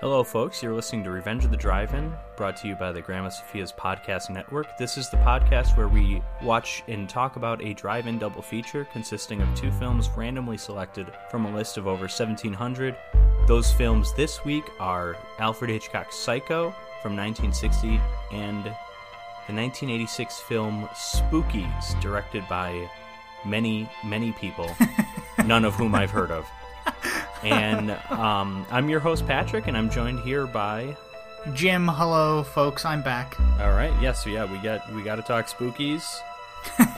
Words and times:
Hello, 0.00 0.24
folks. 0.24 0.62
You're 0.62 0.72
listening 0.72 1.04
to 1.04 1.10
Revenge 1.10 1.44
of 1.44 1.50
the 1.50 1.58
Drive-In, 1.58 2.14
brought 2.34 2.56
to 2.56 2.68
you 2.68 2.74
by 2.74 2.90
the 2.90 3.02
Grandma 3.02 3.28
Sophia's 3.28 3.70
Podcast 3.70 4.30
Network. 4.30 4.78
This 4.78 4.96
is 4.96 5.10
the 5.10 5.18
podcast 5.18 5.76
where 5.76 5.88
we 5.88 6.22
watch 6.40 6.82
and 6.88 7.06
talk 7.06 7.36
about 7.36 7.62
a 7.62 7.74
drive-in 7.74 8.18
double 8.18 8.40
feature 8.40 8.88
consisting 8.94 9.42
of 9.42 9.54
two 9.54 9.70
films 9.72 10.08
randomly 10.16 10.56
selected 10.56 11.12
from 11.30 11.44
a 11.44 11.54
list 11.54 11.76
of 11.76 11.86
over 11.86 12.04
1,700. 12.04 12.96
Those 13.46 13.74
films 13.74 14.14
this 14.14 14.42
week 14.42 14.64
are 14.80 15.18
Alfred 15.38 15.70
Hitchcock's 15.70 16.16
Psycho 16.16 16.70
from 17.02 17.14
1960 17.14 18.00
and 18.32 18.64
the 18.64 19.54
1986 19.54 20.40
film 20.40 20.88
Spookies, 20.94 22.00
directed 22.00 22.48
by 22.48 22.88
many, 23.44 23.86
many 24.02 24.32
people, 24.32 24.74
none 25.44 25.66
of 25.66 25.74
whom 25.74 25.94
I've 25.94 26.10
heard 26.10 26.30
of. 26.30 26.48
And 27.42 27.92
um, 28.10 28.66
I'm 28.70 28.88
your 28.90 29.00
host, 29.00 29.26
Patrick, 29.26 29.66
and 29.66 29.76
I'm 29.76 29.90
joined 29.90 30.20
here 30.20 30.46
by. 30.46 30.96
Jim, 31.54 31.88
hello, 31.88 32.42
folks. 32.42 32.84
I'm 32.84 33.02
back. 33.02 33.38
All 33.60 33.70
right, 33.70 33.92
yes, 34.00 34.02
yeah, 34.02 34.12
so 34.12 34.30
yeah, 34.30 34.52
we 34.52 34.58
got 34.58 34.92
we 34.92 35.02
got 35.02 35.16
to 35.16 35.22
talk 35.22 35.46
Spookies. 35.46 36.04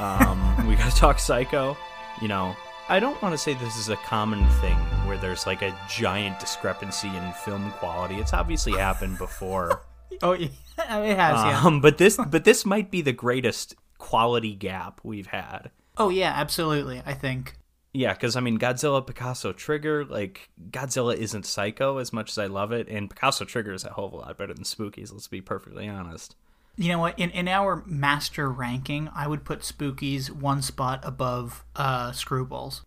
Um, 0.00 0.66
we 0.68 0.74
got 0.74 0.90
to 0.90 0.96
talk 0.96 1.20
Psycho. 1.20 1.76
You 2.20 2.26
know, 2.28 2.56
I 2.88 2.98
don't 2.98 3.20
want 3.22 3.32
to 3.32 3.38
say 3.38 3.54
this 3.54 3.76
is 3.76 3.88
a 3.88 3.96
common 3.96 4.44
thing 4.60 4.76
where 5.06 5.16
there's 5.16 5.46
like 5.46 5.62
a 5.62 5.72
giant 5.88 6.40
discrepancy 6.40 7.08
in 7.08 7.32
film 7.44 7.70
quality. 7.72 8.16
It's 8.16 8.32
obviously 8.32 8.72
happened 8.72 9.18
before. 9.18 9.82
oh, 10.22 10.32
yeah, 10.32 10.48
it 10.78 11.16
has. 11.16 11.44
Yeah. 11.44 11.62
Um, 11.64 11.80
but 11.80 11.98
this 11.98 12.16
but 12.28 12.44
this 12.44 12.66
might 12.66 12.90
be 12.90 13.00
the 13.00 13.12
greatest 13.12 13.76
quality 13.98 14.54
gap 14.54 15.00
we've 15.04 15.28
had. 15.28 15.70
Oh 15.96 16.08
yeah, 16.08 16.32
absolutely. 16.34 17.00
I 17.06 17.14
think. 17.14 17.54
Yeah, 17.94 18.14
because 18.14 18.36
I 18.36 18.40
mean, 18.40 18.58
Godzilla, 18.58 19.06
Picasso, 19.06 19.52
Trigger, 19.52 20.04
like 20.04 20.48
Godzilla 20.70 21.14
isn't 21.14 21.44
Psycho 21.44 21.98
as 21.98 22.12
much 22.12 22.30
as 22.30 22.38
I 22.38 22.46
love 22.46 22.72
it, 22.72 22.88
and 22.88 23.10
Picasso 23.10 23.44
Trigger 23.44 23.72
is 23.72 23.84
a 23.84 23.92
hell 23.92 24.06
of 24.06 24.12
a 24.14 24.16
lot 24.16 24.38
better 24.38 24.54
than 24.54 24.64
Spookies. 24.64 25.12
Let's 25.12 25.28
be 25.28 25.42
perfectly 25.42 25.88
honest. 25.88 26.34
You 26.76 26.88
know 26.88 26.98
what? 26.98 27.18
In 27.18 27.30
in 27.30 27.48
our 27.48 27.82
master 27.86 28.50
ranking, 28.50 29.10
I 29.14 29.26
would 29.26 29.44
put 29.44 29.60
Spookies 29.60 30.30
one 30.30 30.62
spot 30.62 31.00
above 31.02 31.66
uh, 31.76 32.12
Screwballs. 32.12 32.80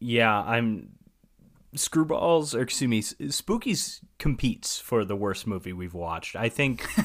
Yeah, 0.00 0.38
I'm 0.42 0.90
Screwballs, 1.74 2.54
or 2.54 2.60
excuse 2.60 2.88
me, 2.90 3.00
Spookies 3.00 4.00
competes 4.18 4.78
for 4.78 5.06
the 5.06 5.16
worst 5.16 5.46
movie 5.46 5.72
we've 5.72 5.94
watched. 5.94 6.36
I 6.36 6.50
think. 6.50 6.86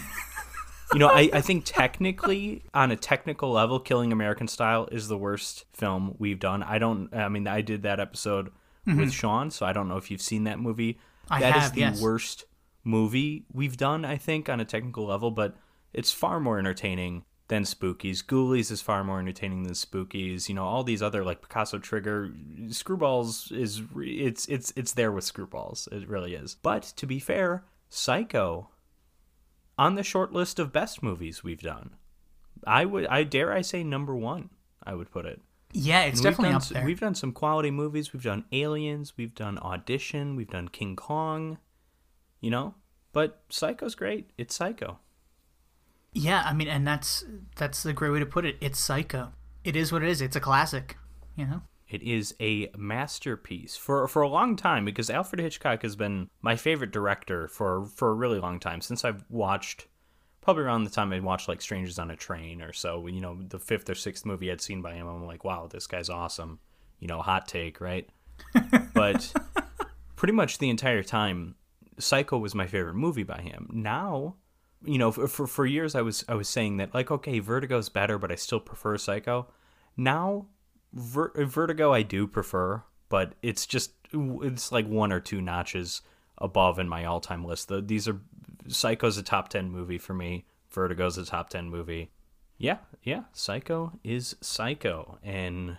you 0.93 0.99
know, 0.99 1.09
I, 1.09 1.29
I 1.33 1.41
think 1.41 1.63
technically, 1.65 2.63
on 2.73 2.91
a 2.91 2.95
technical 2.95 3.51
level, 3.51 3.79
Killing 3.79 4.11
American 4.11 4.47
Style 4.47 4.87
is 4.91 5.07
the 5.07 5.17
worst 5.17 5.65
film 5.73 6.15
we've 6.17 6.39
done. 6.39 6.63
I 6.63 6.79
don't, 6.79 7.13
I 7.13 7.29
mean, 7.29 7.47
I 7.47 7.61
did 7.61 7.83
that 7.83 7.99
episode 7.99 8.49
mm-hmm. 8.87 8.99
with 8.99 9.11
Sean, 9.11 9.51
so 9.51 9.65
I 9.65 9.73
don't 9.73 9.87
know 9.87 9.97
if 9.97 10.09
you've 10.09 10.21
seen 10.21 10.45
that 10.45 10.59
movie. 10.59 10.99
I 11.29 11.41
that 11.41 11.53
have, 11.53 11.63
is 11.63 11.71
the 11.71 11.81
yes. 11.81 12.01
worst 12.01 12.45
movie 12.83 13.45
we've 13.51 13.77
done, 13.77 14.05
I 14.05 14.17
think, 14.17 14.49
on 14.49 14.59
a 14.59 14.65
technical 14.65 15.05
level, 15.05 15.31
but 15.31 15.55
it's 15.93 16.11
far 16.11 16.39
more 16.39 16.57
entertaining 16.57 17.25
than 17.49 17.63
Spookies. 17.63 18.23
Ghoulies 18.25 18.71
is 18.71 18.81
far 18.81 19.03
more 19.03 19.19
entertaining 19.19 19.63
than 19.63 19.73
Spookies. 19.73 20.49
You 20.49 20.55
know, 20.55 20.65
all 20.65 20.83
these 20.83 21.01
other 21.01 21.23
like 21.23 21.41
Picasso 21.41 21.79
Trigger, 21.79 22.33
Screwballs 22.67 23.51
is 23.51 23.81
it's 23.95 24.45
it's 24.47 24.73
it's 24.75 24.93
there 24.93 25.11
with 25.11 25.31
Screwballs. 25.31 25.91
It 25.91 26.07
really 26.07 26.33
is. 26.35 26.55
But 26.55 26.83
to 26.97 27.05
be 27.05 27.19
fair, 27.19 27.65
Psycho 27.89 28.69
on 29.77 29.95
the 29.95 30.03
short 30.03 30.33
list 30.33 30.59
of 30.59 30.73
best 30.73 31.03
movies 31.03 31.43
we've 31.43 31.61
done. 31.61 31.91
I 32.65 32.85
would, 32.85 33.07
I 33.07 33.23
dare 33.23 33.53
I 33.53 33.61
say, 33.61 33.83
number 33.83 34.15
one. 34.15 34.49
I 34.83 34.95
would 34.95 35.11
put 35.11 35.25
it. 35.25 35.41
Yeah, 35.73 36.03
it's 36.03 36.21
definitely 36.21 36.53
done, 36.53 36.61
up 36.61 36.67
there. 36.67 36.85
We've 36.85 36.99
done 36.99 37.15
some 37.15 37.33
quality 37.33 37.71
movies. 37.71 38.13
We've 38.13 38.23
done 38.23 38.45
Aliens. 38.51 39.13
We've 39.17 39.35
done 39.35 39.57
Audition. 39.59 40.35
We've 40.35 40.49
done 40.49 40.69
King 40.69 40.95
Kong. 40.95 41.57
You 42.39 42.51
know, 42.51 42.75
but 43.13 43.41
Psycho's 43.49 43.95
great. 43.95 44.29
It's 44.37 44.55
Psycho. 44.55 44.99
Yeah, 46.13 46.43
I 46.45 46.53
mean, 46.53 46.67
and 46.67 46.87
that's 46.87 47.25
that's 47.57 47.83
the 47.83 47.93
great 47.93 48.11
way 48.11 48.19
to 48.19 48.25
put 48.25 48.45
it. 48.45 48.57
It's 48.61 48.79
Psycho. 48.79 49.33
It 49.63 49.75
is 49.75 49.91
what 49.91 50.03
it 50.03 50.09
is. 50.09 50.21
It's 50.21 50.35
a 50.35 50.39
classic. 50.39 50.97
You 51.35 51.45
know. 51.45 51.61
It 51.89 52.03
is 52.03 52.35
a 52.41 52.69
masterpiece 52.77 53.77
for 53.77 54.07
for 54.07 54.21
a 54.21 54.27
long 54.27 54.55
time 54.55 54.83
because 54.83 55.09
Alfred 55.09 55.39
Hitchcock 55.39 55.83
has 55.83 55.95
been 55.95 56.29
my 56.41 56.55
favorite 56.55 56.91
director 56.91 57.47
for 57.47 57.85
for 57.85 58.09
a 58.09 58.13
really 58.13 58.39
long 58.39 58.59
time 58.59 58.81
since 58.81 59.05
I've 59.05 59.23
watched 59.29 59.87
probably 60.41 60.63
around 60.63 60.83
the 60.83 60.89
time 60.89 61.13
I 61.13 61.19
watched 61.19 61.47
like 61.47 61.61
Strangers 61.61 61.99
on 61.99 62.11
a 62.11 62.15
Train 62.15 62.61
or 62.61 62.73
so. 62.73 63.07
You 63.07 63.21
know, 63.21 63.37
the 63.41 63.59
fifth 63.59 63.89
or 63.89 63.95
sixth 63.95 64.25
movie 64.25 64.51
I'd 64.51 64.61
seen 64.61 64.81
by 64.81 64.93
him, 64.93 65.07
I'm 65.07 65.25
like, 65.25 65.43
wow, 65.43 65.67
this 65.69 65.87
guy's 65.87 66.09
awesome. 66.09 66.59
You 66.99 67.07
know, 67.07 67.21
hot 67.21 67.47
take, 67.47 67.79
right? 67.79 68.07
but 68.93 69.33
pretty 70.15 70.33
much 70.33 70.57
the 70.57 70.69
entire 70.69 71.03
time, 71.03 71.55
Psycho 71.99 72.37
was 72.37 72.53
my 72.53 72.67
favorite 72.67 72.95
movie 72.95 73.23
by 73.23 73.41
him. 73.41 73.69
Now, 73.73 74.35
you 74.83 74.97
know, 74.97 75.11
for 75.11 75.27
for, 75.27 75.47
for 75.47 75.65
years 75.65 75.95
I 75.95 76.01
was 76.01 76.25
I 76.27 76.35
was 76.35 76.49
saying 76.49 76.77
that 76.77 76.93
like, 76.93 77.11
okay, 77.11 77.39
Vertigo's 77.39 77.87
better, 77.87 78.17
but 78.17 78.31
I 78.31 78.35
still 78.35 78.59
prefer 78.59 78.97
Psycho. 78.97 79.47
Now 79.95 80.47
Ver- 80.93 81.33
Vertigo 81.35 81.93
I 81.93 82.01
do 82.01 82.27
prefer, 82.27 82.83
but 83.09 83.33
it's 83.41 83.65
just 83.65 83.91
it's 84.13 84.71
like 84.71 84.87
one 84.87 85.11
or 85.11 85.19
two 85.19 85.41
notches 85.41 86.01
above 86.37 86.79
in 86.79 86.87
my 86.87 87.03
all-time 87.05 87.43
list. 87.43 87.67
The, 87.67 87.81
these 87.81 88.07
are 88.07 88.19
Psycho's 88.67 89.17
a 89.17 89.23
top 89.23 89.49
10 89.49 89.69
movie 89.69 89.97
for 89.97 90.13
me. 90.13 90.45
Vertigo's 90.69 91.17
a 91.17 91.25
top 91.25 91.49
10 91.49 91.69
movie. 91.69 92.11
Yeah, 92.57 92.77
yeah, 93.03 93.23
Psycho 93.33 93.93
is 94.03 94.35
Psycho. 94.41 95.19
And 95.23 95.77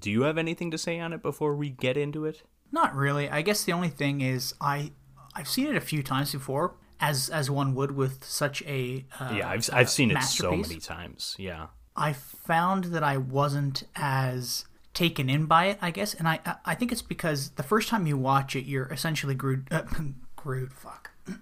do 0.00 0.10
you 0.10 0.22
have 0.22 0.38
anything 0.38 0.70
to 0.70 0.78
say 0.78 0.98
on 1.00 1.12
it 1.12 1.22
before 1.22 1.54
we 1.54 1.70
get 1.70 1.96
into 1.96 2.24
it? 2.24 2.42
Not 2.70 2.94
really. 2.94 3.28
I 3.28 3.42
guess 3.42 3.64
the 3.64 3.72
only 3.72 3.88
thing 3.88 4.20
is 4.20 4.54
I 4.60 4.92
I've 5.34 5.48
seen 5.48 5.66
it 5.66 5.76
a 5.76 5.80
few 5.80 6.02
times 6.02 6.32
before 6.32 6.74
as 7.00 7.28
as 7.30 7.50
one 7.50 7.74
would 7.74 7.92
with 7.92 8.24
such 8.24 8.62
a 8.62 9.04
uh, 9.18 9.34
Yeah, 9.36 9.48
I've 9.48 9.68
I've 9.72 9.90
seen 9.90 10.10
it 10.10 10.22
so 10.22 10.52
many 10.56 10.78
times. 10.78 11.36
Yeah. 11.38 11.66
I 11.96 12.12
found 12.12 12.84
that 12.84 13.02
I 13.02 13.16
wasn't 13.16 13.84
as 13.94 14.64
taken 14.94 15.28
in 15.28 15.46
by 15.46 15.66
it, 15.66 15.78
I 15.80 15.90
guess, 15.90 16.14
and 16.14 16.28
I 16.28 16.40
I 16.64 16.74
think 16.74 16.92
it's 16.92 17.02
because 17.02 17.50
the 17.50 17.62
first 17.62 17.88
time 17.88 18.06
you 18.06 18.16
watch 18.16 18.56
it, 18.56 18.64
you're 18.64 18.86
essentially 18.86 19.34
Groot. 19.34 19.68
Uh, 19.70 19.82
Groot, 20.36 20.72
fuck. 20.72 21.10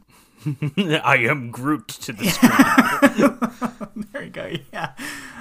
I 1.05 1.17
am 1.29 1.51
Groot 1.51 1.89
to 1.89 2.13
the 2.13 2.29
screen. 2.29 4.07
there 4.13 4.23
you 4.25 4.31
go. 4.31 4.53
Yeah, 4.73 4.93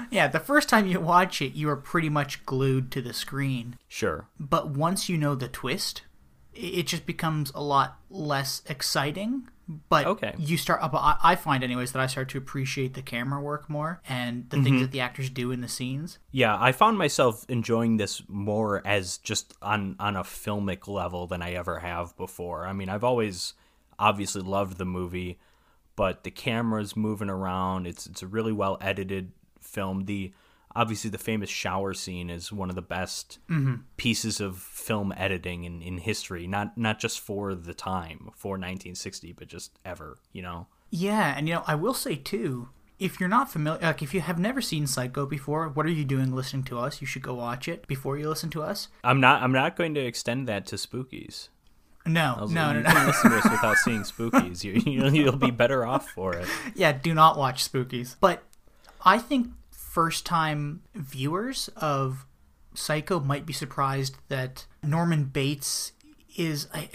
yeah. 0.10 0.28
The 0.28 0.40
first 0.40 0.70
time 0.70 0.88
you 0.88 1.00
watch 1.00 1.42
it, 1.42 1.54
you 1.54 1.70
are 1.70 1.76
pretty 1.76 2.10
much 2.10 2.46
glued 2.46 2.92
to 2.92 3.02
the 3.02 3.14
screen. 3.14 3.78
Sure. 3.88 4.28
But 4.40 4.70
once 4.70 5.08
you 5.08 5.18
know 5.18 5.36
the 5.36 5.48
twist, 5.48 6.04
it 6.54 6.88
just 6.88 7.06
becomes 7.06 7.52
a 7.56 7.64
lot 7.64 8.00
less 8.10 8.62
exciting 8.68 9.48
but 9.88 10.08
okay. 10.08 10.34
you 10.38 10.58
start 10.58 10.80
i 10.82 11.36
find 11.36 11.64
anyways 11.64 11.92
that 11.92 12.02
i 12.02 12.08
start 12.08 12.28
to 12.28 12.38
appreciate 12.38 12.96
the 12.96 13.02
camera 13.02 13.40
work 13.40 13.70
more 13.70 14.02
and 14.10 14.50
the 14.50 14.58
mm-hmm. 14.58 14.64
things 14.64 14.82
that 14.82 14.92
the 14.92 15.00
actors 15.00 15.30
do 15.30 15.52
in 15.52 15.62
the 15.62 15.68
scenes 15.68 16.18
yeah 16.32 16.58
i 16.60 16.72
found 16.72 16.98
myself 16.98 17.46
enjoying 17.48 17.98
this 17.98 18.24
more 18.28 18.82
as 18.86 19.20
just 19.20 19.54
on 19.62 19.96
on 20.00 20.16
a 20.16 20.24
filmic 20.24 20.88
level 20.88 21.28
than 21.28 21.42
i 21.42 21.52
ever 21.52 21.80
have 21.80 22.18
before 22.18 22.66
i 22.66 22.74
mean 22.74 22.90
i've 22.90 23.04
always 23.04 23.54
obviously 24.00 24.42
loved 24.42 24.78
the 24.78 24.86
movie 24.86 25.38
but 25.96 26.24
the 26.24 26.32
camera's 26.32 26.96
moving 26.96 27.30
around 27.30 27.86
it's 27.86 28.08
it's 28.08 28.24
a 28.24 28.28
really 28.28 28.54
well 28.54 28.78
edited 28.82 29.32
film 29.62 30.06
the 30.06 30.34
obviously 30.76 31.10
the 31.10 31.18
famous 31.18 31.50
shower 31.50 31.94
scene 31.94 32.30
is 32.30 32.52
one 32.52 32.70
of 32.70 32.76
the 32.76 32.82
best 32.82 33.40
mm-hmm. 33.50 33.76
pieces 33.98 34.40
of 34.40 34.58
film 34.58 35.14
editing 35.18 35.64
in, 35.64 35.82
in 35.82 35.98
history 35.98 36.48
not 36.48 36.78
not 36.78 37.00
just 37.00 37.20
for 37.20 37.56
the 37.56 37.74
time 37.74 38.30
for 38.36 38.52
1960 38.52 39.34
but 39.34 39.48
just 39.48 39.78
ever 39.84 40.18
you 40.32 40.42
know 40.42 40.68
yeah 40.90 41.34
and 41.38 41.48
you 41.48 41.56
know 41.56 41.64
i 41.68 41.76
will 41.76 41.94
say 41.94 42.16
too 42.16 42.70
if 43.00 43.20
you're 43.20 43.30
not 43.30 43.52
familiar 43.52 43.82
like 43.82 44.02
if 44.02 44.14
you 44.14 44.22
have 44.22 44.38
never 44.38 44.62
seen 44.62 44.86
psycho 44.86 45.26
before 45.26 45.70
what 45.70 45.86
are 45.86 45.92
you 45.92 46.06
doing 46.06 46.34
listening 46.34 46.64
to 46.64 46.78
us 46.78 47.02
you 47.02 47.08
should 47.08 47.22
go 47.22 47.34
watch 47.34 47.68
it 47.68 47.88
before 47.88 48.18
you 48.18 48.28
listen 48.28 48.50
to 48.50 48.62
us 48.62 48.88
i'm 49.04 49.20
not 49.20 49.42
i'm 49.42 49.52
not 49.52 49.76
going 49.76 49.94
to 49.94 50.02
extend 50.02 50.48
that 50.48 50.66
to 50.66 50.76
spookies 50.76 51.50
no, 52.06 52.48
no, 52.50 52.74
no, 52.74 52.82
no. 52.82 52.94
no. 52.94 53.06
listen 53.06 53.32
to 53.32 53.38
us 53.38 53.44
without 53.52 53.78
seeing 53.78 54.02
Spookies. 54.02 54.64
You, 54.64 55.10
you'll 55.10 55.36
be 55.36 55.52
better 55.52 55.86
off 55.86 56.10
for 56.10 56.34
it. 56.36 56.48
Yeah, 56.76 56.92
do 56.92 57.14
not 57.14 57.38
watch 57.38 57.70
Spookies. 57.70 58.16
But 58.20 58.44
I 59.04 59.18
think 59.18 59.52
first 60.00 60.26
time 60.26 60.82
viewers 60.96 61.70
of 61.76 62.26
Psycho 62.74 63.20
might 63.20 63.46
be 63.46 63.52
surprised 63.52 64.16
that 64.30 64.66
Norman 64.82 65.26
Bates 65.26 65.92
is 66.38 66.70
a, 66.74 66.90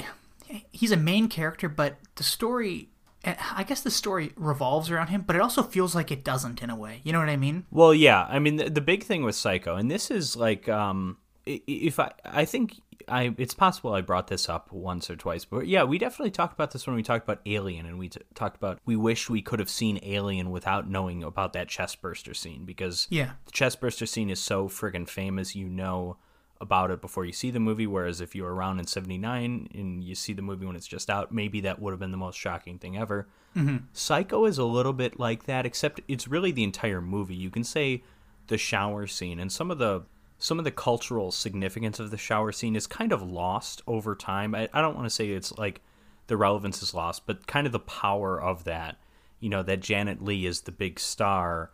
he's 0.73 0.91
a 0.91 0.97
main 0.97 1.29
character, 1.29 1.69
but 1.69 1.99
the 2.15 2.23
story 2.23 2.89
I 3.23 3.63
guess 3.63 3.83
the 3.83 3.91
story 3.91 4.33
revolves 4.37 4.91
around 4.91 5.09
him, 5.09 5.21
but 5.27 5.37
it 5.37 5.43
also 5.43 5.63
feels 5.63 5.95
like 5.95 6.11
it 6.11 6.25
doesn't 6.25 6.63
in 6.63 6.71
a 6.71 6.77
way. 6.77 7.03
You 7.05 7.13
know 7.13 7.19
what 7.19 7.29
I 7.29 7.37
mean? 7.37 7.67
Well, 7.71 7.93
yeah. 7.93 8.27
I 8.27 8.39
mean, 8.39 8.57
the, 8.57 8.71
the 8.71 8.81
big 8.81 9.05
thing 9.05 9.23
with 9.23 9.35
Psycho, 9.35 9.77
and 9.77 9.91
this 9.91 10.11
is 10.11 10.35
like, 10.35 10.67
um, 10.67 11.19
if 11.47 11.99
I, 12.01 12.13
I 12.25 12.45
think 12.45 12.81
I 13.09 13.35
it's 13.39 13.55
possible 13.55 13.93
I 13.93 14.01
brought 14.01 14.29
this 14.29 14.49
up 14.49 14.73
once 14.73 15.11
or 15.11 15.17
twice, 15.17 15.45
but 15.45 15.67
yeah, 15.67 15.85
we 15.85 15.99
definitely 15.99 16.31
talked 16.31 16.55
about 16.55 16.71
this 16.71 16.87
when 16.87 16.97
we 16.97 17.03
talked 17.03 17.25
about 17.25 17.41
Alien, 17.47 17.87
and 17.87 17.99
we 17.99 18.09
t- 18.09 18.21
talked 18.35 18.57
about 18.57 18.79
we 18.87 18.97
wish 18.97 19.29
we 19.29 19.43
could 19.43 19.59
have 19.59 19.69
seen 19.69 19.99
Alien 20.03 20.51
without 20.51 20.89
knowing 20.89 21.23
about 21.23 21.53
that 21.53 21.69
chestburster 21.69 22.35
scene 22.35 22.65
because 22.65 23.07
yeah, 23.11 23.33
the 23.47 23.53
chestburster 23.53 24.09
scene 24.09 24.31
is 24.31 24.41
so 24.41 24.69
friggin' 24.69 25.09
famous. 25.09 25.55
You 25.55 25.69
know 25.69 26.17
about 26.61 26.91
it 26.91 27.01
before 27.01 27.25
you 27.25 27.33
see 27.33 27.51
the 27.51 27.61
movie. 27.61 27.87
Whereas 27.87 28.21
if 28.21 28.35
you 28.35 28.45
were 28.45 28.55
around 28.55 28.79
in 28.79 28.87
'79 28.87 29.69
and 29.75 30.03
you 30.03 30.15
see 30.15 30.33
the 30.33 30.43
movie 30.43 30.67
when 30.67 30.77
it's 30.77 30.87
just 30.87 31.11
out, 31.11 31.33
maybe 31.33 31.61
that 31.63 31.81
would 31.81 31.93
have 31.93 32.01
been 32.01 32.13
the 32.13 32.17
most 32.17 32.39
shocking 32.39 32.79
thing 32.79 32.97
ever. 32.97 33.29
Mm-hmm. 33.57 33.79
Psycho 33.93 34.47
is 34.47 34.59
a 34.59 34.65
little 34.65 34.93
bit 34.93 35.19
like 35.19 35.45
that, 35.45 35.67
except 35.67 36.01
it's 36.09 36.27
really 36.27 36.53
the 36.53 36.65
entire 36.65 37.01
movie. 37.01 37.35
You 37.35 37.51
can 37.51 37.65
say 37.65 38.03
the 38.47 38.59
shower 38.59 39.07
scene 39.07 39.41
and 39.41 39.51
some 39.51 39.71
of 39.71 39.79
the 39.79 40.03
some 40.39 40.59
of 40.59 40.65
the 40.65 40.71
cultural 40.71 41.31
significance 41.33 41.99
of 42.01 42.11
the 42.11 42.19
shower 42.19 42.53
scene 42.53 42.77
is 42.77 42.87
kind 42.87 43.13
of 43.13 43.23
lost 43.23 43.83
over 43.87 44.15
time. 44.15 44.55
I, 44.55 44.69
I 44.73 44.81
don't 44.81 44.95
want 44.97 45.07
to 45.07 45.11
say 45.11 45.29
it's 45.31 45.57
like 45.57 45.81
the 46.27 46.37
relevance 46.37 46.83
is 46.83 46.93
lost, 46.95 47.27
but 47.27 47.47
kind 47.47 47.67
of 47.67 47.73
the 47.73 47.79
power 47.79 48.41
of 48.41 48.65
that. 48.65 48.97
You 49.41 49.51
know, 49.51 49.63
that 49.63 49.81
Janet 49.81 50.23
Leigh 50.23 50.47
is 50.47 50.63
the 50.63 50.73
big 50.73 50.99
star 50.99 51.71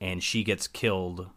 and 0.00 0.22
she 0.22 0.44
gets 0.44 0.66
killed 0.68 1.28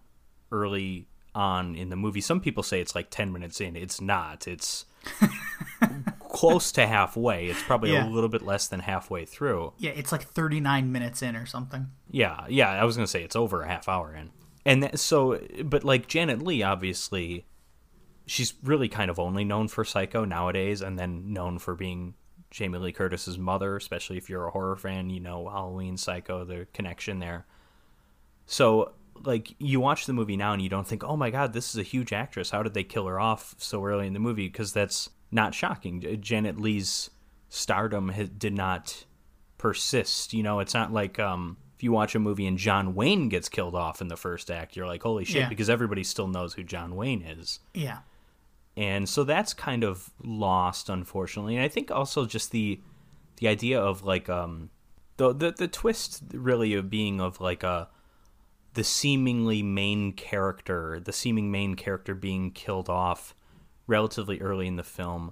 early 0.51 1.07
on 1.33 1.75
in 1.75 1.89
the 1.89 1.95
movie. 1.95 2.21
Some 2.21 2.39
people 2.39 2.63
say 2.63 2.79
it's 2.81 2.95
like 2.95 3.09
10 3.09 3.31
minutes 3.33 3.59
in. 3.59 3.75
It's 3.75 3.99
not. 3.99 4.47
It's 4.47 4.85
close 6.29 6.71
to 6.73 6.85
halfway. 6.87 7.47
It's 7.47 7.61
probably 7.63 7.93
Yeah. 7.93 8.07
a 8.07 8.09
little 8.09 8.29
bit 8.29 8.41
less 8.43 8.67
than 8.67 8.79
halfway 8.81 9.25
through. 9.25 9.73
Yeah, 9.77 9.91
it's 9.91 10.11
like 10.11 10.23
39 10.23 10.91
minutes 10.91 11.21
in 11.21 11.35
or 11.35 11.45
something. 11.45 11.87
Yeah, 12.11 12.45
yeah, 12.49 12.69
I 12.71 12.83
was 12.85 12.95
gonna 12.95 13.07
say 13.07 13.23
it's 13.23 13.35
over 13.35 13.61
a 13.63 13.67
half 13.67 13.87
hour 13.89 14.13
in, 14.15 14.31
and 14.65 14.83
that, 14.83 14.99
so, 14.99 15.39
but 15.63 15.83
like 15.83 16.07
Janet 16.07 16.41
Leigh, 16.41 16.63
obviously, 16.63 17.45
she's 18.25 18.53
really 18.63 18.89
kind 18.89 19.11
of 19.11 19.19
only 19.19 19.43
known 19.43 19.67
for 19.67 19.85
Psycho 19.85 20.25
nowadays, 20.25 20.81
and 20.81 20.97
then 20.97 21.31
known 21.31 21.59
for 21.59 21.75
being 21.75 22.15
Jamie 22.49 22.79
Lee 22.79 22.91
Curtis's 22.91 23.37
mother, 23.37 23.75
especially 23.75 24.17
if 24.17 24.29
you're 24.29 24.47
a 24.47 24.51
horror 24.51 24.75
fan, 24.75 25.09
you 25.09 25.19
know 25.19 25.47
Halloween, 25.49 25.97
Psycho, 25.97 26.43
the 26.45 26.67
connection 26.73 27.19
there. 27.19 27.45
So, 28.45 28.93
like, 29.23 29.55
you 29.59 29.79
watch 29.79 30.05
the 30.05 30.13
movie 30.13 30.37
now 30.37 30.53
and 30.53 30.61
you 30.61 30.69
don't 30.69 30.87
think, 30.87 31.03
oh 31.03 31.17
my 31.17 31.29
god, 31.29 31.53
this 31.53 31.69
is 31.69 31.77
a 31.77 31.83
huge 31.83 32.13
actress. 32.13 32.49
How 32.49 32.63
did 32.63 32.73
they 32.73 32.83
kill 32.83 33.07
her 33.07 33.19
off 33.19 33.55
so 33.57 33.83
early 33.83 34.07
in 34.07 34.13
the 34.13 34.19
movie? 34.19 34.47
Because 34.47 34.73
that's 34.73 35.09
not 35.31 35.53
shocking. 35.53 36.17
Janet 36.21 36.59
Leigh's 36.59 37.09
stardom 37.49 38.11
did 38.37 38.53
not 38.53 39.05
persist. 39.57 40.33
You 40.33 40.43
know, 40.43 40.59
it's 40.59 40.73
not 40.73 40.91
like 40.93 41.19
um, 41.19 41.57
if 41.75 41.83
you 41.83 41.91
watch 41.91 42.15
a 42.15 42.19
movie 42.19 42.47
and 42.47 42.57
John 42.57 42.95
Wayne 42.95 43.27
gets 43.29 43.49
killed 43.49 43.75
off 43.75 44.01
in 44.01 44.07
the 44.07 44.15
first 44.17 44.49
act, 44.49 44.75
you're 44.75 44.87
like, 44.87 45.03
holy 45.03 45.25
shit, 45.25 45.35
Yeah. 45.43 45.49
because 45.49 45.69
everybody 45.69 46.03
still 46.03 46.27
knows 46.27 46.53
who 46.53 46.63
John 46.63 46.95
Wayne 46.95 47.21
is. 47.21 47.59
Yeah. 47.73 47.99
And 48.77 49.07
so 49.07 49.23
that's 49.23 49.53
kind 49.53 49.83
of 49.83 50.09
lost, 50.23 50.89
unfortunately. 50.89 51.55
And 51.55 51.63
I 51.63 51.67
think 51.69 51.91
also 51.91 52.25
just 52.25 52.51
the 52.51 52.79
the 53.37 53.47
idea 53.49 53.79
of 53.81 54.03
like 54.03 54.29
um 54.29 54.69
the 55.17 55.33
the, 55.33 55.51
the 55.51 55.67
twist 55.67 56.23
really 56.33 56.73
of 56.73 56.89
being 56.89 57.19
of 57.21 57.39
like 57.41 57.63
a 57.63 57.89
the 58.73 58.83
seemingly 58.83 59.63
main 59.63 60.11
character, 60.11 60.99
the 60.99 61.13
seeming 61.13 61.49
main 61.51 61.75
character 61.75 62.13
being 62.13 62.51
killed 62.51 62.89
off 62.89 63.33
relatively 63.87 64.39
early 64.41 64.67
in 64.67 64.75
the 64.75 64.83
film. 64.83 65.31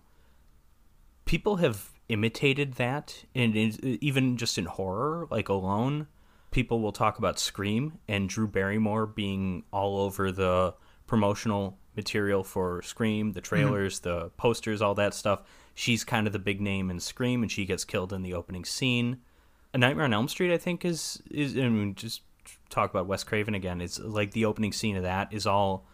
People 1.25 1.57
have 1.57 1.91
imitated 2.09 2.73
that, 2.73 3.25
and 3.33 3.55
even 3.55 4.37
just 4.37 4.57
in 4.57 4.65
horror, 4.65 5.27
like 5.31 5.49
alone, 5.49 6.07
people 6.53 6.79
will 6.79 6.93
talk 6.93 7.17
about 7.17 7.39
Scream 7.39 7.99
and 8.07 8.29
Drew 8.29 8.47
Barrymore 8.47 9.05
being 9.05 9.63
all 9.73 9.97
over 9.97 10.31
the 10.31 10.73
promotional 11.07 11.77
material 11.97 12.43
for 12.43 12.81
Scream, 12.81 13.33
the 13.33 13.41
mm-hmm. 13.41 13.55
trailers, 13.55 13.99
the 13.99 14.29
posters, 14.37 14.81
all 14.81 14.95
that 14.95 15.13
stuff. 15.13 15.41
She's 15.73 16.03
kind 16.03 16.27
of 16.27 16.33
the 16.33 16.39
big 16.39 16.61
name 16.61 16.89
in 16.89 16.99
Scream, 16.99 17.41
and 17.41 17.51
she 17.51 17.65
gets 17.65 17.83
killed 17.83 18.13
in 18.13 18.21
the 18.21 18.33
opening 18.33 18.63
scene. 18.63 19.17
A 19.73 19.77
Nightmare 19.77 20.05
on 20.05 20.13
Elm 20.13 20.27
Street, 20.27 20.53
I 20.53 20.57
think, 20.57 20.85
is 20.85 21.21
is. 21.31 21.57
I 21.57 21.67
mean, 21.67 21.95
just 21.95 22.21
talk 22.69 22.91
about 22.91 23.07
Wes 23.07 23.23
Craven 23.23 23.55
again. 23.55 23.81
It's 23.81 23.99
like 23.99 24.31
the 24.31 24.45
opening 24.45 24.71
scene 24.71 24.95
of 24.95 25.03
that 25.03 25.33
is 25.33 25.47
all. 25.47 25.87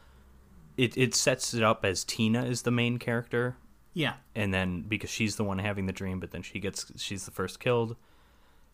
It 0.76 0.98
it 0.98 1.16
sets 1.16 1.54
it 1.54 1.64
up 1.64 1.86
as 1.86 2.04
Tina 2.04 2.44
is 2.44 2.64
the 2.64 2.72
main 2.72 3.00
character, 3.00 3.56
Yeah. 3.94 4.14
and 4.36 4.54
then 4.54 4.82
because 4.82 5.10
she's 5.10 5.38
the 5.38 5.44
one 5.44 5.60
having 5.60 5.86
the 5.86 5.94
dream, 5.94 6.20
but 6.20 6.32
then 6.32 6.42
she 6.42 6.60
gets 6.60 6.92
she's 7.02 7.26
the 7.26 7.32
first 7.32 7.62
killed. 7.62 7.96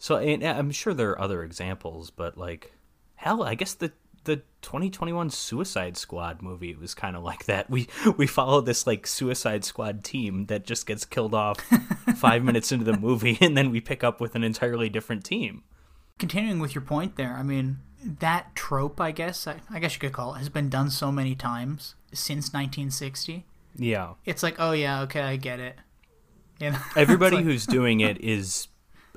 So 0.05 0.17
and 0.17 0.43
I'm 0.43 0.69
sure 0.69 0.93
there 0.93 1.09
are 1.09 1.19
other 1.19 1.41
examples, 1.41 2.11
but 2.11 2.37
like 2.37 2.73
hell, 3.15 3.41
I 3.41 3.55
guess 3.55 3.73
the 3.73 3.91
the 4.25 4.43
2021 4.61 5.31
Suicide 5.31 5.97
Squad 5.97 6.43
movie 6.43 6.75
was 6.75 6.93
kind 6.93 7.15
of 7.15 7.23
like 7.23 7.45
that. 7.45 7.71
We 7.71 7.87
we 8.15 8.27
follow 8.27 8.61
this 8.61 8.85
like 8.85 9.07
Suicide 9.07 9.65
Squad 9.65 10.03
team 10.03 10.45
that 10.45 10.63
just 10.63 10.85
gets 10.85 11.05
killed 11.05 11.33
off 11.33 11.59
5 12.17 12.43
minutes 12.43 12.71
into 12.71 12.85
the 12.85 12.95
movie 12.95 13.39
and 13.41 13.57
then 13.57 13.71
we 13.71 13.81
pick 13.81 14.03
up 14.03 14.21
with 14.21 14.35
an 14.35 14.43
entirely 14.43 14.89
different 14.89 15.25
team. 15.25 15.63
Continuing 16.19 16.59
with 16.59 16.75
your 16.75 16.83
point 16.83 17.15
there, 17.15 17.33
I 17.33 17.41
mean, 17.41 17.79
that 18.03 18.53
trope, 18.53 19.01
I 19.01 19.09
guess, 19.09 19.47
I, 19.47 19.55
I 19.71 19.79
guess 19.79 19.95
you 19.95 19.99
could 19.99 20.13
call 20.13 20.35
it, 20.35 20.37
has 20.37 20.49
been 20.49 20.69
done 20.69 20.91
so 20.91 21.11
many 21.11 21.33
times 21.33 21.95
since 22.13 22.53
1960. 22.53 23.43
Yeah. 23.75 24.13
It's 24.23 24.43
like, 24.43 24.57
oh 24.59 24.73
yeah, 24.73 25.01
okay, 25.01 25.21
I 25.21 25.35
get 25.37 25.59
it. 25.59 25.79
You 26.59 26.69
know? 26.69 26.79
Everybody 26.95 27.37
like- 27.37 27.45
who's 27.45 27.65
doing 27.65 28.01
it 28.01 28.23
is 28.23 28.67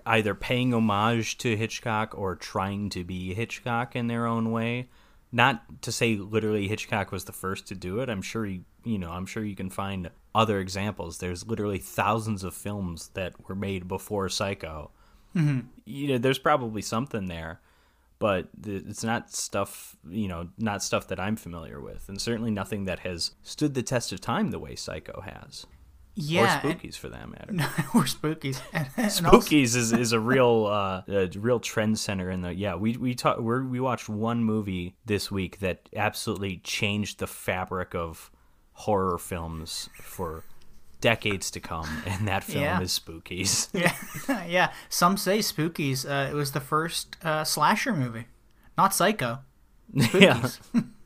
either 0.09 0.35
paying 0.35 0.73
homage 0.73 1.39
to 1.39 1.57
Hitchcock 1.57 2.17
or 2.17 2.35
trying 2.35 2.89
to 2.91 3.05
be 3.05 3.35
Hitchcock 3.35 3.95
in 3.95 4.07
their 4.07 4.27
own 4.27 4.51
way. 4.51 4.89
Not 5.31 5.83
to 5.83 5.93
say 5.93 6.17
literally 6.17 6.67
Hitchcock 6.69 7.13
was 7.13 7.27
the 7.27 7.33
first 7.33 7.67
to 7.69 7.75
do 7.75 8.01
it. 8.01 8.09
I'm 8.09 8.23
sure 8.23 8.47
you, 8.47 8.65
you 8.83 8.99
know, 8.99 9.11
I'm 9.11 9.27
sure 9.27 9.45
you 9.45 9.55
can 9.55 9.69
find 9.69 10.11
other 10.35 10.59
examples. 10.59 11.19
There's 11.19 11.47
literally 11.47 11.79
thousands 11.79 12.43
of 12.45 12.55
films 12.55 13.11
that 13.13 13.49
were 13.49 13.55
made 13.55 13.87
before 13.87 14.31
Psycho. 14.31 14.91
Mm-hmm. 15.37 15.67
You 15.85 16.09
know, 16.09 16.19
there's 16.19 16.39
probably 16.39 16.81
something 16.81 17.27
there, 17.27 17.61
but 18.19 18.49
it's 18.67 19.05
not 19.05 19.31
stuff, 19.31 19.97
you 20.09 20.29
know, 20.29 20.49
not 20.57 20.83
stuff 20.83 21.09
that 21.09 21.21
I'm 21.21 21.37
familiar 21.37 21.81
with, 21.81 22.09
and 22.09 22.19
certainly 22.19 22.51
nothing 22.51 22.87
that 22.87 23.01
has 23.01 23.33
stood 23.43 23.75
the 23.75 23.83
test 23.83 24.13
of 24.13 24.23
time 24.23 24.51
the 24.51 24.59
way 24.59 24.75
Psycho 24.75 25.21
has, 25.21 25.67
yeah, 26.21 26.61
or 26.65 26.69
and- 26.69 26.81
Spookies 26.81 26.97
for 26.97 27.09
that 27.09 27.29
matter. 27.29 27.53
or 27.95 28.03
spookies. 28.05 28.61
And, 28.73 28.89
and 28.97 29.05
also- 29.07 29.23
Spookies 29.41 29.77
is, 29.77 29.93
is 29.93 30.13
a 30.13 30.21
real 30.35 30.67
uh, 30.67 31.03
a 31.09 31.29
real 31.39 31.61
trend 31.61 31.99
center 31.99 32.31
in 32.31 32.43
the 32.43 32.53
yeah 32.55 32.75
we 32.75 32.97
we 32.97 33.15
talk 33.15 33.39
we 33.39 33.63
we 33.63 33.81
watched 33.81 34.09
one 34.09 34.43
movie 34.45 34.97
this 35.07 35.31
week 35.31 35.61
that 35.61 35.89
absolutely 35.95 36.59
changed 36.59 37.19
the 37.19 37.27
fabric 37.27 37.95
of 37.95 38.31
horror 38.73 39.19
films 39.19 39.89
for 40.01 40.45
decades 41.01 41.51
to 41.53 41.61
come 41.61 41.89
and 42.07 42.27
that 42.29 42.43
film 42.45 42.63
Yeah. 42.65 42.81
is 42.81 42.99
Spookies. 42.99 43.69
yeah, 43.73 44.45
yeah. 44.47 44.73
Some 44.89 45.17
say 45.17 45.39
Spookies. 45.39 46.05
Uh, 46.05 46.29
it 46.31 46.35
was 46.35 46.53
the 46.53 46.61
first 46.61 47.17
uh, 47.25 47.45
slasher 47.45 47.93
movie, 47.95 48.27
not 48.77 48.93
Psycho. 48.95 49.39
yeah. 50.15 50.49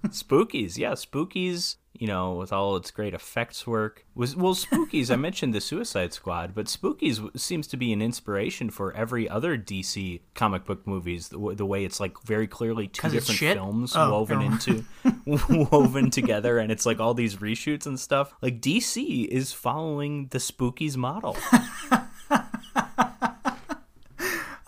Spookies, 0.09 0.77
yeah, 0.77 0.93
Spookies, 0.93 1.77
you 1.99 2.07
know, 2.07 2.35
with 2.35 2.53
all 2.53 2.75
its 2.77 2.91
great 2.91 3.15
effects 3.15 3.67
work. 3.67 4.05
Was 4.15 4.35
well 4.35 4.55
Spookies, 4.55 5.11
I 5.11 5.17
mentioned 5.17 5.55
the 5.55 5.61
Suicide 5.61 6.13
Squad, 6.13 6.55
but 6.55 6.67
Spookies 6.67 7.39
seems 7.39 7.67
to 7.69 7.77
be 7.77 7.93
an 7.93 8.03
inspiration 8.03 8.71
for 8.71 8.93
every 8.95 9.29
other 9.29 9.57
DC 9.57 10.21
comic 10.35 10.65
book 10.65 10.87
movies, 10.87 11.29
the, 11.29 11.37
w- 11.37 11.57
the 11.57 11.67
way 11.67 11.85
it's 11.85 12.01
like 12.01 12.21
very 12.25 12.47
clearly 12.47 12.89
two 12.89 13.09
different 13.11 13.39
films 13.39 13.93
Oh, 13.95 14.11
woven 14.11 14.41
never 14.41 14.53
into 14.53 14.85
woven 15.71 16.11
together 16.11 16.59
and 16.59 16.73
it's 16.73 16.85
like 16.87 16.99
all 16.99 17.15
these 17.15 17.37
reshoots 17.37 17.87
and 17.87 17.99
stuff. 18.01 18.35
Like 18.43 18.61
DC 18.61 19.27
is 19.29 19.53
following 19.53 20.27
the 20.29 20.39
Spookies 20.39 20.97
model. 20.97 21.37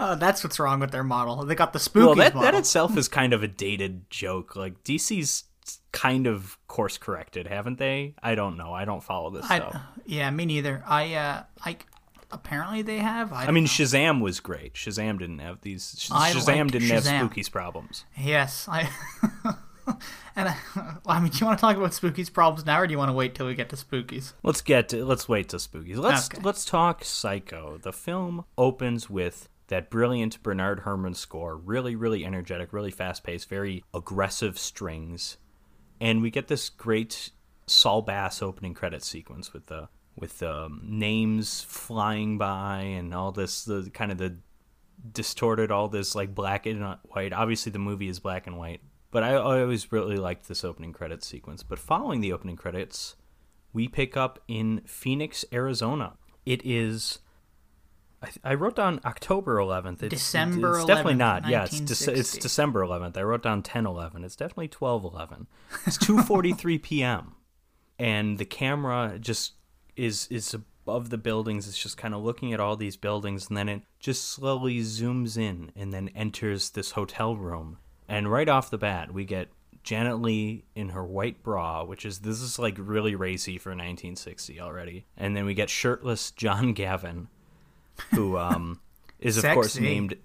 Oh, 0.07 0.15
that's 0.17 0.45
what's 0.45 0.59
wrong 0.59 0.81
with 0.81 0.91
their 0.91 1.03
model. 1.05 1.45
They 1.45 1.55
got 1.55 1.73
the 1.73 1.79
spooky 1.79 2.07
well, 2.07 2.15
that, 2.17 2.35
model. 2.35 2.51
that 2.53 2.59
itself 2.59 2.97
is 2.97 3.09
kind 3.21 3.33
of 3.33 3.43
a 3.43 3.49
dated 3.49 4.11
joke. 4.11 4.55
Like 4.55 4.85
DC's 4.85 5.45
kind 5.93 6.27
of 6.27 6.59
course 6.69 6.99
corrected, 6.99 7.47
haven't 7.47 7.79
they? 7.79 8.15
I 8.23 8.35
don't 8.35 8.59
know. 8.59 8.73
I 8.73 8.85
don't 8.85 9.03
follow 9.03 9.31
this 9.31 9.47
I, 9.49 9.57
stuff. 9.59 9.81
yeah, 10.05 10.31
me 10.31 10.45
neither. 10.45 10.83
I, 10.87 11.15
uh, 11.15 11.43
I, 11.65 11.77
apparently 12.31 12.83
they 12.83 12.99
have. 12.99 13.33
I, 13.33 13.47
I 13.47 13.51
mean, 13.51 13.67
Shazam 13.67 14.21
was 14.21 14.41
great. 14.41 14.75
Shazam 14.75 15.19
didn't 15.19 15.39
have 15.39 15.63
these. 15.63 15.97
Sh- 15.99 16.11
Shazam 16.11 16.71
didn't 16.71 16.91
have 16.91 17.05
Spooky's 17.05 17.49
problems. 17.49 18.05
yes, 18.17 18.69
I. 18.69 18.89
and 20.37 20.49
I, 20.49 20.57
I 21.07 21.21
mean, 21.21 21.31
do 21.31 21.39
you 21.39 21.47
want 21.47 21.59
to 21.59 21.61
talk 21.61 21.77
about 21.77 21.95
Spooky's 21.95 22.29
problems 22.29 22.67
now, 22.67 22.81
or 22.81 22.87
do 22.87 22.93
you 22.93 22.99
want 22.99 23.09
to 23.09 23.15
wait 23.15 23.35
till 23.35 23.47
we 23.47 23.55
get 23.55 23.71
to 23.71 23.77
Spookies? 23.77 24.35
Let's 24.43 24.61
get. 24.61 24.91
To, 24.91 25.05
let's 25.05 25.29
wait 25.29 25.49
to 25.51 25.57
Spookies. 25.57 25.97
Let's 25.97 26.27
Okay. 26.27 26.43
let's 26.43 26.65
talk 26.65 27.05
Psycho. 27.05 27.79
The 27.79 27.93
film 27.93 28.45
opens 28.59 29.09
with 29.09 29.49
that 29.69 29.91
brilliant 29.91 30.43
Bernard 30.43 30.81
Herrmann 30.81 31.15
score. 31.15 31.57
Really, 31.57 31.97
really 31.97 32.25
energetic, 32.25 32.73
really 32.73 32.91
fast 32.91 33.25
paced, 33.25 33.49
very 33.49 33.85
aggressive 33.93 34.59
strings, 34.59 35.37
and 36.01 36.23
we 36.23 36.31
get 36.31 36.49
this 36.49 36.69
great 36.69 37.31
Saul 37.67 38.03
Bass 38.03 38.43
opening 38.43 38.75
credit 38.75 39.03
sequence 39.03 39.53
with 39.53 39.67
the 39.67 39.89
with 40.17 40.39
the 40.39 40.65
um, 40.67 40.81
names 40.85 41.63
flying 41.63 42.39
by 42.39 42.81
and 42.81 43.13
all 43.15 43.33
this 43.33 43.65
the 43.65 43.91
kind 43.93 44.13
of 44.13 44.19
the 44.19 44.37
distorted 45.13 45.71
all 45.71 45.89
this 45.89 46.15
like 46.15 46.35
black 46.35 46.67
and 46.67 46.97
white. 47.05 47.33
Obviously, 47.33 47.73
the 47.73 47.79
movie 47.79 48.09
is 48.09 48.21
black 48.21 48.47
and 48.47 48.59
white, 48.59 48.81
but 49.11 49.23
I, 49.23 49.33
I 49.33 49.61
always 49.63 49.93
really 49.93 50.17
liked 50.17 50.49
this 50.49 50.65
opening 50.65 50.93
credit 50.93 51.25
sequence. 51.25 51.63
But 51.63 51.79
following 51.79 52.21
the 52.21 52.33
opening 52.33 52.57
credits, 52.57 53.17
we 53.73 53.89
pick 53.89 54.17
up 54.17 54.41
in 54.47 54.83
Phoenix, 54.87 55.45
Arizona. 55.53 56.15
It 56.47 56.65
is. 56.65 57.19
I, 58.25 58.53
I 58.53 58.55
wrote 58.55 58.77
down 58.77 59.01
October 59.05 59.57
11th. 59.57 60.03
It's, 60.03 60.15
December 60.15 60.79
It's 60.79 60.87
definitely 60.87 61.15
11th, 61.15 61.19
not. 61.19 61.49
Yeah, 61.49 61.65
it's, 61.65 61.81
Dece- 61.81 62.17
it's 62.17 62.37
December 62.37 62.83
11th. 62.83 63.17
I 63.17 63.23
wrote 63.23 63.43
down 63.43 63.63
10 63.63 63.87
11. 63.87 64.25
It's 64.25 64.37
definitely 64.37 64.69
12 64.69 65.05
11. 65.05 65.47
It's 65.87 65.99
2:43 66.05 66.83
p.m. 66.83 67.35
and 67.99 68.39
the 68.39 68.45
camera 68.45 69.19
just 69.21 69.53
is 69.97 70.27
is 70.29 70.55
above 70.55 71.11
the 71.11 71.19
buildings. 71.19 71.69
It's 71.69 71.79
just 71.79 71.97
kind 71.97 72.15
of 72.15 72.23
looking 72.23 72.53
at 72.53 72.61
all 72.61 72.77
these 72.77 72.97
buildings, 72.97 73.49
and 73.49 73.57
then 73.57 73.69
it 73.69 73.83
just 73.99 74.25
slowly 74.25 74.81
zooms 74.81 75.37
in 75.37 75.73
and 75.77 75.93
then 75.93 76.09
enters 76.15 76.71
this 76.71 76.93
hotel 76.93 77.37
room. 77.37 77.79
And 78.09 78.31
right 78.31 78.49
off 78.49 78.71
the 78.71 78.79
bat, 78.79 79.15
we 79.15 79.25
get 79.25 79.49
Janet 79.83 80.21
Leigh 80.21 80.65
in 80.75 80.91
her 80.91 81.05
white 81.05 81.43
bra, 81.43 81.85
which 81.85 82.05
is 82.05 82.21
this 82.21 82.41
is 82.41 82.59
like 82.59 82.77
really 82.79 83.15
racy 83.15 83.59
for 83.59 83.71
1960 83.71 84.61
already. 84.61 85.07
And 85.17 85.37
then 85.37 85.45
we 85.45 85.55
get 85.55 85.71
shirtless 85.71 86.31
John 86.31 86.73
Gavin, 86.73 87.29
who 88.15 88.37
um, 88.37 88.81
is 89.21 89.37
of 89.37 89.45
course 89.53 89.79
named. 89.79 90.17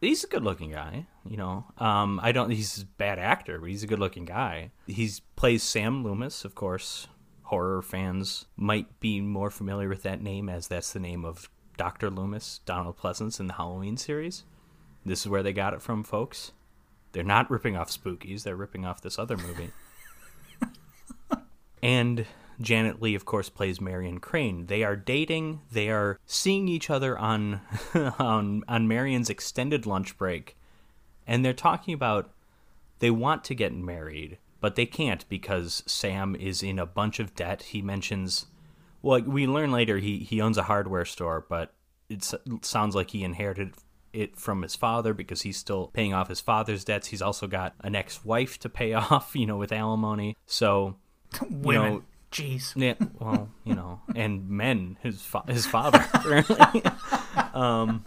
He's 0.00 0.24
a 0.24 0.26
good-looking 0.26 0.72
guy, 0.72 1.06
you 1.24 1.36
know. 1.36 1.64
Um, 1.78 2.18
I 2.22 2.32
don't. 2.32 2.50
He's 2.50 2.82
a 2.82 2.86
bad 2.86 3.18
actor, 3.18 3.58
but 3.58 3.70
he's 3.70 3.84
a 3.84 3.86
good-looking 3.86 4.24
guy. 4.24 4.72
He 4.86 5.10
plays 5.36 5.62
Sam 5.62 6.02
Loomis, 6.02 6.44
of 6.44 6.54
course. 6.54 7.06
Horror 7.42 7.82
fans 7.82 8.46
might 8.56 8.98
be 8.98 9.20
more 9.20 9.50
familiar 9.50 9.88
with 9.88 10.02
that 10.02 10.22
name, 10.22 10.48
as 10.48 10.68
that's 10.68 10.92
the 10.92 11.00
name 11.00 11.24
of 11.24 11.50
Doctor 11.76 12.10
Loomis, 12.10 12.60
Donald 12.64 12.98
Pleasence 12.98 13.38
in 13.38 13.46
the 13.46 13.54
Halloween 13.54 13.96
series. 13.96 14.44
This 15.04 15.20
is 15.20 15.28
where 15.28 15.42
they 15.42 15.52
got 15.52 15.74
it 15.74 15.82
from, 15.82 16.02
folks. 16.02 16.52
They're 17.12 17.22
not 17.22 17.50
ripping 17.50 17.76
off 17.76 17.90
Spookies; 17.90 18.42
they're 18.42 18.56
ripping 18.56 18.84
off 18.84 19.02
this 19.02 19.18
other 19.18 19.36
movie. 19.36 19.70
and 21.82 22.26
Janet 22.62 23.02
Leigh, 23.02 23.14
of 23.14 23.24
course, 23.24 23.48
plays 23.48 23.80
Marion 23.80 24.18
Crane. 24.20 24.66
They 24.66 24.82
are 24.84 24.96
dating. 24.96 25.60
They 25.70 25.90
are 25.90 26.18
seeing 26.26 26.68
each 26.68 26.88
other 26.90 27.18
on 27.18 27.60
on 28.18 28.64
on 28.68 28.88
Marion's 28.88 29.30
extended 29.30 29.86
lunch 29.86 30.16
break, 30.16 30.56
and 31.26 31.44
they're 31.44 31.52
talking 31.52 31.94
about 31.94 32.30
they 33.00 33.10
want 33.10 33.44
to 33.44 33.54
get 33.54 33.74
married, 33.74 34.38
but 34.60 34.76
they 34.76 34.86
can't 34.86 35.28
because 35.28 35.82
Sam 35.86 36.36
is 36.36 36.62
in 36.62 36.78
a 36.78 36.86
bunch 36.86 37.18
of 37.18 37.34
debt. 37.34 37.62
He 37.62 37.82
mentions, 37.82 38.46
well, 39.02 39.20
we 39.20 39.46
learn 39.46 39.72
later 39.72 39.98
he 39.98 40.18
he 40.18 40.40
owns 40.40 40.56
a 40.56 40.62
hardware 40.64 41.04
store, 41.04 41.44
but 41.48 41.74
it 42.08 42.32
sounds 42.62 42.94
like 42.94 43.10
he 43.10 43.24
inherited 43.24 43.74
it 44.12 44.36
from 44.36 44.62
his 44.62 44.76
father 44.76 45.14
because 45.14 45.42
he's 45.42 45.56
still 45.56 45.88
paying 45.88 46.12
off 46.12 46.28
his 46.28 46.40
father's 46.40 46.84
debts. 46.84 47.08
He's 47.08 47.22
also 47.22 47.46
got 47.46 47.74
an 47.80 47.94
ex-wife 47.94 48.58
to 48.60 48.68
pay 48.68 48.92
off, 48.94 49.34
you 49.34 49.46
know, 49.46 49.56
with 49.56 49.72
alimony. 49.72 50.36
So 50.46 50.96
Women. 51.50 51.92
know- 51.94 52.02
Jeez. 52.32 52.72
yeah, 52.74 52.94
well, 53.20 53.50
you 53.64 53.74
know, 53.74 54.00
and 54.16 54.48
men, 54.48 54.96
his 55.02 55.22
fa- 55.22 55.44
his 55.46 55.66
father. 55.66 56.04
apparently. 56.14 56.82
um, 57.54 58.04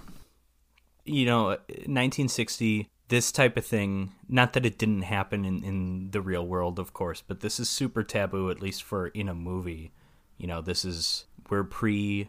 you 1.06 1.26
know, 1.26 1.58
1960, 1.70 2.90
this 3.08 3.32
type 3.32 3.56
of 3.56 3.66
thing. 3.66 4.14
Not 4.28 4.54
that 4.54 4.66
it 4.66 4.78
didn't 4.78 5.04
happen 5.04 5.46
in 5.46 5.64
in 5.64 6.10
the 6.12 6.22
real 6.22 6.46
world, 6.46 6.80
of 6.80 6.94
course, 6.94 7.22
but 7.26 7.42
this 7.42 7.60
is 7.60 7.70
super 7.70 8.04
taboo, 8.04 8.50
at 8.50 8.62
least 8.62 8.84
for 8.84 9.08
in 9.08 9.30
a 9.30 9.36
movie. 9.36 9.92
You 10.38 10.48
know, 10.48 10.62
this 10.62 10.84
is 10.84 11.26
we're 11.50 11.64
pre 11.64 12.28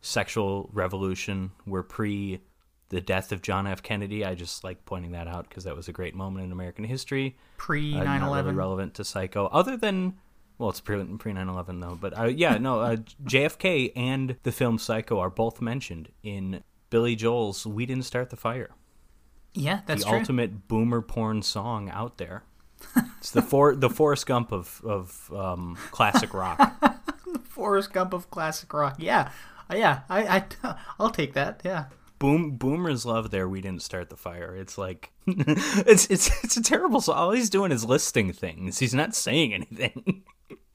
sexual 0.00 0.68
revolution. 0.72 1.52
We're 1.66 1.82
pre 1.84 2.40
the 2.88 3.00
death 3.00 3.32
of 3.32 3.40
John 3.40 3.66
F. 3.66 3.82
Kennedy. 3.82 4.24
I 4.24 4.34
just 4.34 4.64
like 4.64 4.84
pointing 4.84 5.12
that 5.12 5.26
out 5.28 5.48
because 5.48 5.64
that 5.64 5.74
was 5.76 5.88
a 5.88 5.92
great 5.92 6.14
moment 6.14 6.44
in 6.44 6.52
American 6.52 6.84
history 6.84 7.38
Pre 7.56 7.94
uh, 7.94 8.04
9 8.04 8.04
not 8.04 8.14
really 8.26 8.28
11. 8.32 8.56
relevant 8.56 8.94
to 8.94 9.04
Psycho, 9.04 9.46
other 9.46 9.76
than 9.78 10.14
well, 10.62 10.70
it's 10.70 10.80
pre 10.80 11.02
pre 11.18 11.32
nine 11.32 11.48
eleven 11.48 11.80
though. 11.80 11.98
But 12.00 12.16
uh, 12.16 12.24
yeah, 12.26 12.56
no, 12.56 12.80
uh, 12.80 12.96
JFK 13.24 13.92
and 13.96 14.36
the 14.44 14.52
film 14.52 14.78
Psycho 14.78 15.18
are 15.18 15.28
both 15.28 15.60
mentioned 15.60 16.10
in 16.22 16.62
Billy 16.88 17.16
Joel's 17.16 17.66
"We 17.66 17.84
Didn't 17.84 18.04
Start 18.04 18.30
the 18.30 18.36
Fire," 18.36 18.70
yeah, 19.54 19.80
that's 19.86 20.04
the 20.04 20.10
true. 20.10 20.18
ultimate 20.20 20.68
boomer 20.68 21.02
porn 21.02 21.42
song 21.42 21.90
out 21.90 22.18
there. 22.18 22.44
It's 23.18 23.32
the 23.32 23.42
for 23.42 23.74
the 23.74 23.90
Forrest 23.90 24.26
Gump 24.26 24.52
of 24.52 24.80
of 24.84 25.32
um, 25.34 25.76
classic 25.90 26.32
rock. 26.32 26.60
The 27.32 27.38
Forrest 27.38 27.92
Gump 27.94 28.12
of 28.12 28.30
classic 28.30 28.72
rock. 28.74 28.96
Yeah. 28.98 29.30
Uh, 29.70 29.76
yeah, 29.76 30.00
I, 30.10 30.44
I, 30.62 30.74
I'll 30.98 31.10
take 31.10 31.32
that. 31.32 31.62
Yeah. 31.64 31.86
Boom, 32.18 32.52
boomers 32.52 33.06
love 33.06 33.30
their 33.30 33.48
"We 33.48 33.60
Didn't 33.62 33.82
Start 33.82 34.10
the 34.10 34.16
Fire." 34.16 34.54
It's 34.54 34.76
like 34.78 35.12
it's 35.26 36.06
it's 36.08 36.44
it's 36.44 36.56
a 36.56 36.62
terrible 36.62 37.00
song. 37.00 37.16
All 37.16 37.30
he's 37.32 37.50
doing 37.50 37.72
is 37.72 37.84
listing 37.84 38.32
things. 38.32 38.78
He's 38.80 38.94
not 38.94 39.14
saying 39.14 39.54
anything. 39.54 40.22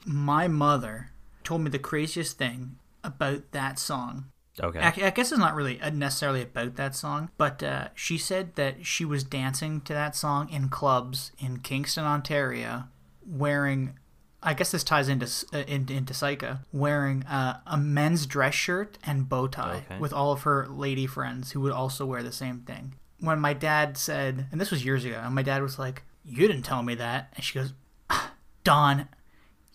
My 0.06 0.48
mother 0.48 1.12
told 1.44 1.62
me 1.62 1.70
the 1.70 1.80
craziest 1.80 2.38
thing 2.38 2.78
about 3.04 3.52
that 3.52 3.80
song. 3.80 4.26
okay. 4.60 4.80
I, 4.80 4.88
I 4.88 5.10
guess 5.12 5.32
it's 5.32 5.40
not 5.40 5.56
really 5.56 5.80
uh, 5.82 5.90
necessarily 5.92 6.42
about 6.42 6.76
that 6.76 6.96
song, 6.96 7.30
but 7.38 7.62
uh, 7.64 7.90
she 7.96 8.18
said 8.18 8.56
that 8.56 8.86
she 8.86 9.06
was 9.06 9.24
dancing 9.24 9.82
to 9.82 9.94
that 9.94 10.16
song 10.16 10.50
in 10.50 10.70
clubs 10.70 11.32
in 11.40 11.60
Kingston, 11.60 12.04
Ontario, 12.06 12.86
wearing. 13.26 13.98
I 14.44 14.54
guess 14.54 14.72
this 14.72 14.84
ties 14.84 15.10
into 15.10 15.26
uh, 15.52 15.64
into, 15.68 15.94
into 15.94 16.14
Psycho, 16.14 16.60
wearing 16.72 17.24
uh, 17.24 17.60
a 17.66 17.76
men's 17.78 18.26
dress 18.28 18.54
shirt 18.54 18.98
and 19.04 19.28
bow 19.28 19.48
tie 19.48 19.84
Okay. 19.86 20.00
with 20.00 20.14
all 20.14 20.32
of 20.32 20.44
her 20.44 20.68
lady 20.68 21.08
friends 21.08 21.52
who 21.52 21.62
would 21.62 21.72
also 21.72 22.06
wear 22.06 22.22
the 22.22 22.32
same 22.32 22.60
thing. 22.62 22.94
When 23.20 23.40
my 23.40 23.54
dad 23.54 23.98
said, 23.98 24.46
and 24.52 24.62
this 24.62 24.70
was 24.70 24.86
years 24.86 25.04
ago, 25.06 25.20
and 25.26 25.34
my 25.34 25.42
dad 25.42 25.64
was 25.64 25.80
like, 25.80 26.04
"You 26.24 26.48
didn't 26.48 26.64
tell 26.64 26.84
me 26.84 26.94
that," 26.96 27.34
and 27.36 27.44
she 27.44 27.58
goes, 27.58 27.74
"Ah, 28.12 28.34
"Don, 28.64 29.08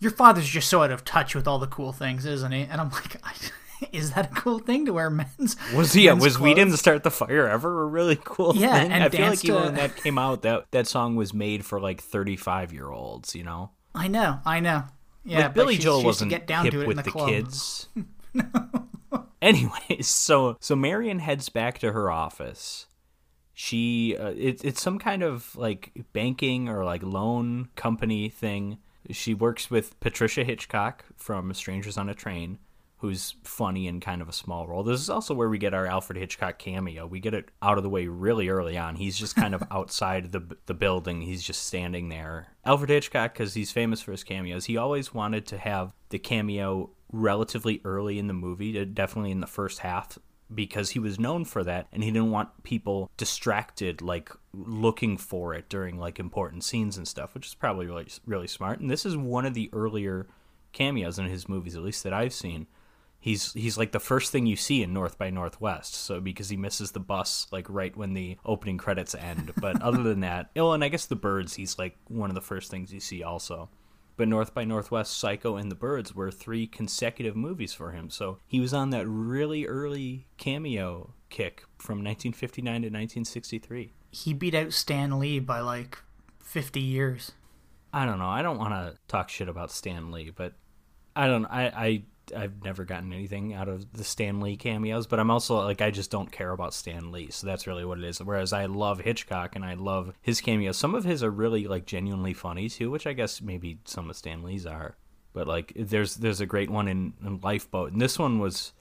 your 0.03 0.11
father's 0.13 0.49
just 0.49 0.69
so 0.69 0.83
out 0.83 0.91
of 0.91 1.05
touch 1.05 1.35
with 1.35 1.47
all 1.47 1.59
the 1.59 1.67
cool 1.67 1.93
things, 1.93 2.27
isn't 2.27 2.53
he?" 2.53 2.63
And 2.63 2.81
I'm 2.81 2.91
like, 2.91 3.17
"Is 3.93 4.13
that 4.13 4.33
a 4.33 4.35
cool 4.35 4.59
thing 4.59 4.85
to 4.87 4.93
wear 4.93 5.09
men's?" 5.11 5.57
Was 5.75 5.93
he? 5.93 6.11
Was 6.11 6.39
we 6.39 6.51
clothes? 6.51 6.57
didn't 6.57 6.77
start 6.79 7.03
the 7.05 7.11
fire 7.11 7.49
ever 7.49 7.83
a 7.83 7.87
really 7.87 8.19
cool 8.23 8.55
Yeah, 8.57 8.81
thing? 8.81 8.93
and 8.93 9.05
I 9.05 9.09
feel 9.09 9.27
like 9.29 9.45
even 9.45 9.57
to- 9.57 9.65
when 9.67 9.75
that 9.77 9.97
came 9.97 10.19
out, 10.19 10.43
that 10.43 10.67
that 10.73 10.87
song 10.87 11.17
was 11.17 11.33
made 11.33 11.65
for 11.65 11.81
like 11.81 12.01
thirty 12.03 12.37
five 12.37 12.73
year 12.73 12.91
olds. 12.91 13.35
You 13.35 13.45
know, 13.45 13.71
I 13.95 14.09
know, 14.09 14.41
I 14.45 14.61
know. 14.61 14.85
Yeah, 15.25 15.43
like 15.43 15.55
Billy 15.55 15.79
Joel 15.79 16.01
she 16.01 16.07
used 16.07 16.19
to 16.19 16.25
wasn't 16.25 16.31
get 16.31 16.47
down 16.49 16.65
hip 16.65 16.73
to 16.73 16.81
it 16.81 16.83
in 16.83 16.89
with 16.89 16.97
the, 16.97 17.03
the, 17.05 17.27
kids. 17.27 17.89
Anyways, 19.43 20.07
so 20.09 20.57
so 20.61 20.77
Marion 20.77 21.19
heads 21.19 21.49
back 21.49 21.79
to 21.81 21.93
her 21.93 22.11
office. 22.11 22.87
She 23.55 24.17
uh, 24.19 24.33
it, 24.37 24.65
it's 24.65 24.81
some 24.81 24.99
kind 24.99 25.23
of 25.23 25.55
like 25.57 25.93
banking 26.13 26.69
or 26.69 26.85
like 26.85 27.03
loan 27.03 27.69
company 27.77 28.29
thing. 28.29 28.79
She 29.11 29.35
works 29.35 29.71
with 29.71 29.99
Patricia 30.01 30.45
Hitchcock 30.45 31.05
from 31.17 31.53
Strangers 31.55 31.99
on 31.99 32.09
a 32.09 32.15
Train, 32.15 32.59
who's 32.99 33.35
funny 33.43 33.89
in 33.89 33.99
kind 33.99 34.23
of 34.23 34.29
a 34.29 34.33
small 34.33 34.69
role. 34.69 34.85
This 34.85 35.01
is 35.01 35.11
also 35.11 35.35
where 35.35 35.49
we 35.49 35.59
get 35.59 35.75
our 35.75 35.87
Alfred 35.87 36.17
Hitchcock 36.17 36.59
cameo. 36.59 37.05
We 37.05 37.19
get 37.19 37.35
it 37.35 37.51
out 37.61 37.77
of 37.77 37.83
the 37.83 37.91
way 37.91 38.07
really 38.07 38.49
early 38.49 38.79
on. 38.79 38.95
He's 38.95 39.19
just 39.19 39.35
kind 39.35 39.55
of 39.55 39.65
outside 39.73 40.31
the 40.31 40.57
the 40.67 40.75
building. 40.75 41.21
He's 41.23 41.43
just 41.43 41.67
standing 41.67 42.11
there. 42.11 42.49
Alfred 42.65 42.91
Hitchcock, 42.91 43.35
because 43.35 43.55
he's 43.55 43.73
famous 43.73 44.01
for 44.01 44.13
his 44.13 44.23
cameos, 44.23 44.67
he 44.67 44.77
always 44.77 45.13
wanted 45.13 45.47
to 45.47 45.59
have 45.59 45.93
the 46.11 46.19
cameo 46.21 46.91
relatively 47.13 47.81
early 47.85 48.21
in 48.21 48.29
the 48.29 48.35
movie, 48.35 48.79
uh, 48.81 48.85
definitely 48.85 49.33
in 49.33 49.41
the 49.41 49.47
first 49.49 49.81
half, 49.81 50.17
because 50.55 50.91
he 50.91 50.99
was 50.99 51.19
known 51.19 51.45
for 51.45 51.65
that 51.65 51.87
and 51.93 52.03
he 52.03 52.11
didn't 52.11 52.31
want 52.31 52.63
people 52.63 53.11
distracted 53.17 54.03
like 54.03 54.31
looking 54.53 55.17
for 55.17 55.55
it 55.55 55.69
during 55.69 55.99
like 55.99 56.19
important 56.19 56.65
scenes 56.65 56.97
and 56.97 57.09
stuff 57.09 57.35
which 57.35 57.47
is 57.47 57.55
probably 57.55 57.87
really 57.87 58.07
really 58.27 58.47
smart. 58.47 58.81
And 58.81 58.91
this 58.91 59.07
is 59.07 59.17
one 59.17 59.47
of 59.47 59.55
the 59.55 59.71
earlier 59.73 60.27
cameos 60.73 61.19
in 61.19 61.27
his 61.27 61.49
movies 61.49 61.77
at 61.77 61.83
least 61.83 62.03
that 62.05 62.13
I've 62.13 62.33
seen. 62.33 62.67
He's 63.19 63.53
he's 63.53 63.79
like 63.79 63.93
the 63.93 64.01
first 64.01 64.33
thing 64.33 64.47
you 64.47 64.57
see 64.57 64.83
in 64.83 64.93
North 64.93 65.17
by 65.17 65.31
Northwest 65.31 65.95
so 65.95 66.21
because 66.21 66.49
he 66.49 66.57
misses 66.57 66.91
the 66.91 67.01
bus 67.01 67.47
like 67.53 67.67
right 67.69 67.97
when 67.97 68.15
the 68.15 68.37
opening 68.45 68.79
credits 68.79 69.15
end. 69.15 69.53
But 69.61 69.81
other 69.81 70.03
than 70.03 70.21
that 70.21 70.51
oh 70.57 70.73
and 70.73 70.83
I 70.83 70.89
guess 70.89 71.07
the 71.07 71.17
birds 71.17 71.55
he's 71.55 71.79
like 71.79 71.97
one 72.09 72.31
of 72.31 72.35
the 72.35 72.41
first 72.41 72.71
things 72.71 72.93
you 72.93 73.01
see 73.01 73.23
also 73.23 73.69
but 74.23 74.29
North 74.29 74.55
by 74.55 74.62
Northwest, 74.62 75.19
Psycho, 75.19 75.57
and 75.57 75.69
The 75.69 75.75
Birds 75.75 76.14
were 76.14 76.31
three 76.31 76.69
consecutive 76.69 77.35
movies 77.35 77.73
for 77.73 77.91
him. 77.91 78.09
So 78.09 78.38
he 78.47 78.61
was 78.61 78.73
on 78.73 78.91
that 78.91 79.05
really 79.09 79.67
early 79.67 80.29
cameo 80.37 81.14
kick 81.29 81.64
from 81.76 82.05
1959 82.05 82.64
to 82.83 82.87
1963. 82.87 83.93
He 84.12 84.33
beat 84.33 84.55
out 84.55 84.73
Stan 84.73 85.19
Lee 85.19 85.41
by 85.41 85.59
like 85.59 85.99
50 86.38 86.79
years. 86.79 87.33
I 87.93 88.07
don't 88.07 88.21
know. 88.21 88.29
I 88.29 88.43
don't 88.43 88.59
want 88.59 88.75
to 88.75 88.97
talk 89.09 89.29
shit 89.29 89.49
about 89.49 89.73
Stan 89.73 90.12
Lee, 90.12 90.31
but 90.31 90.52
I 91.17 91.26
don't. 91.26 91.47
I 91.47 91.64
I 91.75 92.02
I've 92.37 92.62
never 92.65 92.85
gotten 92.85 93.12
anything 93.12 93.55
out 93.55 93.69
of 93.69 93.93
the 93.93 94.05
Stan 94.05 94.41
Lee 94.41 94.57
cameos, 94.57 95.07
but 95.07 95.21
I'm 95.21 95.31
also 95.31 95.57
like 95.57 95.81
I 95.81 95.91
just 95.91 96.11
don't 96.11 96.31
care 96.31 96.53
about 96.53 96.75
Stan 96.75 97.12
Lee, 97.12 97.31
so 97.31 97.47
that's 97.47 97.67
really 97.67 97.85
what 97.85 97.99
it 97.99 98.05
is. 98.05 98.23
Whereas 98.23 98.53
I 98.53 98.67
love 98.67 99.01
Hitchcock 99.01 99.57
and 99.57 99.65
I 99.65 99.75
love 99.75 100.15
his 100.21 100.41
cameos. 100.41 100.77
Some 100.77 100.95
of 100.95 101.05
his 101.05 101.23
are 101.23 101.31
really 101.31 101.67
like 101.67 101.87
genuinely 101.87 102.35
funny 102.35 102.69
too, 102.69 102.91
which 102.91 103.07
I 103.07 103.12
guess 103.12 103.41
maybe 103.41 103.79
some 103.85 104.11
of 104.11 104.17
Stan 104.17 104.43
Lee's 104.43 104.67
are. 104.67 104.97
But 105.33 105.47
like 105.47 105.73
there's 105.77 106.17
there's 106.17 106.41
a 106.41 106.47
great 106.47 106.71
one 106.71 106.89
in, 106.89 107.15
in 107.25 107.41
Lifeboat, 107.43 107.93
and 107.93 108.01
this 108.01 108.19
one 108.19 108.39
was 108.39 108.73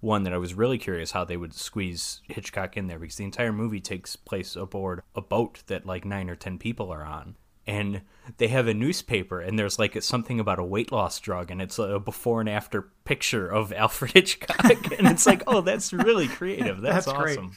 one 0.00 0.22
that 0.22 0.32
I 0.32 0.38
was 0.38 0.54
really 0.54 0.78
curious 0.78 1.10
how 1.10 1.24
they 1.24 1.36
would 1.36 1.54
squeeze 1.54 2.20
Hitchcock 2.28 2.76
in 2.76 2.86
there 2.86 2.98
because 2.98 3.16
the 3.16 3.24
entire 3.24 3.52
movie 3.52 3.80
takes 3.80 4.16
place 4.16 4.54
aboard 4.54 5.02
a 5.14 5.20
boat 5.20 5.62
that 5.66 5.86
like 5.86 6.04
nine 6.04 6.30
or 6.30 6.36
ten 6.36 6.58
people 6.58 6.92
are 6.92 7.04
on. 7.04 7.36
And 7.68 8.00
they 8.38 8.48
have 8.48 8.66
a 8.66 8.74
newspaper, 8.74 9.40
and 9.40 9.58
there's 9.58 9.78
like 9.78 10.02
something 10.02 10.40
about 10.40 10.58
a 10.58 10.64
weight 10.64 10.90
loss 10.90 11.20
drug, 11.20 11.50
and 11.50 11.60
it's 11.62 11.78
a 11.78 11.98
before 11.98 12.40
and 12.40 12.48
after 12.48 12.88
picture 13.04 13.46
of 13.46 13.72
Alfred 13.76 14.12
Hitchcock, 14.14 14.98
and 14.98 15.06
it's 15.06 15.26
like, 15.26 15.42
oh, 15.46 15.60
that's 15.60 15.92
really 15.92 16.28
creative. 16.28 16.80
That's, 16.80 17.06
That's 17.06 17.18
awesome. 17.18 17.56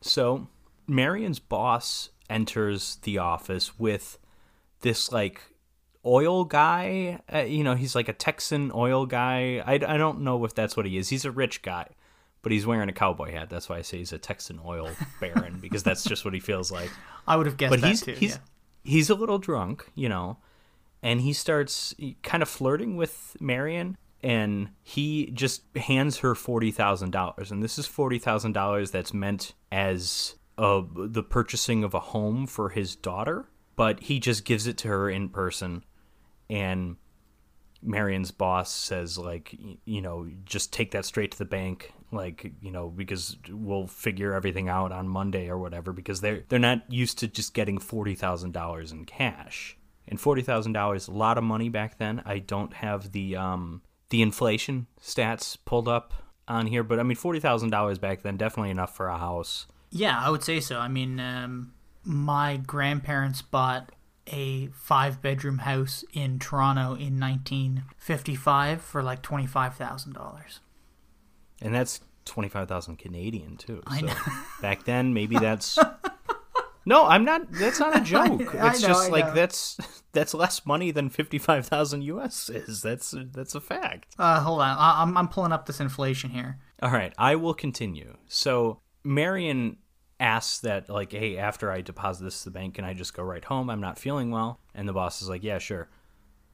so, 0.00 0.46
Marion's 0.86 1.38
boss 1.40 2.10
enters 2.30 2.96
the 3.02 3.18
office 3.18 3.78
with 3.78 4.18
this 4.80 5.10
like 5.12 5.40
oil 6.06 6.44
guy. 6.44 7.20
Uh, 7.32 7.38
you 7.38 7.64
know, 7.64 7.74
he's 7.74 7.94
like 7.94 8.08
a 8.08 8.12
Texan 8.12 8.70
oil 8.74 9.06
guy. 9.06 9.62
I, 9.66 9.74
I 9.74 9.96
don't 9.96 10.20
know 10.20 10.44
if 10.44 10.54
that's 10.54 10.76
what 10.76 10.86
he 10.86 10.96
is. 10.98 11.08
He's 11.08 11.24
a 11.24 11.30
rich 11.30 11.62
guy, 11.62 11.88
but 12.42 12.52
he's 12.52 12.66
wearing 12.66 12.88
a 12.88 12.92
cowboy 12.92 13.32
hat. 13.32 13.50
That's 13.50 13.68
why 13.68 13.78
I 13.78 13.82
say 13.82 13.98
he's 13.98 14.12
a 14.12 14.18
Texan 14.18 14.60
oil 14.64 14.90
baron 15.20 15.58
because 15.60 15.82
that's 15.82 16.04
just 16.04 16.24
what 16.24 16.34
he 16.34 16.40
feels 16.40 16.70
like. 16.70 16.90
I 17.26 17.36
would 17.36 17.46
have 17.46 17.56
guessed 17.56 17.70
But 17.70 17.80
that 17.80 17.88
he's 17.88 18.02
too. 18.02 18.12
he's 18.12 18.32
yeah. 18.32 18.38
He's 18.84 19.10
a 19.10 19.14
little 19.14 19.38
drunk, 19.38 19.90
you 19.94 20.08
know, 20.08 20.38
and 21.02 21.20
he 21.20 21.32
starts 21.32 21.94
kind 22.22 22.42
of 22.42 22.48
flirting 22.48 22.96
with 22.96 23.36
Marion. 23.40 23.96
And 24.22 24.70
he 24.82 25.26
just 25.34 25.64
hands 25.76 26.18
her 26.18 26.34
forty 26.34 26.70
thousand 26.70 27.10
dollars, 27.10 27.50
and 27.50 27.62
this 27.62 27.78
is 27.78 27.86
forty 27.86 28.18
thousand 28.18 28.52
dollars 28.52 28.90
that's 28.90 29.12
meant 29.12 29.52
as 29.70 30.36
uh, 30.56 30.80
the 30.96 31.22
purchasing 31.22 31.84
of 31.84 31.92
a 31.92 32.00
home 32.00 32.46
for 32.46 32.70
his 32.70 32.96
daughter. 32.96 33.50
But 33.76 34.00
he 34.00 34.20
just 34.20 34.46
gives 34.46 34.66
it 34.66 34.78
to 34.78 34.88
her 34.88 35.10
in 35.10 35.28
person, 35.28 35.84
and 36.48 36.96
Marion's 37.84 38.30
boss 38.30 38.72
says 38.72 39.18
like 39.18 39.54
you 39.84 40.00
know 40.00 40.26
just 40.46 40.72
take 40.72 40.92
that 40.92 41.04
straight 41.04 41.32
to 41.32 41.38
the 41.38 41.44
bank 41.44 41.92
like 42.14 42.52
you 42.60 42.70
know 42.70 42.88
because 42.88 43.36
we'll 43.50 43.86
figure 43.86 44.32
everything 44.32 44.68
out 44.68 44.92
on 44.92 45.08
Monday 45.08 45.48
or 45.48 45.58
whatever 45.58 45.92
because 45.92 46.20
they're 46.20 46.44
they're 46.48 46.58
not 46.58 46.90
used 46.90 47.18
to 47.18 47.28
just 47.28 47.54
getting 47.54 47.78
$40,000 47.78 48.92
in 48.92 49.04
cash. 49.04 49.76
And 50.06 50.18
$40,000 50.18 51.08
a 51.08 51.10
lot 51.12 51.38
of 51.38 51.44
money 51.44 51.70
back 51.70 51.96
then. 51.96 52.22
I 52.26 52.38
don't 52.38 52.74
have 52.74 53.12
the 53.12 53.36
um 53.36 53.82
the 54.10 54.22
inflation 54.22 54.86
stats 55.00 55.56
pulled 55.64 55.88
up 55.88 56.14
on 56.46 56.66
here 56.66 56.82
but 56.82 57.00
I 57.00 57.02
mean 57.02 57.16
$40,000 57.16 58.00
back 58.00 58.22
then 58.22 58.36
definitely 58.36 58.70
enough 58.70 58.94
for 58.94 59.08
a 59.08 59.18
house. 59.18 59.66
Yeah, 59.90 60.20
I 60.20 60.28
would 60.28 60.42
say 60.42 60.58
so. 60.58 60.78
I 60.80 60.88
mean, 60.88 61.20
um, 61.20 61.72
my 62.02 62.56
grandparents 62.56 63.42
bought 63.42 63.92
a 64.26 64.66
five 64.68 65.22
bedroom 65.22 65.58
house 65.58 66.04
in 66.12 66.40
Toronto 66.40 66.94
in 66.94 67.20
1955 67.20 68.82
for 68.82 69.02
like 69.02 69.22
$25,000. 69.22 70.58
And 71.64 71.74
that's 71.74 72.00
25,000 72.26 72.96
Canadian 72.96 73.56
too. 73.56 73.82
I 73.86 74.00
so 74.00 74.06
know. 74.06 74.14
back 74.62 74.84
then 74.84 75.12
maybe 75.14 75.36
that's 75.40 75.78
No, 76.86 77.06
I'm 77.06 77.24
not 77.24 77.50
that's 77.50 77.80
not 77.80 77.96
a 77.96 78.00
joke. 78.04 78.40
It's 78.42 78.82
know, 78.82 78.88
just 78.88 79.08
I 79.08 79.08
like 79.08 79.26
know. 79.28 79.34
that's 79.34 79.78
that's 80.12 80.34
less 80.34 80.64
money 80.66 80.90
than 80.90 81.08
55,000 81.10 82.02
US 82.02 82.48
is. 82.50 82.82
That's 82.82 83.14
that's 83.32 83.54
a 83.54 83.60
fact. 83.60 84.14
Uh, 84.18 84.40
hold 84.40 84.60
on. 84.60 84.76
I- 84.78 85.02
I'm, 85.02 85.16
I'm 85.16 85.28
pulling 85.28 85.52
up 85.52 85.66
this 85.66 85.80
inflation 85.80 86.30
here. 86.30 86.58
All 86.82 86.90
right, 86.90 87.12
I 87.18 87.36
will 87.36 87.54
continue. 87.54 88.16
So 88.28 88.80
Marion 89.02 89.78
asks 90.20 90.60
that 90.60 90.88
like, 90.90 91.12
hey, 91.12 91.38
after 91.38 91.70
I 91.72 91.80
deposit 91.80 92.24
this 92.24 92.38
to 92.42 92.50
the 92.50 92.58
bank, 92.58 92.74
can 92.74 92.84
I 92.84 92.92
just 92.94 93.14
go 93.14 93.22
right 93.22 93.44
home? 93.44 93.70
I'm 93.70 93.80
not 93.80 93.98
feeling 93.98 94.30
well. 94.30 94.60
And 94.74 94.86
the 94.88 94.92
boss 94.92 95.22
is 95.22 95.28
like, 95.28 95.42
yeah, 95.42 95.58
sure. 95.58 95.88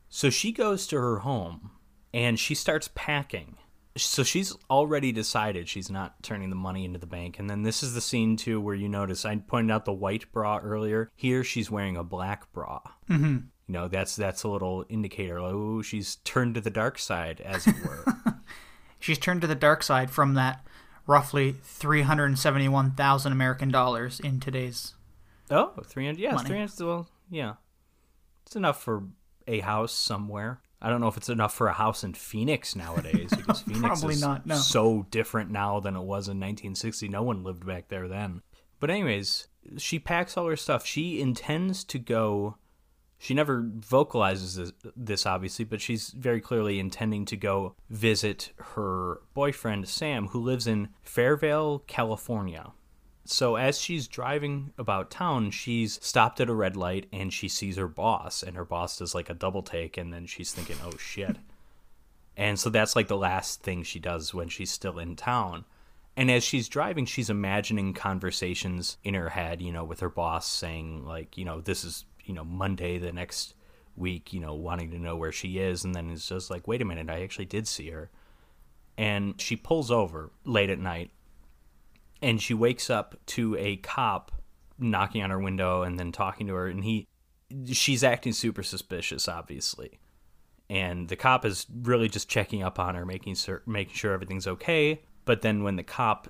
So 0.08 0.30
she 0.30 0.52
goes 0.52 0.86
to 0.88 0.96
her 0.96 1.18
home 1.20 1.72
and 2.14 2.38
she 2.38 2.54
starts 2.54 2.88
packing. 2.94 3.56
So 4.04 4.22
she's 4.22 4.56
already 4.68 5.12
decided 5.12 5.68
she's 5.68 5.90
not 5.90 6.22
turning 6.22 6.50
the 6.50 6.56
money 6.56 6.84
into 6.84 6.98
the 6.98 7.06
bank. 7.06 7.38
And 7.38 7.48
then 7.48 7.62
this 7.62 7.82
is 7.82 7.94
the 7.94 8.00
scene 8.00 8.36
too 8.36 8.60
where 8.60 8.74
you 8.74 8.88
notice 8.88 9.24
I 9.24 9.36
pointed 9.36 9.72
out 9.72 9.84
the 9.84 9.92
white 9.92 10.30
bra 10.32 10.58
earlier. 10.62 11.10
Here 11.14 11.44
she's 11.44 11.70
wearing 11.70 11.96
a 11.96 12.04
black 12.04 12.52
bra. 12.52 12.80
Mm-hmm. 13.08 13.36
You 13.66 13.72
know, 13.72 13.88
that's 13.88 14.16
that's 14.16 14.42
a 14.42 14.48
little 14.48 14.84
indicator. 14.88 15.38
Oh, 15.38 15.82
she's 15.82 16.16
turned 16.16 16.56
to 16.56 16.60
the 16.60 16.70
dark 16.70 16.98
side, 16.98 17.40
as 17.40 17.66
it 17.66 17.76
were. 17.84 18.04
She's 19.00 19.18
turned 19.18 19.40
to 19.40 19.46
the 19.46 19.54
dark 19.54 19.82
side 19.82 20.10
from 20.10 20.34
that 20.34 20.64
roughly 21.06 21.56
371,000 21.62 23.32
American 23.32 23.70
dollars 23.70 24.20
in 24.20 24.38
today's. 24.40 24.94
Oh, 25.50 25.72
300. 25.84 26.20
Yeah, 26.20 26.34
Money. 26.34 26.48
300. 26.48 26.86
Well, 26.86 27.08
yeah. 27.30 27.54
It's 28.46 28.54
enough 28.54 28.82
for 28.82 29.04
a 29.48 29.60
house 29.60 29.92
somewhere. 29.92 30.60
I 30.82 30.88
don't 30.88 31.00
know 31.00 31.08
if 31.08 31.16
it's 31.16 31.28
enough 31.28 31.54
for 31.54 31.68
a 31.68 31.72
house 31.74 32.04
in 32.04 32.14
Phoenix 32.14 32.74
nowadays 32.74 33.30
because 33.36 33.60
Phoenix 33.66 33.80
Probably 33.80 34.14
is 34.14 34.20
not, 34.20 34.46
no. 34.46 34.56
so 34.56 35.06
different 35.10 35.50
now 35.50 35.80
than 35.80 35.94
it 35.94 36.00
was 36.00 36.28
in 36.28 36.38
1960. 36.38 37.08
No 37.08 37.22
one 37.22 37.44
lived 37.44 37.66
back 37.66 37.88
there 37.88 38.08
then. 38.08 38.42
But 38.78 38.90
anyways, 38.90 39.48
she 39.76 39.98
packs 39.98 40.36
all 40.36 40.46
her 40.46 40.56
stuff. 40.56 40.86
She 40.86 41.20
intends 41.20 41.84
to 41.84 41.98
go 41.98 42.56
she 43.22 43.34
never 43.34 43.62
vocalizes 43.62 44.56
this, 44.56 44.72
this 44.96 45.26
obviously, 45.26 45.66
but 45.66 45.82
she's 45.82 46.08
very 46.08 46.40
clearly 46.40 46.80
intending 46.80 47.26
to 47.26 47.36
go 47.36 47.74
visit 47.90 48.52
her 48.56 49.20
boyfriend 49.34 49.88
Sam 49.88 50.28
who 50.28 50.40
lives 50.40 50.66
in 50.66 50.88
Fairvale, 51.04 51.86
California. 51.86 52.72
So 53.24 53.56
as 53.56 53.80
she's 53.80 54.08
driving 54.08 54.72
about 54.78 55.10
town, 55.10 55.50
she's 55.50 56.04
stopped 56.04 56.40
at 56.40 56.48
a 56.48 56.54
red 56.54 56.76
light 56.76 57.06
and 57.12 57.32
she 57.32 57.48
sees 57.48 57.76
her 57.76 57.88
boss, 57.88 58.42
and 58.42 58.56
her 58.56 58.64
boss 58.64 58.98
does 58.98 59.14
like 59.14 59.30
a 59.30 59.34
double 59.34 59.62
take, 59.62 59.96
and 59.96 60.12
then 60.12 60.26
she's 60.26 60.52
thinking, 60.52 60.76
"Oh 60.84 60.96
shit!" 60.96 61.36
and 62.36 62.58
so 62.58 62.70
that's 62.70 62.96
like 62.96 63.08
the 63.08 63.16
last 63.16 63.62
thing 63.62 63.82
she 63.82 63.98
does 63.98 64.32
when 64.32 64.48
she's 64.48 64.70
still 64.70 64.98
in 64.98 65.16
town. 65.16 65.64
And 66.16 66.30
as 66.30 66.42
she's 66.42 66.68
driving, 66.68 67.06
she's 67.06 67.30
imagining 67.30 67.94
conversations 67.94 68.96
in 69.04 69.14
her 69.14 69.28
head, 69.30 69.62
you 69.62 69.72
know, 69.72 69.84
with 69.84 70.00
her 70.00 70.10
boss 70.10 70.46
saying 70.46 71.06
like, 71.06 71.38
you 71.38 71.44
know, 71.44 71.60
this 71.60 71.84
is 71.84 72.04
you 72.24 72.34
know 72.34 72.44
Monday 72.44 72.98
the 72.98 73.12
next 73.12 73.54
week, 73.96 74.32
you 74.32 74.40
know, 74.40 74.54
wanting 74.54 74.90
to 74.90 74.98
know 74.98 75.16
where 75.16 75.32
she 75.32 75.58
is, 75.58 75.84
and 75.84 75.94
then 75.94 76.10
it's 76.10 76.28
just 76.28 76.50
like, 76.50 76.66
wait 76.66 76.82
a 76.82 76.84
minute, 76.84 77.10
I 77.10 77.22
actually 77.22 77.44
did 77.44 77.68
see 77.68 77.90
her. 77.90 78.10
And 78.96 79.40
she 79.40 79.56
pulls 79.56 79.90
over 79.90 80.30
late 80.44 80.70
at 80.70 80.78
night 80.78 81.10
and 82.22 82.40
she 82.40 82.54
wakes 82.54 82.90
up 82.90 83.16
to 83.26 83.56
a 83.56 83.76
cop 83.76 84.32
knocking 84.78 85.22
on 85.22 85.30
her 85.30 85.38
window 85.38 85.82
and 85.82 85.98
then 85.98 86.12
talking 86.12 86.46
to 86.46 86.54
her 86.54 86.66
and 86.66 86.84
he 86.84 87.06
she's 87.72 88.04
acting 88.04 88.32
super 88.32 88.62
suspicious 88.62 89.28
obviously. 89.28 89.98
And 90.68 91.08
the 91.08 91.16
cop 91.16 91.44
is 91.44 91.66
really 91.82 92.08
just 92.08 92.28
checking 92.28 92.62
up 92.62 92.78
on 92.78 92.94
her 92.94 93.04
making 93.04 93.34
sure 93.34 93.62
making 93.66 93.94
sure 93.94 94.12
everything's 94.12 94.46
okay. 94.46 95.02
But 95.24 95.42
then 95.42 95.62
when 95.62 95.76
the 95.76 95.82
cop 95.82 96.28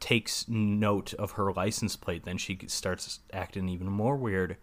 takes 0.00 0.48
note 0.48 1.14
of 1.14 1.32
her 1.32 1.52
license 1.52 1.96
plate 1.96 2.24
then 2.24 2.38
she 2.38 2.58
starts 2.66 3.20
acting 3.32 3.68
even 3.68 3.86
more 3.88 4.16
weird 4.16 4.56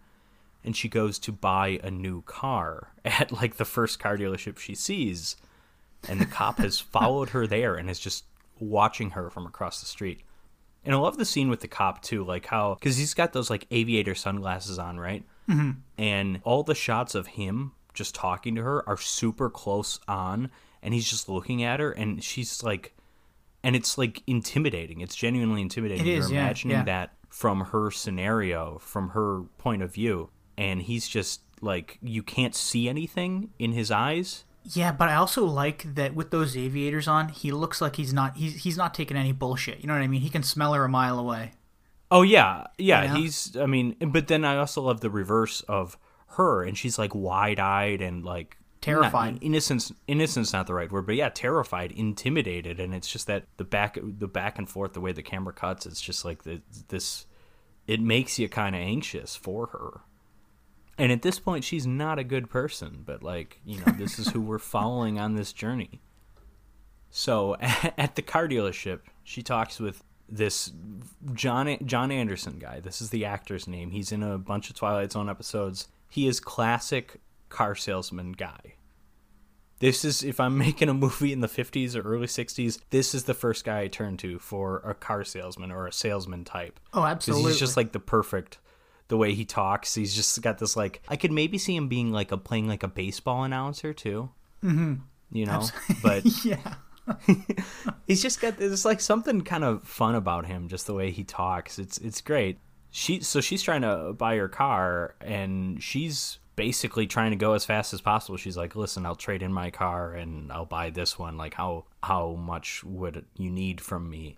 and 0.62 0.76
she 0.76 0.88
goes 0.88 1.18
to 1.18 1.32
buy 1.32 1.80
a 1.82 1.90
new 1.90 2.22
car 2.22 2.92
at 3.04 3.32
like 3.32 3.56
the 3.56 3.64
first 3.64 3.98
car 3.98 4.16
dealership 4.16 4.58
she 4.58 4.74
sees. 4.74 5.36
And 6.08 6.20
the 6.20 6.26
cop 6.26 6.58
has 6.58 6.80
followed 6.80 7.30
her 7.30 7.46
there 7.46 7.76
and 7.76 7.88
is 7.90 8.00
just 8.00 8.24
watching 8.58 9.10
her 9.10 9.30
from 9.30 9.46
across 9.46 9.80
the 9.80 9.86
street 9.86 10.22
and 10.84 10.94
I 10.94 10.98
love 10.98 11.18
the 11.18 11.24
scene 11.24 11.48
with 11.48 11.60
the 11.60 11.68
cop 11.68 12.02
too, 12.02 12.24
like 12.24 12.46
how 12.46 12.74
because 12.74 12.96
he's 12.96 13.14
got 13.14 13.32
those 13.32 13.50
like 13.50 13.66
aviator 13.70 14.14
sunglasses 14.14 14.78
on, 14.78 14.98
right? 14.98 15.24
Mm-hmm. 15.48 15.70
And 15.98 16.40
all 16.44 16.62
the 16.62 16.74
shots 16.74 17.14
of 17.14 17.26
him 17.28 17.72
just 17.92 18.14
talking 18.14 18.54
to 18.54 18.62
her 18.62 18.88
are 18.88 18.96
super 18.96 19.50
close 19.50 20.00
on, 20.08 20.50
and 20.82 20.94
he's 20.94 21.08
just 21.08 21.28
looking 21.28 21.62
at 21.62 21.80
her, 21.80 21.90
and 21.92 22.22
she's 22.22 22.62
like, 22.62 22.94
and 23.62 23.76
it's 23.76 23.98
like 23.98 24.22
intimidating. 24.26 25.00
It's 25.00 25.16
genuinely 25.16 25.60
intimidating. 25.60 26.06
It 26.06 26.10
You're 26.10 26.20
is, 26.20 26.30
yeah, 26.30 26.44
imagining 26.44 26.76
yeah. 26.78 26.84
that 26.84 27.14
from 27.28 27.60
her 27.60 27.90
scenario, 27.90 28.78
from 28.78 29.10
her 29.10 29.42
point 29.58 29.82
of 29.82 29.92
view, 29.92 30.30
and 30.56 30.82
he's 30.82 31.08
just 31.08 31.42
like 31.60 31.98
you 32.02 32.22
can't 32.22 32.54
see 32.54 32.88
anything 32.88 33.50
in 33.58 33.72
his 33.72 33.90
eyes. 33.90 34.44
Yeah, 34.64 34.92
but 34.92 35.08
I 35.08 35.14
also 35.14 35.44
like 35.44 35.94
that 35.94 36.14
with 36.14 36.30
those 36.30 36.56
aviators 36.56 37.08
on, 37.08 37.28
he 37.28 37.50
looks 37.50 37.80
like 37.80 37.96
he's 37.96 38.12
not 38.12 38.36
he's 38.36 38.62
he's 38.62 38.76
not 38.76 38.94
taking 38.94 39.16
any 39.16 39.32
bullshit. 39.32 39.80
You 39.80 39.86
know 39.86 39.94
what 39.94 40.02
I 40.02 40.06
mean? 40.06 40.20
He 40.20 40.30
can 40.30 40.42
smell 40.42 40.74
her 40.74 40.84
a 40.84 40.88
mile 40.88 41.18
away. 41.18 41.52
Oh 42.10 42.22
yeah, 42.22 42.66
yeah. 42.78 43.04
Yeah. 43.04 43.16
He's. 43.16 43.56
I 43.56 43.66
mean, 43.66 43.96
but 44.00 44.28
then 44.28 44.44
I 44.44 44.56
also 44.56 44.82
love 44.82 45.00
the 45.00 45.10
reverse 45.10 45.62
of 45.62 45.96
her, 46.34 46.62
and 46.62 46.76
she's 46.76 46.98
like 46.98 47.14
wide-eyed 47.14 48.02
and 48.02 48.24
like 48.24 48.56
Terrified. 48.80 49.34
Not, 49.34 49.42
innocence. 49.42 49.92
Innocence 50.06 50.52
not 50.52 50.66
the 50.66 50.74
right 50.74 50.90
word, 50.90 51.04
but 51.04 51.14
yeah, 51.14 51.28
terrified, 51.28 51.92
intimidated, 51.92 52.80
and 52.80 52.94
it's 52.94 53.10
just 53.10 53.26
that 53.26 53.44
the 53.58 53.64
back, 53.64 53.98
the 54.02 54.28
back 54.28 54.58
and 54.58 54.68
forth, 54.68 54.94
the 54.94 55.00
way 55.00 55.12
the 55.12 55.22
camera 55.22 55.52
cuts, 55.52 55.84
it's 55.84 56.00
just 56.00 56.24
like 56.24 56.44
the, 56.44 56.62
this. 56.88 57.26
It 57.86 58.00
makes 58.00 58.38
you 58.38 58.48
kind 58.48 58.74
of 58.74 58.80
anxious 58.80 59.36
for 59.36 59.66
her. 59.68 60.00
And 61.00 61.10
at 61.10 61.22
this 61.22 61.38
point, 61.38 61.64
she's 61.64 61.86
not 61.86 62.18
a 62.18 62.24
good 62.24 62.50
person, 62.50 63.02
but 63.06 63.22
like 63.22 63.58
you 63.64 63.78
know, 63.78 63.92
this 63.96 64.18
is 64.18 64.28
who 64.28 64.40
we're 64.40 64.58
following 64.58 65.18
on 65.18 65.34
this 65.34 65.52
journey. 65.52 66.00
So 67.10 67.56
at 67.60 68.16
the 68.16 68.22
car 68.22 68.46
dealership, 68.46 69.00
she 69.24 69.42
talks 69.42 69.80
with 69.80 70.04
this 70.28 70.72
John 71.32 71.76
John 71.86 72.10
Anderson 72.10 72.58
guy. 72.58 72.80
This 72.80 73.00
is 73.00 73.08
the 73.10 73.24
actor's 73.24 73.66
name. 73.66 73.90
He's 73.92 74.12
in 74.12 74.22
a 74.22 74.36
bunch 74.38 74.68
of 74.68 74.76
Twilight 74.76 75.12
Zone 75.12 75.30
episodes. 75.30 75.88
He 76.10 76.26
is 76.26 76.38
classic 76.38 77.16
car 77.48 77.74
salesman 77.74 78.32
guy. 78.32 78.74
This 79.78 80.04
is 80.04 80.22
if 80.22 80.38
I'm 80.38 80.58
making 80.66 80.90
a 80.90 80.94
movie 80.94 81.32
in 81.32 81.40
the 81.40 81.48
50s 81.48 81.96
or 81.96 82.02
early 82.02 82.26
60s, 82.26 82.78
this 82.90 83.14
is 83.14 83.24
the 83.24 83.32
first 83.32 83.64
guy 83.64 83.80
I 83.80 83.88
turn 83.88 84.18
to 84.18 84.38
for 84.38 84.80
a 84.84 84.94
car 84.94 85.24
salesman 85.24 85.72
or 85.72 85.86
a 85.86 85.92
salesman 85.92 86.44
type. 86.44 86.78
Oh, 86.92 87.00
Because 87.00 87.10
absolutely. 87.12 87.52
he's 87.52 87.58
just 87.60 87.76
like 87.78 87.92
the 87.92 88.00
perfect 88.00 88.58
the 89.10 89.18
way 89.18 89.34
he 89.34 89.44
talks. 89.44 89.94
He's 89.94 90.14
just 90.14 90.40
got 90.40 90.58
this 90.58 90.76
like 90.76 91.02
I 91.08 91.16
could 91.16 91.32
maybe 91.32 91.58
see 91.58 91.76
him 91.76 91.88
being 91.88 92.10
like 92.10 92.32
a 92.32 92.38
playing 92.38 92.66
like 92.66 92.82
a 92.82 92.88
baseball 92.88 93.44
announcer 93.44 93.92
too. 93.92 94.30
Mm-hmm. 94.64 94.94
You 95.32 95.46
know, 95.46 95.66
but 96.02 96.24
yeah. 96.44 96.76
he's 98.06 98.22
just 98.22 98.40
got 98.40 98.56
there's 98.56 98.84
like 98.84 99.00
something 99.00 99.42
kind 99.42 99.64
of 99.64 99.82
fun 99.82 100.14
about 100.14 100.46
him 100.46 100.68
just 100.68 100.86
the 100.86 100.94
way 100.94 101.10
he 101.10 101.24
talks 101.24 101.76
it's 101.76 101.98
it's 101.98 102.20
great 102.20 102.58
she 102.90 103.20
so 103.20 103.40
she's 103.40 103.62
trying 103.62 103.82
to 103.82 104.12
buy 104.12 104.36
her 104.36 104.48
car 104.48 105.16
and 105.20 105.82
she's 105.82 106.38
basically 106.60 107.06
trying 107.06 107.30
to 107.30 107.36
go 107.36 107.54
as 107.54 107.64
fast 107.64 107.94
as 107.94 108.02
possible. 108.02 108.36
She's 108.36 108.56
like, 108.56 108.76
"Listen, 108.76 109.06
I'll 109.06 109.14
trade 109.14 109.42
in 109.42 109.50
my 109.50 109.70
car 109.70 110.12
and 110.12 110.52
I'll 110.52 110.66
buy 110.66 110.90
this 110.90 111.18
one. 111.18 111.38
Like, 111.38 111.54
how 111.54 111.86
how 112.02 112.34
much 112.34 112.84
would 112.84 113.24
you 113.36 113.50
need 113.50 113.80
from 113.80 114.10
me?" 114.10 114.36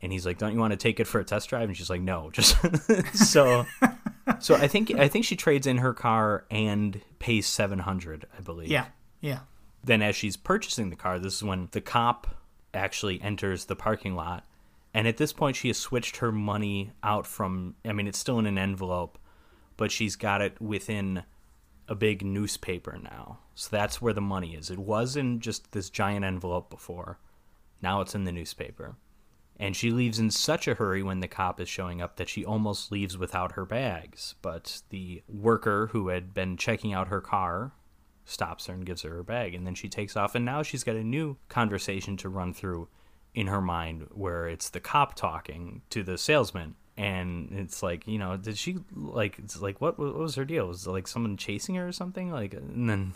And 0.00 0.10
he's 0.10 0.24
like, 0.24 0.38
"Don't 0.38 0.54
you 0.54 0.60
want 0.60 0.72
to 0.72 0.78
take 0.78 0.98
it 0.98 1.06
for 1.06 1.20
a 1.20 1.24
test 1.24 1.50
drive?" 1.50 1.68
And 1.68 1.76
she's 1.76 1.90
like, 1.90 2.00
"No, 2.00 2.30
just 2.32 2.56
so." 3.14 3.66
So 4.40 4.54
I 4.54 4.68
think 4.68 4.94
I 4.94 5.08
think 5.08 5.24
she 5.24 5.36
trades 5.36 5.66
in 5.66 5.78
her 5.78 5.94
car 5.94 6.44
and 6.50 7.00
pays 7.18 7.46
seven 7.46 7.80
hundred, 7.80 8.26
I 8.36 8.40
believe. 8.40 8.68
Yeah, 8.68 8.86
yeah. 9.20 9.40
Then 9.82 10.02
as 10.02 10.16
she's 10.16 10.36
purchasing 10.36 10.90
the 10.90 10.96
car, 10.96 11.18
this 11.18 11.36
is 11.36 11.42
when 11.42 11.68
the 11.72 11.80
cop 11.80 12.26
actually 12.74 13.20
enters 13.22 13.64
the 13.64 13.76
parking 13.76 14.14
lot. 14.14 14.44
And 14.94 15.06
at 15.06 15.16
this 15.16 15.32
point, 15.32 15.56
she 15.56 15.68
has 15.68 15.78
switched 15.78 16.18
her 16.18 16.32
money 16.32 16.92
out 17.02 17.26
from. 17.26 17.74
I 17.84 17.92
mean, 17.92 18.06
it's 18.06 18.18
still 18.18 18.38
in 18.38 18.46
an 18.46 18.58
envelope, 18.58 19.18
but 19.76 19.92
she's 19.92 20.16
got 20.16 20.40
it 20.40 20.60
within 20.60 21.22
a 21.88 21.94
big 21.94 22.24
newspaper 22.24 22.98
now. 23.02 23.38
So 23.54 23.68
that's 23.70 24.00
where 24.00 24.12
the 24.12 24.20
money 24.20 24.54
is. 24.54 24.70
It 24.70 24.78
was 24.78 25.16
in 25.16 25.40
just 25.40 25.72
this 25.72 25.90
giant 25.90 26.24
envelope 26.24 26.70
before. 26.70 27.18
Now 27.82 28.00
it's 28.00 28.14
in 28.14 28.24
the 28.24 28.32
newspaper. 28.32 28.96
And 29.60 29.74
she 29.74 29.90
leaves 29.90 30.18
in 30.18 30.30
such 30.30 30.68
a 30.68 30.74
hurry 30.74 31.02
when 31.02 31.20
the 31.20 31.28
cop 31.28 31.60
is 31.60 31.68
showing 31.68 32.00
up 32.00 32.16
that 32.16 32.28
she 32.28 32.44
almost 32.44 32.92
leaves 32.92 33.18
without 33.18 33.52
her 33.52 33.64
bags. 33.64 34.36
But 34.40 34.82
the 34.90 35.22
worker 35.28 35.88
who 35.92 36.08
had 36.08 36.32
been 36.32 36.56
checking 36.56 36.92
out 36.92 37.08
her 37.08 37.20
car 37.20 37.72
stops 38.24 38.66
her 38.66 38.74
and 38.74 38.86
gives 38.86 39.02
her 39.02 39.10
her 39.10 39.24
bag. 39.24 39.54
And 39.54 39.66
then 39.66 39.74
she 39.74 39.88
takes 39.88 40.16
off. 40.16 40.36
And 40.36 40.44
now 40.44 40.62
she's 40.62 40.84
got 40.84 40.94
a 40.94 41.02
new 41.02 41.38
conversation 41.48 42.16
to 42.18 42.28
run 42.28 42.54
through 42.54 42.88
in 43.34 43.48
her 43.48 43.60
mind 43.60 44.06
where 44.10 44.48
it's 44.48 44.70
the 44.70 44.80
cop 44.80 45.14
talking 45.14 45.82
to 45.90 46.02
the 46.02 46.16
salesman 46.18 46.74
and 46.96 47.52
it's 47.52 47.82
like 47.82 48.06
you 48.08 48.18
know 48.18 48.36
did 48.36 48.58
she 48.58 48.78
like 48.92 49.38
it's 49.38 49.60
like 49.62 49.80
what, 49.80 49.98
what 49.98 50.16
was 50.16 50.34
her 50.34 50.44
deal 50.44 50.66
was 50.66 50.86
it 50.86 50.90
like 50.90 51.06
someone 51.06 51.36
chasing 51.36 51.76
her 51.76 51.86
or 51.86 51.92
something 51.92 52.32
like 52.32 52.52
and 52.52 52.90
then 52.90 53.14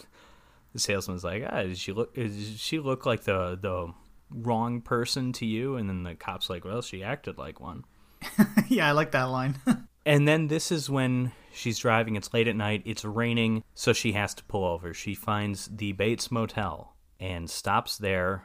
the 0.72 0.78
salesman's 0.78 1.24
like 1.24 1.42
ah 1.50 1.62
did 1.62 1.76
she 1.76 1.92
look 1.92 2.14
did 2.14 2.32
she 2.56 2.78
look 2.78 3.04
like 3.04 3.24
the 3.24 3.58
the 3.60 3.92
wrong 4.34 4.80
person 4.80 5.32
to 5.32 5.46
you 5.46 5.76
and 5.76 5.88
then 5.88 6.02
the 6.02 6.14
cop's 6.14 6.50
like 6.50 6.64
well 6.64 6.82
she 6.82 7.02
acted 7.02 7.38
like 7.38 7.60
one 7.60 7.84
yeah, 8.68 8.88
I 8.88 8.92
like 8.92 9.12
that 9.12 9.24
line. 9.24 9.56
and 10.06 10.26
then 10.26 10.48
this 10.48 10.72
is 10.72 10.88
when 10.88 11.32
she's 11.52 11.78
driving 11.78 12.16
it's 12.16 12.32
late 12.32 12.48
at 12.48 12.56
night 12.56 12.82
it's 12.84 13.04
raining 13.04 13.62
so 13.74 13.92
she 13.92 14.12
has 14.12 14.34
to 14.34 14.44
pull 14.44 14.64
over 14.64 14.94
she 14.94 15.14
finds 15.14 15.68
the 15.68 15.92
bates 15.92 16.30
motel 16.30 16.96
and 17.20 17.48
stops 17.48 17.98
there 17.98 18.44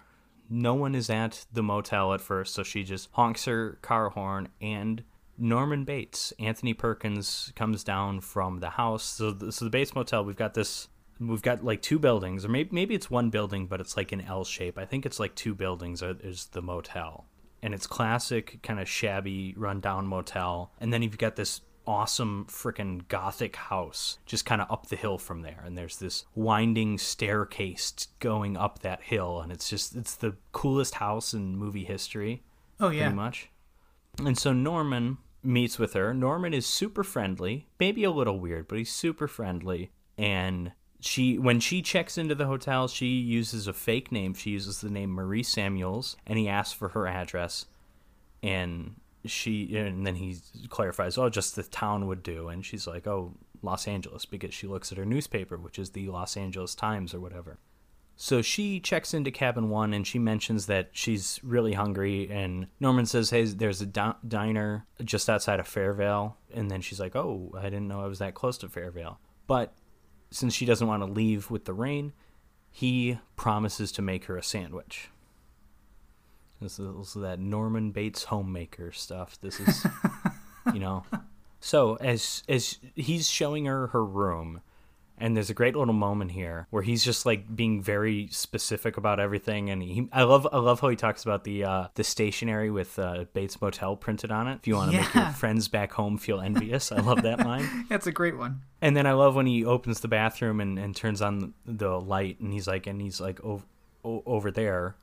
no 0.50 0.74
one 0.74 0.94
is 0.94 1.10
at 1.10 1.46
the 1.52 1.64
motel 1.64 2.14
at 2.14 2.22
first 2.22 2.54
so 2.54 2.64
she 2.64 2.84
just 2.84 3.10
honks 3.14 3.46
her 3.46 3.80
car 3.82 4.10
horn 4.10 4.50
and 4.62 5.04
Norman 5.40 5.84
Bates, 5.84 6.34
Anthony 6.40 6.74
Perkins 6.74 7.54
comes 7.56 7.84
down 7.84 8.22
from 8.22 8.60
the 8.60 8.72
house. 8.72 9.04
So, 9.04 9.30
the, 9.30 9.52
so 9.52 9.66
the 9.66 9.70
Bates 9.70 9.94
Motel, 9.94 10.26
we've 10.26 10.36
got 10.36 10.56
this. 10.56 10.88
We've 11.20 11.42
got 11.42 11.64
like 11.64 11.82
two 11.82 12.00
buildings, 12.00 12.46
or 12.46 12.50
maybe 12.50 12.70
maybe 12.72 12.96
it's 12.96 13.10
one 13.10 13.30
building, 13.30 13.68
but 13.68 13.82
it's 13.82 13.98
like 13.98 14.12
an 14.12 14.22
L 14.22 14.44
shape. 14.44 14.78
I 14.78 14.86
think 14.86 15.06
it's 15.06 15.20
like 15.20 15.36
two 15.36 15.56
buildings 15.56 16.02
is 16.02 16.46
the 16.52 16.62
motel, 16.62 17.26
and 17.62 17.74
it's 17.74 17.88
classic 17.88 18.60
kind 18.64 18.80
of 18.80 18.88
shabby, 18.88 19.54
rundown 19.58 20.08
motel. 20.08 20.72
And 20.80 20.94
then 20.94 21.02
you've 21.02 21.18
got 21.18 21.36
this 21.36 21.62
awesome 21.86 22.46
freaking 22.50 23.08
gothic 23.08 23.56
house 23.56 24.18
just 24.26 24.46
kind 24.46 24.62
of 24.62 24.70
up 24.70 24.88
the 24.88 24.96
hill 24.98 25.18
from 25.18 25.42
there 25.42 25.64
and 25.66 25.78
there's 25.78 26.00
this 26.00 26.26
winding 26.36 26.98
staircase 26.98 28.10
going 28.20 28.58
up 28.58 28.80
that 28.80 29.02
hill 29.04 29.40
and 29.40 29.54
it's 29.54 29.70
just 29.70 29.96
it's 29.96 30.14
the 30.16 30.36
coolest 30.52 30.96
house 30.96 31.34
in 31.34 31.56
movie 31.56 31.86
history 31.86 32.44
Oh 32.82 32.90
yeah. 32.90 33.04
pretty 33.04 33.16
much 33.16 33.50
and 34.20 34.38
so 34.38 34.52
norman 34.52 35.18
meets 35.48 35.80
with 35.80 35.94
her. 35.94 36.14
Norman 36.14 36.54
is 36.54 36.66
super 36.66 37.04
friendly, 37.04 37.68
maybe 37.80 38.04
a 38.04 38.12
little 38.12 38.40
weird, 38.40 38.68
but 38.68 38.78
he's 38.78 38.92
super 38.92 39.28
friendly. 39.28 39.92
And 40.18 40.74
she, 41.00 41.38
when 41.38 41.60
she 41.60 41.82
checks 41.82 42.18
into 42.18 42.36
the 42.36 42.48
hotel, 42.48 42.88
she 42.88 43.08
uses 43.08 43.68
a 43.68 43.74
fake 43.74 44.12
name. 44.12 44.34
She 44.34 44.52
uses 44.52 44.82
the 44.82 44.90
name 44.90 45.12
Marie 45.12 45.44
Samuels, 45.44 46.18
and 46.26 46.40
he 46.40 46.48
asks 46.48 46.74
for 46.74 46.90
her 46.90 47.08
address. 47.08 47.66
And 48.42 48.96
she, 49.26 49.76
and 49.78 50.06
then 50.06 50.16
he 50.16 50.38
clarifies, 50.70 51.18
"Oh, 51.18 51.30
just 51.30 51.56
the 51.56 51.64
town 51.64 52.08
would 52.08 52.24
do." 52.24 52.48
And 52.50 52.66
she's 52.66 52.88
like, 52.88 53.08
"Oh, 53.08 53.34
Los 53.62 53.88
Angeles," 53.88 54.26
because 54.26 54.54
she 54.54 54.68
looks 54.68 54.92
at 54.92 54.98
her 54.98 55.06
newspaper, 55.06 55.58
which 55.58 55.78
is 55.80 55.92
the 55.92 56.08
Los 56.08 56.38
Angeles 56.38 56.76
Times 56.76 57.14
or 57.14 57.20
whatever. 57.20 57.60
So 58.20 58.42
she 58.42 58.80
checks 58.80 59.14
into 59.14 59.30
cabin 59.30 59.70
one 59.70 59.94
and 59.94 60.06
she 60.06 60.18
mentions 60.18 60.66
that 60.66 60.90
she's 60.92 61.40
really 61.44 61.74
hungry. 61.74 62.28
And 62.32 62.66
Norman 62.80 63.06
says, 63.06 63.30
Hey, 63.30 63.46
there's 63.46 63.80
a 63.80 63.86
di- 63.86 64.16
diner 64.28 64.88
just 65.04 65.30
outside 65.30 65.60
of 65.60 65.68
Fairvale. 65.68 66.34
And 66.52 66.72
then 66.72 66.82
she's 66.82 67.00
like, 67.00 67.16
Oh, 67.16 67.52
I 67.56 67.66
didn't 67.66 67.88
know 67.88 68.02
I 68.02 68.08
was 68.08 68.18
that 68.18 68.34
close 68.34 68.58
to 68.60 68.68
Fairvale. 68.68 69.18
But 69.46 69.76
since 70.32 70.54
she 70.54 70.66
doesn't 70.66 70.88
want 70.88 71.04
to 71.04 71.12
leave 71.12 71.50
with 71.50 71.66
the 71.66 71.74
rain, 71.74 72.14
he 72.72 73.20
promises 73.36 73.92
to 73.94 74.02
make 74.02 74.26
her 74.26 74.38
a 74.38 74.44
sandwich. 74.44 75.10
This 76.62 76.80
is, 76.80 76.96
this 76.98 77.16
is 77.16 77.22
that 77.22 77.40
Norman 77.40 77.92
Bates 77.92 78.26
homemaker 78.26 78.92
stuff. 78.92 79.40
This 79.42 79.60
is, 79.60 79.86
you 80.74 80.80
know. 80.80 81.04
So 81.60 81.96
as 81.96 82.44
as 82.48 82.78
he's 82.96 83.30
showing 83.30 83.66
her 83.66 83.88
her 83.88 84.06
room, 84.06 84.62
and 85.18 85.36
there's 85.36 85.50
a 85.50 85.54
great 85.54 85.76
little 85.76 85.94
moment 85.94 86.32
here 86.32 86.68
where 86.70 86.84
he's 86.84 87.04
just 87.04 87.26
like 87.26 87.56
being 87.56 87.82
very 87.82 88.28
specific 88.32 88.98
about 88.98 89.20
everything. 89.20 89.70
And 89.70 89.82
he 89.82 90.08
I 90.12 90.24
love 90.24 90.48
I 90.52 90.58
love 90.58 90.80
how 90.80 90.90
he 90.90 90.96
talks 90.96 91.24
about 91.24 91.44
the 91.44 91.64
uh 91.64 91.88
the 91.96 92.04
stationery 92.04 92.70
with 92.70 93.00
uh, 93.00 93.26
Bates 93.34 93.60
Motel 93.62 93.96
printed 93.96 94.32
on 94.32 94.48
it. 94.48 94.60
If 94.62 94.68
you 94.68 94.76
want 94.76 94.92
to 94.92 94.98
make 94.98 95.14
your 95.14 95.26
friends 95.34 95.68
back 95.68 95.94
home 95.94 96.18
feel 96.18 96.40
envious 96.40 96.92
I 96.92 97.02
love 97.02 97.24
that 97.24 97.40
line. 97.40 97.86
That's 97.90 98.08
a 98.08 98.12
great 98.12 98.38
one. 98.38 98.62
and 98.82 98.96
then 98.96 99.08
I 99.08 99.14
love 99.14 99.36
when 99.36 99.48
he 99.48 99.66
opens 99.66 100.02
the 100.02 100.08
bathroom 100.08 100.60
and, 100.60 100.78
and 100.78 100.96
turns 100.96 101.22
on 101.22 101.54
the 101.66 102.00
light 102.00 102.40
and 102.40 102.54
he's 102.54 102.68
like 102.68 102.86
and 102.88 103.02
he's 103.02 103.20
like 103.20 103.44
over, 103.44 103.66
over 104.04 104.52
there. 104.52 104.96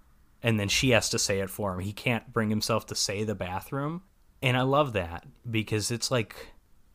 And 0.43 0.61
then 0.61 0.69
she 0.69 0.91
has 0.91 1.09
to 1.11 1.19
say 1.19 1.41
it 1.41 1.49
for 1.49 1.73
him. 1.73 1.81
He 1.81 1.93
can't 1.93 2.33
bring 2.33 2.51
himself 2.51 2.87
to 2.87 2.95
say 2.95 3.25
the 3.25 3.35
bathroom. 3.35 4.03
And 4.43 4.59
I 4.59 4.63
love 4.63 4.93
that 4.93 5.25
because 5.51 5.91
it's 5.91 6.11
like 6.11 6.53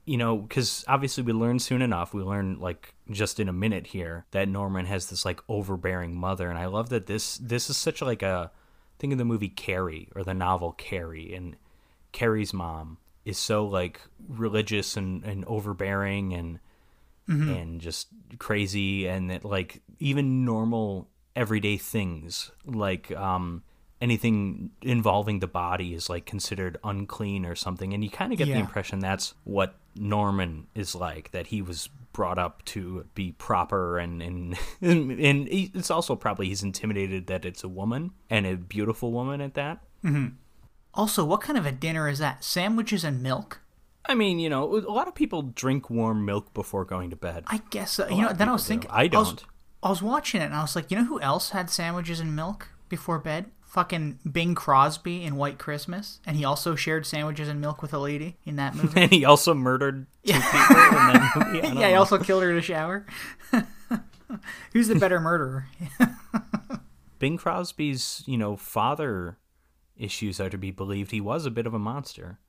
you 0.10 0.18
know, 0.18 0.38
because 0.38 0.84
obviously 0.88 1.22
we 1.22 1.34
learn 1.34 1.60
soon 1.60 1.84
enough. 1.84 2.16
We 2.16 2.24
learn 2.24 2.60
like 2.60 2.96
just 3.12 3.40
in 3.40 3.48
a 3.48 3.54
minute 3.54 3.86
here 3.86 4.26
that 4.32 4.50
Norman 4.50 4.88
has 4.88 5.08
this 5.08 5.24
like 5.24 5.40
overbearing 5.48 6.16
mother, 6.16 6.50
and 6.50 6.58
I 6.58 6.66
love 6.66 6.90
that 6.90 7.06
this 7.06 7.38
this 7.38 7.70
is 7.70 7.78
such 7.78 8.02
like 8.02 8.24
a 8.24 8.50
think 8.98 9.14
of 9.14 9.20
the 9.20 9.26
movie 9.26 9.50
Carrie 9.50 10.10
or 10.16 10.24
the 10.24 10.34
novel 10.34 10.72
Carrie, 10.72 11.36
and 11.36 11.58
Carrie's 12.12 12.56
mom 12.56 12.98
is 13.24 13.38
so 13.38 13.68
like 13.68 14.02
religious 14.28 14.98
and, 14.98 15.24
and 15.24 15.46
overbearing 15.46 16.34
and 16.34 16.60
and 17.28 17.80
just 17.80 18.08
crazy, 18.40 19.08
and 19.08 19.30
that 19.30 19.46
like 19.46 19.84
even 20.00 20.44
normal 20.44 21.08
everyday 21.36 21.78
things 21.78 22.50
like 22.66 23.12
um 23.12 23.62
anything 24.02 24.72
involving 24.82 25.40
the 25.40 25.48
body 25.48 25.94
is 25.94 26.10
like 26.10 26.26
considered 26.26 26.78
unclean 26.84 27.46
or 27.46 27.56
something 27.56 27.94
and 27.94 28.04
you 28.04 28.10
kind 28.10 28.32
of 28.32 28.38
get 28.38 28.46
the 28.46 28.54
impression 28.54 29.00
that's 29.00 29.34
what 29.44 29.76
norman 29.96 30.68
is 30.74 30.96
like 30.96 31.32
that 31.32 31.48
he 31.48 31.62
was 31.62 31.90
brought 32.14 32.40
up 32.40 32.64
to 32.64 33.06
be 33.14 33.34
proper 33.34 34.00
and 34.00 34.22
and 34.22 34.58
and 34.82 35.48
it's 35.50 35.92
also 35.92 36.16
probably 36.16 36.48
he's 36.48 36.64
intimidated 36.64 37.28
that 37.28 37.44
it's 37.44 37.64
a 37.64 37.68
woman 37.68 38.12
and 38.30 38.46
a 38.46 38.56
beautiful 38.56 39.12
woman 39.12 39.42
at 39.42 39.54
that 39.54 39.84
mm-hmm. 40.04 40.28
Also, 40.94 41.24
what 41.24 41.42
kind 41.42 41.58
of 41.58 41.66
a 41.66 41.72
dinner 41.72 42.10
is 42.10 42.20
that? 42.20 42.44
Sandwiches 42.44 43.04
and 43.04 43.22
milk? 43.22 43.62
i 44.06 44.16
mean 44.16 44.40
you 44.40 44.50
know 44.50 44.76
a 44.76 44.92
lot 44.92 45.08
of 45.08 45.14
people 45.14 45.44
drink 45.44 45.90
warm 45.90 46.26
milk 46.26 46.52
before 46.54 46.84
going 46.84 47.10
to 47.10 47.16
bed 47.16 47.44
I 47.48 47.62
guess. 47.70 48.00
A 48.00 48.08
you 48.10 48.22
know. 48.22 48.34
Then 48.34 48.50
I 48.50 48.54
was 48.54 48.64
people 48.64 48.82
do. 48.82 48.88
thinking. 48.88 48.92
I 48.92 49.08
don't. 49.08 49.46
I 49.84 49.90
was 49.90 50.02
watching 50.02 50.42
it 50.42 50.46
and 50.46 50.56
I 50.56 50.62
was 50.62 50.76
like, 50.76 50.90
you 50.90 50.98
know 50.98 51.06
who 51.06 51.22
else 51.22 51.52
had 51.52 51.70
sandwiches 51.70 52.20
and 52.20 52.36
milk 52.36 52.70
before 52.90 53.20
bed? 53.20 53.46
Fucking 53.70 54.18
Bing 54.30 54.56
Crosby 54.56 55.24
in 55.24 55.36
White 55.36 55.60
Christmas, 55.60 56.20
and 56.26 56.36
he 56.36 56.44
also 56.44 56.76
shared 56.76 57.06
sandwiches 57.06 57.48
and 57.48 57.62
milk 57.62 57.82
with 57.84 57.94
a 57.94 58.00
lady 58.00 58.38
in 58.44 58.56
that 58.56 58.74
movie. 58.76 59.00
and 59.02 59.12
he 59.12 59.24
also 59.26 59.54
murdered 59.54 60.08
two 60.26 60.34
people 60.34 60.42
in 60.42 60.48
that 61.14 61.32
movie 61.36 61.58
yeah, 61.80 61.90
he 61.90 61.94
also 61.94 62.18
killed 62.18 62.42
her 62.42 62.50
in 62.52 62.58
a 62.58 62.62
shower. 62.62 63.06
Who's 64.74 64.88
the 64.88 64.96
better 64.96 65.20
murderer? 65.20 65.68
Bing 67.20 67.38
Crosby's, 67.38 68.24
you 68.26 68.38
know, 68.38 68.56
father 68.56 69.38
issues 69.98 70.40
are 70.40 70.50
to 70.50 70.58
be 70.58 70.72
believed. 70.72 71.12
He 71.12 71.22
was 71.22 71.46
a 71.46 71.52
bit 71.52 71.68
of 71.68 71.74
a 71.74 71.80
monster. 71.80 72.40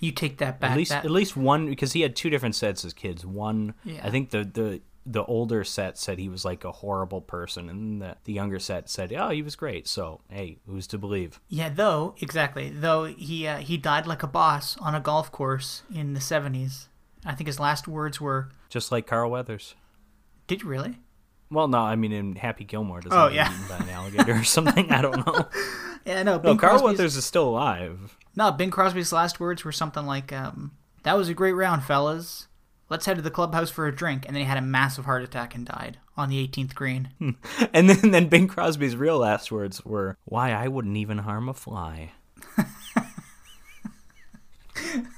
You 0.00 0.10
take 0.12 0.38
that 0.38 0.58
back. 0.60 0.72
At 0.72 0.76
least, 0.76 0.90
that- 0.90 1.04
at 1.04 1.10
least 1.10 1.36
one, 1.36 1.66
because 1.66 1.92
he 1.92 2.00
had 2.00 2.16
two 2.16 2.28
different 2.28 2.54
sets 2.54 2.84
as 2.84 2.92
kids. 2.92 3.24
One, 3.24 3.74
Yeah. 3.84 4.00
I 4.04 4.10
think 4.10 4.30
the 4.30 4.44
the 4.44 4.80
the 5.04 5.24
older 5.24 5.64
set 5.64 5.98
said 5.98 6.18
he 6.18 6.28
was 6.28 6.44
like 6.44 6.64
a 6.64 6.70
horrible 6.72 7.20
person, 7.20 7.68
and 7.68 8.00
the 8.00 8.16
the 8.24 8.32
younger 8.32 8.58
set 8.58 8.88
said, 8.88 9.12
oh, 9.12 9.30
he 9.30 9.42
was 9.42 9.56
great. 9.56 9.88
So, 9.88 10.20
hey, 10.28 10.58
who's 10.66 10.86
to 10.88 10.98
believe? 10.98 11.40
yeah, 11.48 11.68
though 11.68 12.14
exactly. 12.20 12.70
Though 12.70 13.04
he 13.06 13.46
uh, 13.46 13.58
he 13.58 13.76
died 13.76 14.06
like 14.06 14.22
a 14.22 14.28
boss 14.28 14.76
on 14.78 14.94
a 14.94 15.00
golf 15.00 15.32
course 15.32 15.82
in 15.94 16.14
the 16.14 16.20
seventies. 16.20 16.88
I 17.24 17.34
think 17.34 17.46
his 17.46 17.60
last 17.60 17.86
words 17.86 18.20
were, 18.20 18.50
Just 18.68 18.90
like 18.92 19.06
Carl 19.06 19.30
Weathers. 19.30 19.74
"Did 20.46 20.62
you 20.62 20.68
really?" 20.68 20.98
Well, 21.50 21.68
no, 21.68 21.78
I 21.78 21.96
mean 21.96 22.12
in 22.12 22.34
Happy 22.36 22.64
Gilmore, 22.64 23.00
doesn't 23.00 23.16
Oh, 23.18 23.28
he 23.28 23.36
yeah. 23.36 23.48
get 23.48 23.54
eaten 23.56 23.68
by 23.68 23.76
an 23.84 23.88
alligator 23.90 24.32
or 24.40 24.44
something? 24.44 24.90
I 24.90 25.02
don't 25.02 25.26
know. 25.26 25.48
Yeah, 26.04 26.24
no. 26.24 26.38
No, 26.38 26.56
Carl 26.56 26.56
Crosby's- 26.80 26.82
Weathers 26.98 27.16
is 27.16 27.24
still 27.24 27.48
alive. 27.48 28.16
No, 28.34 28.50
Bing 28.50 28.70
Crosby's 28.72 29.12
last 29.12 29.38
words 29.38 29.64
were 29.64 29.70
something 29.70 30.04
like, 30.04 30.32
um, 30.32 30.72
"That 31.04 31.16
was 31.16 31.28
a 31.28 31.34
great 31.34 31.52
round, 31.52 31.84
fellas. 31.84 32.48
Let's 32.92 33.06
head 33.06 33.16
to 33.16 33.22
the 33.22 33.30
clubhouse 33.30 33.70
for 33.70 33.86
a 33.86 33.96
drink. 33.96 34.26
And 34.26 34.36
then 34.36 34.42
he 34.42 34.46
had 34.48 34.58
a 34.58 34.62
massive 34.62 35.06
heart 35.06 35.22
attack 35.22 35.54
and 35.54 35.64
died 35.64 35.96
on 36.14 36.28
the 36.28 36.46
18th 36.46 36.74
green. 36.74 37.08
Hmm. 37.18 37.30
and 37.72 37.88
then, 37.88 38.10
then 38.10 38.28
Bing 38.28 38.46
Crosby's 38.46 38.96
real 38.96 39.18
last 39.18 39.50
words 39.50 39.82
were, 39.84 40.18
Why, 40.26 40.52
I 40.52 40.68
wouldn't 40.68 40.98
even 40.98 41.18
harm 41.18 41.48
a 41.48 41.54
fly. 41.54 42.12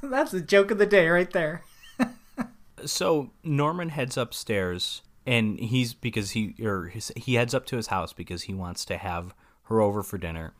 That's 0.03 0.31
the 0.31 0.41
joke 0.41 0.71
of 0.71 0.79
the 0.79 0.87
day 0.87 1.09
right 1.09 1.31
there. 1.33 1.65
so 2.87 3.33
Norman 3.43 3.89
heads 3.89 4.17
upstairs 4.17 5.03
and 5.27 5.59
he's 5.59 5.95
because 5.95 6.31
he 6.31 6.55
or 6.63 6.87
his, 6.87 7.11
he 7.17 7.35
heads 7.35 7.55
up 7.55 7.67
to 7.67 7.77
his 7.77 7.89
house 7.89 8.13
because 8.13 8.43
he 8.43 8.55
wants 8.55 8.85
to 8.85 8.97
have 8.99 9.35
her 9.65 9.81
over 9.81 10.05
for 10.05 10.17
dinner 10.17 10.53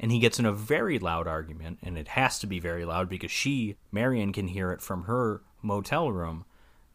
and 0.00 0.10
he 0.12 0.18
gets 0.18 0.38
in 0.38 0.46
a 0.46 0.52
very 0.52 0.98
loud 0.98 1.26
argument 1.26 1.78
and 1.82 1.98
it 1.98 2.08
has 2.08 2.38
to 2.38 2.46
be 2.46 2.58
very 2.58 2.84
loud 2.84 3.08
because 3.08 3.30
she 3.30 3.76
marion 3.90 4.32
can 4.32 4.48
hear 4.48 4.70
it 4.70 4.80
from 4.80 5.04
her 5.04 5.42
motel 5.62 6.12
room 6.12 6.44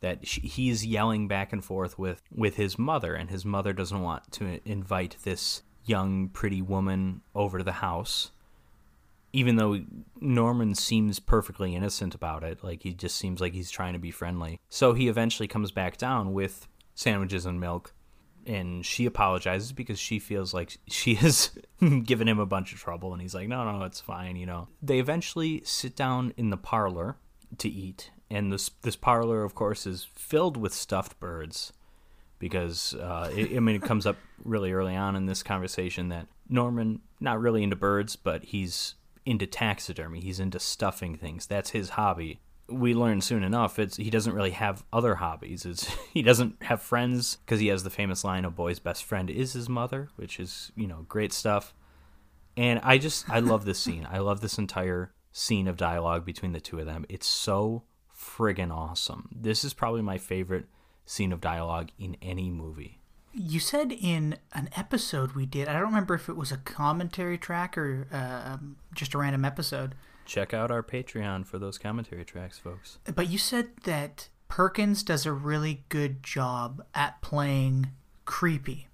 that 0.01 0.27
she, 0.27 0.41
he's 0.41 0.85
yelling 0.85 1.27
back 1.27 1.51
and 1.51 1.63
forth 1.63 1.97
with 1.99 2.21
with 2.33 2.55
his 2.55 2.79
mother 2.79 3.13
and 3.15 3.29
his 3.29 3.45
mother 3.45 3.73
doesn't 3.73 4.01
want 4.01 4.31
to 4.31 4.59
invite 4.65 5.17
this 5.23 5.63
young 5.83 6.29
pretty 6.29 6.61
woman 6.61 7.21
over 7.33 7.57
to 7.57 7.63
the 7.63 7.73
house 7.73 8.31
even 9.33 9.55
though 9.57 9.79
Norman 10.19 10.75
seems 10.75 11.19
perfectly 11.19 11.75
innocent 11.75 12.15
about 12.15 12.43
it, 12.43 12.63
like 12.63 12.83
he 12.83 12.93
just 12.93 13.15
seems 13.15 13.41
like 13.41 13.53
he's 13.53 13.71
trying 13.71 13.93
to 13.93 13.99
be 13.99 14.11
friendly. 14.11 14.59
So 14.69 14.93
he 14.93 15.07
eventually 15.07 15.47
comes 15.47 15.71
back 15.71 15.97
down 15.97 16.33
with 16.33 16.67
sandwiches 16.95 17.45
and 17.45 17.59
milk, 17.59 17.93
and 18.45 18.85
she 18.85 19.05
apologizes 19.05 19.71
because 19.71 19.99
she 19.99 20.19
feels 20.19 20.53
like 20.53 20.77
she 20.87 21.15
has 21.15 21.51
given 22.03 22.27
him 22.27 22.39
a 22.39 22.45
bunch 22.45 22.73
of 22.73 22.79
trouble, 22.79 23.13
and 23.13 23.21
he's 23.21 23.35
like, 23.35 23.47
no, 23.47 23.69
no, 23.69 23.83
it's 23.85 24.01
fine, 24.01 24.35
you 24.35 24.45
know. 24.45 24.67
They 24.81 24.99
eventually 24.99 25.61
sit 25.63 25.95
down 25.95 26.33
in 26.37 26.49
the 26.49 26.57
parlor 26.57 27.17
to 27.59 27.69
eat, 27.69 28.11
and 28.29 28.51
this 28.51 28.69
this 28.81 28.95
parlor, 28.95 29.43
of 29.43 29.55
course, 29.55 29.85
is 29.85 30.07
filled 30.13 30.57
with 30.57 30.73
stuffed 30.73 31.19
birds. 31.19 31.73
Because 32.37 32.93
uh, 32.95 33.29
it, 33.35 33.57
I 33.57 33.59
mean, 33.59 33.75
it 33.75 33.81
comes 33.81 34.05
up 34.05 34.15
really 34.45 34.71
early 34.71 34.95
on 34.95 35.17
in 35.17 35.25
this 35.25 35.43
conversation 35.43 36.07
that 36.07 36.27
Norman 36.47 37.01
not 37.19 37.41
really 37.41 37.63
into 37.63 37.75
birds, 37.75 38.15
but 38.15 38.45
he's 38.45 38.95
into 39.25 39.45
taxidermy. 39.45 40.21
He's 40.21 40.39
into 40.39 40.59
stuffing 40.59 41.15
things. 41.15 41.45
That's 41.45 41.71
his 41.71 41.89
hobby. 41.89 42.39
We 42.69 42.93
learn 42.93 43.21
soon 43.21 43.43
enough 43.43 43.79
it's 43.79 43.97
he 43.97 44.09
doesn't 44.09 44.33
really 44.33 44.51
have 44.51 44.83
other 44.93 45.15
hobbies. 45.15 45.65
It's 45.65 45.85
he 46.13 46.21
doesn't 46.21 46.63
have 46.63 46.81
friends 46.81 47.37
because 47.37 47.59
he 47.59 47.67
has 47.67 47.83
the 47.83 47.89
famous 47.89 48.23
line 48.23 48.45
"A 48.45 48.49
boy's 48.49 48.79
best 48.79 49.03
friend 49.03 49.29
is 49.29 49.53
his 49.53 49.67
mother," 49.67 50.09
which 50.15 50.39
is 50.39 50.71
you 50.75 50.87
know 50.87 51.05
great 51.07 51.33
stuff. 51.33 51.73
And 52.55 52.79
I 52.83 52.97
just 52.97 53.29
I 53.29 53.39
love 53.39 53.65
this 53.65 53.79
scene. 53.79 54.07
I 54.09 54.19
love 54.19 54.41
this 54.41 54.57
entire 54.57 55.11
scene 55.31 55.67
of 55.67 55.77
dialogue 55.77 56.25
between 56.25 56.53
the 56.53 56.59
two 56.59 56.79
of 56.79 56.85
them. 56.85 57.05
It's 57.09 57.27
so 57.27 57.83
friggin' 58.19 58.71
awesome. 58.71 59.29
This 59.31 59.63
is 59.63 59.73
probably 59.73 60.01
my 60.01 60.17
favorite 60.17 60.65
scene 61.05 61.31
of 61.31 61.41
dialogue 61.41 61.89
in 61.97 62.17
any 62.21 62.49
movie. 62.49 62.99
You 63.31 63.59
said 63.59 63.91
in 63.91 64.37
an 64.53 64.69
episode 64.75 65.33
we 65.33 65.45
did, 65.45 65.67
I 65.67 65.73
don't 65.73 65.83
remember 65.83 66.15
if 66.15 66.29
it 66.29 66.35
was 66.35 66.51
a 66.51 66.57
commentary 66.57 67.37
track 67.37 67.77
or 67.77 68.07
uh, 68.11 68.57
just 68.93 69.13
a 69.13 69.17
random 69.17 69.45
episode. 69.45 69.95
Check 70.25 70.53
out 70.53 70.71
our 70.71 70.83
Patreon 70.83 71.45
for 71.45 71.57
those 71.57 71.77
commentary 71.77 72.25
tracks, 72.25 72.57
folks. 72.57 72.99
But 73.15 73.29
you 73.29 73.37
said 73.37 73.69
that 73.83 74.29
Perkins 74.47 75.03
does 75.03 75.25
a 75.25 75.31
really 75.31 75.83
good 75.89 76.21
job 76.23 76.83
at 76.93 77.21
playing 77.21 77.91
creepy 78.25 78.87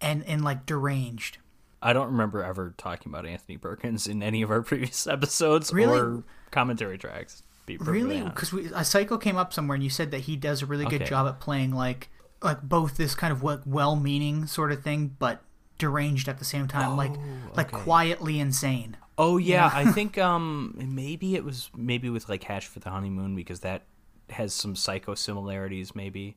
and, 0.00 0.24
and 0.26 0.44
like 0.44 0.66
deranged. 0.66 1.38
I 1.82 1.92
don't 1.92 2.08
remember 2.08 2.42
ever 2.42 2.74
talking 2.76 3.12
about 3.12 3.26
Anthony 3.26 3.56
Perkins 3.56 4.06
in 4.06 4.22
any 4.22 4.42
of 4.42 4.50
our 4.50 4.62
previous 4.62 5.06
episodes 5.08 5.72
really? 5.72 5.98
or 5.98 6.24
commentary 6.50 6.98
tracks. 6.98 7.42
Really? 7.66 8.22
Because 8.22 8.52
a 8.74 8.84
cycle 8.84 9.18
came 9.18 9.36
up 9.36 9.52
somewhere 9.52 9.74
and 9.74 9.84
you 9.84 9.90
said 9.90 10.10
that 10.12 10.20
he 10.20 10.36
does 10.36 10.62
a 10.62 10.66
really 10.66 10.86
good 10.86 11.04
job 11.06 11.26
at 11.26 11.40
playing 11.40 11.72
like 11.74 12.08
like 12.42 12.62
both 12.62 12.96
this 12.96 13.14
kind 13.14 13.32
of 13.32 13.42
well-meaning 13.42 14.46
sort 14.46 14.70
of 14.72 14.82
thing, 14.82 15.16
but 15.18 15.42
deranged 15.78 16.28
at 16.28 16.38
the 16.38 16.44
same 16.44 16.68
time, 16.68 16.92
oh, 16.92 16.94
like 16.94 17.12
like 17.56 17.72
okay. 17.72 17.82
quietly 17.82 18.40
insane. 18.40 18.96
Oh 19.18 19.36
yeah, 19.36 19.70
I 19.72 19.90
think 19.92 20.18
um 20.18 20.74
maybe 20.76 21.34
it 21.34 21.44
was 21.44 21.70
maybe 21.76 22.10
with 22.10 22.28
like 22.28 22.44
Hatchet 22.44 22.70
for 22.70 22.80
the 22.80 22.90
Honeymoon 22.90 23.34
because 23.34 23.60
that 23.60 23.82
has 24.30 24.52
some 24.52 24.74
psycho 24.74 25.14
similarities 25.14 25.94
maybe, 25.94 26.36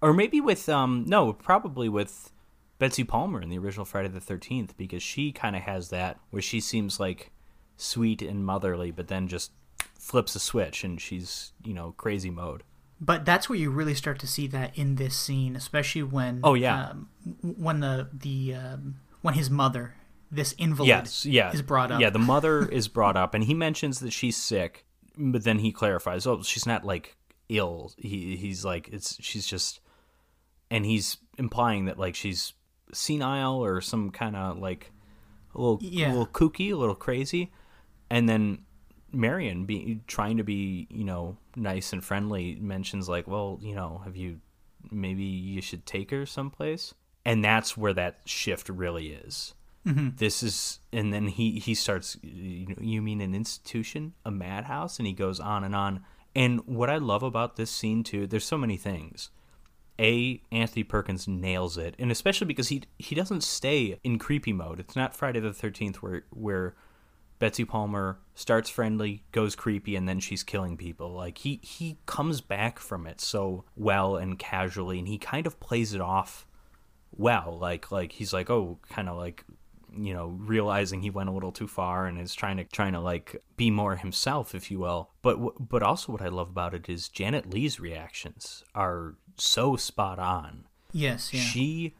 or 0.00 0.12
maybe 0.12 0.40
with 0.40 0.68
um 0.68 1.04
no 1.06 1.32
probably 1.32 1.88
with 1.88 2.32
Betsy 2.78 3.04
Palmer 3.04 3.40
in 3.40 3.50
the 3.50 3.58
original 3.58 3.84
Friday 3.84 4.08
the 4.08 4.20
Thirteenth 4.20 4.76
because 4.76 5.02
she 5.02 5.32
kind 5.32 5.56
of 5.56 5.62
has 5.62 5.90
that 5.90 6.18
where 6.30 6.42
she 6.42 6.60
seems 6.60 7.00
like 7.00 7.30
sweet 7.76 8.22
and 8.22 8.44
motherly, 8.44 8.90
but 8.90 9.08
then 9.08 9.28
just 9.28 9.52
flips 10.00 10.34
a 10.34 10.40
switch 10.40 10.82
and 10.82 11.00
she's 11.00 11.52
you 11.64 11.74
know 11.74 11.92
crazy 11.96 12.30
mode. 12.30 12.62
But 13.00 13.24
that's 13.24 13.48
where 13.48 13.58
you 13.58 13.70
really 13.70 13.94
start 13.94 14.18
to 14.20 14.26
see 14.26 14.46
that 14.48 14.76
in 14.76 14.96
this 14.96 15.16
scene, 15.16 15.56
especially 15.56 16.02
when 16.02 16.40
oh 16.42 16.54
yeah, 16.54 16.88
um, 16.88 17.08
when 17.42 17.80
the 17.80 18.08
the 18.12 18.54
um, 18.54 18.96
when 19.22 19.34
his 19.34 19.48
mother, 19.48 19.94
this 20.30 20.52
invalid, 20.58 20.88
yes, 20.88 21.24
yeah, 21.24 21.52
is 21.52 21.62
brought 21.62 21.90
up. 21.90 22.00
Yeah, 22.00 22.10
the 22.10 22.18
mother 22.18 22.66
is 22.72 22.88
brought 22.88 23.16
up, 23.16 23.34
and 23.34 23.44
he 23.44 23.54
mentions 23.54 24.00
that 24.00 24.12
she's 24.12 24.36
sick, 24.36 24.84
but 25.16 25.44
then 25.44 25.60
he 25.60 25.72
clarifies, 25.72 26.26
oh, 26.26 26.42
she's 26.42 26.66
not 26.66 26.84
like 26.84 27.16
ill. 27.48 27.92
He 27.96 28.36
he's 28.36 28.64
like 28.64 28.88
it's 28.88 29.16
she's 29.22 29.46
just, 29.46 29.80
and 30.70 30.84
he's 30.84 31.16
implying 31.38 31.86
that 31.86 31.98
like 31.98 32.14
she's 32.14 32.52
senile 32.92 33.64
or 33.64 33.80
some 33.80 34.10
kind 34.10 34.36
of 34.36 34.58
like 34.58 34.92
a 35.54 35.58
little 35.58 35.78
yeah. 35.80 36.08
a 36.08 36.10
little 36.10 36.26
kooky, 36.26 36.70
a 36.70 36.76
little 36.76 36.94
crazy, 36.94 37.50
and 38.10 38.28
then 38.28 38.66
Marion, 39.12 39.64
be 39.64 40.00
trying 40.06 40.36
to 40.36 40.44
be, 40.44 40.86
you 40.90 41.04
know, 41.04 41.36
nice 41.56 41.92
and 41.92 42.04
friendly, 42.04 42.56
mentions 42.60 43.08
like, 43.08 43.26
"Well, 43.26 43.58
you 43.62 43.74
know, 43.74 44.02
have 44.04 44.16
you 44.16 44.40
maybe 44.90 45.22
you 45.24 45.60
should 45.60 45.86
take 45.86 46.10
her 46.10 46.26
someplace?" 46.26 46.94
And 47.24 47.44
that's 47.44 47.76
where 47.76 47.92
that 47.94 48.20
shift 48.24 48.68
really 48.68 49.08
is. 49.08 49.54
Mm-hmm. 49.86 50.10
This 50.16 50.42
is, 50.42 50.78
and 50.92 51.12
then 51.12 51.28
he 51.28 51.58
he 51.58 51.74
starts. 51.74 52.16
You, 52.22 52.68
know, 52.68 52.74
you 52.80 53.00
mean 53.00 53.20
an 53.20 53.34
institution, 53.34 54.14
a 54.24 54.30
madhouse, 54.30 54.98
and 54.98 55.06
he 55.06 55.12
goes 55.12 55.40
on 55.40 55.64
and 55.64 55.74
on. 55.74 56.04
And 56.34 56.60
what 56.66 56.90
I 56.90 56.98
love 56.98 57.22
about 57.22 57.56
this 57.56 57.70
scene 57.70 58.04
too, 58.04 58.26
there's 58.26 58.44
so 58.44 58.58
many 58.58 58.76
things. 58.76 59.30
A 59.98 60.40
Anthony 60.52 60.84
Perkins 60.84 61.26
nails 61.26 61.76
it, 61.76 61.94
and 61.98 62.10
especially 62.10 62.46
because 62.46 62.68
he 62.68 62.82
he 62.98 63.14
doesn't 63.14 63.42
stay 63.42 63.98
in 64.04 64.18
creepy 64.18 64.52
mode. 64.52 64.80
It's 64.80 64.96
not 64.96 65.16
Friday 65.16 65.40
the 65.40 65.52
Thirteenth 65.52 66.02
where 66.02 66.24
where 66.30 66.74
Betsy 67.40 67.64
Palmer 67.64 68.20
starts 68.34 68.68
friendly, 68.68 69.24
goes 69.32 69.56
creepy, 69.56 69.96
and 69.96 70.06
then 70.06 70.20
she's 70.20 70.42
killing 70.42 70.76
people. 70.76 71.10
Like 71.10 71.38
he 71.38 71.58
he 71.62 71.98
comes 72.06 72.42
back 72.42 72.78
from 72.78 73.06
it 73.06 73.20
so 73.20 73.64
well 73.74 74.16
and 74.16 74.38
casually, 74.38 74.98
and 74.98 75.08
he 75.08 75.18
kind 75.18 75.46
of 75.46 75.58
plays 75.58 75.94
it 75.94 76.02
off 76.02 76.46
well. 77.10 77.58
Like 77.58 77.90
like 77.90 78.12
he's 78.12 78.32
like 78.34 78.50
oh, 78.50 78.78
kind 78.90 79.08
of 79.08 79.16
like 79.16 79.44
you 79.96 80.12
know 80.12 80.26
realizing 80.38 81.00
he 81.00 81.08
went 81.08 81.30
a 81.30 81.32
little 81.32 81.50
too 81.50 81.66
far 81.66 82.06
and 82.06 82.20
is 82.20 82.34
trying 82.34 82.58
to 82.58 82.64
trying 82.64 82.92
to 82.92 83.00
like 83.00 83.42
be 83.56 83.70
more 83.70 83.96
himself, 83.96 84.54
if 84.54 84.70
you 84.70 84.78
will. 84.78 85.10
But 85.22 85.66
but 85.66 85.82
also 85.82 86.12
what 86.12 86.22
I 86.22 86.28
love 86.28 86.50
about 86.50 86.74
it 86.74 86.90
is 86.90 87.08
Janet 87.08 87.48
Leigh's 87.48 87.80
reactions 87.80 88.62
are 88.74 89.16
so 89.36 89.76
spot 89.76 90.18
on. 90.18 90.66
Yes, 90.92 91.32
yeah. 91.32 91.40
She 91.40 91.94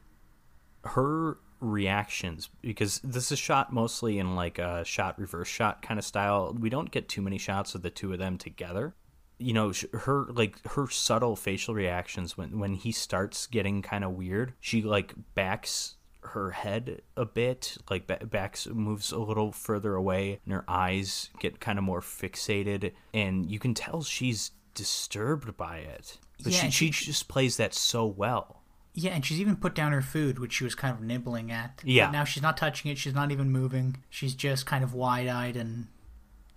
her 0.85 1.39
reactions 1.61 2.49
because 2.63 3.01
this 3.05 3.31
is 3.31 3.39
shot 3.39 3.73
mostly 3.73 4.19
in 4.19 4.35
like 4.35 4.59
a 4.59 4.85
shot 4.85 5.19
reverse 5.19 5.49
shot 5.49 5.83
kind 5.83 5.99
of 5.99 6.05
style. 6.05 6.57
We 6.59 6.71
don't 6.71 6.91
get 6.91 7.09
too 7.09 7.23
many 7.23 7.39
shots 7.39 7.75
of 7.75 7.83
the 7.83 7.91
two 7.91 8.13
of 8.13 8.19
them 8.19 8.39
together. 8.39 8.95
You 9.39 9.55
know, 9.55 9.73
her 9.93 10.27
like 10.31 10.63
her 10.73 10.89
subtle 10.89 11.37
facial 11.37 11.75
reactions 11.75 12.37
when 12.37 12.59
when 12.59 12.75
he 12.75 12.93
starts 12.93 13.47
getting 13.47 13.83
kind 13.83 14.05
of 14.05 14.13
weird. 14.13 14.55
She 14.61 14.83
like 14.83 15.15
backs 15.35 15.97
her 16.23 16.51
head 16.51 17.03
a 17.17 17.25
bit, 17.25 17.79
like 17.89 18.07
backs 18.31 18.67
moves 18.67 19.13
a 19.13 19.19
little 19.19 19.53
further 19.53 19.95
away, 19.95 20.41
and 20.45 20.53
her 20.53 20.65
eyes 20.69 21.31
get 21.39 21.61
kind 21.61 21.79
of 21.79 21.85
more 21.85 22.01
fixated, 22.01 22.93
and 23.15 23.51
you 23.51 23.59
can 23.59 23.75
tell 23.75 24.03
she's 24.03 24.53
disturbed 24.75 25.57
by 25.57 25.79
it. 25.79 26.19
But 26.43 26.53
yeah, 26.53 26.71
she, 26.71 26.91
she 26.91 27.07
just 27.07 27.29
plays 27.29 27.57
that 27.59 27.75
so 27.75 28.07
well. 28.07 28.60
Yeah, 28.93 29.13
and 29.13 29.25
she's 29.25 29.41
even 29.41 29.57
put 29.57 29.75
down 29.75 29.93
her 29.93 30.03
food, 30.03 30.39
which 30.39 30.53
she 30.53 30.65
was 30.65 30.75
kind 30.75 30.95
of 30.95 31.01
nibbling 31.01 31.53
at. 31.53 31.81
Yeah. 31.85 32.07
But 32.07 32.13
now 32.13 32.25
she's 32.25 32.43
not 32.43 32.57
touching 32.57 32.91
it. 32.91 32.99
She's 32.99 33.15
not 33.15 33.31
even 33.31 33.51
moving. 33.51 33.99
She's 34.09 34.35
just 34.35 34.67
kind 34.67 34.83
of 34.83 34.95
wide-eyed 34.95 35.57
and 35.57 35.87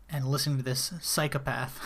and 0.10 0.26
listening 0.26 0.58
to 0.58 0.63
this 0.63 0.93
psychopath. 1.02 1.80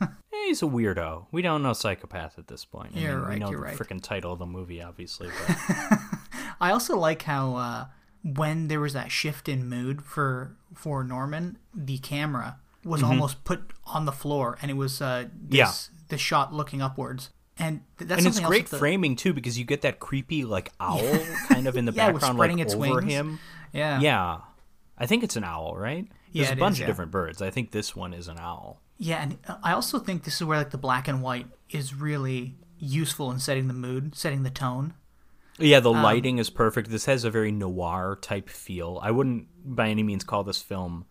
He's 0.46 0.62
a 0.62 0.66
weirdo. 0.66 1.26
We 1.32 1.40
don't 1.40 1.62
know 1.62 1.72
psychopath 1.72 2.38
at 2.38 2.48
this 2.48 2.64
point. 2.64 2.92
I 2.94 3.00
you're 3.00 3.12
mean, 3.12 3.20
right. 3.20 3.32
We 3.34 3.38
know 3.38 3.50
you're 3.50 3.60
the 3.60 3.64
right. 3.66 3.76
freaking 3.78 4.02
title 4.02 4.32
of 4.32 4.38
the 4.38 4.46
movie, 4.46 4.82
obviously. 4.82 5.28
But... 5.46 5.98
I 6.60 6.70
also 6.70 6.98
like 6.98 7.22
how 7.22 7.56
uh, 7.56 7.86
when 8.22 8.68
there 8.68 8.80
was 8.80 8.92
that 8.92 9.10
shift 9.10 9.48
in 9.48 9.66
mood 9.68 10.02
for 10.02 10.56
for 10.74 11.04
Norman, 11.04 11.58
the 11.74 11.98
camera 11.98 12.58
was 12.84 13.00
mm-hmm. 13.00 13.12
almost 13.12 13.44
put 13.44 13.72
on 13.86 14.04
the 14.04 14.12
floor, 14.12 14.58
and 14.60 14.70
it 14.70 14.74
was 14.74 15.00
uh, 15.00 15.28
this, 15.34 15.58
yeah. 15.58 15.98
the 16.08 16.18
shot 16.18 16.52
looking 16.52 16.82
upwards 16.82 17.30
and 17.58 17.82
that's 17.98 18.24
and 18.24 18.26
it's 18.26 18.40
great 18.40 18.68
framing 18.68 19.16
too 19.16 19.32
because 19.32 19.58
you 19.58 19.64
get 19.64 19.82
that 19.82 20.00
creepy 20.00 20.44
like 20.44 20.72
owl 20.80 21.18
kind 21.48 21.66
of 21.66 21.76
in 21.76 21.84
the 21.84 21.92
yeah, 21.94 22.10
background 22.10 22.38
like 22.38 22.58
its 22.58 22.74
over 22.74 22.96
wings. 22.96 23.12
him 23.12 23.38
yeah 23.72 24.00
yeah 24.00 24.38
i 24.98 25.06
think 25.06 25.22
it's 25.22 25.36
an 25.36 25.44
owl 25.44 25.76
right 25.76 26.08
there's 26.32 26.48
yeah, 26.48 26.54
a 26.54 26.56
bunch 26.56 26.74
is, 26.74 26.78
of 26.78 26.82
yeah. 26.82 26.86
different 26.86 27.10
birds 27.10 27.40
i 27.40 27.50
think 27.50 27.70
this 27.70 27.94
one 27.94 28.12
is 28.12 28.28
an 28.28 28.38
owl 28.38 28.80
Yeah, 28.98 29.22
and 29.22 29.38
I 29.62 29.72
also 29.72 29.98
think 29.98 30.24
this 30.24 30.36
is 30.40 30.44
where 30.44 30.58
like 30.58 30.70
the 30.70 30.78
black 30.78 31.08
and 31.08 31.20
white 31.22 31.46
is 31.70 31.94
really 31.94 32.54
useful 32.78 33.30
in 33.30 33.38
setting 33.40 33.66
the 33.68 33.74
mood, 33.74 34.14
setting 34.14 34.42
the 34.44 34.50
tone. 34.50 34.94
Yeah, 35.58 35.78
Um, 35.78 35.82
the 35.82 35.90
lighting 35.90 36.38
is 36.38 36.50
perfect. 36.50 36.90
This 36.90 37.06
has 37.06 37.24
a 37.24 37.30
very 37.30 37.52
noir 37.52 38.18
type 38.20 38.48
feel. 38.48 38.98
I 39.02 39.10
wouldn't 39.10 39.48
by 39.64 39.88
any 39.88 40.02
means 40.02 40.24
call 40.24 40.44
this 40.44 40.62
film 40.62 41.06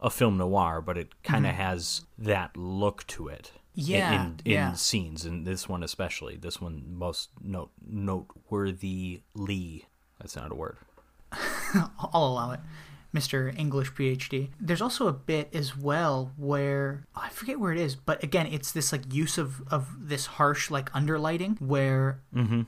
a 0.00 0.10
film 0.10 0.36
noir, 0.38 0.80
but 0.80 0.96
it 0.96 1.22
kind 1.22 1.46
of 1.46 1.54
has 1.54 2.02
that 2.18 2.56
look 2.56 3.06
to 3.08 3.28
it. 3.28 3.52
In- 3.78 3.84
Mm-hmm. 3.84 3.90
Yeah, 3.90 4.24
in, 4.26 4.36
in 4.44 4.52
yeah. 4.52 4.72
scenes, 4.74 5.24
and 5.24 5.46
this 5.46 5.68
one 5.68 5.82
especially. 5.84 6.36
This 6.36 6.60
one 6.60 6.82
most 6.86 7.30
note 7.40 7.70
noteworthy. 7.86 9.22
Lee. 9.34 9.86
That's 10.20 10.36
not 10.36 10.50
a 10.50 10.54
word. 10.54 10.76
I'll 11.32 12.24
allow 12.26 12.50
it. 12.52 12.60
Mr. 13.14 13.56
English 13.58 13.92
PhD. 13.92 14.50
There's 14.60 14.82
also 14.82 15.06
a 15.08 15.12
bit 15.14 15.48
as 15.54 15.74
well 15.76 16.32
where 16.36 17.06
oh, 17.16 17.22
I 17.24 17.30
forget 17.30 17.58
where 17.58 17.72
it 17.72 17.78
is, 17.78 17.96
but 17.96 18.22
again, 18.22 18.46
it's 18.46 18.72
this 18.72 18.92
like 18.92 19.10
use 19.12 19.38
of 19.38 19.62
of 19.70 20.08
this 20.08 20.26
harsh 20.26 20.70
like 20.70 20.90
underlighting 20.92 21.58
where 21.60 22.20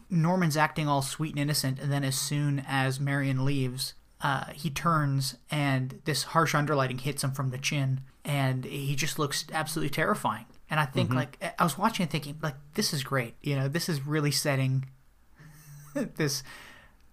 Norman's 0.09 0.57
acting 0.57 0.89
all 0.89 1.03
sweet 1.03 1.33
and 1.33 1.41
innocent, 1.41 1.79
and 1.79 1.93
then 1.93 2.05
as 2.05 2.17
soon 2.19 2.65
as 2.67 2.99
Marion 2.99 3.45
leaves, 3.45 3.93
uh, 4.23 4.47
he 4.55 4.71
turns 4.71 5.37
and 5.51 6.01
this 6.07 6.23
harsh 6.23 6.55
underlighting 6.55 7.01
hits 7.01 7.23
him 7.23 7.33
from 7.33 7.51
the 7.51 7.59
chin, 7.59 8.01
and 8.25 8.65
he 8.65 8.95
just 8.95 9.19
looks 9.19 9.45
absolutely 9.53 9.91
terrifying. 9.91 10.47
And 10.71 10.79
I 10.81 10.85
think 10.87 11.13
like 11.13 11.37
I 11.59 11.65
was 11.65 11.77
watching 11.77 12.05
and 12.05 12.11
thinking 12.11 12.39
like 12.43 12.55
this 12.75 12.93
is 12.95 13.03
great, 13.03 13.35
you 13.43 13.57
know, 13.57 13.69
this 13.69 13.89
is 13.89 14.07
really 14.07 14.31
setting 14.31 14.87
this 15.95 16.43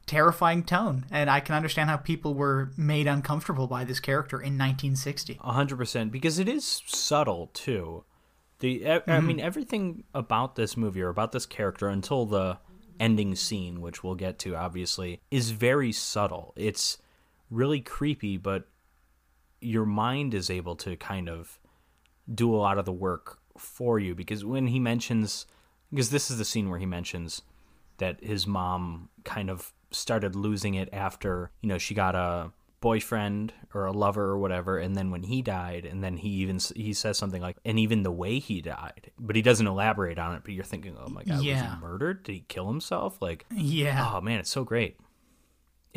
terrifying 0.05 0.63
tone 0.63 1.05
and 1.11 1.29
i 1.29 1.41
can 1.41 1.53
understand 1.53 1.89
how 1.89 1.97
people 1.97 2.33
were 2.33 2.71
made 2.77 3.07
uncomfortable 3.07 3.67
by 3.67 3.83
this 3.83 3.99
character 3.99 4.37
in 4.37 4.57
1960 4.57 5.37
A 5.43 5.51
hundred 5.51 5.75
percent, 5.75 6.13
because 6.13 6.39
it 6.39 6.47
is 6.47 6.81
subtle 6.85 7.47
too. 7.53 8.05
The 8.59 8.87
I 8.89 8.99
Mm-hmm. 8.99 9.27
mean, 9.27 9.39
everything 9.41 10.03
about 10.13 10.55
this 10.55 10.77
movie 10.77 11.01
or 11.01 11.09
about 11.09 11.33
this 11.33 11.45
character 11.45 11.89
until 11.89 12.25
the 12.25 12.57
ending 13.01 13.35
scene, 13.35 13.81
which 13.81 14.01
we'll 14.01 14.15
get 14.15 14.39
to, 14.39 14.55
obviously, 14.55 15.19
is 15.29 15.51
very 15.51 15.91
subtle. 15.91 16.53
It's 16.55 16.97
really 17.51 17.81
creepy, 17.81 18.37
but 18.37 18.67
your 19.59 19.85
mind 19.85 20.33
is 20.33 20.49
able 20.49 20.75
to 20.77 20.95
kind 20.95 21.27
of 21.27 21.59
do 22.33 22.55
a 22.55 22.57
lot 22.57 22.77
of 22.77 22.85
the 22.85 22.93
work 22.93 23.39
for 23.59 23.99
you 23.99 24.13
because 24.15 24.43
when 24.45 24.67
he 24.67 24.79
mentions 24.79 25.45
because 25.91 26.09
this 26.09 26.29
is 26.29 26.37
the 26.37 26.45
scene 26.45 26.69
where 26.69 26.79
he 26.79 26.85
mentions 26.85 27.41
that 27.97 28.23
his 28.23 28.45
mom 28.45 29.09
kind 29.23 29.49
of 29.49 29.73
started 29.91 30.35
losing 30.35 30.73
it 30.75 30.89
after 30.91 31.49
you 31.61 31.69
know 31.69 31.77
she 31.77 31.93
got 31.93 32.13
a 32.15 32.51
boyfriend 32.79 33.51
or 33.73 33.85
a 33.85 33.91
lover 33.91 34.25
or 34.25 34.37
whatever 34.37 34.77
and 34.77 34.95
then 34.95 35.09
when 35.09 35.23
he 35.23 35.41
died 35.41 35.83
and 35.83 36.03
then 36.03 36.15
he 36.17 36.29
even 36.29 36.59
he 36.75 36.93
says 36.93 37.17
something 37.17 37.41
like 37.41 37.57
and 37.65 37.79
even 37.79 38.03
the 38.03 38.11
way 38.11 38.37
he 38.37 38.61
died 38.61 39.09
but 39.19 39.35
he 39.35 39.41
doesn't 39.41 39.65
elaborate 39.65 40.19
on 40.19 40.35
it 40.35 40.41
but 40.43 40.53
you're 40.53 40.63
thinking 40.63 40.95
oh 40.99 41.09
my 41.09 41.23
god 41.23 41.37
was 41.37 41.43
Yeah. 41.45 41.75
he 41.75 41.81
murdered 41.81 42.21
did 42.23 42.33
he 42.33 42.45
kill 42.47 42.67
himself 42.67 43.19
like 43.21 43.45
yeah 43.51 44.11
Oh 44.13 44.21
man, 44.21 44.39
it's 44.39 44.51
so 44.51 44.63
great. 44.63 44.97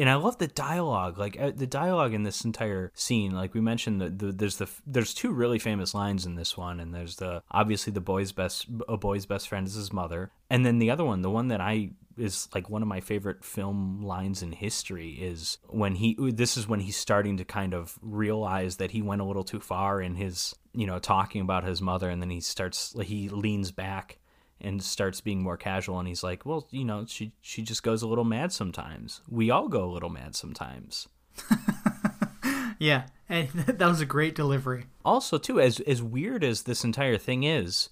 And 0.01 0.09
I 0.09 0.15
love 0.15 0.39
the 0.39 0.47
dialogue, 0.47 1.19
like 1.19 1.39
uh, 1.39 1.53
the 1.55 1.67
dialogue 1.67 2.15
in 2.15 2.23
this 2.23 2.43
entire 2.43 2.91
scene. 2.95 3.33
Like 3.33 3.53
we 3.53 3.61
mentioned, 3.61 4.01
the, 4.01 4.09
the, 4.09 4.33
there's 4.33 4.57
the 4.57 4.67
there's 4.87 5.13
two 5.13 5.31
really 5.31 5.59
famous 5.59 5.93
lines 5.93 6.25
in 6.25 6.37
this 6.37 6.57
one, 6.57 6.81
and 6.81 6.95
there's 6.95 7.17
the 7.17 7.43
obviously 7.51 7.93
the 7.93 8.01
boy's 8.01 8.33
best 8.33 8.67
a 8.89 8.97
boy's 8.97 9.27
best 9.27 9.47
friend 9.47 9.67
is 9.67 9.75
his 9.75 9.93
mother, 9.93 10.31
and 10.49 10.65
then 10.65 10.79
the 10.79 10.91
other 10.91 11.05
one, 11.05 11.21
the 11.21 11.31
one 11.31 11.49
that 11.49 11.61
I 11.61 11.91
is 12.17 12.49
like 12.55 12.71
one 12.71 12.81
of 12.81 12.89
my 12.89 13.01
favorite 13.01 13.45
film 13.45 14.03
lines 14.03 14.43
in 14.43 14.53
history 14.53 15.11
is 15.13 15.59
when 15.69 15.97
he 15.97 16.17
this 16.33 16.57
is 16.57 16.67
when 16.67 16.81
he's 16.81 16.97
starting 16.97 17.37
to 17.37 17.45
kind 17.45 17.75
of 17.75 17.99
realize 18.01 18.77
that 18.77 18.93
he 18.93 19.03
went 19.03 19.21
a 19.21 19.25
little 19.25 19.45
too 19.45 19.61
far 19.61 20.01
in 20.01 20.15
his 20.15 20.55
you 20.73 20.87
know 20.87 20.99
talking 20.99 21.43
about 21.43 21.65
his 21.65 21.83
mother, 21.83 22.09
and 22.09 22.23
then 22.23 22.31
he 22.31 22.41
starts 22.41 22.97
he 23.03 23.29
leans 23.29 23.71
back 23.71 24.20
and 24.61 24.83
starts 24.83 25.21
being 25.21 25.43
more 25.43 25.57
casual 25.57 25.99
and 25.99 26.09
he's 26.09 26.23
like 26.23 26.45
well 26.45 26.67
you 26.71 26.85
know 26.85 27.05
she 27.07 27.33
she 27.41 27.63
just 27.63 27.83
goes 27.83 28.03
a 28.03 28.07
little 28.09 28.25
mad 28.25 28.53
sometimes. 28.53 29.21
We 29.29 29.51
all 29.51 29.69
go 29.69 29.85
a 29.85 29.93
little 29.93 30.11
mad 30.11 30.35
sometimes. 30.37 31.09
Yeah 32.81 33.05
and 33.29 33.49
that 33.53 33.87
was 33.87 34.01
a 34.01 34.07
great 34.07 34.35
delivery. 34.35 34.87
Also 35.05 35.39
too 35.39 35.61
as 35.61 35.79
as 35.81 36.03
weird 36.03 36.43
as 36.43 36.63
this 36.63 36.83
entire 36.83 37.19
thing 37.19 37.45
is 37.45 37.91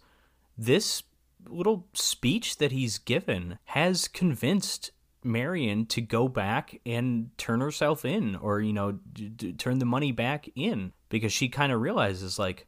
this 0.56 1.04
little 1.46 1.86
speech 1.92 2.56
that 2.56 2.72
he's 2.72 2.98
given 2.98 3.58
has 3.66 4.08
convinced 4.08 4.90
Marion 5.22 5.86
to 5.86 6.00
go 6.00 6.26
back 6.26 6.80
and 6.86 7.30
turn 7.38 7.60
herself 7.60 8.04
in 8.04 8.34
or 8.36 8.60
you 8.60 8.72
know 8.72 8.92
d- 9.12 9.28
d- 9.28 9.52
turn 9.52 9.78
the 9.78 9.84
money 9.84 10.10
back 10.10 10.48
in 10.56 10.92
because 11.08 11.32
she 11.32 11.48
kind 11.48 11.70
of 11.70 11.80
realizes 11.80 12.38
like 12.38 12.66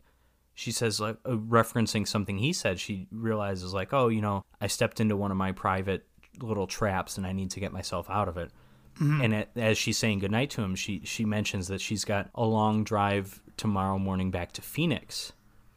she 0.61 0.73
says 0.73 1.01
like 1.01 1.17
uh, 1.25 1.31
referencing 1.31 2.07
something 2.07 2.37
he 2.37 2.53
said 2.53 2.79
she 2.79 3.07
realizes 3.11 3.73
like 3.73 3.95
oh 3.95 4.09
you 4.09 4.21
know 4.21 4.45
I 4.61 4.67
stepped 4.67 5.01
into 5.01 5.17
one 5.17 5.31
of 5.31 5.39
my 5.39 5.53
private 5.53 6.07
little 6.43 6.67
traps 6.67 7.17
and 7.17 7.27
I 7.27 7.33
need 7.33 7.51
to 7.53 7.61
get 7.61 7.73
myself 7.73 8.11
out 8.11 8.29
of 8.29 8.37
it. 8.37 8.51
And 9.23 9.33
a- 9.35 9.49
as 9.57 9.79
she's 9.79 9.97
saying 9.97 10.19
goodnight 10.19 10.51
to 10.51 10.63
him 10.63 10.75
she 10.75 11.01
she 11.05 11.25
mentions 11.25 11.69
that 11.69 11.81
she's 11.81 12.05
got 12.05 12.29
a 12.35 12.45
long 12.45 12.85
drive 12.85 13.41
tomorrow 13.57 13.99
morning 13.99 14.31
back 14.31 14.53
to 14.53 14.61
Phoenix. 14.63 15.33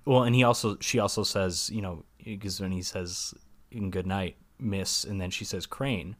Well 0.05 0.23
and 0.23 0.35
he 0.35 0.43
also 0.43 0.77
she 0.81 0.99
also 0.99 1.23
says 1.23 1.69
you 1.71 1.81
know 1.81 2.03
because 2.21 2.59
when 2.59 2.73
he 2.73 2.81
says 2.81 3.33
in 3.71 3.89
goodnight 3.89 4.35
miss 4.59 5.05
and 5.05 5.21
then 5.21 5.29
she 5.31 5.45
says 5.45 5.65
crane. 5.65 6.17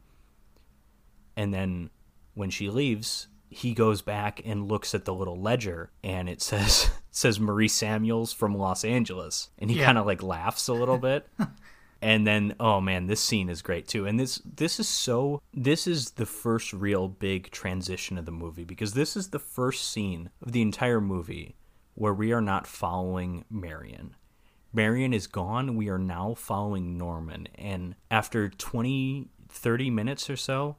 And 1.35 1.53
then 1.53 1.89
when 2.33 2.49
she 2.49 2.69
leaves 2.69 3.27
he 3.49 3.73
goes 3.73 4.01
back 4.01 4.41
and 4.45 4.69
looks 4.69 4.95
at 4.95 5.03
the 5.03 5.13
little 5.13 5.39
ledger 5.39 5.91
and 6.01 6.29
it 6.29 6.41
says 6.41 6.89
says 7.13 7.39
Marie 7.39 7.69
Samuels 7.69 8.33
from 8.33 8.57
Los 8.57 8.83
Angeles 8.83 9.49
and 9.57 9.69
he 9.71 9.77
Yeah. 9.79 9.85
kind 9.85 9.97
of 9.97 10.05
like 10.05 10.21
laughs 10.21 10.67
a 10.67 10.73
little 10.73 10.97
bit 10.97 11.25
and 12.01 12.27
then 12.27 12.55
oh 12.59 12.81
man 12.81 13.07
this 13.07 13.21
scene 13.21 13.47
is 13.49 13.61
great 13.61 13.87
too 13.87 14.05
and 14.05 14.19
this 14.19 14.41
this 14.43 14.79
is 14.79 14.89
so 14.89 15.41
this 15.53 15.87
is 15.87 16.11
the 16.11 16.25
first 16.25 16.73
real 16.73 17.07
big 17.07 17.49
transition 17.51 18.17
of 18.17 18.25
the 18.25 18.31
movie 18.31 18.65
because 18.65 18.93
this 18.93 19.15
is 19.15 19.29
the 19.29 19.39
first 19.39 19.89
scene 19.89 20.29
of 20.41 20.51
the 20.51 20.61
entire 20.61 20.99
movie 20.99 21.55
where 21.93 22.13
we 22.13 22.33
are 22.33 22.41
not 22.41 22.67
following 22.67 23.45
Marion 23.49 24.15
Marion 24.75 25.13
is 25.13 25.27
gone. 25.27 25.75
We 25.75 25.89
are 25.89 25.99
now 25.99 26.33
following 26.33 26.97
Norman. 26.97 27.47
And 27.53 27.93
after 28.09 28.49
20, 28.49 29.29
30 29.47 29.89
minutes 29.91 30.31
or 30.31 30.35
so 30.35 30.77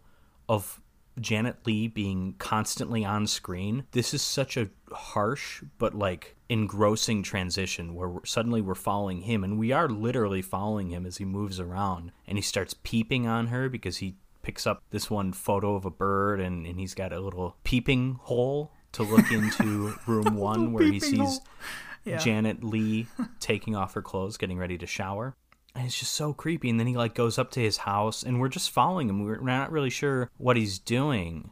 of 0.48 0.80
Janet 1.20 1.66
Leigh 1.66 1.88
being 1.88 2.34
constantly 2.38 3.04
on 3.04 3.26
screen, 3.26 3.84
this 3.92 4.12
is 4.14 4.22
such 4.22 4.56
a 4.56 4.70
harsh 4.90 5.62
but 5.78 5.94
like 5.94 6.36
engrossing 6.48 7.22
transition 7.22 7.94
where 7.94 8.08
we're, 8.08 8.24
suddenly 8.24 8.60
we're 8.60 8.74
following 8.74 9.22
him. 9.22 9.44
And 9.44 9.58
we 9.58 9.72
are 9.72 9.88
literally 9.88 10.42
following 10.42 10.90
him 10.90 11.06
as 11.06 11.18
he 11.18 11.24
moves 11.24 11.60
around. 11.60 12.12
And 12.26 12.38
he 12.38 12.42
starts 12.42 12.74
peeping 12.82 13.26
on 13.26 13.48
her 13.48 13.68
because 13.68 13.98
he 13.98 14.16
picks 14.42 14.66
up 14.66 14.82
this 14.90 15.10
one 15.10 15.32
photo 15.32 15.74
of 15.74 15.84
a 15.84 15.90
bird 15.90 16.40
and, 16.40 16.66
and 16.66 16.78
he's 16.78 16.94
got 16.94 17.12
a 17.12 17.20
little 17.20 17.56
peeping 17.64 18.18
hole 18.22 18.72
to 18.92 19.02
look 19.02 19.30
into 19.30 19.94
room 20.06 20.36
one 20.36 20.72
where 20.72 20.84
he 20.84 21.00
sees. 21.00 21.40
Yeah. 22.04 22.18
Janet 22.18 22.62
Leigh 22.62 23.06
taking 23.40 23.74
off 23.74 23.94
her 23.94 24.02
clothes, 24.02 24.36
getting 24.36 24.58
ready 24.58 24.76
to 24.76 24.86
shower. 24.86 25.34
And 25.74 25.86
it's 25.86 25.98
just 25.98 26.14
so 26.14 26.32
creepy. 26.32 26.70
And 26.70 26.78
then 26.78 26.86
he 26.86 26.96
like 26.96 27.14
goes 27.14 27.38
up 27.38 27.50
to 27.52 27.60
his 27.60 27.78
house, 27.78 28.22
and 28.22 28.40
we're 28.40 28.48
just 28.48 28.70
following 28.70 29.08
him. 29.08 29.24
We're 29.24 29.40
not 29.40 29.72
really 29.72 29.90
sure 29.90 30.30
what 30.38 30.56
he's 30.56 30.78
doing. 30.78 31.50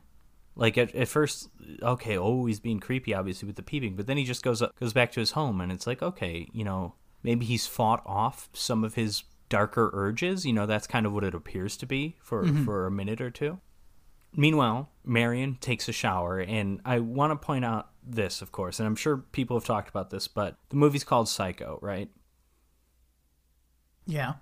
Like 0.54 0.76
at, 0.78 0.94
at 0.94 1.08
first, 1.08 1.48
okay, 1.82 2.18
oh, 2.18 2.44
he's 2.46 2.60
being 2.60 2.78
creepy, 2.78 3.14
obviously 3.14 3.46
with 3.46 3.56
the 3.56 3.62
peeping. 3.62 3.96
But 3.96 4.06
then 4.06 4.16
he 4.16 4.24
just 4.24 4.42
goes 4.42 4.62
up, 4.62 4.78
goes 4.78 4.92
back 4.92 5.12
to 5.12 5.20
his 5.20 5.32
home, 5.32 5.60
and 5.60 5.72
it's 5.72 5.86
like, 5.86 6.02
okay, 6.02 6.48
you 6.52 6.62
know, 6.62 6.94
maybe 7.22 7.46
he's 7.46 7.66
fought 7.66 8.02
off 8.06 8.48
some 8.52 8.84
of 8.84 8.94
his 8.94 9.24
darker 9.48 9.90
urges. 9.92 10.46
You 10.46 10.52
know, 10.52 10.66
that's 10.66 10.86
kind 10.86 11.06
of 11.06 11.12
what 11.12 11.24
it 11.24 11.34
appears 11.34 11.76
to 11.78 11.86
be 11.86 12.16
for 12.20 12.44
mm-hmm. 12.44 12.64
for 12.64 12.86
a 12.86 12.90
minute 12.90 13.20
or 13.20 13.30
two. 13.30 13.58
Meanwhile, 14.34 14.88
Marion 15.04 15.58
takes 15.60 15.88
a 15.88 15.92
shower, 15.92 16.38
and 16.38 16.80
I 16.84 17.00
want 17.00 17.32
to 17.32 17.36
point 17.36 17.64
out 17.64 17.90
this, 18.02 18.40
of 18.40 18.50
course, 18.50 18.80
and 18.80 18.86
I'm 18.86 18.96
sure 18.96 19.18
people 19.18 19.56
have 19.56 19.66
talked 19.66 19.90
about 19.90 20.10
this, 20.10 20.26
but 20.26 20.56
the 20.70 20.76
movie's 20.76 21.04
called 21.04 21.28
Psycho, 21.28 21.78
right? 21.82 22.08
Yeah 24.06 24.34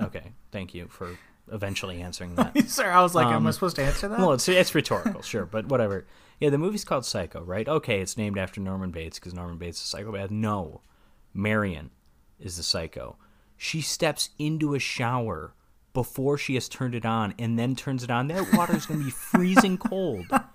Okay, 0.00 0.32
thank 0.52 0.74
you 0.74 0.86
for 0.88 1.16
eventually 1.50 2.00
answering 2.02 2.34
that. 2.36 2.56
Sir, 2.68 2.88
i 2.90 3.02
was 3.02 3.14
like 3.14 3.26
am 3.26 3.32
i 3.44 3.46
Um, 3.48 3.52
supposed 3.52 3.76
to 3.76 3.82
answer 3.82 4.06
that 4.08 4.18
well, 4.18 4.32
it's 4.32 4.48
it's 4.48 4.74
rhetorical, 4.74 5.22
sure, 5.22 5.44
but 5.46 5.66
whatever. 5.66 6.06
Yeah, 6.40 6.50
the 6.50 6.58
movie's 6.58 6.84
called 6.84 7.04
Psycho, 7.04 7.42
right? 7.42 7.66
Okay, 7.68 8.00
it's 8.00 8.16
named 8.16 8.38
after 8.38 8.60
Norman 8.60 8.92
Bates 8.92 9.18
because 9.18 9.34
Norman 9.34 9.58
Bates 9.58 9.78
is 9.78 9.84
a 9.84 9.86
psychopath. 9.88 10.30
No, 10.30 10.82
Marion 11.34 11.90
is 12.38 12.56
the 12.56 12.62
psycho. 12.62 13.16
She 13.56 13.80
steps 13.80 14.30
into 14.38 14.74
a 14.74 14.78
shower 14.78 15.54
before 15.92 16.38
she 16.38 16.54
has 16.54 16.68
turned 16.68 16.94
it 16.94 17.04
on 17.04 17.34
and 17.40 17.58
then 17.58 17.74
turns 17.74 18.04
it 18.04 18.10
on. 18.10 18.28
That 18.28 18.52
water 18.52 18.76
is 18.76 18.86
going 18.86 19.00
to 19.00 19.04
be 19.06 19.10
freezing 19.10 19.78
cold. 19.78 20.26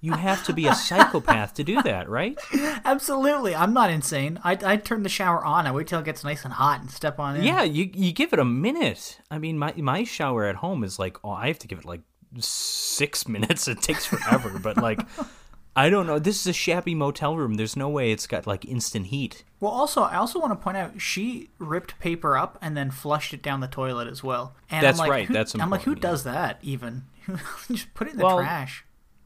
You 0.00 0.12
have 0.12 0.44
to 0.44 0.52
be 0.52 0.66
a 0.66 0.74
psychopath 0.74 1.54
to 1.54 1.64
do 1.64 1.82
that, 1.82 2.08
right? 2.08 2.38
absolutely 2.84 3.54
i'm 3.54 3.72
not 3.74 3.90
insane 3.90 4.38
i 4.44 4.56
i 4.64 4.76
turn 4.76 5.02
the 5.02 5.08
shower 5.08 5.44
on 5.44 5.66
i 5.66 5.72
wait 5.72 5.86
till 5.88 5.98
it 5.98 6.04
gets 6.04 6.22
nice 6.22 6.44
and 6.44 6.54
hot 6.54 6.80
and 6.80 6.90
step 6.90 7.18
on 7.18 7.36
in 7.36 7.42
Yeah, 7.42 7.62
you 7.62 7.90
you 7.92 8.12
give 8.12 8.32
it 8.32 8.38
a 8.38 8.44
minute. 8.44 9.18
I 9.30 9.38
mean, 9.38 9.58
my 9.58 9.72
my 9.76 10.04
shower 10.04 10.44
at 10.44 10.56
home 10.56 10.84
is 10.84 10.98
like, 10.98 11.16
oh, 11.24 11.30
I 11.30 11.48
have 11.48 11.58
to 11.60 11.66
give 11.68 11.78
it 11.80 11.84
like 11.84 12.02
six 12.40 13.26
minutes. 13.34 13.68
It 13.68 13.82
takes 13.82 14.06
forever, 14.06 14.58
but 14.62 14.76
like, 14.76 15.00
I 15.76 15.90
don't 15.90 16.06
know. 16.06 16.18
This 16.18 16.40
is 16.40 16.46
a 16.46 16.52
shabby 16.52 16.94
motel 16.94 17.36
room. 17.36 17.54
There's 17.54 17.76
no 17.76 17.88
way 17.88 18.10
it's 18.12 18.26
got 18.26 18.46
like 18.46 18.64
instant 18.64 19.06
heat. 19.06 19.44
Well, 19.60 19.72
also, 19.72 20.02
I 20.02 20.16
also 20.16 20.38
want 20.40 20.52
to 20.52 20.56
point 20.62 20.76
out 20.76 21.00
she 21.00 21.50
ripped 21.58 21.98
paper 21.98 22.36
up 22.36 22.58
and 22.60 22.76
then 22.76 22.90
flushed 22.90 23.32
it 23.34 23.42
down 23.42 23.60
the 23.60 23.68
toilet 23.68 24.08
as 24.08 24.22
well. 24.22 24.54
And 24.70 24.84
That's 24.84 24.98
I'm 24.98 25.02
like, 25.08 25.10
right, 25.10 25.28
that's 25.28 25.54
I'm 25.54 25.70
like, 25.70 25.82
who 25.82 25.94
does 25.94 26.24
that 26.24 26.58
even? 26.62 27.04
Just 27.70 27.92
put 27.94 28.06
it 28.08 28.12
in 28.12 28.18
the 28.18 28.24
Well- 28.24 28.38
trash. 28.38 28.84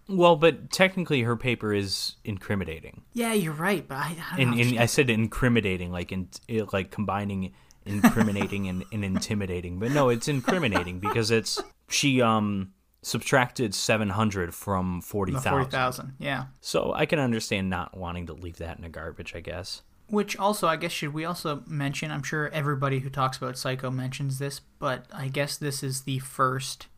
Well, 0.09 0.37
but 0.37 0.71
technically 0.71 1.23
her 1.23 1.37
paper 1.37 1.73
is 1.73 2.17
incriminating. 2.25 3.03
Yeah, 3.13 3.33
you're 3.33 3.53
right, 3.53 3.87
but 3.87 3.99
I, 3.99 4.17
I 4.33 4.41
And, 4.41 4.55
and 4.59 4.79
I 4.79 4.87
said 4.87 5.09
incriminating, 5.09 5.93
like 5.93 6.13
in 6.13 6.29
like 6.73 6.91
combining 6.91 7.53
incriminating 7.87 8.69
and, 8.69 8.85
and 8.93 9.05
intimidating. 9.05 9.79
But 9.79 9.93
no, 9.93 10.09
it's 10.09 10.29
incriminating 10.29 11.01
because 11.01 11.31
it's 11.31 11.63
she 11.89 12.21
um 12.21 12.73
subtracted 13.03 13.75
seven 13.75 14.09
hundred 14.11 14.55
from 14.55 15.01
forty 15.03 15.33
the 15.33 15.41
forty 15.41 15.65
thousand. 15.65 15.71
thousand. 15.71 16.15
Yeah. 16.19 16.45
So 16.61 16.93
I 16.95 17.07
can 17.07 17.19
understand 17.19 17.71
not 17.71 17.97
wanting 17.97 18.27
to 18.27 18.33
leave 18.33 18.59
that 18.59 18.77
in 18.77 18.83
the 18.83 18.89
garbage. 18.89 19.35
I 19.35 19.41
guess. 19.41 19.83
Which 20.09 20.37
also, 20.37 20.67
I 20.67 20.77
guess, 20.77 20.93
should 20.93 21.15
we 21.15 21.25
also 21.25 21.63
mention? 21.67 22.11
I'm 22.11 22.23
sure 22.23 22.51
everybody 22.51 22.99
who 22.99 23.09
talks 23.09 23.39
about 23.39 23.57
Psycho 23.57 23.91
mentions 23.91 24.39
this, 24.39 24.61
but 24.79 25.07
I 25.13 25.29
guess 25.29 25.57
this 25.57 25.83
is 25.83 26.03
the 26.03 26.19
first. 26.19 26.89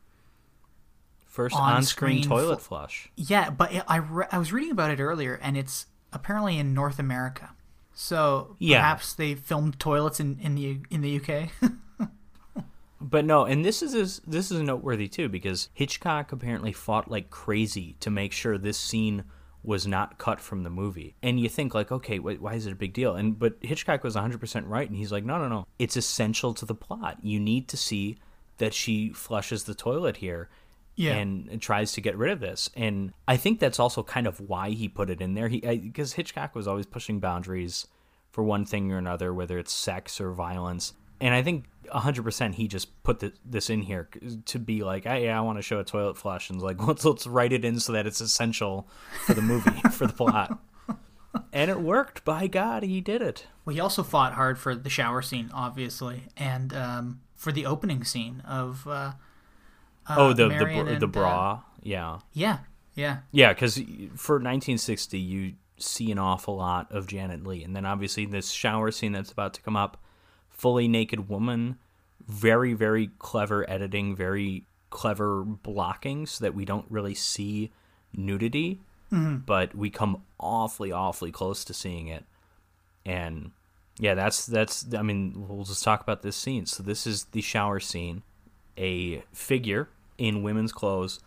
First 1.34 1.56
On 1.56 1.72
on-screen 1.74 2.22
toilet 2.22 2.60
fl- 2.60 2.68
flush. 2.76 3.08
Yeah, 3.16 3.50
but 3.50 3.74
I- 3.74 3.82
I, 3.88 3.96
re- 3.96 4.26
I 4.30 4.38
was 4.38 4.52
reading 4.52 4.70
about 4.70 4.92
it 4.92 5.00
earlier, 5.00 5.34
and 5.42 5.56
it's 5.56 5.86
apparently 6.12 6.58
in 6.58 6.74
North 6.74 7.00
America. 7.00 7.50
So 7.92 8.54
Yeah. 8.60 8.78
perhaps 8.78 9.14
they 9.14 9.34
filmed 9.34 9.80
toilets 9.80 10.20
in, 10.20 10.38
in 10.40 10.54
the 10.54 10.78
in 10.90 11.00
the 11.00 11.16
UK. 11.20 11.50
But 13.00 13.26
no, 13.26 13.44
and 13.44 13.62
this 13.64 13.82
is 13.82 13.92
is 13.94 14.20
this 14.26 14.50
is 14.50 14.60
noteworthy 14.62 15.08
too 15.08 15.28
because 15.28 15.68
Hitchcock 15.74 16.32
apparently 16.32 16.72
fought 16.72 17.10
like 17.10 17.28
crazy 17.28 17.96
to 18.00 18.08
make 18.10 18.32
sure 18.32 18.56
this 18.56 18.78
scene 18.78 19.24
was 19.62 19.86
not 19.86 20.16
cut 20.18 20.40
from 20.40 20.62
the 20.62 20.70
movie. 20.70 21.14
And 21.22 21.38
you 21.38 21.48
think 21.50 21.74
like, 21.74 21.92
okay, 21.92 22.16
wh- 22.16 22.40
why 22.40 22.54
is 22.54 22.66
it 22.66 22.72
a 22.72 22.76
big 22.76 22.94
deal? 22.94 23.14
And 23.14 23.38
but 23.38 23.56
Hitchcock 23.60 24.04
was 24.04 24.16
100% 24.16 24.64
right 24.68 24.88
and 24.88 24.96
he's 24.96 25.12
like, 25.12 25.24
no, 25.24 25.36
no, 25.38 25.48
no. 25.48 25.66
It's 25.78 25.96
essential 25.98 26.54
to 26.54 26.64
the 26.64 26.74
plot. 26.74 27.18
You 27.22 27.40
need 27.40 27.68
to 27.68 27.76
see 27.76 28.16
that 28.58 28.72
she 28.72 29.10
flushes 29.12 29.64
the 29.64 29.74
toilet 29.74 30.18
here. 30.18 30.48
Yeah. 30.96 31.14
And 31.14 31.60
tries 31.60 31.92
to 31.92 32.00
get 32.00 32.16
rid 32.16 32.30
of 32.30 32.38
this, 32.38 32.70
and 32.76 33.12
I 33.26 33.36
think 33.36 33.58
that's 33.58 33.80
also 33.80 34.04
kind 34.04 34.28
of 34.28 34.38
why 34.38 34.70
he 34.70 34.88
put 34.88 35.10
it 35.10 35.20
in 35.20 35.34
there. 35.34 35.48
He 35.48 35.58
because 35.58 36.12
Hitchcock 36.12 36.54
was 36.54 36.68
always 36.68 36.86
pushing 36.86 37.18
boundaries 37.18 37.88
for 38.34 38.42
one 38.42 38.64
thing 38.64 38.90
or 38.90 38.98
another, 38.98 39.32
whether 39.32 39.58
it's 39.58 39.72
sex 39.72 40.20
or 40.20 40.32
violence. 40.32 40.92
And 41.20 41.32
I 41.32 41.42
think 41.42 41.66
100% 41.86 42.54
he 42.54 42.66
just 42.66 43.02
put 43.04 43.20
the, 43.20 43.32
this 43.44 43.70
in 43.70 43.82
here 43.82 44.08
to 44.46 44.58
be 44.58 44.82
like, 44.82 45.04
hey, 45.04 45.30
I 45.30 45.40
want 45.40 45.58
to 45.58 45.62
show 45.62 45.78
a 45.78 45.84
toilet 45.84 46.16
flush. 46.16 46.50
And 46.50 46.60
like, 46.60 46.82
let's, 46.86 47.04
let's 47.04 47.28
write 47.28 47.52
it 47.52 47.64
in 47.64 47.78
so 47.78 47.92
that 47.92 48.08
it's 48.08 48.20
essential 48.20 48.88
for 49.24 49.34
the 49.34 49.40
movie, 49.42 49.70
for 49.92 50.08
the 50.08 50.12
plot. 50.12 50.58
And 51.52 51.70
it 51.70 51.80
worked. 51.80 52.24
By 52.24 52.48
God, 52.48 52.82
he 52.82 53.00
did 53.00 53.22
it. 53.22 53.46
well, 53.64 53.74
he 53.74 53.80
also 53.80 54.02
fought 54.02 54.34
hard 54.34 54.58
for 54.58 54.74
the 54.74 54.90
shower 54.90 55.22
scene, 55.22 55.50
obviously, 55.54 56.24
and 56.36 56.74
um, 56.74 57.20
for 57.36 57.52
the 57.52 57.66
opening 57.66 58.04
scene 58.04 58.42
of. 58.46 58.86
Uh, 58.86 59.12
uh, 60.08 60.14
oh, 60.18 60.32
the 60.32 60.44
the, 60.44 60.48
Marion 60.48 60.86
br- 60.86 60.92
and, 60.92 61.00
the 61.00 61.06
uh, 61.06 61.10
bra. 61.10 61.60
yeah. 61.82 62.18
yeah, 62.32 62.58
yeah. 62.94 63.18
Yeah, 63.32 63.52
because 63.52 63.76
for 64.16 64.36
1960, 64.36 65.18
you 65.18 65.54
see 65.78 66.10
an 66.10 66.18
awful 66.18 66.56
lot 66.56 66.90
of 66.90 67.06
Janet 67.06 67.46
Leigh. 67.46 67.64
And 67.64 67.74
then 67.74 67.84
obviously 67.84 68.26
this 68.26 68.50
shower 68.50 68.90
scene 68.90 69.12
that's 69.12 69.32
about 69.32 69.54
to 69.54 69.62
come 69.62 69.76
up, 69.76 70.02
fully 70.48 70.88
naked 70.88 71.28
woman, 71.28 71.78
very, 72.26 72.72
very 72.72 73.10
clever 73.18 73.68
editing, 73.68 74.14
very 74.14 74.64
clever 74.90 75.42
blocking 75.42 76.26
so 76.26 76.44
that 76.44 76.54
we 76.54 76.64
don't 76.64 76.86
really 76.88 77.14
see 77.14 77.72
nudity, 78.12 78.80
but 79.46 79.74
we 79.74 79.90
come 79.90 80.22
awfully, 80.38 80.92
awfully 80.92 81.32
close 81.32 81.64
to 81.64 81.74
seeing 81.74 82.08
it. 82.08 82.24
And 83.04 83.50
yeah, 83.98 84.14
that's, 84.14 84.46
that's, 84.46 84.86
I 84.94 85.02
mean, 85.02 85.46
we'll 85.48 85.64
just 85.64 85.84
talk 85.84 86.00
about 86.00 86.22
this 86.22 86.36
scene. 86.36 86.66
So 86.66 86.82
this 86.82 87.06
is 87.06 87.24
the 87.26 87.40
shower 87.40 87.80
scene. 87.80 88.22
A 88.76 89.22
figure 89.32 89.88
in 90.18 90.42
women's 90.42 90.72
clothes 90.72 91.20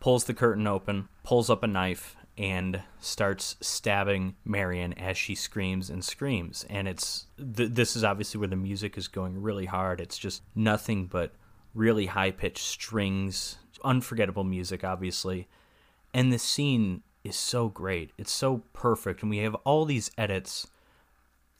pulls 0.00 0.24
the 0.24 0.34
curtain 0.34 0.66
open, 0.66 1.08
pulls 1.22 1.50
up 1.50 1.62
a 1.62 1.66
knife, 1.66 2.16
and 2.38 2.82
starts 3.00 3.56
stabbing 3.60 4.34
Marion 4.44 4.94
as 4.94 5.18
she 5.18 5.34
screams 5.34 5.90
and 5.90 6.02
screams. 6.02 6.64
And 6.70 6.88
it's 6.88 7.26
th- 7.36 7.70
this 7.72 7.94
is 7.94 8.02
obviously 8.02 8.38
where 8.38 8.48
the 8.48 8.56
music 8.56 8.96
is 8.96 9.08
going 9.08 9.42
really 9.42 9.66
hard. 9.66 10.00
It's 10.00 10.16
just 10.16 10.42
nothing 10.54 11.06
but 11.06 11.34
really 11.74 12.06
high 12.06 12.30
pitched 12.30 12.64
strings, 12.64 13.58
unforgettable 13.84 14.44
music, 14.44 14.82
obviously. 14.84 15.48
And 16.14 16.32
the 16.32 16.38
scene 16.38 17.02
is 17.24 17.36
so 17.36 17.68
great. 17.68 18.12
It's 18.16 18.32
so 18.32 18.62
perfect, 18.72 19.22
and 19.22 19.30
we 19.30 19.38
have 19.38 19.54
all 19.56 19.84
these 19.84 20.10
edits. 20.16 20.66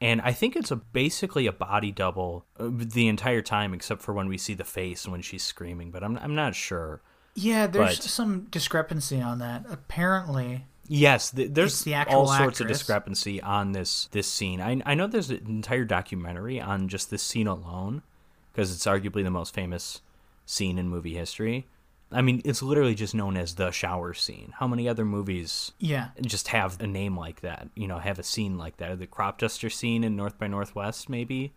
And 0.00 0.20
I 0.22 0.32
think 0.32 0.56
it's 0.56 0.70
a 0.70 0.76
basically 0.76 1.46
a 1.46 1.52
body 1.52 1.92
double 1.92 2.46
uh, 2.58 2.68
the 2.72 3.06
entire 3.08 3.42
time, 3.42 3.74
except 3.74 4.00
for 4.00 4.14
when 4.14 4.28
we 4.28 4.38
see 4.38 4.54
the 4.54 4.64
face 4.64 5.06
when 5.06 5.20
she's 5.22 5.42
screaming. 5.42 5.90
But 5.90 6.02
I'm 6.02 6.16
I'm 6.18 6.34
not 6.34 6.54
sure. 6.54 7.02
Yeah, 7.34 7.66
there's 7.66 7.98
But- 7.98 8.04
some 8.04 8.46
discrepancy 8.50 9.20
on 9.20 9.38
that. 9.40 9.64
Apparently, 9.70 10.64
Yes, 10.92 11.30
th- 11.30 11.50
there's 11.52 11.84
the 11.84 11.94
actual 11.94 12.20
all 12.20 12.26
sorts 12.26 12.60
of 12.60 12.66
discrepancy 12.66 13.40
on 13.40 13.70
this 13.72 14.08
this 14.10 14.26
scene. 14.26 14.60
I 14.60 14.80
I 14.84 14.94
know 14.94 15.06
there's 15.06 15.30
an 15.30 15.44
entire 15.46 15.84
documentary 15.84 16.60
on 16.60 16.88
just 16.88 17.10
this 17.10 17.22
scene 17.22 17.46
alone 17.46 18.02
because 18.52 18.74
it's 18.74 18.86
arguably 18.86 19.22
the 19.22 19.30
most 19.30 19.54
famous 19.54 20.00
scene 20.46 20.78
in 20.78 20.88
movie 20.88 21.14
history. 21.14 21.68
I 22.12 22.22
mean, 22.22 22.42
it's 22.44 22.62
literally 22.62 22.94
just 22.94 23.14
known 23.14 23.36
as 23.36 23.54
the 23.54 23.70
shower 23.70 24.14
scene. 24.14 24.52
How 24.58 24.66
many 24.66 24.88
other 24.88 25.04
movies 25.04 25.72
yeah. 25.78 26.08
just 26.22 26.48
have 26.48 26.80
a 26.80 26.86
name 26.86 27.16
like 27.16 27.40
that? 27.42 27.68
You 27.76 27.86
know, 27.86 27.98
have 27.98 28.18
a 28.18 28.24
scene 28.24 28.58
like 28.58 28.78
that. 28.78 28.98
The 28.98 29.06
crop 29.06 29.38
duster 29.38 29.70
scene 29.70 30.02
in 30.02 30.16
North 30.16 30.38
by 30.38 30.48
Northwest, 30.48 31.08
maybe. 31.08 31.52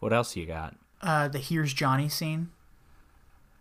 What 0.00 0.12
else 0.12 0.34
you 0.36 0.46
got? 0.46 0.76
Uh, 1.02 1.28
the 1.28 1.38
Here's 1.38 1.72
Johnny 1.74 2.08
scene. 2.08 2.50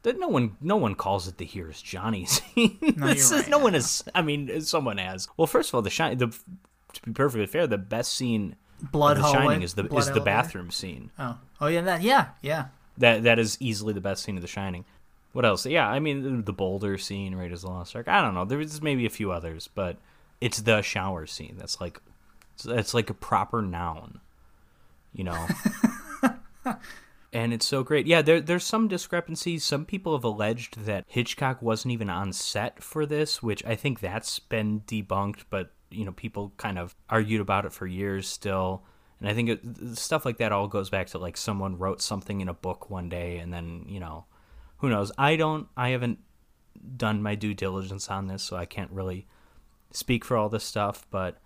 That 0.04 0.20
no 0.20 0.28
one, 0.30 0.56
no 0.62 0.78
one 0.78 0.96
calls 0.96 1.28
it 1.28 1.38
the 1.38 1.46
"Here's 1.46 1.82
Johnny" 1.82 2.26
scene. 2.28 2.78
No, 2.96 3.08
is- 3.08 3.32
right. 3.32 3.50
no 3.50 3.58
one 3.60 3.76
is. 3.76 4.04
I 4.16 4.22
mean, 4.22 4.62
someone 4.62 5.00
has. 5.00 5.28
Well, 5.36 5.48
first 5.48 5.70
of 5.70 5.76
all, 5.76 5.82
the 5.82 5.90
shine. 5.90 6.18
The 6.18 6.28
to 6.28 7.02
be 7.02 7.12
perfectly 7.12 7.46
fair, 7.48 7.68
the 7.68 7.78
best 7.78 8.14
scene 8.14 8.56
Blood 8.92 9.18
of 9.18 9.24
The. 9.24 9.32
Shining 9.34 9.62
is 9.64 9.74
the 9.74 9.84
blood 9.84 10.00
is 10.00 10.06
the 10.06 10.12
elevator. 10.14 10.26
bathroom 10.26 10.72
scene. 10.72 11.12
Oh, 11.18 11.38
oh 11.62 11.68
yeah, 11.68 11.82
that 11.82 12.02
yeah, 12.02 12.30
yeah. 12.42 12.68
That 12.98 13.24
that 13.24 13.40
is 13.40 13.58
easily 13.60 13.94
the 13.94 14.02
best 14.02 14.24
scene 14.24 14.36
of 14.36 14.42
The 14.42 14.48
Shining. 14.48 14.86
What 15.34 15.46
else? 15.46 15.66
Yeah, 15.66 15.88
I 15.88 16.00
mean 16.00 16.44
the, 16.44 16.54
boulder 16.54 16.98
scene, 16.98 17.36
Raiders 17.36 17.64
of 17.64 17.70
the 17.70 17.76
Lost 17.76 17.96
Ark. 17.96 18.08
I 18.08 18.22
don't 18.22 18.34
know. 18.34 18.46
There's 18.46 18.82
maybe 18.82 19.06
a 19.06 19.10
few 19.10 19.32
others, 19.32 19.70
but 19.74 19.98
it's 20.42 20.62
the 20.62 20.82
shower 20.82 21.26
scene. 21.26 21.56
That's 21.58 21.80
like 21.80 22.02
it's 22.66 22.94
like 22.94 23.10
a 23.10 23.14
proper 23.14 23.62
noun. 23.62 24.20
You 25.14 25.26
know. 25.26 25.48
and 27.34 27.54
it's 27.54 27.68
so 27.68 27.84
great. 27.84 28.08
Yeah, 28.08 28.22
there 28.22 28.42
there's 28.42 28.66
some 28.66 28.88
discrepancies. 28.88 29.64
Some 29.64 29.86
people 29.86 30.16
have 30.16 30.24
alleged 30.24 30.86
that 30.86 31.06
Hitchcock 31.08 31.62
wasn't 31.62 31.92
even 31.94 32.10
on 32.10 32.34
set 32.34 32.82
for 32.82 33.06
this, 33.06 33.44
which 33.44 33.64
I 33.66 33.76
think 33.76 34.00
that's 34.00 34.40
been 34.40 34.82
debunked, 34.82 35.44
but 35.50 35.72
you 35.90 36.06
know, 36.06 36.12
people 36.12 36.54
kind 36.58 36.78
of 36.78 36.96
argued 37.10 37.42
about 37.42 37.66
it 37.66 37.74
for 37.74 37.88
years 37.88 38.28
still. 38.28 38.84
And 39.20 39.30
I 39.30 39.34
think 39.34 39.50
it, 39.50 39.98
stuff 39.98 40.26
like 40.26 40.38
that 40.38 40.52
all 40.52 40.68
goes 40.68 40.90
back 40.90 41.08
to 41.08 41.18
like 41.18 41.38
someone 41.38 41.78
wrote 41.78 42.02
something 42.02 42.42
in 42.42 42.50
a 42.50 42.54
book 42.54 42.90
one 42.90 43.10
day 43.10 43.38
and 43.38 43.54
then, 43.54 43.86
you 43.88 44.00
know, 44.00 44.26
who 44.78 44.90
knows. 44.90 45.12
I 45.18 45.36
don't 45.36 45.68
I 45.76 45.90
haven't 45.90 46.20
done 46.96 47.22
my 47.22 47.36
due 47.36 47.54
diligence 47.54 48.10
on 48.10 48.28
this, 48.28 48.44
so 48.44 48.56
I 48.56 48.66
can't 48.66 48.92
really 48.92 49.28
speak 49.92 50.24
for 50.24 50.38
all 50.38 50.50
this 50.50 50.64
stuff, 50.64 51.06
but 51.10 51.38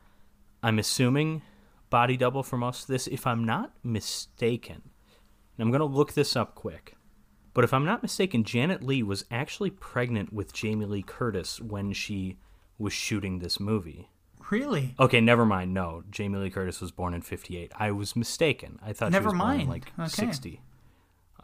I'm 0.63 0.79
assuming 0.79 1.41
body 1.89 2.17
double 2.17 2.43
for 2.43 2.57
most 2.57 2.83
of 2.83 2.87
this 2.87 3.07
if 3.07 3.25
I'm 3.27 3.43
not 3.43 3.73
mistaken. 3.83 4.81
And 5.57 5.65
I'm 5.65 5.69
going 5.71 5.79
to 5.79 5.85
look 5.85 6.13
this 6.13 6.35
up 6.35 6.55
quick. 6.55 6.95
But 7.53 7.63
if 7.65 7.73
I'm 7.73 7.85
not 7.85 8.01
mistaken, 8.01 8.43
Janet 8.43 8.81
Leigh 8.81 9.03
was 9.03 9.25
actually 9.29 9.71
pregnant 9.71 10.31
with 10.31 10.53
Jamie 10.53 10.85
Lee 10.85 11.03
Curtis 11.03 11.59
when 11.59 11.91
she 11.91 12.37
was 12.77 12.93
shooting 12.93 13.39
this 13.39 13.59
movie. 13.59 14.09
Really? 14.49 14.95
Okay, 14.99 15.19
never 15.21 15.45
mind. 15.45 15.73
No, 15.73 16.03
Jamie 16.09 16.37
Lee 16.39 16.49
Curtis 16.49 16.79
was 16.81 16.91
born 16.91 17.13
in 17.13 17.21
58. 17.21 17.71
I 17.77 17.91
was 17.91 18.15
mistaken. 18.15 18.79
I 18.81 18.93
thought 18.93 19.11
Never 19.11 19.29
she 19.29 19.35
was 19.35 19.39
born 19.41 19.51
in 19.61 19.67
mind. 19.67 19.69
like 19.69 19.91
Okay. 19.99 20.07
60. 20.07 20.61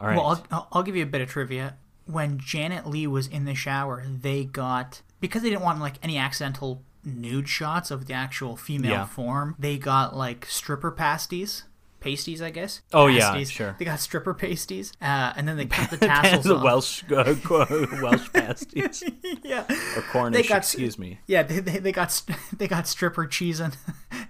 All 0.00 0.06
right. 0.08 0.16
Well, 0.16 0.44
I'll, 0.50 0.68
I'll, 0.72 0.82
give 0.82 0.96
you 0.96 1.02
a 1.02 1.06
bit 1.06 1.20
of 1.20 1.28
trivia. 1.28 1.76
When 2.06 2.38
Janet 2.38 2.86
Leigh 2.86 3.06
was 3.06 3.26
in 3.26 3.44
the 3.44 3.54
shower, 3.54 4.04
they 4.08 4.44
got 4.44 5.02
because 5.20 5.42
they 5.42 5.50
didn't 5.50 5.62
want 5.62 5.80
like 5.80 5.94
any 6.02 6.16
accidental 6.16 6.82
nude 7.04 7.48
shots 7.48 7.90
of 7.90 8.06
the 8.06 8.14
actual 8.14 8.56
female 8.56 8.90
Yeah. 8.92 9.06
form. 9.06 9.56
They 9.58 9.76
got 9.78 10.16
like 10.16 10.46
stripper 10.46 10.90
pasties, 10.90 11.64
pasties, 12.00 12.40
I 12.40 12.50
guess. 12.50 12.80
Oh, 12.92 13.08
yeah, 13.08 13.42
sure. 13.44 13.74
They 13.78 13.84
got 13.84 14.00
stripper 14.00 14.32
pasties, 14.34 14.92
uh, 15.02 15.32
and 15.36 15.46
then 15.48 15.56
they 15.56 15.66
cut 15.66 15.90
the 15.90 15.96
tassels 16.06 16.44
the 16.44 16.56
off. 16.56 16.64
Welsh 16.64 17.02
uh, 17.10 17.34
Welsh 18.02 18.32
pasties 18.32 19.02
yeah, 19.42 19.64
or 19.96 20.02
Cornish, 20.12 20.48
got- 20.48 20.58
excuse 20.58 20.98
me. 20.98 21.18
yeah. 21.26 21.42
They, 21.42 21.60
they, 21.60 21.78
they 21.78 21.92
got 21.92 22.22
they 22.56 22.68
got 22.68 22.86
stripper 22.88 23.26
cheese 23.26 23.60
and 23.60 23.76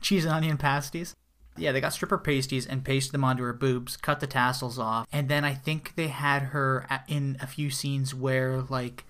cheese 0.01 0.25
and 0.25 0.35
onion 0.35 0.57
pasties. 0.57 1.15
Yeah, 1.59 1.73
they 1.73 1.81
got 1.81 1.93
stripper 1.93 2.19
pasties 2.19 2.67
and 2.67 2.85
pasted 2.85 3.13
them 3.13 3.25
onto 3.25 3.43
her 3.43 3.53
boobs, 3.53 3.97
cut 3.97 4.21
the 4.21 4.27
tassels 4.27 4.79
off, 4.79 5.07
and 5.13 5.29
then 5.29 5.45
I 5.45 5.55
think 5.55 5.95
they 5.97 6.09
had 6.09 6.43
her 6.43 6.87
in 7.09 7.37
a 7.41 7.47
few 7.47 7.71
scenes 7.71 8.15
where 8.15 8.63
like 8.63 9.05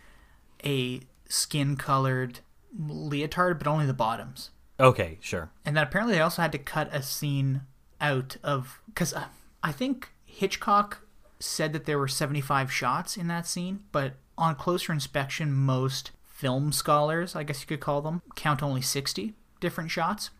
a 0.64 1.00
skin 1.28 1.76
colored 1.76 2.40
leotard, 2.78 3.58
but 3.58 3.66
only 3.66 3.86
the 3.86 3.94
bottoms. 3.94 4.50
Okay, 4.80 5.18
sure. 5.20 5.50
And 5.64 5.76
then 5.76 5.84
apparently 5.84 6.14
they 6.14 6.20
also 6.20 6.42
had 6.42 6.52
to 6.52 6.58
cut 6.58 6.92
a 6.94 7.02
scene 7.02 7.62
out 8.00 8.36
of 8.44 8.80
because 8.86 9.12
uh, 9.12 9.24
I 9.62 9.72
think 9.72 10.08
Hitchcock 10.24 11.02
said 11.40 11.72
that 11.72 11.84
there 11.84 11.98
were 11.98 12.08
75 12.08 12.72
shots 12.72 13.16
in 13.16 13.28
that 13.28 13.46
scene, 13.46 13.80
but 13.92 14.14
on 14.36 14.54
closer 14.54 14.92
inspection, 14.92 15.52
most 15.52 16.12
film 16.26 16.70
scholars, 16.70 17.34
I 17.34 17.42
guess 17.42 17.60
you 17.60 17.66
could 17.66 17.80
call 17.80 18.00
them, 18.00 18.22
count 18.36 18.62
only 18.62 18.80
60 18.80 19.34
different 19.60 19.90
shots. 19.90 20.30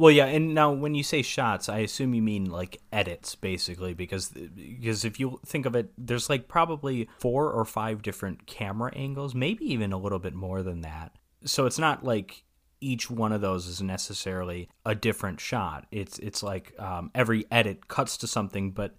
Well, 0.00 0.10
yeah, 0.10 0.24
and 0.24 0.54
now 0.54 0.72
when 0.72 0.94
you 0.94 1.02
say 1.02 1.20
shots, 1.20 1.68
I 1.68 1.80
assume 1.80 2.14
you 2.14 2.22
mean 2.22 2.46
like 2.46 2.80
edits, 2.90 3.34
basically, 3.34 3.92
because 3.92 4.30
because 4.30 5.04
if 5.04 5.20
you 5.20 5.38
think 5.44 5.66
of 5.66 5.76
it, 5.76 5.92
there's 5.98 6.30
like 6.30 6.48
probably 6.48 7.10
four 7.18 7.52
or 7.52 7.66
five 7.66 8.00
different 8.00 8.46
camera 8.46 8.90
angles, 8.96 9.34
maybe 9.34 9.70
even 9.70 9.92
a 9.92 9.98
little 9.98 10.18
bit 10.18 10.32
more 10.32 10.62
than 10.62 10.80
that. 10.80 11.12
So 11.44 11.66
it's 11.66 11.78
not 11.78 12.02
like 12.02 12.44
each 12.80 13.10
one 13.10 13.30
of 13.30 13.42
those 13.42 13.66
is 13.66 13.82
necessarily 13.82 14.70
a 14.86 14.94
different 14.94 15.38
shot. 15.38 15.86
It's 15.90 16.18
it's 16.20 16.42
like 16.42 16.72
um, 16.80 17.10
every 17.14 17.44
edit 17.50 17.88
cuts 17.88 18.16
to 18.16 18.26
something, 18.26 18.70
but 18.70 18.96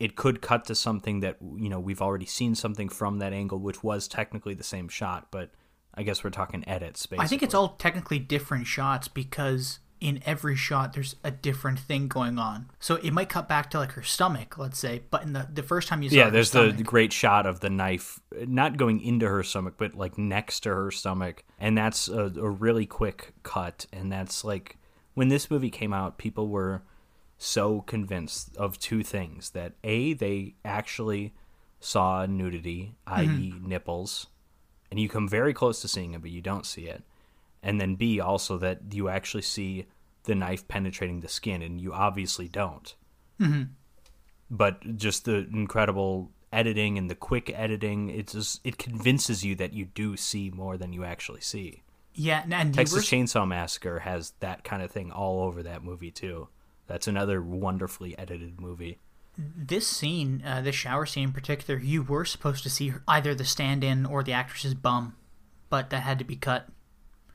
it 0.00 0.16
could 0.16 0.42
cut 0.42 0.64
to 0.64 0.74
something 0.74 1.20
that 1.20 1.36
you 1.40 1.68
know 1.68 1.78
we've 1.78 2.02
already 2.02 2.26
seen 2.26 2.56
something 2.56 2.88
from 2.88 3.20
that 3.20 3.32
angle, 3.32 3.60
which 3.60 3.84
was 3.84 4.08
technically 4.08 4.54
the 4.54 4.64
same 4.64 4.88
shot, 4.88 5.28
but 5.30 5.52
I 5.94 6.02
guess 6.02 6.24
we're 6.24 6.30
talking 6.30 6.68
edits. 6.68 7.06
Basically. 7.06 7.24
I 7.24 7.28
think 7.28 7.44
it's 7.44 7.54
all 7.54 7.76
technically 7.76 8.18
different 8.18 8.66
shots 8.66 9.06
because 9.06 9.78
in 10.00 10.22
every 10.24 10.56
shot 10.56 10.94
there's 10.94 11.16
a 11.22 11.30
different 11.30 11.78
thing 11.78 12.08
going 12.08 12.38
on. 12.38 12.70
So 12.80 12.96
it 12.96 13.12
might 13.12 13.28
cut 13.28 13.48
back 13.48 13.70
to 13.70 13.78
like 13.78 13.92
her 13.92 14.02
stomach, 14.02 14.58
let's 14.58 14.78
say, 14.78 15.02
but 15.10 15.22
in 15.22 15.32
the 15.32 15.48
the 15.52 15.62
first 15.62 15.88
time 15.88 16.02
you 16.02 16.10
saw 16.10 16.16
yeah, 16.16 16.24
her 16.24 16.30
there's 16.30 16.48
stomach, 16.48 16.76
the 16.76 16.82
great 16.82 17.12
shot 17.12 17.46
of 17.46 17.60
the 17.60 17.70
knife 17.70 18.20
not 18.32 18.76
going 18.76 19.00
into 19.00 19.28
her 19.28 19.42
stomach, 19.42 19.74
but 19.76 19.94
like 19.94 20.16
next 20.18 20.60
to 20.60 20.70
her 20.70 20.90
stomach, 20.90 21.44
and 21.58 21.76
that's 21.76 22.08
a, 22.08 22.32
a 22.36 22.48
really 22.48 22.86
quick 22.86 23.34
cut, 23.42 23.86
and 23.92 24.10
that's 24.10 24.42
like 24.44 24.78
when 25.14 25.28
this 25.28 25.50
movie 25.50 25.70
came 25.70 25.92
out, 25.92 26.18
people 26.18 26.48
were 26.48 26.82
so 27.36 27.80
convinced 27.82 28.56
of 28.56 28.78
two 28.78 29.02
things 29.02 29.50
that 29.50 29.72
a 29.84 30.12
they 30.14 30.54
actually 30.64 31.34
saw 31.80 32.26
nudity, 32.26 32.94
mm-hmm. 33.06 33.36
i.e., 33.36 33.54
nipples, 33.62 34.26
and 34.90 35.00
you 35.00 35.08
come 35.08 35.28
very 35.28 35.52
close 35.52 35.80
to 35.80 35.88
seeing 35.88 36.14
it, 36.14 36.22
but 36.22 36.30
you 36.30 36.40
don't 36.40 36.66
see 36.66 36.86
it, 36.86 37.02
and 37.62 37.80
then 37.80 37.94
b 37.96 38.20
also 38.20 38.58
that 38.58 38.80
you 38.92 39.08
actually 39.08 39.42
see 39.42 39.86
the 40.24 40.34
knife 40.34 40.66
penetrating 40.68 41.20
the 41.20 41.28
skin, 41.28 41.62
and 41.62 41.80
you 41.80 41.92
obviously 41.92 42.48
don't. 42.48 42.94
But 44.50 44.96
just 44.96 45.24
the 45.24 45.46
incredible 45.52 46.30
editing 46.52 46.98
and 46.98 47.08
the 47.08 47.14
quick 47.14 47.52
editing 47.54 48.10
it 48.10 48.26
just 48.26 48.60
it 48.64 48.76
convinces 48.76 49.44
you 49.44 49.54
that 49.54 49.72
you 49.72 49.84
do 49.84 50.16
see 50.16 50.50
more 50.50 50.76
than 50.76 50.92
you 50.92 51.04
actually 51.04 51.40
see. 51.40 51.82
Yeah, 52.12 52.42
and- 52.42 52.52
and 52.52 52.74
texas 52.74 52.96
were, 52.96 53.00
chainsaw 53.18 53.46
massacre 53.46 54.00
has 54.00 54.32
that 54.40 54.64
kind 54.64 54.82
of 54.82 54.90
thing 54.90 55.12
all 55.12 55.42
over 55.44 55.62
that 55.62 55.84
movie 55.84 56.10
too. 56.10 56.48
That's 56.88 57.06
another 57.06 57.40
wonderfully 57.40 58.18
edited 58.18 58.60
movie. 58.60 58.98
This 59.38 59.86
scene, 59.86 60.42
uh, 60.44 60.60
this 60.60 60.74
shower 60.74 61.06
scene 61.06 61.28
in 61.28 61.32
particular, 61.32 61.78
you 61.80 62.02
were 62.02 62.24
supposed 62.24 62.64
to 62.64 62.70
see 62.70 62.92
either 63.06 63.32
the 63.32 63.44
stand-in 63.44 64.04
or 64.04 64.24
the 64.24 64.32
actress's 64.32 64.74
bum, 64.74 65.14
but 65.70 65.90
that 65.90 66.02
had 66.02 66.18
to 66.18 66.24
be 66.24 66.34
cut 66.34 66.68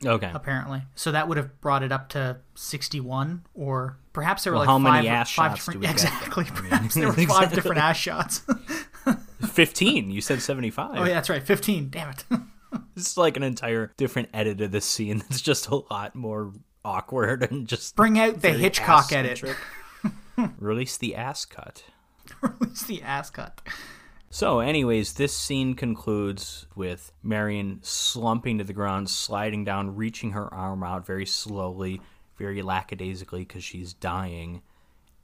okay 0.04 0.30
apparently. 0.34 0.82
So 0.94 1.12
that 1.12 1.28
would 1.28 1.36
have 1.36 1.60
brought 1.60 1.82
it 1.82 1.92
up 1.92 2.08
to 2.10 2.38
61, 2.54 3.42
or 3.54 3.96
perhaps 4.12 4.44
there 4.44 4.52
were 4.52 4.58
Well, 4.58 4.66
like 4.66 4.82
how 4.84 4.90
five, 4.90 5.04
many 5.04 5.08
ass 5.08 5.32
five 5.32 5.52
shots 5.52 5.66
different. 5.66 5.90
exactly. 5.90 6.44
I 6.44 6.60
mean, 6.60 6.70
perhaps 6.70 6.94
there 6.94 7.06
were 7.08 7.12
five 7.26 7.52
different 7.52 7.78
ass 7.80 7.96
shots. 7.96 8.42
15 9.46 10.10
you 10.10 10.20
said 10.20 10.42
75 10.42 10.90
oh 10.96 11.04
yeah, 11.04 11.14
that's 11.14 11.30
right, 11.30 11.42
15. 11.42 11.90
Damn 11.90 12.10
it. 12.10 12.24
this 12.94 13.06
is 13.06 13.16
like 13.16 13.36
an 13.36 13.42
entire 13.42 13.92
different 13.96 14.28
edit 14.34 14.60
of 14.60 14.72
this 14.72 14.84
scene 14.84 15.18
that's 15.18 15.40
just 15.40 15.68
a 15.68 15.76
lot 15.90 16.14
more 16.14 16.52
awkward 16.84 17.42
and 17.50 17.68
just 17.68 17.94
Bring 17.96 18.18
out 18.18 18.40
the 18.40 18.50
Hitchcock 18.52 19.12
edit. 19.12 19.42
release 20.58 20.96
the 20.96 21.14
ass 21.14 21.44
cut 21.44 21.84
Release 22.42 22.82
the 22.82 23.02
ass 23.02 23.30
cut. 23.30 23.60
So, 24.36 24.60
anyways, 24.60 25.14
this 25.14 25.34
scene 25.34 25.72
concludes 25.72 26.66
with 26.74 27.10
Marion 27.22 27.78
slumping 27.80 28.58
to 28.58 28.64
the 28.64 28.74
ground, 28.74 29.08
sliding 29.08 29.64
down, 29.64 29.96
reaching 29.96 30.32
her 30.32 30.52
arm 30.52 30.82
out 30.82 31.06
very 31.06 31.24
slowly, 31.24 32.02
very 32.36 32.60
lackadaisically 32.60 33.46
because 33.46 33.64
she's 33.64 33.94
dying. 33.94 34.60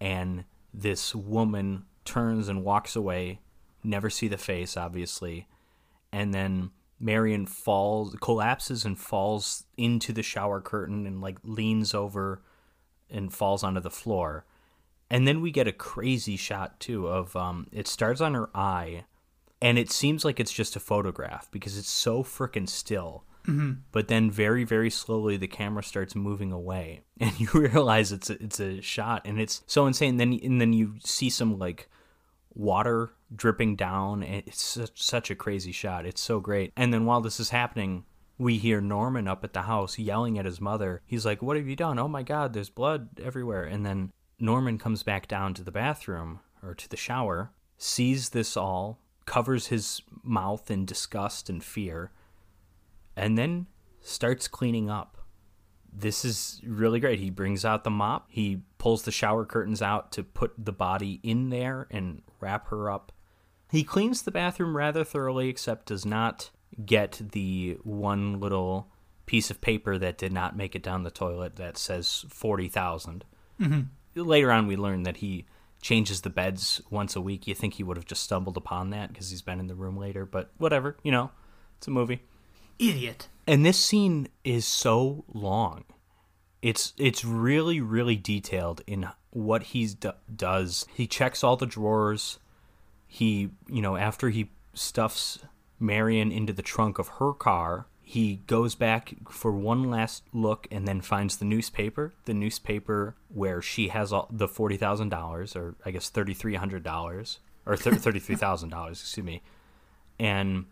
And 0.01 0.47
this 0.73 1.15
woman 1.15 1.85
turns 2.07 2.49
and 2.49 2.65
walks 2.65 2.97
away. 2.97 3.41
Never 3.85 4.09
see 4.09 4.29
the 4.29 4.39
face, 4.39 4.79
obviously. 4.79 5.47
And 6.11 6.33
then 6.33 6.71
Marion 6.99 7.45
falls, 7.45 8.17
collapses, 8.19 8.87
and 8.87 8.99
falls 8.99 9.65
into 9.77 10.15
the 10.15 10.23
shower 10.23 10.63
curtain 10.63 11.07
and 11.07 11.21
like 11.21 11.37
leans 11.45 11.93
over 11.93 12.41
and 13.11 13.31
falls 13.31 13.63
onto 13.63 13.81
the 13.83 13.91
floor. 13.91 14.47
And 15.13 15.29
then 15.29 15.43
we 15.43 15.51
get 15.51 15.69
a 15.69 15.73
crazy 15.73 16.39
shot 16.39 16.81
too 16.81 17.07
of 17.07 17.37
um, 17.37 17.67
it 17.71 17.87
starts 17.87 18.23
on 18.23 18.33
her 18.33 18.49
eye, 18.55 19.05
and 19.61 19.79
it 19.79 19.91
seems 19.91 20.25
like 20.25 20.41
it's 20.41 20.51
just 20.51 20.75
a 20.75 20.81
photograph 20.81 21.51
because 21.51 21.77
it's 21.77 21.91
so 21.91 22.25
freaking 22.25 22.67
still. 22.67 23.25
Mm-hmm. 23.47 23.73
But 23.91 24.09
then 24.09 24.31
very 24.31 24.65
very 24.65 24.89
slowly 24.89 25.37
the 25.37 25.49
camera 25.49 25.83
starts 25.83 26.15
moving 26.15 26.51
away, 26.51 27.03
and 27.21 27.39
you 27.39 27.47
realize 27.53 28.11
it's 28.11 28.31
a, 28.31 28.43
it's 28.43 28.59
a 28.59 28.81
shot, 28.81 29.21
and 29.27 29.39
it's 29.39 29.63
so 29.67 29.87
insane. 29.87 30.17
Then 30.17 30.41
and 30.43 30.59
then 30.59 30.73
you 30.73 30.95
see 31.05 31.29
some 31.29 31.59
like 31.59 31.91
water 32.55 33.13
dripping 33.37 33.77
down, 33.77 34.23
and 34.23 34.43
it's 34.47 34.63
such, 34.63 35.03
such 35.03 35.31
a 35.31 35.35
crazy 35.35 35.73
shot. 35.73 36.07
It's 36.07 36.23
so 36.23 36.41
great. 36.41 36.73
And 36.75 36.91
then 36.93 37.05
while 37.05 37.21
this 37.21 37.39
is 37.39 37.51
happening, 37.51 38.07
we 38.39 38.57
hear 38.57 38.81
Norman 38.81 39.29
up 39.29 39.45
at 39.45 39.53
the 39.53 39.63
house 39.63 39.99
yelling 39.99 40.39
at 40.39 40.47
his 40.47 40.59
mother. 40.59 41.03
He's 41.05 41.27
like, 41.27 41.43
What 41.43 41.59
have 41.59 41.69
you 41.69 41.77
done? 41.77 41.99
Oh 41.99 42.09
my 42.09 42.23
God, 42.23 42.55
there's 42.55 42.71
blood 42.71 43.21
everywhere. 43.23 43.65
And 43.65 43.85
then 43.85 44.11
Norman 44.39 44.79
comes 44.79 45.03
back 45.03 45.29
down 45.29 45.55
to 45.55 45.63
the 45.63 45.73
bathroom 45.73 46.41
or 46.63 46.75
to 46.75 46.89
the 46.89 46.97
shower, 46.97 47.51
sees 47.79 48.31
this 48.31 48.57
all, 48.57 48.99
covers 49.27 49.69
his 49.69 50.03
mouth 50.23 50.71
in 50.71 50.85
disgust 50.85 51.49
and 51.49 51.63
fear, 51.63 52.11
and 53.17 53.37
then 53.37 53.67
starts 54.01 54.49
cleaning 54.49 54.91
up. 54.91 55.19
This 55.93 56.25
is 56.25 56.61
really 56.65 57.01
great. 57.01 57.19
He 57.19 57.31
brings 57.31 57.65
out 57.65 57.85
the 57.85 57.91
mop, 57.91 58.27
he 58.31 58.63
pulls 58.79 59.03
the 59.03 59.13
shower 59.13 59.45
curtains 59.45 59.83
out 59.83 60.11
to 60.13 60.23
put 60.23 60.53
the 60.59 60.73
body 60.73 61.21
in 61.23 61.51
there 61.51 61.87
and 61.91 62.23
wrap 62.41 62.69
her 62.69 62.91
up. 62.91 63.13
He 63.71 63.85
cleans 63.85 64.23
the 64.23 64.31
bathroom 64.31 64.77
rather 64.77 65.05
thoroughly, 65.05 65.49
except 65.49 65.87
does 65.87 66.05
not 66.05 66.51
get 66.85 67.21
the 67.33 67.79
one 67.83 68.41
little 68.41 68.89
piece 69.27 69.51
of 69.51 69.61
paper 69.61 69.99
that 69.99 70.19
did 70.19 70.33
not 70.33 70.57
make 70.57 70.75
it 70.75 70.83
down 70.83 71.03
the 71.03 71.11
toilet 71.11 71.57
that 71.57 71.79
says 71.79 72.25
40,000. 72.29 73.25
Mm-hmm. 73.61 73.81
Later 74.15 74.53
on, 74.53 74.67
we 74.67 74.77
learn 74.77 75.05
that 75.05 75.19
he 75.19 75.47
changes 75.81 76.21
the 76.21 76.31
beds 76.31 76.81
once 76.91 77.17
a 77.17 77.21
week. 77.21 77.47
You 77.47 77.55
think 77.55 77.75
he 77.75 77.83
would 77.83 77.97
have 77.97 78.07
just 78.07 78.23
stumbled 78.23 78.57
upon 78.57 78.91
that 78.91 79.09
because 79.09 79.31
he's 79.31 79.43
been 79.43 79.61
in 79.61 79.67
the 79.67 79.75
room 79.75 79.97
later, 79.97 80.25
but 80.25 80.51
whatever, 80.59 80.97
you 81.03 81.11
know, 81.11 81.31
it's 81.79 81.89
a 81.89 81.91
movie. 81.91 82.23
Idiot. 82.79 83.29
And 83.47 83.67
this 83.67 83.79
scene 83.79 84.29
is 84.45 84.67
so 84.67 85.25
long. 85.33 85.85
It's 86.63 86.93
it's 86.97 87.25
really 87.25 87.81
really 87.81 88.15
detailed 88.15 88.83
in 88.87 89.09
what 89.31 89.65
he 89.65 89.87
d- 89.87 90.11
does. 90.35 90.87
He 90.95 91.07
checks 91.07 91.43
all 91.43 91.57
the 91.57 91.67
drawers. 91.67 92.39
He, 93.07 93.51
you 93.69 93.83
know, 93.83 93.97
after 93.97 94.31
he 94.31 94.51
stuffs 94.75 95.41
Marion 95.81 96.31
into 96.31 96.53
the 96.53 96.63
trunk 96.63 96.99
of 96.99 97.09
her 97.19 97.33
car, 97.33 97.87
he 98.03 98.37
goes 98.47 98.75
back 98.75 99.15
for 99.31 99.53
one 99.53 99.85
last 99.91 100.25
look 100.33 100.67
and 100.71 100.87
then 100.87 101.01
finds 101.01 101.37
the 101.37 101.45
newspaper, 101.45 102.13
the 102.25 102.35
newspaper 102.35 103.15
where 103.29 103.63
she 103.63 103.89
has 103.89 104.13
all 104.13 104.29
the 104.31 104.49
$40,000 104.49 105.57
or 105.57 105.75
I 105.87 105.91
guess 105.91 106.11
$3300 106.11 107.39
or 107.65 107.77
thir- 107.77 107.91
$33,000, 107.93 108.91
excuse 108.91 109.25
me. 109.25 109.43
And 110.19 110.67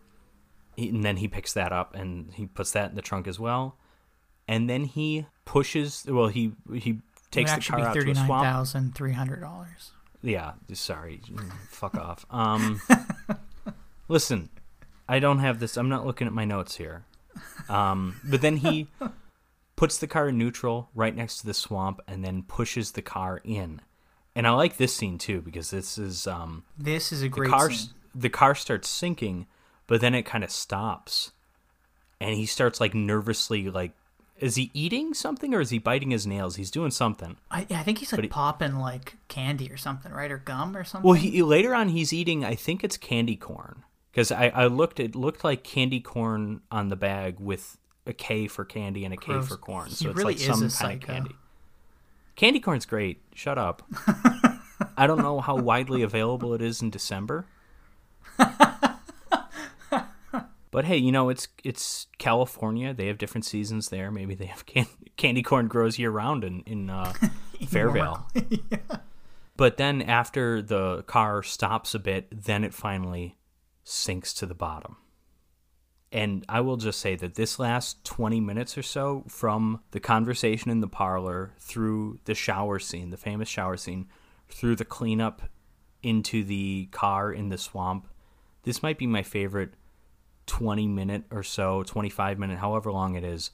he, 0.75 0.89
and 0.89 1.03
then 1.03 1.17
he 1.17 1.27
picks 1.27 1.53
that 1.53 1.71
up 1.71 1.95
and 1.95 2.33
he 2.33 2.45
puts 2.45 2.71
that 2.71 2.89
in 2.91 2.95
the 2.95 3.01
trunk 3.01 3.27
as 3.27 3.39
well. 3.39 3.77
And 4.47 4.69
then 4.69 4.83
he 4.85 5.25
pushes. 5.45 6.05
Well, 6.07 6.27
he 6.27 6.51
he 6.73 6.99
takes 7.31 7.53
the 7.55 7.61
car 7.61 7.79
out 7.79 7.93
to 7.93 8.11
a 8.11 8.15
swamp. 8.15 8.45
$39,300. 8.67 9.67
Yeah, 10.21 10.53
sorry, 10.73 11.21
fuck 11.69 11.95
off. 11.97 12.25
Um, 12.31 12.81
listen, 14.07 14.49
I 15.07 15.19
don't 15.19 15.39
have 15.39 15.59
this. 15.59 15.77
I'm 15.77 15.89
not 15.89 16.05
looking 16.05 16.27
at 16.27 16.33
my 16.33 16.45
notes 16.45 16.75
here. 16.75 17.05
Um, 17.69 18.19
but 18.23 18.41
then 18.41 18.57
he 18.57 18.87
puts 19.75 19.97
the 19.97 20.07
car 20.07 20.29
in 20.29 20.37
neutral 20.37 20.89
right 20.93 21.15
next 21.15 21.37
to 21.39 21.45
the 21.45 21.53
swamp 21.53 21.99
and 22.07 22.23
then 22.23 22.43
pushes 22.43 22.91
the 22.91 23.01
car 23.01 23.41
in. 23.43 23.81
And 24.35 24.47
I 24.47 24.51
like 24.51 24.77
this 24.77 24.95
scene 24.95 25.17
too 25.17 25.41
because 25.41 25.71
this 25.71 25.97
is 25.97 26.27
um, 26.27 26.63
This 26.77 27.11
is 27.11 27.21
a 27.21 27.23
the 27.25 27.29
great 27.29 27.49
car 27.49 27.71
scene. 27.71 27.89
the 28.15 28.29
car 28.29 28.55
starts 28.55 28.87
sinking, 28.89 29.47
but 29.87 30.01
then 30.01 30.15
it 30.15 30.23
kind 30.23 30.43
of 30.43 30.51
stops, 30.51 31.31
and 32.19 32.35
he 32.35 32.45
starts 32.45 32.79
like 32.79 32.93
nervously 32.93 33.69
like, 33.69 33.91
is 34.37 34.55
he 34.55 34.71
eating 34.73 35.13
something 35.13 35.53
or 35.53 35.59
is 35.61 35.69
he 35.69 35.77
biting 35.79 36.11
his 36.11 36.25
nails? 36.25 36.55
He's 36.55 36.71
doing 36.71 36.91
something. 36.91 37.37
I, 37.51 37.67
I 37.69 37.83
think 37.83 37.97
he's 37.99 38.11
like 38.13 38.21
he- 38.21 38.27
popping 38.27 38.77
like 38.77 39.17
candy 39.27 39.69
or 39.69 39.77
something, 39.77 40.11
right? 40.11 40.31
Or 40.31 40.37
gum 40.37 40.75
or 40.77 40.83
something. 40.83 41.07
Well, 41.07 41.19
he 41.19 41.43
later 41.43 41.75
on 41.75 41.89
he's 41.89 42.11
eating. 42.13 42.43
I 42.45 42.55
think 42.55 42.83
it's 42.83 42.97
candy 42.97 43.35
corn 43.35 43.83
because 44.11 44.31
I, 44.31 44.47
I 44.49 44.65
looked. 44.67 44.99
It 44.99 45.15
looked 45.15 45.43
like 45.43 45.63
candy 45.63 45.99
corn 45.99 46.61
on 46.71 46.89
the 46.89 46.95
bag 46.95 47.39
with 47.39 47.77
a 48.05 48.13
K 48.13 48.47
for 48.47 48.65
candy 48.65 49.05
and 49.05 49.13
a 49.13 49.17
K 49.17 49.33
Gross. 49.33 49.47
for 49.47 49.57
corn. 49.57 49.89
He 49.89 49.95
So 49.95 50.09
it's 50.09 50.17
really 50.17 50.33
like 50.33 50.39
some 50.41 50.53
kind 50.55 50.65
of 50.65 50.71
psycho. 50.71 51.07
candy. 51.07 51.35
Candy 52.35 52.59
corn's 52.59 52.85
great. 52.85 53.21
Shut 53.35 53.57
up. 53.57 53.83
I 54.97 55.05
don't 55.07 55.19
know 55.19 55.39
how 55.41 55.55
widely 55.57 56.01
available 56.01 56.53
it 56.53 56.61
is 56.61 56.81
in 56.81 56.89
December. 56.89 57.45
But 60.71 60.85
hey, 60.85 60.95
you 60.95 61.11
know 61.11 61.27
it's 61.27 61.49
it's 61.65 62.07
California. 62.17 62.93
They 62.93 63.07
have 63.07 63.17
different 63.17 63.43
seasons 63.43 63.89
there. 63.89 64.09
Maybe 64.09 64.35
they 64.35 64.45
have 64.45 64.65
can- 64.65 64.87
candy 65.17 65.43
corn 65.43 65.67
grows 65.67 65.99
year 65.99 66.09
round 66.11 66.45
in 66.45 66.61
in 66.61 66.89
uh, 66.89 67.11
Fairvale. 67.63 68.23
But 69.57 69.75
then 69.75 70.01
after 70.01 70.61
the 70.61 71.03
car 71.03 71.43
stops 71.43 71.93
a 71.93 71.99
bit, 71.99 72.27
then 72.45 72.63
it 72.63 72.73
finally 72.73 73.35
sinks 73.83 74.33
to 74.35 74.45
the 74.45 74.55
bottom. 74.55 74.97
And 76.11 76.43
I 76.49 76.59
will 76.59 76.77
just 76.77 76.99
say 76.99 77.15
that 77.15 77.35
this 77.35 77.57
last 77.57 78.03
20 78.03 78.41
minutes 78.41 78.77
or 78.77 78.83
so, 78.83 79.23
from 79.27 79.81
the 79.91 79.99
conversation 79.99 80.69
in 80.69 80.81
the 80.81 80.87
parlor 80.87 81.53
through 81.57 82.19
the 82.25 82.35
shower 82.35 82.79
scene, 82.79 83.11
the 83.11 83.17
famous 83.17 83.47
shower 83.47 83.77
scene, 83.77 84.07
through 84.49 84.75
the 84.75 84.85
cleanup 84.85 85.43
into 86.03 86.43
the 86.43 86.89
car 86.91 87.31
in 87.31 87.49
the 87.49 87.57
swamp, 87.57 88.07
this 88.63 88.83
might 88.83 88.97
be 88.97 89.07
my 89.07 89.23
favorite 89.23 89.73
20 90.47 90.87
minute 90.87 91.23
or 91.31 91.43
so, 91.43 91.83
25 91.83 92.37
minute, 92.37 92.59
however 92.59 92.91
long 92.91 93.15
it 93.15 93.23
is, 93.23 93.51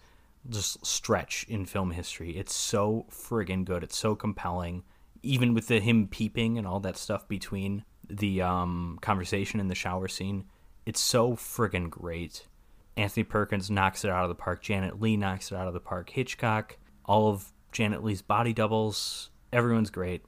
just 0.50 0.84
stretch 0.84 1.46
in 1.48 1.66
film 1.66 1.92
history. 1.92 2.38
It's 2.38 2.56
so 2.56 3.06
friggin' 3.12 3.66
good. 3.66 3.84
It's 3.84 3.98
so 3.98 4.16
compelling. 4.16 4.84
Even 5.22 5.54
with 5.54 5.68
the 5.68 5.80
him 5.80 6.08
peeping 6.08 6.58
and 6.58 6.66
all 6.66 6.80
that 6.80 6.98
stuff 6.98 7.28
between 7.28 7.84
the 8.10 8.42
um, 8.42 8.98
conversation 9.02 9.60
in 9.60 9.68
the 9.68 9.76
shower 9.76 10.08
scene, 10.08 10.46
it's 10.86 11.02
so 11.02 11.34
friggin' 11.34 11.90
great. 11.90 12.48
Anthony 12.96 13.24
Perkins 13.24 13.70
knocks 13.70 14.04
it 14.04 14.10
out 14.10 14.24
of 14.24 14.30
the 14.30 14.36
park. 14.36 14.62
Janet 14.62 15.00
Leigh 15.00 15.18
knocks 15.18 15.52
it 15.52 15.56
out 15.56 15.68
of 15.68 15.74
the 15.74 15.80
park. 15.80 16.10
Hitchcock, 16.10 16.78
all 17.06 17.30
of 17.30 17.52
Janet 17.72 18.04
Leigh's 18.04 18.22
body 18.22 18.54
doubles, 18.54 19.30
everyone's 19.54 19.90
great. 19.92 20.24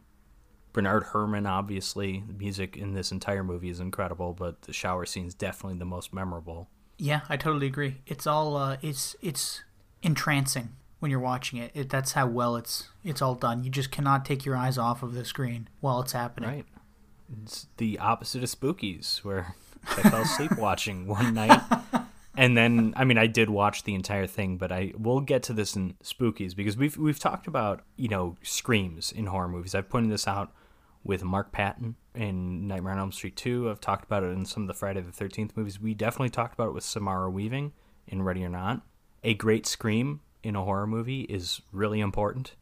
Bernard 0.72 1.06
Herrmann, 1.12 1.48
obviously, 1.48 2.24
the 2.28 2.34
music 2.34 2.78
in 2.78 2.94
this 2.94 3.12
entire 3.12 3.44
movie 3.44 3.70
is 3.70 3.80
incredible, 3.80 4.34
but 4.34 4.62
the 4.64 4.74
shower 4.74 5.06
scene 5.06 5.26
is 5.26 5.34
definitely 5.34 5.80
the 5.80 5.86
most 5.86 6.14
memorable. 6.14 6.70
Yeah, 6.98 7.22
I 7.28 7.38
totally 7.38 7.68
agree. 7.68 8.02
It's 8.06 8.28
all 8.28 8.56
uh, 8.56 8.78
it's 8.82 9.16
it's 9.22 9.64
entrancing 10.04 10.70
when 11.00 11.10
you're 11.10 11.20
watching 11.20 11.60
it. 11.60 11.72
it. 11.74 11.90
That's 11.90 12.12
how 12.12 12.28
well 12.28 12.56
it's 12.56 12.90
it's 13.04 13.22
all 13.22 13.36
done. 13.36 13.64
You 13.64 13.72
just 13.72 13.90
cannot 13.90 14.26
take 14.26 14.46
your 14.46 14.56
eyes 14.56 14.78
off 14.78 15.02
of 15.02 15.14
the 15.14 15.26
screen 15.26 15.70
while 15.80 16.02
it's 16.02 16.12
happening. 16.12 16.50
Right. 16.50 16.66
It's 17.44 17.68
the 17.78 18.00
opposite 18.00 18.44
of 18.44 18.50
Spookies, 18.50 19.24
where 19.24 19.56
I 19.88 20.10
fell 20.10 20.22
asleep 20.22 20.52
watching 20.58 21.08
one 21.08 21.34
night. 21.34 21.62
And 22.36 22.56
then, 22.56 22.94
I 22.96 23.04
mean, 23.04 23.18
I 23.18 23.28
did 23.28 23.50
watch 23.50 23.84
the 23.84 23.96
entire 23.96 24.28
thing, 24.28 24.58
but 24.58 24.72
I 24.72 24.94
will 24.98 25.20
get 25.20 25.44
to 25.44 25.54
this 25.54 25.76
in 25.76 25.96
Spookies 26.04 26.56
because 26.56 26.78
we've 26.78 26.98
we've 26.98 27.20
talked 27.20 27.48
about 27.48 27.82
you 27.98 28.08
know 28.08 28.38
screams 28.42 29.12
in 29.12 29.28
horror 29.28 29.50
movies. 29.50 29.76
I've 29.76 29.90
pointed 29.90 30.12
this 30.12 30.28
out 30.28 30.54
with 31.04 31.24
Mark 31.24 31.52
Patton 31.52 31.96
in 32.14 32.68
Nightmare 32.68 32.94
on 32.94 33.00
Elm 33.00 33.12
Street 33.12 33.36
2. 33.36 33.70
I've 33.70 33.82
talked 33.82 34.06
about 34.06 34.24
it 34.24 34.28
in 34.28 34.46
some 34.46 34.64
of 34.64 34.68
the 34.68 34.74
Friday 34.74 35.02
the 35.02 35.12
13th 35.12 35.56
movies. 35.56 35.80
We 35.80 35.94
definitely 35.94 36.30
talked 36.30 36.54
about 36.54 36.70
it 36.70 36.74
with 36.74 36.84
Samara 36.84 37.30
Weaving 37.30 37.74
in 38.08 38.22
Ready 38.22 38.44
or 38.44 38.50
Not. 38.50 38.82
A 39.24 39.34
great 39.34 39.66
scream 39.66 40.22
in 40.44 40.56
a 40.56 40.64
horror 40.64 40.88
movie 40.88 41.22
is 41.22 41.62
really 41.72 42.00
important. 42.00 42.56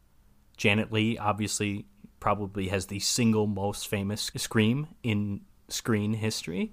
Janet 0.56 0.92
Leigh 0.92 1.18
obviously 1.18 1.86
probably 2.20 2.68
has 2.68 2.86
the 2.86 3.00
single 3.00 3.46
most 3.46 3.88
famous 3.88 4.30
scream 4.36 4.88
in 5.02 5.40
screen 5.68 6.14
history 6.14 6.72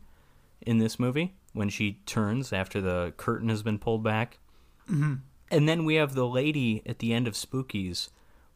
in 0.62 0.78
this 0.78 1.00
movie 1.00 1.36
when 1.54 1.70
she 1.70 2.00
turns 2.06 2.52
after 2.52 2.82
the 2.82 3.14
curtain 3.18 3.50
has 3.50 3.64
been 3.64 3.80
pulled 3.80 4.04
back. 4.04 4.39
Mm-hmm. 4.89 5.16
And 5.52 5.70
then 5.70 5.86
we 5.86 5.96
have 5.96 6.16
the 6.16 6.28
lady 6.28 6.82
at 6.86 7.00
the 7.00 7.14
end 7.14 7.28
of 7.28 7.34
Spookies, 7.34 8.10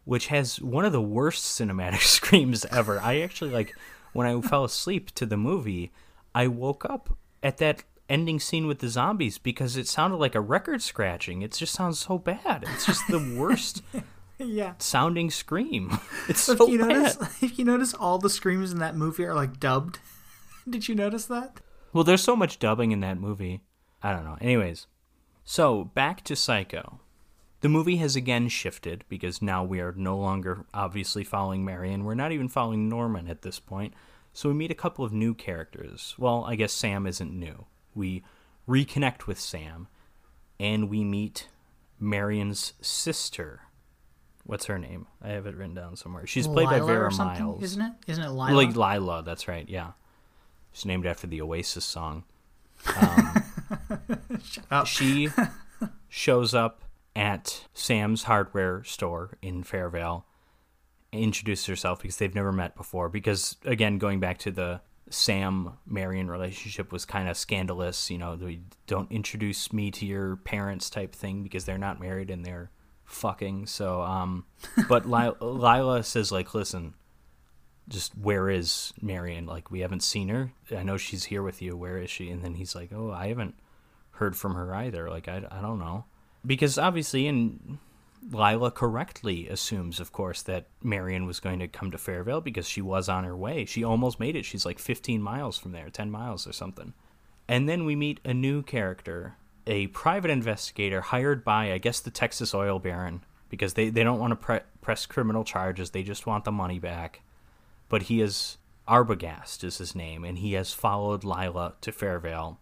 which 0.06 0.28
has 0.28 0.62
one 0.62 0.86
of 0.86 0.92
the 0.92 1.02
worst 1.02 1.44
cinematic 1.44 2.02
screams 2.06 2.66
ever. 2.66 3.00
I 3.00 3.22
actually 3.22 3.52
like 3.52 3.76
when 4.14 4.28
I 4.28 4.42
fell 4.42 4.64
asleep 4.64 5.12
to 5.12 5.26
the 5.26 5.38
movie, 5.38 5.92
I 6.34 6.48
woke 6.48 6.86
up 6.86 7.18
at 7.44 7.58
that 7.58 7.84
ending 8.10 8.40
scene 8.40 8.66
with 8.66 8.80
the 8.80 8.90
zombies 8.90 9.38
because 9.38 9.78
it 9.78 9.88
sounded 9.88 10.18
like 10.18 10.36
a 10.36 10.42
record 10.42 10.82
scratching. 10.82 11.42
It 11.42 11.54
just 11.54 11.74
sounds 11.74 12.00
so 12.00 12.18
bad. 12.18 12.66
It's 12.74 12.86
just 12.86 13.08
the 13.08 13.36
worst 13.38 13.84
Yeah. 14.40 14.74
sounding 14.80 15.30
scream. 15.30 16.00
It's 16.30 16.48
If 16.48 16.58
so 16.58 16.68
you 16.68 16.80
bad. 16.80 16.88
notice, 16.90 17.18
if 17.44 17.60
you 17.60 17.66
notice, 17.66 17.94
all 17.94 18.18
the 18.20 18.30
screams 18.30 18.72
in 18.72 18.80
that 18.80 18.96
movie 18.96 19.26
are 19.26 19.34
like 19.34 19.60
dubbed. 19.60 20.00
Did 20.70 20.88
you 20.88 20.96
notice 20.96 21.26
that? 21.26 21.60
Well, 21.94 22.04
there's 22.04 22.22
so 22.24 22.36
much 22.36 22.60
dubbing 22.60 22.92
in 22.92 23.00
that 23.02 23.20
movie. 23.20 23.62
I 24.04 24.12
don't 24.14 24.24
know. 24.24 24.38
Anyways, 24.40 24.88
so 25.44 25.86
back 25.86 26.24
to 26.26 26.36
Psycho. 26.36 27.00
The 27.62 27.70
movie 27.70 27.98
has 27.98 28.16
again 28.16 28.48
shifted 28.48 29.04
because 29.10 29.42
now 29.42 29.64
we 29.66 29.82
are 29.82 29.92
no 29.92 30.16
longer 30.18 30.66
obviously 30.74 31.24
following 31.26 31.66
Marion. 31.66 32.06
We're 32.06 32.14
not 32.14 32.32
even 32.32 32.48
following 32.48 32.88
Norman 32.88 33.28
at 33.28 33.42
this 33.42 33.60
point. 33.60 33.94
So 34.32 34.48
we 34.48 34.56
meet 34.56 34.72
a 34.72 34.76
couple 34.76 35.04
of 35.04 35.12
new 35.12 35.34
characters. 35.34 36.16
Well, 36.18 36.46
I 36.48 36.56
guess 36.56 36.72
Sam 36.72 37.06
isn't 37.08 37.34
new. 37.34 37.66
We 37.96 38.24
reconnect 38.68 39.26
with 39.28 39.40
Sam 39.40 39.88
and 40.60 40.90
we 40.90 41.04
meet 41.04 41.50
Marion's 42.00 42.74
sister. 42.80 43.62
What's 44.50 44.66
her 44.66 44.80
name? 44.80 45.06
I 45.22 45.30
have 45.30 45.46
it 45.46 45.56
written 45.56 45.76
down 45.76 45.96
somewhere. 45.96 46.26
She's 46.26 46.48
played 46.48 46.70
by 46.70 46.80
Vera 46.80 47.14
Miles. 47.14 47.62
isn't 47.62 47.82
it? 47.84 47.92
Isn't 48.08 48.24
it 48.24 48.32
Lila? 48.32 48.52
Like 48.52 48.76
Lila, 48.76 49.22
that's 49.24 49.48
right. 49.48 49.70
Yeah, 49.70 49.92
she's 50.72 50.86
named 50.86 51.06
after 51.06 51.28
the 51.28 51.40
Oasis 51.40 51.86
song. 51.86 52.24
Um, 53.00 53.44
up. 54.72 54.88
She 54.88 55.30
shows 56.08 56.56
up 56.56 56.82
at 57.16 57.68
Sam's 57.76 58.24
hardware 58.24 58.84
store 58.86 59.38
in 59.44 59.64
Fairvale, 59.64 60.24
introduces 61.12 61.68
herself 61.68 62.02
because 62.02 62.18
they've 62.18 62.34
never 62.34 62.52
met 62.52 62.76
before. 62.76 63.08
Because 63.08 63.56
again, 63.66 64.00
going 64.00 64.20
back 64.20 64.40
to 64.40 64.52
the 64.52 64.82
Sam 65.12 65.74
Marion 65.86 66.28
relationship 66.28 66.92
was 66.92 67.06
kind 67.06 67.30
of 67.30 67.38
scandalous. 67.38 68.10
You 68.10 68.18
know, 68.18 68.36
they 68.36 68.62
don't 68.88 69.12
introduce 69.12 69.72
me 69.72 69.92
to 69.92 70.08
your 70.08 70.38
parents 70.38 70.90
type 70.90 71.14
thing 71.14 71.44
because 71.44 71.66
they're 71.66 71.78
not 71.78 72.00
married 72.00 72.32
and 72.32 72.44
they're 72.44 72.72
fucking. 73.10 73.66
So, 73.66 74.02
um, 74.02 74.46
but 74.88 75.06
Lila, 75.06 75.36
Lila 75.42 76.04
says 76.04 76.32
like, 76.32 76.54
listen, 76.54 76.94
just 77.88 78.18
where 78.18 78.50
is 78.50 78.94
Marion? 79.02 79.46
Like, 79.46 79.72
we 79.72 79.80
haven't 79.80 80.04
seen 80.04 80.30
her. 80.30 80.52
I 80.76 80.84
know 80.84 80.98
she's 80.98 81.26
here 81.26 81.44
with 81.44 81.62
you. 81.62 81.76
Where 81.76 81.98
is 81.98 82.10
she? 82.10 82.30
And 82.30 82.44
then 82.44 82.56
he's 82.56 82.76
like, 82.76 82.92
oh, 82.94 83.12
I 83.12 83.28
haven't 83.28 83.56
heard 84.12 84.36
from 84.36 84.56
her 84.56 84.74
either. 84.76 85.10
Like, 85.10 85.28
I, 85.28 85.44
I 85.50 85.62
don't 85.62 85.80
know. 85.80 86.06
Because 86.46 86.78
obviously, 86.78 87.28
and 87.28 87.80
Lila 88.32 88.72
correctly 88.72 89.50
assumes, 89.50 90.00
of 90.00 90.12
course, 90.12 90.42
that 90.44 90.68
Marion 90.84 91.26
was 91.26 91.40
going 91.40 91.60
to 91.60 91.68
come 91.68 91.92
to 91.92 91.98
Fairvale 91.98 92.44
because 92.44 92.68
she 92.68 92.82
was 92.82 93.10
on 93.10 93.24
her 93.24 93.36
way. 93.36 93.66
She 93.66 93.84
almost 93.84 94.20
made 94.20 94.36
it. 94.36 94.46
She's 94.46 94.66
like 94.66 94.80
15 94.80 95.22
miles 95.22 95.58
from 95.58 95.72
there, 95.72 95.90
10 95.90 96.12
miles 96.12 96.48
or 96.48 96.54
something. 96.54 96.94
And 97.48 97.68
then 97.68 97.86
we 97.86 97.96
meet 97.96 98.20
a 98.24 98.34
new 98.34 98.62
character, 98.62 99.36
a 99.68 99.88
private 99.88 100.32
investigator 100.32 101.02
hired 101.02 101.44
by, 101.44 101.72
I 101.72 101.78
guess, 101.78 102.00
the 102.00 102.12
Texas 102.12 102.54
oil 102.54 102.80
baron, 102.80 103.24
because 103.50 103.74
they, 103.74 103.90
they 103.90 104.04
don't 104.04 104.20
want 104.20 104.32
to 104.32 104.36
pre- 104.36 104.60
press 104.82 105.06
criminal 105.06 105.44
charges. 105.44 105.92
They 105.92 106.04
just 106.04 106.26
want 106.26 106.46
the 106.46 106.52
money 106.52 106.80
back 106.80 107.22
but 107.90 108.04
he 108.04 108.22
is 108.22 108.58
Arbogast 108.88 109.64
is 109.64 109.80
his 109.80 109.94
name, 109.94 110.24
and 110.24 110.38
he 110.38 110.54
has 110.54 110.72
followed 110.74 111.24
Lila 111.24 111.74
to 111.82 111.92
Fairvale, 111.92 112.58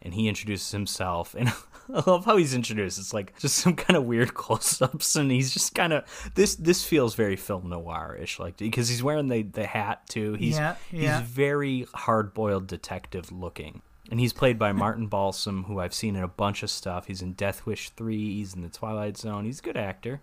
and 0.00 0.14
he 0.14 0.28
introduces 0.28 0.70
himself, 0.70 1.34
and 1.34 1.48
I 1.92 2.02
love 2.06 2.24
how 2.24 2.36
he's 2.36 2.54
introduced. 2.54 2.98
It's 2.98 3.12
like 3.12 3.38
just 3.38 3.56
some 3.56 3.74
kind 3.74 3.96
of 3.96 4.04
weird 4.04 4.34
close-ups, 4.34 5.16
and 5.16 5.30
he's 5.30 5.52
just 5.52 5.74
kind 5.74 5.92
of 5.92 6.04
this. 6.34 6.54
This 6.54 6.84
feels 6.84 7.14
very 7.14 7.36
film 7.36 7.68
noir-ish, 7.68 8.38
like 8.38 8.56
because 8.56 8.88
he's 8.88 9.02
wearing 9.02 9.28
the 9.28 9.42
the 9.42 9.66
hat 9.66 10.06
too. 10.08 10.34
He's 10.34 10.56
Yeah, 10.56 10.76
yeah. 10.92 11.20
he's 11.20 11.28
very 11.28 11.86
hard-boiled 11.94 12.66
detective 12.66 13.32
looking. 13.32 13.82
And 14.10 14.20
he's 14.20 14.32
played 14.32 14.58
by 14.58 14.72
Martin 14.72 15.08
Balsam, 15.08 15.64
who 15.64 15.80
I've 15.80 15.94
seen 15.94 16.14
in 16.14 16.22
a 16.22 16.28
bunch 16.28 16.62
of 16.62 16.70
stuff. 16.70 17.06
He's 17.06 17.22
in 17.22 17.32
Death 17.32 17.66
Wish 17.66 17.90
3, 17.90 18.34
he's 18.34 18.54
in 18.54 18.62
The 18.62 18.68
Twilight 18.68 19.16
Zone. 19.16 19.44
He's 19.44 19.58
a 19.58 19.62
good 19.62 19.76
actor. 19.76 20.22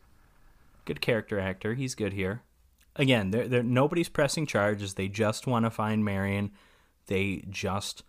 Good 0.86 1.02
character 1.02 1.40
actor. 1.40 1.74
He's 1.74 1.96
good 1.96 2.14
here 2.14 2.44
again, 2.96 3.32
they're, 3.32 3.48
they're, 3.48 3.64
nobody's 3.64 4.10
pressing 4.10 4.46
charges. 4.46 4.94
They 4.94 5.08
just 5.08 5.48
want 5.48 5.66
to 5.66 5.70
find 5.70 6.04
Marion. 6.04 6.52
They 7.08 7.46
just 7.50 8.04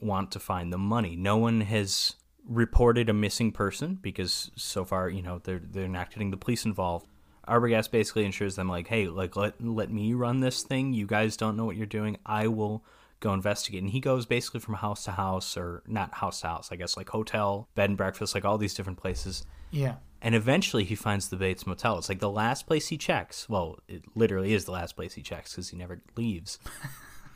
want 0.00 0.30
to 0.32 0.40
find 0.40 0.72
the 0.72 0.78
money. 0.78 1.16
No 1.16 1.36
one 1.36 1.62
has 1.62 2.14
reported 2.46 3.08
a 3.08 3.14
missing 3.14 3.52
person 3.52 3.98
because 4.00 4.50
so 4.56 4.84
far, 4.84 5.08
you 5.08 5.22
know, 5.22 5.40
they're 5.42 5.62
they're 5.62 5.88
not 5.88 6.10
getting 6.10 6.30
the 6.30 6.36
police 6.36 6.64
involved. 6.64 7.06
Arbogast 7.46 7.90
basically 7.90 8.26
ensures 8.26 8.56
them 8.56 8.68
like, 8.68 8.88
hey, 8.88 9.08
like 9.08 9.36
let 9.36 9.62
let 9.64 9.90
me 9.90 10.12
run 10.12 10.40
this 10.40 10.62
thing. 10.62 10.92
You 10.92 11.06
guys 11.06 11.36
don't 11.36 11.56
know 11.56 11.64
what 11.64 11.76
you're 11.76 11.86
doing. 11.86 12.18
I 12.26 12.48
will 12.48 12.84
go 13.20 13.32
investigate. 13.32 13.82
And 13.82 13.90
he 13.90 14.00
goes 14.00 14.26
basically 14.26 14.60
from 14.60 14.74
house 14.74 15.04
to 15.04 15.12
house, 15.12 15.56
or 15.56 15.82
not 15.86 16.14
house 16.14 16.40
to 16.42 16.48
house, 16.48 16.68
I 16.70 16.76
guess, 16.76 16.96
like 16.96 17.08
hotel, 17.08 17.68
bed 17.74 17.90
and 17.90 17.96
breakfast, 17.96 18.34
like 18.34 18.44
all 18.44 18.58
these 18.58 18.74
different 18.74 18.98
places. 18.98 19.44
Yeah. 19.70 19.96
And 20.20 20.34
eventually 20.34 20.84
he 20.84 20.94
finds 20.94 21.28
the 21.28 21.36
Bates 21.36 21.66
Motel. 21.66 21.98
It's 21.98 22.08
like 22.08 22.18
the 22.18 22.30
last 22.30 22.66
place 22.66 22.88
he 22.88 22.98
checks. 22.98 23.48
Well, 23.48 23.78
it 23.86 24.04
literally 24.14 24.52
is 24.52 24.64
the 24.64 24.72
last 24.72 24.96
place 24.96 25.14
he 25.14 25.22
checks 25.22 25.52
because 25.52 25.68
he 25.68 25.76
never 25.76 26.00
leaves. 26.16 26.58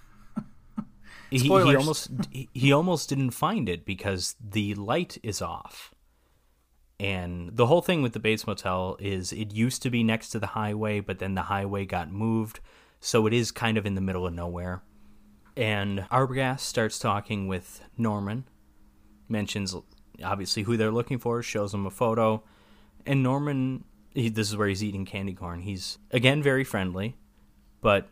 he, 1.31 1.39
he 1.39 1.51
almost 1.51 2.11
he, 2.31 2.49
he 2.53 2.73
almost 2.73 3.09
didn't 3.09 3.31
find 3.31 3.69
it 3.69 3.85
because 3.85 4.35
the 4.41 4.75
light 4.75 5.19
is 5.23 5.41
off. 5.41 5.95
And 6.99 7.57
the 7.57 7.67
whole 7.67 7.83
thing 7.83 8.03
with 8.03 8.13
the 8.13 8.21
Bates 8.21 8.47
Motel 8.47 8.97
is 9.01 9.33
it 9.33 9.53
used 9.53 9.83
to 9.83 9.91
be 9.91 10.05
next 10.05 10.31
to 10.31 10.39
the 10.39 10.49
highway, 10.49 11.01
but 11.01 11.19
then 11.19 11.35
the 11.35 11.43
highway 11.43 11.85
got 11.85 12.13
moved. 12.13 12.61
So 13.01 13.27
it 13.27 13.33
is 13.33 13.51
kind 13.51 13.77
of 13.77 13.87
in 13.87 13.95
the 13.97 14.01
middle 14.01 14.27
of 14.27 14.35
nowhere. 14.35 14.83
And 15.57 16.01
Arbogast 16.11 16.61
starts 16.61 16.99
talking 16.99 17.47
with 17.47 17.83
Norman, 17.99 18.45
mentions 19.29 19.75
obviously 20.25 20.63
who 20.63 20.77
they're 20.77 20.91
looking 20.91 21.19
for, 21.19 21.43
shows 21.43 21.75
him 21.75 21.87
a 21.87 21.91
photo. 21.91 22.43
And 23.05 23.23
Norman, 23.23 23.85
he, 24.15 24.29
this 24.29 24.49
is 24.49 24.57
where 24.57 24.69
he's 24.69 24.83
eating 24.83 25.05
candy 25.05 25.35
corn. 25.35 25.61
He's, 25.61 25.99
again, 26.11 26.43
very 26.43 26.65
friendly, 26.65 27.17
but 27.81 28.09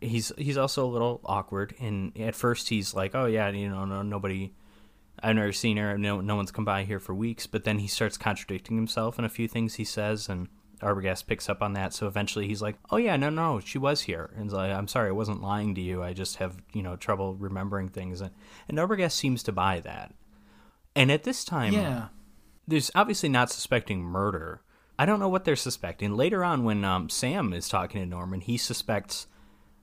he's 0.00 0.32
he's 0.36 0.56
also 0.56 0.84
a 0.84 0.90
little 0.90 1.20
awkward. 1.24 1.74
And 1.78 2.18
at 2.18 2.34
first 2.34 2.68
he's 2.68 2.94
like, 2.94 3.14
oh, 3.14 3.26
yeah, 3.26 3.48
you 3.50 3.68
know, 3.68 3.84
no, 3.84 4.02
nobody 4.02 4.52
I've 5.22 5.36
never 5.36 5.52
seen 5.52 5.76
her. 5.76 5.96
No, 5.96 6.20
no 6.20 6.36
one's 6.36 6.50
come 6.50 6.64
by 6.64 6.84
here 6.84 7.00
for 7.00 7.14
weeks. 7.14 7.46
But 7.46 7.64
then 7.64 7.78
he 7.78 7.86
starts 7.86 8.18
contradicting 8.18 8.76
himself 8.76 9.18
in 9.18 9.24
a 9.24 9.28
few 9.28 9.46
things 9.46 9.74
he 9.74 9.84
says, 9.84 10.28
and 10.28 10.48
Arbogast 10.84 11.26
picks 11.26 11.48
up 11.48 11.62
on 11.62 11.72
that. 11.72 11.92
So 11.92 12.06
eventually 12.06 12.46
he's 12.46 12.62
like, 12.62 12.76
"Oh 12.90 12.96
yeah, 12.96 13.16
no, 13.16 13.30
no, 13.30 13.60
she 13.60 13.78
was 13.78 14.02
here." 14.02 14.30
And 14.36 14.52
like, 14.52 14.70
"I'm 14.70 14.86
sorry, 14.88 15.08
I 15.08 15.12
wasn't 15.12 15.42
lying 15.42 15.74
to 15.74 15.80
you. 15.80 16.02
I 16.02 16.12
just 16.12 16.36
have 16.36 16.56
you 16.72 16.82
know 16.82 16.96
trouble 16.96 17.34
remembering 17.34 17.88
things." 17.88 18.20
And, 18.20 18.30
and 18.68 18.78
Arbogast 18.78 19.12
seems 19.12 19.42
to 19.44 19.52
buy 19.52 19.80
that. 19.80 20.14
And 20.94 21.10
at 21.10 21.24
this 21.24 21.44
time, 21.44 21.72
Yeah. 21.72 22.08
there's 22.68 22.90
obviously 22.94 23.28
not 23.28 23.50
suspecting 23.50 24.02
murder. 24.02 24.62
I 24.98 25.06
don't 25.06 25.18
know 25.18 25.28
what 25.28 25.44
they're 25.44 25.56
suspecting. 25.56 26.14
Later 26.14 26.44
on, 26.44 26.62
when 26.62 26.84
um, 26.84 27.08
Sam 27.08 27.52
is 27.52 27.68
talking 27.68 28.00
to 28.00 28.06
Norman, 28.06 28.40
he 28.40 28.56
suspects 28.56 29.26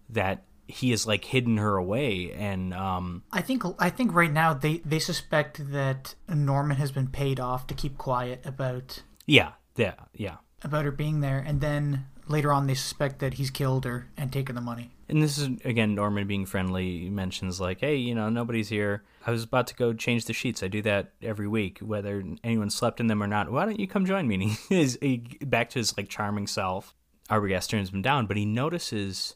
that 0.09 0.45
he 0.67 0.91
has 0.91 1.05
like 1.05 1.25
hidden 1.25 1.57
her 1.57 1.75
away, 1.75 2.31
and 2.31 2.73
um, 2.73 3.23
I 3.33 3.41
think 3.41 3.63
I 3.77 3.89
think 3.89 4.13
right 4.13 4.31
now 4.31 4.53
they 4.53 4.77
they 4.85 4.99
suspect 4.99 5.71
that 5.71 6.15
Norman 6.29 6.77
has 6.77 6.93
been 6.93 7.07
paid 7.07 7.41
off 7.41 7.67
to 7.67 7.73
keep 7.73 7.97
quiet 7.97 8.41
about 8.45 9.03
yeah, 9.25 9.51
yeah, 9.75 9.95
yeah. 10.13 10.37
About 10.63 10.85
her 10.85 10.91
being 10.91 11.21
there, 11.21 11.39
and 11.45 11.61
then 11.61 12.05
later 12.27 12.51
on 12.51 12.67
they 12.67 12.73
suspect 12.73 13.19
that 13.19 13.35
he's 13.35 13.49
killed 13.49 13.85
her 13.85 14.07
and 14.17 14.31
taken 14.31 14.55
the 14.55 14.61
money. 14.61 14.91
And 15.09 15.21
this 15.21 15.37
is 15.37 15.49
again 15.65 15.95
Norman 15.95 16.27
being 16.27 16.45
friendly. 16.45 16.99
He 16.99 17.09
mentions 17.09 17.59
like, 17.59 17.81
"Hey, 17.81 17.97
you 17.97 18.15
know, 18.15 18.29
nobody's 18.29 18.69
here. 18.69 19.03
I 19.25 19.31
was 19.31 19.43
about 19.43 19.67
to 19.67 19.75
go 19.75 19.93
change 19.93 20.25
the 20.25 20.33
sheets. 20.33 20.63
I 20.63 20.67
do 20.67 20.81
that 20.83 21.11
every 21.21 21.47
week, 21.47 21.79
whether 21.79 22.23
anyone 22.43 22.69
slept 22.69 22.99
in 22.99 23.07
them 23.07 23.21
or 23.21 23.27
not. 23.27 23.51
Why 23.51 23.65
don't 23.65 23.79
you 23.79 23.87
come 23.87 24.05
join 24.05 24.27
me?" 24.27 24.35
And 24.35 24.43
he 24.43 24.57
is 24.81 24.97
he, 25.01 25.17
back 25.41 25.69
to 25.71 25.79
his 25.79 25.95
like 25.97 26.09
charming 26.09 26.47
self. 26.47 26.95
Arbogast 27.29 27.69
turns 27.69 27.91
him 27.91 28.01
down, 28.01 28.25
but 28.25 28.37
he 28.37 28.45
notices 28.45 29.35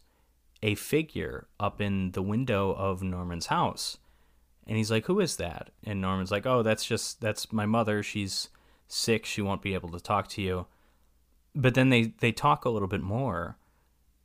a 0.63 0.75
figure 0.75 1.47
up 1.59 1.79
in 1.79 2.11
the 2.11 2.21
window 2.21 2.71
of 2.71 3.03
Norman's 3.03 3.47
house, 3.47 3.97
and 4.65 4.77
he's 4.77 4.91
like, 4.91 5.05
"Who 5.05 5.19
is 5.19 5.35
that?" 5.37 5.71
And 5.83 5.99
Norman's 5.99 6.31
like, 6.31 6.45
"Oh, 6.45 6.63
that's 6.63 6.85
just 6.85 7.19
that's 7.19 7.51
my 7.51 7.65
mother. 7.65 8.01
She's 8.01 8.49
sick. 8.87 9.25
She 9.25 9.41
won't 9.41 9.61
be 9.61 9.73
able 9.73 9.89
to 9.89 9.99
talk 9.99 10.29
to 10.29 10.41
you." 10.41 10.67
But 11.55 11.73
then 11.73 11.89
they 11.89 12.13
they 12.19 12.31
talk 12.31 12.65
a 12.65 12.69
little 12.69 12.87
bit 12.87 13.01
more 13.01 13.57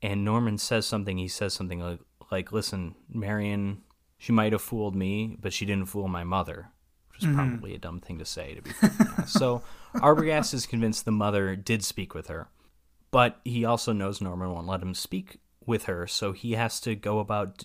and 0.03 0.25
Norman 0.25 0.59
says 0.59 0.87
something. 0.87 1.19
He 1.19 1.29
says 1.29 1.53
something 1.53 1.81
like, 1.81 2.01
like 2.31 2.53
"Listen, 2.53 2.95
Marion, 3.09 3.83
she 4.19 4.33
might 4.33 4.53
have 4.53 4.63
fooled 4.63 4.95
me, 4.95 5.37
but 5.41 5.53
she 5.53 5.67
didn't 5.67 5.89
fool 5.89 6.09
my 6.09 6.25
mother," 6.25 6.69
which 7.11 7.23
is 7.23 7.29
mm. 7.29 7.35
probably 7.35 7.75
a 7.75 7.79
dumb 7.79 8.01
thing 8.01 8.19
to 8.19 8.25
say. 8.25 8.55
To 8.55 8.63
be 8.63 8.71
honest. 8.83 9.33
so, 9.39 9.63
Arbogast 9.95 10.55
is 10.55 10.67
convinced 10.67 11.05
the 11.05 11.13
mother 11.13 11.57
did 11.57 11.85
speak 11.85 12.15
with 12.15 12.29
her, 12.29 12.49
but 13.11 13.41
he 13.45 13.65
also 13.65 13.93
knows 13.93 14.21
Norman 14.21 14.53
won't 14.53 14.67
let 14.67 14.83
him 14.83 14.95
speak 14.95 15.39
with 15.67 15.85
her, 15.85 16.07
so 16.07 16.33
he 16.33 16.53
has 16.53 16.81
to 16.81 16.95
go 16.95 17.19
about 17.19 17.65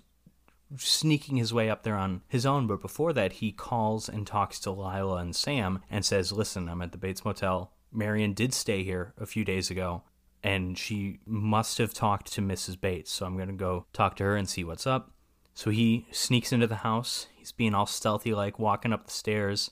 sneaking 0.77 1.37
his 1.37 1.53
way 1.53 1.69
up 1.69 1.83
there 1.83 1.95
on 1.95 2.21
his 2.27 2.45
own. 2.45 2.67
But 2.67 2.81
before 2.81 3.13
that, 3.13 3.33
he 3.33 3.51
calls 3.51 4.09
and 4.09 4.27
talks 4.27 4.59
to 4.61 4.71
Lila 4.71 5.17
and 5.17 5.35
Sam 5.35 5.81
and 5.89 6.03
says, 6.03 6.33
"Listen, 6.33 6.67
I'm 6.67 6.81
at 6.81 6.91
the 6.91 6.97
Bates 6.97 7.23
Motel. 7.23 7.71
Marion 7.95 8.33
did 8.33 8.53
stay 8.53 8.83
here 8.83 9.13
a 9.17 9.25
few 9.25 9.45
days 9.45 9.71
ago." 9.71 10.03
and 10.45 10.77
she 10.77 11.17
must 11.25 11.79
have 11.79 11.91
talked 11.91 12.31
to 12.31 12.39
Mrs. 12.39 12.79
Bates. 12.79 13.11
So 13.11 13.25
I'm 13.25 13.35
going 13.35 13.47
to 13.47 13.55
go 13.55 13.87
talk 13.93 14.15
to 14.17 14.23
her 14.25 14.35
and 14.35 14.47
see 14.47 14.63
what's 14.63 14.85
up. 14.85 15.09
So 15.55 15.71
he 15.71 16.05
sneaks 16.11 16.53
into 16.53 16.67
the 16.67 16.75
house. 16.75 17.25
He's 17.35 17.51
being 17.51 17.73
all 17.73 17.87
stealthy, 17.87 18.31
like 18.31 18.59
walking 18.59 18.93
up 18.93 19.05
the 19.05 19.11
stairs. 19.11 19.71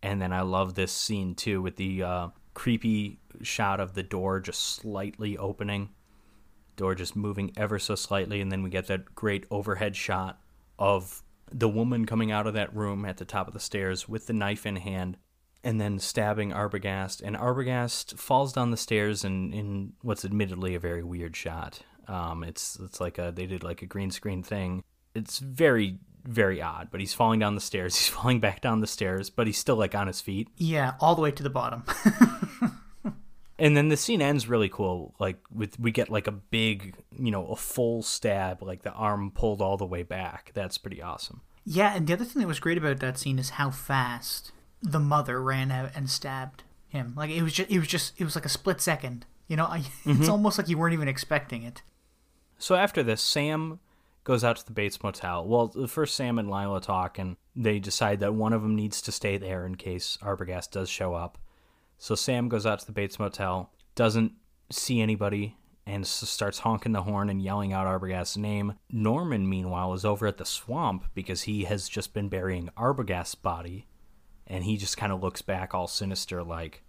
And 0.00 0.22
then 0.22 0.32
I 0.32 0.42
love 0.42 0.74
this 0.74 0.92
scene 0.92 1.34
too 1.34 1.60
with 1.60 1.74
the 1.74 2.00
uh, 2.00 2.28
creepy 2.54 3.18
shot 3.42 3.80
of 3.80 3.94
the 3.94 4.04
door 4.04 4.38
just 4.38 4.62
slightly 4.62 5.36
opening, 5.36 5.88
door 6.76 6.94
just 6.94 7.16
moving 7.16 7.52
ever 7.56 7.80
so 7.80 7.96
slightly. 7.96 8.40
And 8.40 8.52
then 8.52 8.62
we 8.62 8.70
get 8.70 8.86
that 8.86 9.16
great 9.16 9.46
overhead 9.50 9.96
shot 9.96 10.40
of 10.78 11.24
the 11.50 11.68
woman 11.68 12.06
coming 12.06 12.30
out 12.30 12.46
of 12.46 12.54
that 12.54 12.72
room 12.72 13.04
at 13.04 13.16
the 13.16 13.24
top 13.24 13.48
of 13.48 13.52
the 13.52 13.58
stairs 13.58 14.08
with 14.08 14.28
the 14.28 14.32
knife 14.32 14.64
in 14.64 14.76
hand 14.76 15.16
and 15.64 15.80
then 15.80 15.98
stabbing 15.98 16.50
Arbogast. 16.50 17.22
And 17.22 17.36
Arbogast 17.36 18.18
falls 18.18 18.52
down 18.52 18.70
the 18.70 18.76
stairs 18.76 19.24
in, 19.24 19.52
in 19.52 19.92
what's 20.02 20.24
admittedly 20.24 20.74
a 20.74 20.80
very 20.80 21.02
weird 21.02 21.36
shot. 21.36 21.80
Um, 22.08 22.42
it's 22.44 22.78
it's 22.80 23.00
like 23.00 23.18
a 23.18 23.32
they 23.34 23.46
did 23.46 23.62
like 23.62 23.82
a 23.82 23.86
green 23.86 24.10
screen 24.10 24.42
thing. 24.42 24.82
It's 25.14 25.38
very 25.38 25.98
very 26.24 26.60
odd. 26.62 26.88
But 26.90 27.00
he's 27.00 27.14
falling 27.14 27.40
down 27.40 27.54
the 27.54 27.60
stairs. 27.60 27.96
He's 27.98 28.08
falling 28.08 28.40
back 28.40 28.60
down 28.60 28.80
the 28.80 28.86
stairs, 28.86 29.28
but 29.30 29.46
he's 29.48 29.58
still 29.58 29.76
like 29.76 29.94
on 29.94 30.06
his 30.06 30.20
feet. 30.20 30.48
Yeah, 30.56 30.94
all 31.00 31.14
the 31.16 31.22
way 31.22 31.32
to 31.32 31.42
the 31.42 31.50
bottom. 31.50 31.84
And 33.58 33.76
then 33.76 33.90
the 33.90 33.96
scene 33.96 34.20
ends 34.20 34.48
really 34.48 34.68
cool. 34.68 35.14
Like 35.20 35.38
with 35.54 35.78
we 35.78 35.92
get 35.92 36.10
like 36.10 36.26
a 36.26 36.32
big, 36.32 36.96
you 37.16 37.30
know, 37.30 37.46
a 37.46 37.54
full 37.54 38.02
stab, 38.02 38.60
like 38.60 38.82
the 38.82 38.90
arm 38.90 39.30
pulled 39.30 39.62
all 39.62 39.76
the 39.76 39.86
way 39.86 40.02
back. 40.02 40.50
That's 40.52 40.78
pretty 40.78 41.00
awesome. 41.00 41.42
yeah, 41.64 41.94
and 41.94 42.08
the 42.08 42.12
other 42.12 42.24
thing 42.24 42.40
that 42.40 42.48
was 42.48 42.58
great 42.58 42.76
about 42.76 42.98
that 42.98 43.18
scene 43.18 43.38
is 43.38 43.50
how 43.50 43.70
fast 43.70 44.50
the 44.82 45.00
mother 45.00 45.40
ran 45.40 45.70
out 45.70 45.90
and 45.94 46.10
stabbed 46.10 46.64
him. 46.88 47.14
Like 47.16 47.30
it 47.30 47.42
was 47.42 47.52
just 47.52 47.70
it 47.70 47.78
was 47.78 47.88
just 47.88 48.20
it 48.20 48.24
was 48.24 48.34
like 48.34 48.44
a 48.44 48.50
split 48.50 48.80
second. 48.80 49.24
You 49.48 49.56
know, 49.56 49.66
I, 49.66 49.78
it's 50.04 50.04
mm-hmm. 50.04 50.30
almost 50.30 50.58
like 50.58 50.68
you 50.68 50.78
weren't 50.78 50.94
even 50.94 51.08
expecting 51.08 51.62
it. 51.62 51.82
So 52.58 52.74
after 52.74 53.02
this, 53.02 53.20
Sam 53.20 53.80
goes 54.24 54.44
out 54.44 54.56
to 54.56 54.66
the 54.66 54.72
Bates 54.72 55.02
Motel. 55.02 55.46
Well, 55.46 55.68
first 55.88 56.14
Sam 56.14 56.38
and 56.38 56.50
Lila 56.50 56.80
talk, 56.80 57.18
and 57.18 57.36
they 57.56 57.78
decide 57.78 58.20
that 58.20 58.34
one 58.34 58.52
of 58.52 58.62
them 58.62 58.76
needs 58.76 59.02
to 59.02 59.12
stay 59.12 59.36
there 59.36 59.66
in 59.66 59.74
case 59.74 60.16
Arbogast 60.22 60.70
does 60.70 60.88
show 60.88 61.14
up. 61.14 61.38
So 61.98 62.14
Sam 62.14 62.48
goes 62.48 62.66
out 62.66 62.78
to 62.80 62.86
the 62.86 62.92
Bates 62.92 63.18
Motel, 63.18 63.72
doesn't 63.94 64.32
see 64.70 65.00
anybody, 65.00 65.56
and 65.86 66.06
starts 66.06 66.60
honking 66.60 66.92
the 66.92 67.02
horn 67.02 67.28
and 67.28 67.42
yelling 67.42 67.72
out 67.72 67.86
Arbogast's 67.86 68.36
name. 68.36 68.74
Norman, 68.90 69.48
meanwhile, 69.48 69.92
is 69.92 70.04
over 70.04 70.26
at 70.26 70.38
the 70.38 70.44
swamp 70.44 71.06
because 71.14 71.42
he 71.42 71.64
has 71.64 71.88
just 71.88 72.14
been 72.14 72.28
burying 72.28 72.70
Arbogast's 72.76 73.34
body, 73.34 73.86
and 74.46 74.64
he 74.64 74.76
just 74.76 74.96
kind 74.96 75.12
of 75.12 75.22
looks 75.22 75.42
back 75.42 75.74
all 75.74 75.86
sinister 75.86 76.42
like, 76.42 76.82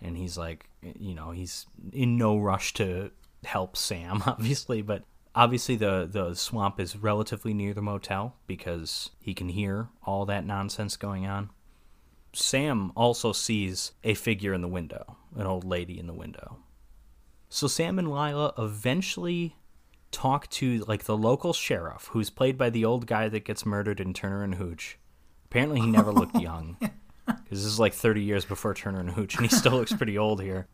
and 0.00 0.16
he's 0.16 0.36
like, 0.36 0.68
you 0.98 1.14
know, 1.14 1.30
he's 1.30 1.66
in 1.92 2.16
no 2.16 2.36
rush 2.38 2.74
to 2.74 3.10
help 3.44 3.76
Sam, 3.76 4.22
obviously, 4.26 4.82
but 4.82 5.04
obviously 5.34 5.76
the 5.76 6.08
the 6.10 6.34
swamp 6.34 6.78
is 6.78 6.96
relatively 6.96 7.54
near 7.54 7.74
the 7.74 7.82
motel 7.82 8.36
because 8.46 9.10
he 9.20 9.34
can 9.34 9.48
hear 9.48 9.88
all 10.04 10.26
that 10.26 10.46
nonsense 10.46 10.96
going 10.96 11.26
on. 11.26 11.50
Sam 12.34 12.92
also 12.96 13.32
sees 13.32 13.92
a 14.04 14.14
figure 14.14 14.54
in 14.54 14.62
the 14.62 14.68
window, 14.68 15.16
an 15.36 15.46
old 15.46 15.64
lady 15.64 15.98
in 15.98 16.06
the 16.06 16.14
window. 16.14 16.58
So 17.48 17.66
Sam 17.66 17.98
and 17.98 18.08
Lila 18.08 18.54
eventually 18.56 19.56
talk 20.10 20.48
to 20.50 20.78
like 20.88 21.04
the 21.04 21.16
local 21.16 21.52
sheriff, 21.52 22.08
who's 22.12 22.30
played 22.30 22.56
by 22.56 22.70
the 22.70 22.84
old 22.84 23.06
guy 23.06 23.28
that 23.28 23.44
gets 23.44 23.66
murdered 23.66 24.00
in 24.00 24.14
Turner 24.14 24.42
and 24.42 24.54
Hooch. 24.54 24.98
Apparently, 25.52 25.82
he 25.82 25.90
never 25.90 26.12
looked 26.12 26.34
young 26.36 26.78
because 26.80 27.50
this 27.50 27.66
is 27.66 27.78
like 27.78 27.92
30 27.92 28.22
years 28.22 28.46
before 28.46 28.72
Turner 28.72 29.00
and 29.00 29.10
Hooch, 29.10 29.34
and 29.34 29.44
he 29.44 29.54
still 29.54 29.72
looks 29.72 29.92
pretty 29.92 30.16
old 30.16 30.40
here. 30.40 30.66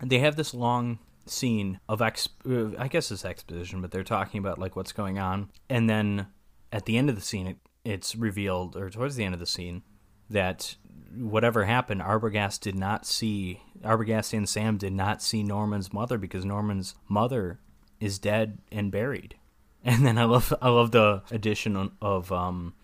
And 0.00 0.08
they 0.08 0.20
have 0.20 0.36
this 0.36 0.54
long 0.54 1.00
scene 1.26 1.80
of 1.88 2.00
ex, 2.00 2.28
uh, 2.48 2.68
I 2.78 2.86
guess 2.86 3.10
it's 3.10 3.24
exposition, 3.24 3.80
but 3.80 3.90
they're 3.90 4.04
talking 4.04 4.38
about 4.38 4.56
like 4.56 4.76
what's 4.76 4.92
going 4.92 5.18
on, 5.18 5.50
and 5.68 5.90
then 5.90 6.28
at 6.70 6.84
the 6.84 6.96
end 6.96 7.10
of 7.10 7.16
the 7.16 7.20
scene, 7.20 7.48
it, 7.48 7.56
it's 7.84 8.14
revealed, 8.14 8.76
or 8.76 8.88
towards 8.88 9.16
the 9.16 9.24
end 9.24 9.34
of 9.34 9.40
the 9.40 9.46
scene, 9.46 9.82
that 10.28 10.76
whatever 11.12 11.64
happened, 11.64 12.00
Arbogast 12.00 12.60
did 12.60 12.76
not 12.76 13.04
see. 13.06 13.60
Arbogast 13.82 14.32
and 14.32 14.48
Sam 14.48 14.76
did 14.76 14.92
not 14.92 15.22
see 15.22 15.42
Norman's 15.42 15.92
mother 15.92 16.18
because 16.18 16.44
Norman's 16.44 16.94
mother 17.08 17.58
is 17.98 18.20
dead 18.20 18.58
and 18.70 18.92
buried. 18.92 19.34
And 19.82 20.04
then 20.04 20.18
I 20.18 20.24
love 20.24 20.52
I 20.60 20.68
love 20.68 20.90
the 20.90 21.22
addition 21.30 21.90
of 22.02 22.30
um 22.30 22.74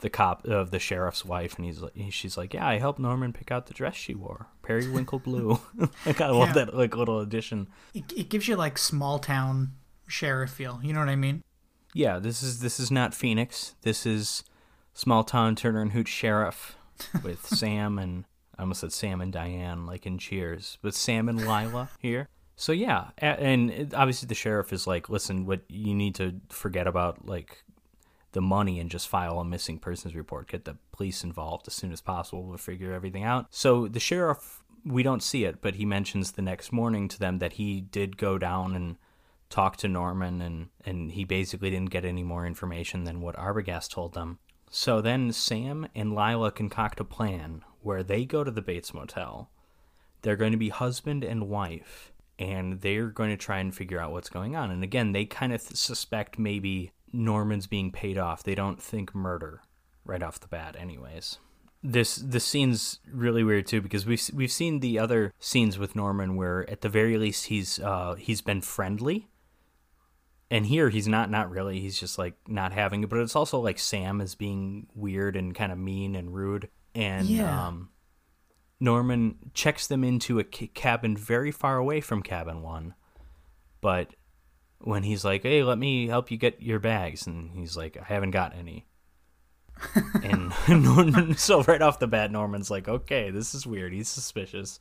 the 0.00 0.10
cop 0.10 0.46
of 0.46 0.70
the 0.70 0.78
sheriff's 0.78 1.24
wife, 1.24 1.56
and 1.56 1.64
he's 1.64 1.80
like, 1.80 1.92
she's 2.10 2.36
like, 2.36 2.52
yeah, 2.54 2.66
I 2.66 2.78
helped 2.78 2.98
Norman 2.98 3.32
pick 3.32 3.50
out 3.50 3.66
the 3.66 3.74
dress 3.74 3.94
she 3.94 4.14
wore, 4.14 4.46
periwinkle 4.62 5.20
blue. 5.20 5.58
like 6.06 6.20
I 6.20 6.28
love 6.30 6.48
Yeah. 6.48 6.64
that 6.64 6.74
like 6.74 6.96
little 6.96 7.20
addition. 7.20 7.68
It, 7.94 8.12
it 8.16 8.28
gives 8.28 8.46
you 8.48 8.56
like 8.56 8.76
small 8.78 9.18
town 9.18 9.72
sheriff 10.06 10.50
feel. 10.50 10.80
You 10.82 10.92
know 10.92 11.00
what 11.00 11.08
I 11.08 11.16
mean? 11.16 11.42
Yeah, 11.94 12.18
this 12.18 12.42
is 12.42 12.60
this 12.60 12.78
is 12.78 12.90
not 12.90 13.14
Phoenix. 13.14 13.74
This 13.82 14.04
is 14.04 14.44
small 14.92 15.24
town 15.24 15.56
Turner 15.56 15.80
and 15.82 15.92
Hooch 15.92 16.08
sheriff 16.08 16.76
with 17.22 17.46
Sam 17.46 17.98
and 17.98 18.24
I 18.58 18.62
almost 18.62 18.80
said 18.80 18.92
Sam 18.92 19.20
and 19.20 19.32
Diane 19.32 19.86
like 19.86 20.06
in 20.06 20.18
Cheers, 20.18 20.78
but 20.82 20.94
Sam 20.94 21.28
and 21.28 21.38
Lila 21.40 21.88
here. 22.00 22.28
So 22.58 22.72
yeah, 22.72 23.08
and 23.18 23.92
obviously 23.94 24.26
the 24.28 24.34
sheriff 24.34 24.72
is 24.72 24.86
like, 24.86 25.10
listen, 25.10 25.44
what 25.44 25.60
you 25.68 25.94
need 25.94 26.14
to 26.16 26.40
forget 26.48 26.86
about 26.86 27.26
like 27.26 27.62
the 28.36 28.42
money 28.42 28.78
and 28.78 28.90
just 28.90 29.08
file 29.08 29.40
a 29.40 29.44
missing 29.44 29.78
persons 29.78 30.14
report, 30.14 30.48
get 30.48 30.66
the 30.66 30.76
police 30.92 31.24
involved 31.24 31.66
as 31.66 31.72
soon 31.72 31.90
as 31.90 32.02
possible 32.02 32.52
to 32.52 32.58
figure 32.58 32.92
everything 32.92 33.24
out. 33.24 33.46
So 33.50 33.88
the 33.88 33.98
sheriff, 33.98 34.62
we 34.84 35.02
don't 35.02 35.22
see 35.22 35.44
it, 35.44 35.62
but 35.62 35.76
he 35.76 35.86
mentions 35.86 36.32
the 36.32 36.42
next 36.42 36.70
morning 36.70 37.08
to 37.08 37.18
them 37.18 37.38
that 37.38 37.54
he 37.54 37.80
did 37.80 38.18
go 38.18 38.36
down 38.36 38.76
and 38.76 38.98
talk 39.48 39.78
to 39.78 39.88
Norman 39.88 40.42
and, 40.42 40.68
and 40.84 41.12
he 41.12 41.24
basically 41.24 41.70
didn't 41.70 41.90
get 41.90 42.04
any 42.04 42.22
more 42.22 42.46
information 42.46 43.04
than 43.04 43.22
what 43.22 43.36
Arbogast 43.36 43.90
told 43.90 44.12
them. 44.12 44.38
So 44.70 45.00
then 45.00 45.32
Sam 45.32 45.88
and 45.94 46.14
Lila 46.14 46.52
concoct 46.52 47.00
a 47.00 47.04
plan 47.04 47.64
where 47.80 48.02
they 48.02 48.26
go 48.26 48.44
to 48.44 48.50
the 48.50 48.60
Bates 48.60 48.92
Motel. 48.92 49.48
They're 50.20 50.36
going 50.36 50.52
to 50.52 50.58
be 50.58 50.68
husband 50.68 51.24
and 51.24 51.48
wife, 51.48 52.12
and 52.38 52.82
they're 52.82 53.06
going 53.06 53.30
to 53.30 53.36
try 53.38 53.60
and 53.60 53.74
figure 53.74 54.00
out 54.00 54.12
what's 54.12 54.28
going 54.28 54.56
on. 54.56 54.70
And 54.70 54.84
again, 54.84 55.12
they 55.12 55.24
kind 55.24 55.54
of 55.54 55.62
suspect 55.62 56.38
maybe 56.38 56.92
Norman's 57.12 57.66
being 57.66 57.92
paid 57.92 58.18
off. 58.18 58.42
They 58.42 58.54
don't 58.54 58.82
think 58.82 59.14
murder 59.14 59.62
right 60.04 60.22
off 60.22 60.40
the 60.40 60.48
bat, 60.48 60.76
anyways. 60.78 61.38
This 61.82 62.16
this 62.16 62.44
scene's 62.44 62.98
really 63.12 63.44
weird 63.44 63.66
too 63.66 63.80
because 63.80 64.06
we've 64.06 64.28
we've 64.32 64.50
seen 64.50 64.80
the 64.80 64.98
other 64.98 65.32
scenes 65.38 65.78
with 65.78 65.94
Norman 65.94 66.34
where 66.34 66.68
at 66.68 66.80
the 66.80 66.88
very 66.88 67.16
least 67.16 67.46
he's 67.46 67.78
uh, 67.78 68.14
he's 68.16 68.40
been 68.40 68.60
friendly 68.60 69.28
and 70.50 70.66
here 70.66 70.88
he's 70.90 71.06
not 71.08 71.30
not 71.30 71.50
really 71.50 71.80
he's 71.80 71.98
just 71.98 72.18
like 72.18 72.34
not 72.48 72.72
having 72.72 73.02
it 73.02 73.08
but 73.10 73.18
it's 73.18 73.34
also 73.34 73.58
like 73.58 73.80
sam 73.80 74.20
is 74.20 74.36
being 74.36 74.86
weird 74.94 75.34
and 75.34 75.56
kind 75.56 75.72
of 75.72 75.78
mean 75.78 76.14
and 76.14 76.32
rude 76.32 76.68
and 76.94 77.26
Yeah. 77.26 77.66
um 77.66 77.88
norman 78.78 79.50
checks 79.54 79.88
them 79.88 80.04
into 80.04 80.38
a 80.38 80.44
cabin 80.44 81.16
very 81.16 81.50
far 81.50 81.78
away 81.78 82.00
from 82.00 82.22
cabin 82.22 82.62
one 82.62 82.94
but 83.80 84.14
when 84.86 85.02
he's 85.02 85.24
like 85.24 85.42
hey 85.42 85.62
let 85.62 85.78
me 85.78 86.06
help 86.06 86.30
you 86.30 86.36
get 86.36 86.62
your 86.62 86.78
bags 86.78 87.26
and 87.26 87.50
he's 87.52 87.76
like 87.76 87.96
i 87.96 88.04
haven't 88.04 88.30
got 88.30 88.54
any 88.54 88.86
and 90.22 90.52
Norman, 90.68 91.36
so 91.36 91.62
right 91.64 91.82
off 91.82 91.98
the 91.98 92.06
bat 92.06 92.30
norman's 92.30 92.70
like 92.70 92.88
okay 92.88 93.30
this 93.30 93.54
is 93.54 93.66
weird 93.66 93.92
he's 93.92 94.08
suspicious 94.08 94.80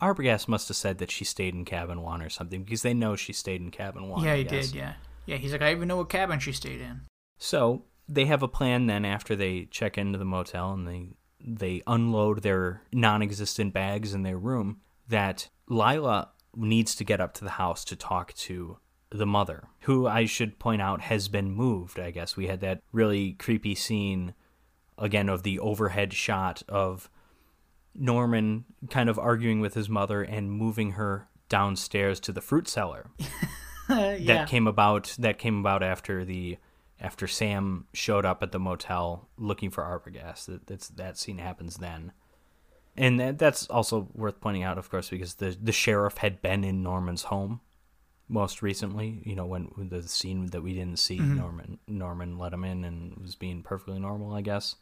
Arbogast 0.00 0.48
must 0.48 0.68
have 0.68 0.76
said 0.76 0.98
that 0.98 1.10
she 1.10 1.24
stayed 1.24 1.54
in 1.54 1.64
cabin 1.64 2.02
one 2.02 2.22
or 2.22 2.28
something 2.28 2.62
because 2.62 2.82
they 2.82 2.94
know 2.94 3.16
she 3.16 3.32
stayed 3.32 3.60
in 3.60 3.70
cabin 3.70 4.08
one. 4.08 4.22
yeah, 4.22 4.32
I 4.32 4.36
he 4.38 4.44
guess. 4.44 4.68
did. 4.68 4.76
Yeah, 4.76 4.92
yeah. 5.24 5.36
He's 5.36 5.52
like, 5.52 5.62
I 5.62 5.70
even 5.72 5.88
know 5.88 5.96
what 5.96 6.10
cabin 6.10 6.38
she 6.38 6.52
stayed 6.52 6.80
in. 6.80 7.00
So 7.38 7.84
they 8.08 8.26
have 8.26 8.42
a 8.42 8.48
plan 8.48 8.86
then 8.86 9.04
after 9.04 9.34
they 9.34 9.64
check 9.70 9.98
into 9.98 10.18
the 10.18 10.24
motel 10.24 10.72
and 10.72 10.86
they 10.86 11.08
they 11.40 11.82
unload 11.86 12.42
their 12.42 12.82
non-existent 12.92 13.72
bags 13.72 14.14
in 14.14 14.22
their 14.22 14.38
room 14.38 14.80
that 15.08 15.48
Lila 15.68 16.30
needs 16.56 16.94
to 16.96 17.04
get 17.04 17.20
up 17.20 17.34
to 17.34 17.44
the 17.44 17.50
house 17.50 17.84
to 17.84 17.96
talk 17.96 18.32
to 18.34 18.78
the 19.10 19.26
mother, 19.26 19.64
who 19.82 20.06
I 20.06 20.24
should 20.24 20.58
point 20.58 20.82
out 20.82 21.02
has 21.02 21.28
been 21.28 21.50
moved. 21.52 22.00
I 22.00 22.10
guess 22.10 22.36
we 22.36 22.46
had 22.46 22.60
that 22.60 22.80
really 22.92 23.32
creepy 23.32 23.74
scene 23.74 24.34
again 24.98 25.28
of 25.28 25.42
the 25.42 25.58
overhead 25.58 26.12
shot 26.12 26.62
of 26.68 27.10
Norman 27.94 28.64
kind 28.90 29.08
of 29.08 29.18
arguing 29.18 29.60
with 29.60 29.74
his 29.74 29.88
mother 29.88 30.22
and 30.22 30.50
moving 30.50 30.92
her 30.92 31.28
downstairs 31.48 32.18
to 32.20 32.32
the 32.32 32.40
fruit 32.40 32.66
cellar 32.68 33.08
yeah. 33.88 34.16
that 34.18 34.48
came 34.48 34.66
about 34.66 35.14
that 35.18 35.38
came 35.38 35.60
about 35.60 35.82
after 35.82 36.24
the 36.24 36.58
after 37.00 37.26
Sam 37.26 37.86
showed 37.92 38.24
up 38.24 38.42
at 38.42 38.52
the 38.52 38.58
motel 38.58 39.28
looking 39.36 39.70
for 39.70 39.84
Arbogast. 39.84 40.46
That 40.46 40.66
that's 40.66 40.88
that 40.88 41.18
scene 41.18 41.38
happens 41.38 41.76
then. 41.76 42.12
And 42.96 43.20
that, 43.20 43.38
that's 43.38 43.66
also 43.68 44.08
worth 44.14 44.40
pointing 44.40 44.62
out, 44.62 44.78
of 44.78 44.90
course, 44.90 45.10
because 45.10 45.34
the 45.34 45.56
the 45.60 45.72
sheriff 45.72 46.18
had 46.18 46.40
been 46.40 46.64
in 46.64 46.82
Norman's 46.82 47.24
home 47.24 47.60
most 48.28 48.62
recently. 48.62 49.22
You 49.24 49.36
know, 49.36 49.46
when, 49.46 49.70
the 49.76 50.02
scene 50.02 50.46
that 50.46 50.62
we 50.62 50.74
didn't 50.74 50.98
see, 50.98 51.18
mm-hmm. 51.18 51.36
Norman 51.36 51.78
Norman 51.86 52.38
let 52.38 52.52
him 52.52 52.64
in 52.64 52.84
and 52.84 53.16
was 53.18 53.34
being 53.34 53.62
perfectly 53.62 53.98
normal, 53.98 54.34
I 54.34 54.40
guess. 54.40 54.76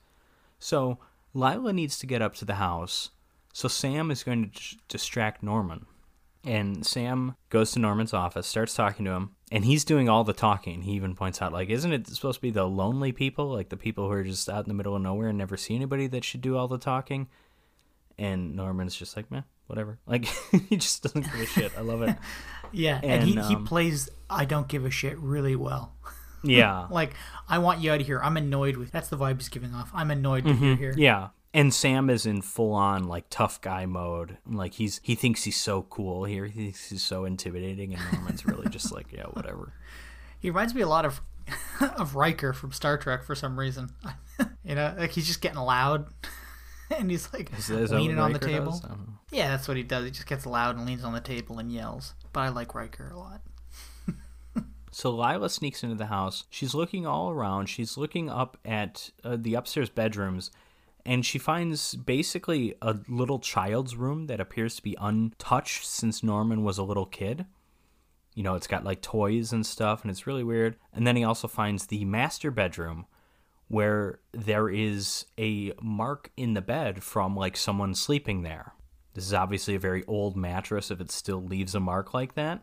So 0.59 0.99
Lila 1.35 1.73
needs 1.73 1.99
to 1.99 2.07
get 2.07 2.23
up 2.23 2.35
to 2.37 2.45
the 2.45 2.55
house. 2.55 3.11
So 3.53 3.69
Sam 3.69 4.11
is 4.11 4.23
going 4.23 4.45
to 4.45 4.51
dis- 4.51 4.77
distract 4.89 5.43
Norman. 5.43 5.87
And 6.47 6.85
Sam 6.85 7.37
goes 7.49 7.73
to 7.73 7.79
Norman's 7.79 8.13
office, 8.13 8.47
starts 8.47 8.75
talking 8.75 9.07
to 9.07 9.13
him, 9.13 9.31
and 9.51 9.65
he's 9.65 9.83
doing 9.83 10.11
all 10.11 10.25
the 10.25 10.35
talking. 10.35 10.83
He 10.83 10.93
even 10.93 11.15
points 11.15 11.41
out, 11.41 11.55
like, 11.55 11.71
isn't 11.71 11.93
it 11.93 12.07
supposed 12.07 12.37
to 12.37 12.43
be 12.43 12.51
the 12.51 12.67
lonely 12.67 13.13
people, 13.13 13.49
like 13.49 13.71
the 13.71 13.79
people 13.79 14.09
who 14.09 14.13
are 14.13 14.25
just 14.25 14.51
out 14.51 14.65
in 14.65 14.69
the 14.69 14.75
middle 14.75 14.95
of 14.95 15.01
nowhere 15.01 15.29
and 15.29 15.39
never 15.39 15.57
see 15.57 15.75
anybody 15.75 16.07
that 16.09 16.23
should 16.23 16.43
do 16.43 16.59
all 16.59 16.69
the 16.69 16.77
talking? 16.77 17.29
And 18.19 18.55
Norman's 18.55 18.95
just 18.95 19.17
like, 19.17 19.31
man, 19.31 19.45
whatever. 19.67 19.99
Like, 20.07 20.27
he 20.69 20.77
just 20.77 21.03
doesn't 21.03 21.23
give 21.23 21.41
a 21.41 21.47
shit. 21.47 21.73
I 21.77 21.81
love 21.81 22.03
it. 22.03 22.17
Yeah, 22.77 22.99
and, 23.05 23.23
he, 23.23 23.37
And, 23.37 23.47
he 23.47 23.55
um, 23.55 23.65
plays 23.67 24.09
I 24.29 24.47
don't 24.47 24.67
give 24.67 24.85
a 24.85 24.91
shit 24.91 25.17
really 25.19 25.55
well. 25.55 25.95
Yeah. 26.43 26.89
Like, 26.91 27.15
I 27.49 27.57
want 27.59 27.81
you 27.81 27.91
out 27.91 28.01
of 28.03 28.07
here. 28.07 28.21
I'm 28.23 28.37
annoyed 28.37 28.77
with 28.77 28.91
That's 28.93 29.09
the 29.09 29.17
vibe 29.17 29.37
he's 29.37 29.49
giving 29.49 29.73
off. 29.75 29.91
I'm 29.95 30.11
annoyed 30.11 30.45
that 30.45 30.61
you're 30.61 30.77
here. 30.77 30.91
Mm-hmm. 30.91 31.01
Yeah. 31.01 31.29
And 31.55 31.73
Sam 31.73 32.11
is 32.11 32.27
in 32.27 32.43
full 32.43 32.73
on 32.75 33.05
like 33.05 33.25
tough 33.31 33.63
guy 33.63 33.87
mode. 33.87 34.37
Like 34.47 34.75
he's 34.75 35.01
he 35.03 35.15
thinks 35.15 35.45
he's 35.45 35.57
so 35.57 35.83
cool 35.83 36.25
here. 36.25 36.45
He 36.45 36.65
thinks 36.65 36.91
he's 36.91 37.03
so 37.03 37.25
intimidating 37.25 37.95
and 37.95 38.03
Norman's 38.13 38.45
really 38.45 38.69
just 38.69 38.93
like, 38.93 39.11
yeah, 39.11 39.25
whatever. 39.25 39.73
He 40.39 40.51
reminds 40.51 40.75
me 40.75 40.83
a 40.83 40.89
lot 40.89 41.07
of 41.07 41.23
of 41.97 42.15
Riker 42.15 42.53
from 42.53 42.73
Star 42.73 42.99
Trek 42.99 43.25
for 43.25 43.35
some 43.35 43.59
reason. 43.59 43.91
you 44.65 44.75
know, 44.75 44.95
like 44.99 45.13
he's 45.13 45.27
just 45.27 45.41
getting 45.41 45.61
loud. 45.61 46.09
and 46.97 47.11
he's 47.11 47.33
like 47.33 47.53
Is 47.57 47.67
that- 47.69 47.79
is 47.83 47.91
that 47.91 47.97
leaning 47.97 48.19
on 48.19 48.33
the 48.33 48.39
Riker 48.39 48.49
table. 48.53 48.73
does? 48.73 48.85
I 48.85 48.89
don't 48.89 48.99
know. 49.09 49.15
Yeah, 49.31 49.49
that's 49.49 49.67
what 49.69 49.77
he 49.77 49.83
does. 49.83 50.05
He 50.05 50.11
just 50.11 50.27
gets 50.27 50.47
loud 50.47 50.77
and 50.77 50.87
leans 50.87 51.03
on 51.05 51.13
the 51.13 51.21
table 51.21 51.59
and 51.59 51.73
yells. 51.73 52.15
But 52.33 52.41
I 52.41 52.49
like 52.51 52.75
Riker 52.75 53.09
a 53.13 53.19
lot. 53.19 53.41
So 54.91 55.11
Lila 55.11 55.51
sneaks 55.51 55.83
into 55.83 55.97
the 55.97 56.07
house. 56.07 56.45
She's 56.51 56.73
looking 56.73 57.05
all 57.05 57.29
around. 57.31 57.67
She's 57.67 57.97
looking 57.97 58.31
up 58.31 58.57
at 58.65 59.11
uh, 59.25 59.37
the 59.41 59.55
upstairs 59.57 59.89
bedrooms, 59.91 60.53
and 61.05 61.27
she 61.27 61.37
finds 61.37 61.97
basically 61.97 62.77
a 62.81 62.97
little 63.09 63.41
child's 63.41 63.97
room 63.97 64.27
that 64.29 64.39
appears 64.39 64.77
to 64.77 64.83
be 64.85 64.97
untouched 65.01 65.85
since 65.85 66.23
Norman 66.23 66.63
was 66.63 66.79
a 66.79 66.85
little 66.85 67.07
kid. 67.07 67.45
You 68.37 68.45
know, 68.45 68.55
it's 68.55 68.69
got 68.69 68.85
like 68.85 69.03
toys 69.03 69.53
and 69.53 69.67
stuff, 69.67 70.03
and 70.03 70.13
it's 70.13 70.29
really 70.29 70.45
weird. 70.45 70.77
And 70.93 71.05
then 71.05 71.17
he 71.17 71.25
also 71.25 71.49
finds 71.49 71.87
the 71.87 72.05
master 72.05 72.53
bedroom 72.53 73.07
where 73.69 74.21
there 74.33 74.69
is 74.69 75.25
a 75.39 75.73
mark 75.81 76.31
in 76.37 76.55
the 76.55 76.61
bed 76.61 77.03
from 77.03 77.37
like 77.37 77.57
someone 77.57 77.95
sleeping 77.95 78.43
there. 78.43 78.73
This 79.15 79.25
is 79.25 79.35
obviously 79.35 79.75
a 79.75 79.79
very 79.79 80.05
old 80.07 80.37
mattress 80.37 80.91
if 80.91 81.01
it 81.01 81.11
still 81.11 81.43
leaves 81.43 81.75
a 81.75 81.81
mark 81.81 82.13
like 82.15 82.35
that, 82.35 82.63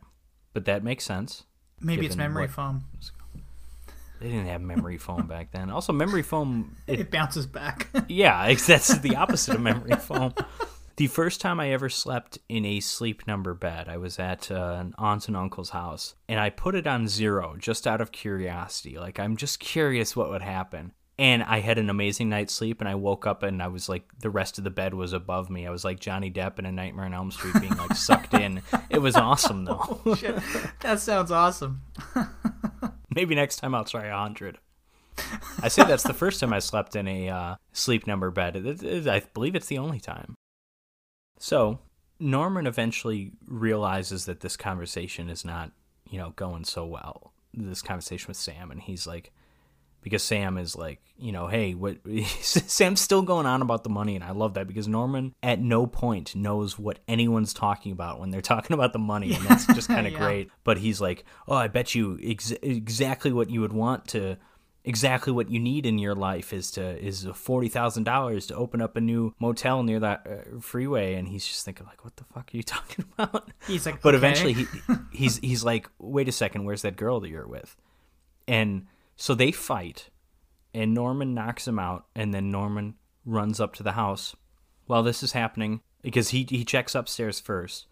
but 0.54 0.66
that 0.66 0.84
makes 0.84 1.04
sense. 1.06 1.44
Maybe 1.80 2.06
it's 2.06 2.16
memory 2.16 2.44
what- 2.44 2.52
foam. 2.52 2.86
They 4.20 4.28
didn't 4.30 4.46
have 4.48 4.62
memory 4.62 4.98
foam 5.00 5.26
back 5.26 5.52
then. 5.52 5.72
Also, 5.72 5.92
memory 5.94 6.22
foam, 6.22 6.76
it, 6.88 7.00
It 7.00 7.12
bounces 7.12 7.48
back. 7.48 7.88
yeah, 8.08 8.54
that's 8.54 9.00
the 9.00 9.16
opposite 9.16 9.56
of 9.56 9.62
memory 9.62 9.96
foam. 9.96 10.34
The 11.02 11.08
first 11.08 11.42
time 11.42 11.60
I 11.60 11.72
ever 11.72 11.90
slept 11.90 12.38
in 12.48 12.64
a 12.64 12.80
sleep 12.80 13.26
number 13.26 13.56
bed, 13.56 13.90
I 13.90 13.98
was 13.98 14.20
at 14.20 14.52
uh, 14.52 14.78
an 14.80 14.94
aunt 15.00 15.28
and 15.28 15.36
uncle's 15.36 15.72
house, 15.72 16.14
and 16.30 16.40
I 16.40 16.52
put 16.52 16.76
it 16.76 16.86
on 16.86 17.08
zero 17.08 17.56
just 17.58 17.88
out 17.88 18.02
of 18.02 18.12
curiosity. 18.12 19.00
Like, 19.00 19.20
I'm 19.20 19.36
just 19.36 19.60
curious 19.60 20.16
what 20.16 20.30
would 20.30 20.44
happen. 20.44 20.92
And 21.18 21.42
I 21.42 21.62
had 21.62 21.80
an 21.80 21.90
amazing 21.90 22.30
night's 22.30 22.54
sleep, 22.54 22.82
and 22.82 22.88
I 22.88 22.94
woke 22.94 23.26
up 23.26 23.42
and 23.42 23.64
I 23.64 23.68
was 23.68 23.90
like, 23.90 24.04
the 24.20 24.30
rest 24.30 24.60
of 24.60 24.64
the 24.64 24.70
bed 24.70 24.94
was 24.94 25.12
above 25.12 25.50
me. 25.50 25.66
I 25.66 25.72
was 25.72 25.84
like 25.84 26.00
Johnny 26.00 26.30
Depp 26.30 26.60
in 26.60 26.68
A 26.68 26.72
Nightmare 26.72 27.06
on 27.06 27.16
Elm 27.16 27.32
Street 27.32 27.60
being 27.60 27.76
like 27.78 27.96
sucked 27.96 28.36
in. 28.36 28.62
It 28.92 29.00
was 29.00 29.16
awesome, 29.16 29.66
though. 29.66 30.04
Shit. 30.16 30.38
That 30.82 31.00
sounds 31.00 31.32
awesome. 31.32 31.82
Maybe 33.16 33.34
next 33.34 33.56
time 33.56 33.74
I'll 33.74 33.86
try 33.86 34.06
a 34.06 34.16
hundred. 34.16 34.60
I 35.64 35.68
say 35.68 35.84
that's 35.84 36.04
the 36.04 36.14
first 36.14 36.40
time 36.40 36.54
I 36.54 36.60
slept 36.60 36.96
in 36.96 37.08
a 37.08 37.28
uh, 37.28 37.56
sleep 37.74 38.06
number 38.06 38.30
bed. 38.30 38.56
I 39.08 39.24
believe 39.34 39.56
it's 39.56 39.66
the 39.66 39.80
only 39.80 40.00
time. 40.00 40.36
So 41.42 41.80
Norman 42.20 42.68
eventually 42.68 43.32
realizes 43.48 44.26
that 44.26 44.42
this 44.42 44.56
conversation 44.56 45.28
is 45.28 45.44
not, 45.44 45.72
you 46.08 46.20
know, 46.20 46.30
going 46.36 46.66
so 46.66 46.86
well. 46.86 47.34
This 47.52 47.82
conversation 47.82 48.28
with 48.28 48.38
Sam, 48.38 48.70
and 48.70 48.80
he's 48.80 49.08
like, 49.08 49.32
because 50.04 50.22
Sam 50.24 50.58
is 50.58 50.76
like, 50.76 51.00
you 51.18 51.32
know, 51.32 51.48
hey, 51.48 51.74
what? 51.74 51.98
Sam's 52.42 53.02
still 53.02 53.24
going 53.24 53.46
on 53.48 53.62
about 53.64 53.84
the 53.84 53.90
money, 53.90 54.16
and 54.16 54.24
I 54.24 54.32
love 54.32 54.54
that 54.54 54.68
because 54.68 54.88
Norman 54.88 55.34
at 55.42 55.60
no 55.60 55.88
point 55.88 56.36
knows 56.36 56.78
what 56.78 57.00
anyone's 57.08 57.54
talking 57.54 57.92
about 57.92 58.20
when 58.20 58.30
they're 58.30 58.42
talking 58.54 58.76
about 58.76 58.94
the 58.94 59.00
money, 59.00 59.34
and 59.34 59.44
that's 59.46 59.66
just 59.66 59.88
kind 59.96 60.06
of 60.06 60.14
Yeah. 60.14 60.20
great. 60.20 60.52
But 60.64 60.78
he's 60.78 61.02
like, 61.02 61.26
oh, 61.48 61.56
I 61.56 61.68
bet 61.68 61.96
you 61.96 62.20
ex- 62.24 62.52
exactly 62.62 63.32
what 63.34 63.50
you 63.50 63.62
would 63.62 63.74
want 63.74 64.08
to, 64.10 64.38
exactly 64.84 65.32
what 65.32 65.50
you 65.50 65.60
need 65.60 65.86
in 65.86 66.00
your 66.00 66.16
life 66.16 66.54
is 66.54 66.72
to 66.72 66.98
is 67.00 67.28
forty 67.34 67.70
thousand 67.70 68.04
dollars 68.04 68.48
to 68.48 68.56
open 68.56 68.82
up 68.82 68.96
a 68.96 69.02
new 69.02 69.34
motel 69.40 69.84
near 69.84 70.00
that 70.00 70.28
uh, 70.28 70.60
freeway, 70.60 71.16
and 71.16 71.28
he's 71.28 71.46
just 71.46 71.66
thinking 71.66 71.86
like, 71.86 72.04
what 72.04 72.16
the 72.16 72.24
fuck 72.26 72.50
are 72.54 72.58
you 72.58 72.64
talking 72.78 73.06
about? 73.18 73.52
He's 73.68 73.86
like, 73.86 74.02
But 74.02 74.16
okay. 74.16 74.18
eventually 74.18 74.54
he 74.54 74.66
he's 75.12 75.38
he's 75.38 75.64
like, 75.64 75.90
wait 76.00 76.28
a 76.28 76.32
second, 76.32 76.66
where's 76.66 76.82
that 76.82 76.98
girl 76.98 77.20
that 77.20 77.30
you're 77.30 77.48
with? 77.48 77.76
And 78.48 78.88
so 79.16 79.36
they 79.36 79.52
fight, 79.52 80.10
and 80.74 80.94
Norman 80.94 81.34
knocks 81.34 81.68
him 81.68 81.80
out, 81.80 82.06
and 82.16 82.34
then 82.34 82.52
Norman 82.52 82.96
runs 83.26 83.60
up 83.60 83.76
to 83.76 83.84
the 83.84 83.94
house. 83.94 84.36
While 84.88 85.04
this 85.04 85.24
is 85.24 85.32
happening, 85.32 85.82
because 86.02 86.30
he 86.30 86.46
he 86.50 86.66
checks 86.66 86.96
upstairs 86.96 87.40
first, 87.40 87.86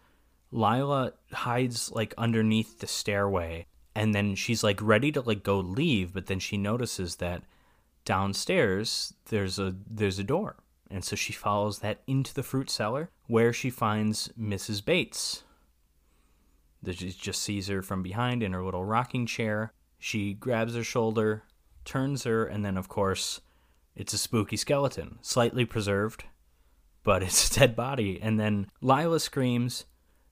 Lila 0.50 1.12
hides 1.32 1.90
like 1.92 2.14
underneath 2.18 2.80
the 2.80 2.86
stairway, 2.86 3.66
and 3.94 4.14
then 4.14 4.34
she's 4.34 4.62
like 4.62 4.80
ready 4.80 5.10
to 5.12 5.20
like 5.20 5.42
go 5.42 5.58
leave, 5.58 6.12
but 6.12 6.26
then 6.26 6.38
she 6.38 6.56
notices 6.56 7.16
that 7.16 7.42
downstairs 8.04 9.14
there's 9.28 9.58
a 9.58 9.74
there's 9.88 10.18
a 10.18 10.24
door. 10.24 10.56
And 10.90 11.04
so 11.04 11.14
she 11.14 11.32
follows 11.32 11.78
that 11.78 12.02
into 12.06 12.34
the 12.34 12.42
fruit 12.42 12.68
cellar 12.68 13.10
where 13.28 13.52
she 13.52 13.70
finds 13.70 14.28
Mrs. 14.38 14.84
Bates. 14.84 15.44
She 16.84 17.10
just 17.12 17.42
sees 17.42 17.68
her 17.68 17.82
from 17.82 18.02
behind 18.02 18.42
in 18.42 18.52
her 18.52 18.64
little 18.64 18.84
rocking 18.84 19.26
chair. 19.26 19.72
She 19.98 20.32
grabs 20.32 20.74
her 20.74 20.82
shoulder, 20.82 21.44
turns 21.84 22.24
her, 22.24 22.44
and 22.44 22.64
then, 22.64 22.76
of 22.76 22.88
course, 22.88 23.40
it's 23.94 24.14
a 24.14 24.18
spooky 24.18 24.56
skeleton, 24.56 25.18
slightly 25.20 25.64
preserved, 25.64 26.24
but 27.04 27.22
it's 27.22 27.54
a 27.54 27.60
dead 27.60 27.76
body. 27.76 28.18
And 28.20 28.40
then 28.40 28.68
Lila 28.80 29.20
screams. 29.20 29.84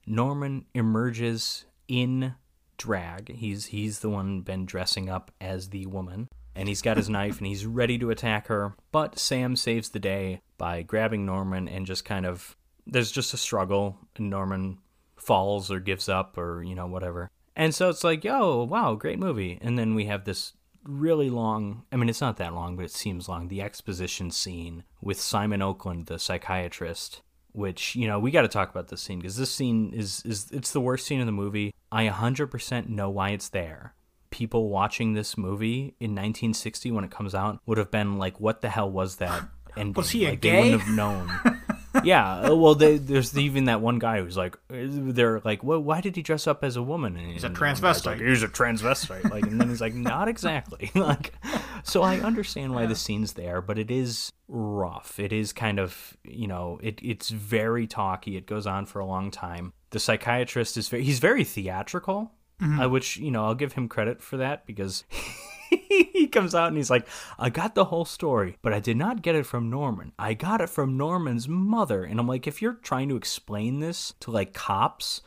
Norman 0.06 0.64
emerges 0.74 1.66
in 1.86 2.34
drag. 2.78 3.34
He's 3.34 3.66
he's 3.66 3.98
the 4.00 4.08
one 4.08 4.40
been 4.40 4.64
dressing 4.64 5.10
up 5.10 5.30
as 5.40 5.68
the 5.68 5.86
woman, 5.86 6.28
and 6.54 6.68
he's 6.68 6.82
got 6.82 6.96
his 6.96 7.10
knife 7.10 7.38
and 7.38 7.46
he's 7.46 7.66
ready 7.66 7.98
to 7.98 8.10
attack 8.10 8.46
her. 8.46 8.74
But 8.90 9.18
Sam 9.18 9.56
saves 9.56 9.90
the 9.90 9.98
day 9.98 10.40
by 10.56 10.82
grabbing 10.82 11.26
Norman 11.26 11.68
and 11.68 11.86
just 11.86 12.04
kind 12.04 12.24
of 12.24 12.56
there's 12.86 13.12
just 13.12 13.34
a 13.34 13.36
struggle, 13.36 13.98
and 14.16 14.30
Norman 14.30 14.78
falls 15.16 15.70
or 15.70 15.80
gives 15.80 16.08
up 16.08 16.38
or 16.38 16.62
you 16.62 16.74
know 16.74 16.86
whatever. 16.86 17.30
And 17.54 17.74
so 17.74 17.88
it's 17.88 18.04
like, 18.04 18.22
yo, 18.22 18.62
wow, 18.62 18.94
great 18.94 19.18
movie. 19.18 19.58
And 19.60 19.76
then 19.76 19.96
we 19.96 20.06
have 20.06 20.24
this 20.24 20.52
really 20.84 21.28
long 21.28 21.82
I 21.92 21.96
mean 21.96 22.08
it's 22.08 22.20
not 22.20 22.38
that 22.38 22.54
long, 22.54 22.76
but 22.76 22.84
it 22.84 22.92
seems 22.92 23.28
long, 23.28 23.48
the 23.48 23.62
exposition 23.62 24.30
scene 24.30 24.84
with 25.02 25.20
Simon 25.20 25.60
Oakland, 25.60 26.06
the 26.06 26.18
psychiatrist, 26.18 27.20
which, 27.52 27.96
you 27.96 28.06
know, 28.06 28.18
we 28.18 28.30
got 28.30 28.42
to 28.42 28.48
talk 28.48 28.70
about 28.70 28.88
this 28.88 29.02
scene 29.02 29.18
because 29.18 29.36
this 29.36 29.50
scene 29.50 29.92
is 29.92 30.22
is 30.24 30.48
it's 30.52 30.72
the 30.72 30.80
worst 30.80 31.06
scene 31.06 31.20
in 31.20 31.26
the 31.26 31.32
movie. 31.32 31.74
I 31.90 32.08
100% 32.08 32.88
know 32.88 33.08
why 33.10 33.30
it's 33.30 33.48
there. 33.48 33.94
People 34.30 34.68
watching 34.68 35.14
this 35.14 35.38
movie 35.38 35.94
in 36.00 36.10
1960 36.12 36.90
when 36.90 37.04
it 37.04 37.10
comes 37.10 37.34
out 37.34 37.60
would 37.66 37.78
have 37.78 37.90
been 37.90 38.18
like, 38.18 38.38
"What 38.40 38.60
the 38.60 38.68
hell 38.68 38.90
was 38.90 39.16
that?" 39.16 39.42
And 39.76 39.94
Was 39.94 40.10
he 40.10 40.24
a 40.26 40.30
like, 40.30 40.40
gay? 40.40 40.50
They 40.50 40.60
wouldn't 40.72 40.82
have 40.82 40.94
known. 40.96 41.30
yeah, 42.04 42.40
uh, 42.50 42.56
well, 42.56 42.74
they, 42.74 42.96
there's 42.98 43.36
even 43.38 43.66
that 43.66 43.80
one 43.80 44.00
guy 44.00 44.20
who's 44.20 44.36
like, 44.36 44.58
they're 44.68 45.40
like, 45.44 45.62
well, 45.62 45.78
why 45.80 46.00
did 46.00 46.16
he 46.16 46.22
dress 46.22 46.48
up 46.48 46.64
as 46.64 46.74
a 46.76 46.82
woman? 46.82 47.16
And 47.16 47.30
He's 47.30 47.44
a 47.44 47.46
and 47.46 47.56
one 47.56 47.70
Like, 47.70 47.76
transvestite. 47.80 48.28
he's 48.28 48.42
a 48.42 48.48
transvestite. 48.48 49.30
Like, 49.30 49.44
and 49.44 49.60
then 49.60 49.68
he's 49.68 49.80
like, 49.80 49.94
not 49.94 50.26
exactly. 50.26 50.90
like, 50.96 51.32
so 51.84 52.02
I 52.02 52.18
understand 52.18 52.74
why 52.74 52.86
the 52.86 52.96
scene's 52.96 53.34
there, 53.34 53.60
but 53.60 53.78
it 53.78 53.90
is 53.90 54.32
rough. 54.48 55.20
It 55.20 55.32
is 55.32 55.52
kind 55.52 55.78
of, 55.78 56.16
you 56.24 56.48
know, 56.48 56.80
it 56.82 56.98
it's 57.00 57.28
very 57.28 57.86
talky. 57.86 58.36
It 58.36 58.46
goes 58.46 58.66
on 58.66 58.84
for 58.86 58.98
a 58.98 59.06
long 59.06 59.30
time. 59.30 59.74
The 59.90 59.98
psychiatrist 59.98 60.76
is 60.76 60.88
very, 60.88 61.04
he's 61.04 61.18
very 61.18 61.44
theatrical. 61.44 62.32
Uh, 62.60 62.88
which 62.88 63.16
you 63.18 63.30
know 63.30 63.44
I'll 63.44 63.54
give 63.54 63.74
him 63.74 63.88
credit 63.88 64.20
for 64.20 64.38
that 64.38 64.66
because 64.66 65.04
he 65.70 66.26
comes 66.28 66.54
out 66.54 66.68
and 66.68 66.76
he's 66.76 66.90
like, 66.90 67.06
I 67.38 67.50
got 67.50 67.74
the 67.74 67.86
whole 67.86 68.04
story, 68.04 68.56
but 68.62 68.72
I 68.72 68.80
did 68.80 68.96
not 68.96 69.22
get 69.22 69.34
it 69.34 69.46
from 69.46 69.70
Norman. 69.70 70.12
I 70.18 70.34
got 70.34 70.60
it 70.60 70.68
from 70.68 70.96
Norman's 70.96 71.48
mother. 71.48 72.04
And 72.04 72.18
I'm 72.18 72.26
like, 72.26 72.46
if 72.46 72.62
you're 72.62 72.74
trying 72.74 73.08
to 73.10 73.16
explain 73.16 73.80
this 73.80 74.14
to 74.20 74.30
like 74.30 74.54
cops 74.54 75.20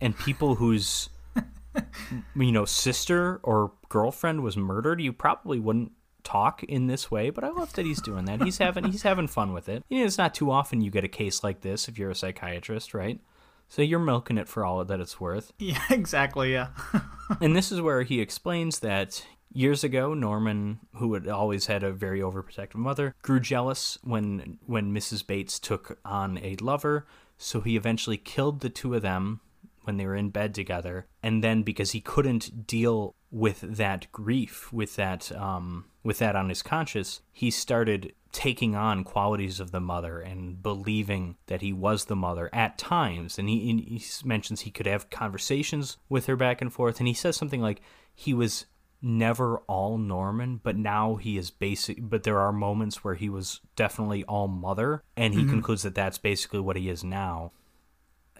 and 0.00 0.18
people 0.18 0.54
whose, 0.54 1.08
you 2.36 2.52
know, 2.52 2.64
sister 2.64 3.40
or 3.42 3.72
girlfriend 3.88 4.42
was 4.42 4.56
murdered, 4.56 5.00
you 5.00 5.12
probably 5.12 5.58
wouldn't 5.58 5.92
talk 6.24 6.62
in 6.64 6.88
this 6.88 7.10
way 7.10 7.30
but 7.30 7.42
i 7.42 7.48
love 7.48 7.72
that 7.72 7.86
he's 7.86 8.02
doing 8.02 8.26
that 8.26 8.42
he's 8.42 8.58
having 8.58 8.84
he's 8.84 9.00
having 9.00 9.26
fun 9.26 9.54
with 9.54 9.66
it 9.66 9.82
you 9.88 10.00
know, 10.00 10.04
it's 10.04 10.18
not 10.18 10.34
too 10.34 10.50
often 10.50 10.82
you 10.82 10.90
get 10.90 11.02
a 11.02 11.08
case 11.08 11.42
like 11.42 11.62
this 11.62 11.88
if 11.88 11.98
you're 11.98 12.10
a 12.10 12.14
psychiatrist 12.14 12.92
right 12.92 13.20
so 13.68 13.82
you're 13.82 13.98
milking 13.98 14.38
it 14.38 14.48
for 14.48 14.64
all 14.64 14.84
that 14.84 15.00
it's 15.00 15.20
worth 15.20 15.52
Yeah, 15.58 15.82
exactly. 15.90 16.52
Yeah. 16.52 16.68
and 17.40 17.54
this 17.54 17.70
is 17.70 17.80
where 17.80 18.02
he 18.02 18.20
explains 18.20 18.80
that 18.80 19.24
years 19.52 19.84
ago, 19.84 20.14
Norman, 20.14 20.80
who 20.96 21.14
had 21.14 21.28
always 21.28 21.66
had 21.66 21.82
a 21.82 21.92
very 21.92 22.20
overprotective 22.20 22.76
mother, 22.76 23.14
grew 23.22 23.40
jealous 23.40 23.98
when 24.02 24.58
when 24.66 24.92
Mrs. 24.92 25.26
Bates 25.26 25.58
took 25.58 25.98
on 26.04 26.38
a 26.38 26.56
lover, 26.60 27.06
so 27.36 27.60
he 27.60 27.76
eventually 27.76 28.16
killed 28.16 28.60
the 28.60 28.70
two 28.70 28.94
of 28.94 29.02
them 29.02 29.40
when 29.82 29.96
they 29.96 30.06
were 30.06 30.16
in 30.16 30.30
bed 30.30 30.54
together. 30.54 31.06
And 31.22 31.42
then 31.42 31.62
because 31.62 31.92
he 31.92 32.00
couldn't 32.00 32.66
deal 32.66 33.14
with 33.30 33.60
that 33.60 34.10
grief, 34.12 34.72
with 34.72 34.96
that 34.96 35.32
um 35.32 35.86
with 36.02 36.18
that 36.18 36.36
on 36.36 36.48
his 36.48 36.62
conscience, 36.62 37.20
he 37.32 37.50
started 37.50 38.14
taking 38.32 38.74
on 38.74 39.04
qualities 39.04 39.60
of 39.60 39.70
the 39.70 39.80
mother 39.80 40.20
and 40.20 40.62
believing 40.62 41.36
that 41.46 41.62
he 41.62 41.72
was 41.72 42.04
the 42.04 42.16
mother 42.16 42.50
at 42.52 42.78
times. 42.78 43.38
And 43.38 43.48
he, 43.48 43.70
and 43.70 43.80
he 43.80 44.02
mentions 44.24 44.60
he 44.60 44.70
could 44.70 44.86
have 44.86 45.10
conversations 45.10 45.96
with 46.08 46.26
her 46.26 46.36
back 46.36 46.60
and 46.60 46.72
forth. 46.72 46.98
And 46.98 47.08
he 47.08 47.14
says 47.14 47.36
something 47.36 47.62
like 47.62 47.80
he 48.14 48.34
was 48.34 48.66
never 49.00 49.58
all 49.68 49.96
Norman, 49.96 50.60
but 50.62 50.76
now 50.76 51.16
he 51.16 51.38
is 51.38 51.50
basic. 51.50 51.98
But 52.00 52.24
there 52.24 52.38
are 52.38 52.52
moments 52.52 53.02
where 53.02 53.14
he 53.14 53.28
was 53.28 53.60
definitely 53.76 54.24
all 54.24 54.48
mother. 54.48 55.02
And 55.16 55.34
he 55.34 55.44
concludes 55.44 55.82
that 55.82 55.94
that's 55.94 56.18
basically 56.18 56.60
what 56.60 56.76
he 56.76 56.90
is 56.90 57.02
now. 57.02 57.52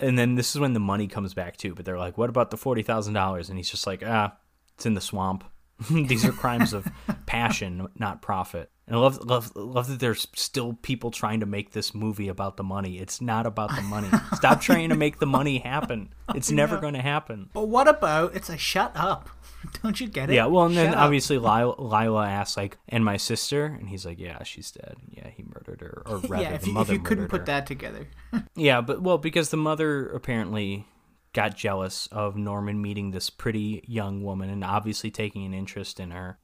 And 0.01 0.19
then 0.19 0.35
this 0.35 0.55
is 0.55 0.61
when 0.61 0.75
the 0.75 0.81
money 0.81 1.09
comes 1.09 1.35
back 1.35 1.57
too. 1.57 1.75
But 1.75 1.85
they're 1.85 1.99
like, 1.99 2.19
what 2.19 2.31
about 2.31 2.51
the 2.51 2.57
$40,000? 2.57 3.49
And 3.49 3.59
he's 3.59 3.71
just 3.71 3.87
like, 3.87 4.03
ah, 4.05 4.37
it's 4.75 4.87
in 4.87 4.95
the 4.95 5.01
swamp. 5.01 5.45
These 5.91 6.25
are 6.25 6.33
crimes 6.33 6.73
of 6.73 6.87
passion, 7.27 7.89
not 7.97 8.21
profit. 8.21 8.71
And 8.89 8.97
I 8.97 9.01
love, 9.01 9.23
love, 9.23 9.55
love 9.55 9.89
that 9.89 10.01
there's 10.01 10.27
still 10.35 10.73
people 10.81 11.11
trying 11.11 11.41
to 11.41 11.47
make 11.47 11.73
this 11.73 11.95
movie 11.95 12.29
about 12.29 12.57
the 12.57 12.63
money. 12.63 12.99
It's 12.99 13.21
not 13.21 13.45
about 13.45 13.77
the 13.77 13.83
money. 13.83 14.09
Stop 14.35 14.63
trying 14.63 14.89
to 14.89 14.97
make 14.97 15.19
the 15.19 15.27
money 15.27 15.59
happen. 15.59 16.15
It's 16.35 16.51
never 16.51 16.79
going 16.79 16.95
to 16.95 17.03
happen. 17.03 17.51
But 17.53 17.69
what 17.69 17.87
about 17.87 18.35
it's 18.35 18.49
a 18.49 18.57
shut 18.57 18.93
up? 18.95 19.29
Don't 19.83 20.01
you 20.01 20.09
get 20.09 20.31
it? 20.31 20.35
Yeah, 20.35 20.47
well, 20.47 20.65
and 20.65 20.75
then 20.75 20.95
up. 20.95 21.01
obviously 21.01 21.37
Lila, 21.37 21.75
Lila 21.79 22.27
asks 22.27 22.57
like, 22.57 22.79
"And 22.89 23.05
my 23.05 23.19
sister?" 23.19 23.67
And 23.67 23.91
he's 23.91 24.07
like, 24.07 24.19
"Yeah, 24.19 24.43
she's 24.45 24.71
dead. 24.71 24.97
Yeah, 25.11 25.29
he 25.29 25.43
murdered 25.43 25.83
her, 25.83 26.03
or 26.07 26.19
rather, 26.29 26.45
yeah, 26.45 26.55
if 26.55 26.63
the 26.63 26.69
you, 26.69 26.73
if 26.73 26.75
mother 26.75 26.93
you 26.95 27.01
couldn't 27.01 27.25
murdered 27.25 27.31
put 27.31 27.41
her." 27.41 27.47
that 27.47 27.67
together. 27.67 28.09
Yeah, 28.55 28.81
but 28.81 29.03
well, 29.03 29.19
because 29.19 29.51
the 29.51 29.57
mother 29.59 30.09
apparently 30.09 30.87
got 31.33 31.57
jealous 31.57 32.07
of 32.09 32.37
Norman 32.37 32.81
meeting 32.81 33.11
this 33.11 33.31
pretty 33.31 33.85
young 33.87 34.23
woman 34.23 34.49
and 34.49 34.65
obviously 34.65 35.11
taking 35.11 35.45
an 35.45 35.53
interest 35.53 36.01
in 36.01 36.11
her. 36.13 36.39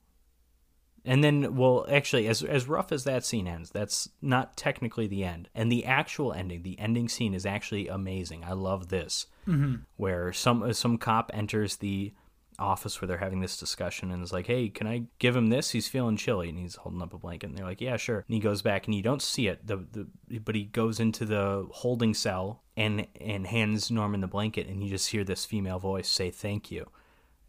And 1.05 1.22
then, 1.22 1.55
well, 1.55 1.84
actually, 1.90 2.26
as 2.28 2.42
as 2.42 2.66
rough 2.66 2.90
as 2.90 3.05
that 3.05 3.24
scene 3.24 3.46
ends, 3.46 3.70
that's 3.70 4.09
not 4.22 4.57
technically 4.57 5.07
the 5.07 5.24
end. 5.24 5.50
And 5.55 5.70
the 5.70 5.84
actual 5.84 6.32
ending, 6.32 6.62
the 6.62 6.78
ending 6.78 7.09
scene, 7.09 7.34
is 7.34 7.44
actually 7.44 7.88
amazing. 7.88 8.42
I 8.44 8.52
love 8.52 8.88
this, 8.88 9.26
mm-hmm. 9.46 9.76
where 9.96 10.32
some 10.32 10.72
some 10.72 10.96
cop 10.96 11.30
enters 11.34 11.76
the 11.76 12.14
office 12.59 13.00
where 13.00 13.09
they're 13.09 13.18
having 13.18 13.40
this 13.40 13.59
discussion 13.59 14.11
and 14.11 14.22
is 14.22 14.32
like, 14.32 14.46
"Hey, 14.46 14.70
can 14.70 14.86
I 14.86 15.05
give 15.18 15.36
him 15.36 15.48
this? 15.48 15.70
He's 15.70 15.88
feeling 15.88 16.16
chilly." 16.16 16.48
And 16.48 16.59
he's 16.59 16.76
holding 16.76 17.02
up 17.02 17.12
a 17.12 17.18
blanket, 17.18 17.48
and 17.48 17.59
they're 17.59 17.66
like, 17.66 17.82
"Yeah, 17.82 17.98
sure." 17.98 18.24
And 18.26 18.34
he 18.34 18.40
goes 18.40 18.62
back, 18.62 18.86
and 18.86 18.94
you 18.94 19.02
don't 19.02 19.22
see 19.22 19.46
it, 19.46 19.66
the 19.66 19.76
the 19.92 20.38
but 20.38 20.55
he 20.55 20.64
goes 20.64 21.00
into 21.00 21.26
the 21.26 21.66
holding 21.70 22.14
cell 22.14 22.62
and 22.76 23.07
and 23.20 23.46
hands 23.46 23.90
Norman 23.90 24.22
the 24.22 24.26
blanket, 24.26 24.68
and 24.68 24.82
you 24.82 24.88
just 24.88 25.11
hear 25.11 25.24
this 25.24 25.44
female 25.44 25.78
voice 25.78 26.09
say, 26.09 26.30
"Thank 26.30 26.70
you." 26.70 26.88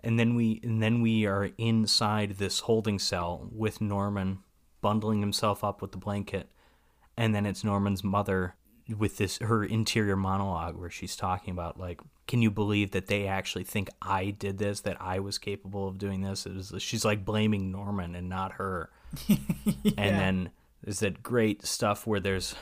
And 0.06 0.20
then 0.20 0.36
we 0.36 0.62
and 0.64 0.82
then 0.82 1.02
we 1.02 1.26
are 1.26 1.50
inside 1.58 2.38
this 2.38 2.62
holding 2.62 3.00
cell 3.00 3.50
with 3.52 3.82
Norman 3.82 4.40
bundling 4.80 5.20
himself 5.20 5.64
up 5.64 5.82
with 5.82 5.92
the 5.92 5.98
blanket, 5.98 6.52
and 7.18 7.34
then 7.34 7.46
it's 7.48 7.64
Norman's 7.64 8.04
mother 8.04 8.56
with 8.96 9.18
this 9.18 9.40
her 9.40 9.64
interior 9.64 10.16
monologue 10.16 10.78
where 10.78 10.92
she's 10.92 11.16
talking 11.16 11.52
about 11.52 11.80
like 11.80 12.00
can 12.28 12.42
you 12.42 12.52
believe 12.52 12.92
that 12.92 13.08
they 13.08 13.28
actually 13.28 13.64
think 13.64 13.90
I 14.02 14.30
did 14.30 14.60
this 14.60 14.82
that 14.82 14.98
I 15.02 15.20
was 15.20 15.38
capable 15.38 15.88
of 15.88 15.98
doing 15.98 16.22
this? 16.22 16.46
It 16.46 16.56
was, 16.56 16.74
she's 16.80 17.06
like 17.06 17.26
blaming 17.26 17.72
Norman 17.72 18.16
and 18.16 18.30
not 18.30 18.54
her. 18.54 18.90
And 19.98 20.20
then 20.20 20.50
there's 20.84 21.00
that 21.00 21.24
great 21.24 21.66
stuff 21.66 22.06
where 22.06 22.20
there's 22.20 22.56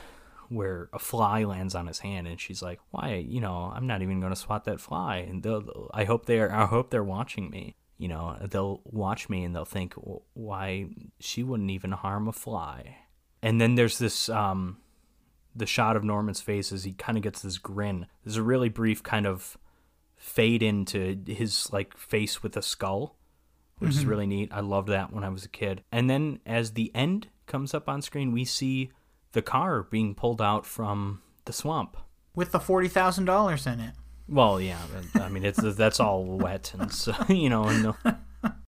where 0.54 0.88
a 0.92 0.98
fly 0.98 1.44
lands 1.44 1.74
on 1.74 1.86
his 1.86 1.98
hand 2.00 2.26
and 2.26 2.40
she's 2.40 2.62
like 2.62 2.80
why 2.90 3.14
you 3.14 3.40
know 3.40 3.72
I'm 3.74 3.86
not 3.86 4.02
even 4.02 4.20
going 4.20 4.32
to 4.32 4.38
swat 4.38 4.64
that 4.64 4.80
fly 4.80 5.18
and 5.18 5.42
they'll 5.42 5.90
I 5.92 6.04
hope 6.04 6.26
they're 6.26 6.52
I 6.52 6.66
hope 6.66 6.90
they're 6.90 7.04
watching 7.04 7.50
me 7.50 7.74
you 7.98 8.08
know 8.08 8.36
they'll 8.50 8.80
watch 8.84 9.28
me 9.28 9.44
and 9.44 9.54
they'll 9.54 9.64
think 9.64 9.94
"Well, 9.96 10.22
why 10.34 10.88
she 11.20 11.42
wouldn't 11.42 11.70
even 11.70 11.92
harm 11.92 12.28
a 12.28 12.32
fly 12.32 12.98
and 13.42 13.60
then 13.60 13.74
there's 13.74 13.98
this 13.98 14.28
um 14.28 14.78
the 15.54 15.66
shot 15.66 15.96
of 15.96 16.04
Norman's 16.04 16.40
face 16.40 16.72
as 16.72 16.84
he 16.84 16.92
kind 16.92 17.16
of 17.16 17.22
gets 17.22 17.42
this 17.42 17.58
grin. 17.58 18.06
There's 18.24 18.36
a 18.36 18.42
really 18.42 18.68
brief 18.68 19.02
kind 19.02 19.26
of 19.26 19.56
fade 20.16 20.62
into 20.62 21.18
his 21.26 21.72
like 21.72 21.96
face 21.96 22.42
with 22.42 22.56
a 22.56 22.62
skull, 22.62 23.16
which 23.78 23.90
is 23.90 24.06
really 24.06 24.26
neat. 24.26 24.50
I 24.52 24.60
loved 24.60 24.88
that 24.88 25.12
when 25.12 25.24
I 25.24 25.28
was 25.28 25.44
a 25.44 25.48
kid. 25.48 25.84
And 25.92 26.10
then 26.10 26.40
as 26.44 26.72
the 26.72 26.90
end 26.94 27.28
comes 27.46 27.74
up 27.74 27.88
on 27.88 28.02
screen, 28.02 28.32
we 28.32 28.44
see 28.44 28.90
the 29.34 29.42
car 29.42 29.82
being 29.82 30.14
pulled 30.14 30.40
out 30.40 30.64
from 30.64 31.20
the 31.44 31.52
swamp. 31.52 31.96
With 32.34 32.52
the 32.52 32.60
forty 32.60 32.88
thousand 32.88 33.26
dollars 33.26 33.66
in 33.66 33.80
it. 33.80 33.94
Well, 34.26 34.60
yeah, 34.60 34.78
I 35.14 35.28
mean 35.28 35.44
it's 35.44 35.60
that's 35.76 36.00
all 36.00 36.24
wet 36.24 36.72
and 36.78 36.92
so 36.92 37.14
you 37.28 37.50
know. 37.50 37.64
And. 37.64 37.94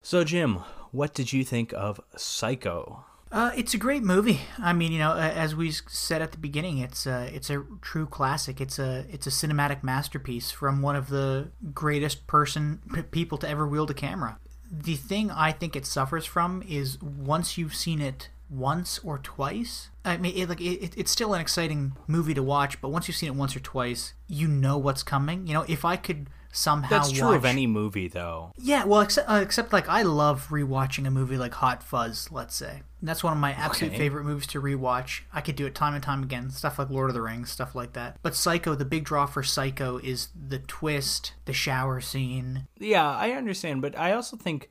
So 0.05 0.25
Jim, 0.25 0.57
what 0.91 1.15
did 1.15 1.33
you 1.33 1.45
think 1.45 1.73
of 1.75 2.01
Psycho? 2.17 3.05
Uh, 3.31 3.51
it's 3.57 3.73
a 3.73 3.79
great 3.79 4.03
movie. 4.03 4.41
I 4.59 4.75
mean, 4.75 4.93
you 4.93 4.99
know, 4.99 5.17
as 5.17 5.55
we 5.55 5.71
said 5.71 6.21
at 6.21 6.33
the 6.33 6.39
beginning, 6.39 6.79
it's 6.79 7.07
a, 7.07 7.35
it's 7.35 7.49
a 7.49 7.65
true 7.81 8.07
classic. 8.07 8.61
It's 8.61 8.79
a 8.79 9.07
it's 9.09 9.27
a 9.27 9.31
cinematic 9.31 9.83
masterpiece 9.83 10.51
from 10.51 10.83
one 10.83 10.97
of 10.97 11.09
the 11.09 11.51
greatest 11.73 12.27
person 12.27 12.83
p- 12.93 13.03
people 13.03 13.39
to 13.39 13.49
ever 13.49 13.67
wield 13.67 13.91
a 13.91 13.95
camera. 13.95 14.39
The 14.71 14.97
thing 14.97 15.31
I 15.31 15.53
think 15.53 15.77
it 15.77 15.87
suffers 15.87 16.27
from 16.27 16.63
is 16.69 17.01
once 17.01 17.57
you've 17.57 17.75
seen 17.75 18.03
it 18.03 18.29
once 18.51 18.99
or 18.99 19.19
twice. 19.19 19.89
I 20.05 20.17
mean, 20.17 20.37
it, 20.37 20.49
like 20.49 20.61
it, 20.61 20.97
it's 20.97 21.11
still 21.11 21.35
an 21.35 21.41
exciting 21.41 21.93
movie 22.07 22.35
to 22.35 22.43
watch, 22.43 22.81
but 22.81 22.89
once 22.89 23.09
you've 23.09 23.17
seen 23.17 23.29
it 23.29 23.35
once 23.37 23.55
or 23.55 23.61
twice, 23.61 24.15
you 24.27 24.49
know 24.49 24.79
what's 24.79 25.03
coming. 25.03 25.47
You 25.47 25.55
know, 25.55 25.65
if 25.69 25.85
I 25.85 25.97
could 25.97 26.29
somehow 26.53 26.89
That's 26.91 27.11
true 27.11 27.29
watch... 27.29 27.37
of 27.37 27.45
any 27.45 27.67
movie, 27.67 28.09
though. 28.09 28.53
Yeah, 28.59 28.85
well, 28.85 29.01
except 29.01 29.29
uh, 29.29 29.41
except 29.43 29.73
like 29.73 29.89
I 29.89 30.03
love 30.03 30.49
rewatching 30.51 31.07
a 31.07 31.11
movie 31.11 31.37
like 31.37 31.55
Hot 31.55 31.83
Fuzz. 31.83 32.31
Let's 32.31 32.55
say 32.55 32.83
that's 33.01 33.25
one 33.25 33.33
of 33.33 33.39
my 33.39 33.53
absolute 33.53 33.93
Okay. 33.93 33.99
favorite 33.99 34.25
movies 34.25 34.47
to 34.49 34.61
rewatch. 34.61 35.23
I 35.33 35.41
could 35.41 35.57
do 35.57 35.67
it 35.67 35.75
time 35.75 35.95
and 35.95 36.03
time 36.03 36.23
again. 36.23 36.51
Stuff 36.51 36.79
like 36.79 36.91
Lord 36.91 37.11
of 37.11 37.15
the 37.15 37.23
Rings, 37.23 37.51
stuff 37.51 37.75
like 37.75 37.95
that. 37.95 38.19
But 38.23 38.35
Psycho, 38.37 38.75
the 38.75 38.85
big 38.85 39.05
draw 39.05 39.27
for 39.27 39.43
Psycho 39.43 39.99
is 39.99 40.29
the 40.35 40.59
twist, 40.59 41.33
the 41.47 41.53
shower 41.53 42.01
scene. 42.01 42.69
Yeah, 42.79 43.09
I 43.09 43.31
understand, 43.33 43.83
but 43.83 43.99
I 43.99 44.13
also 44.13 44.37
think, 44.37 44.71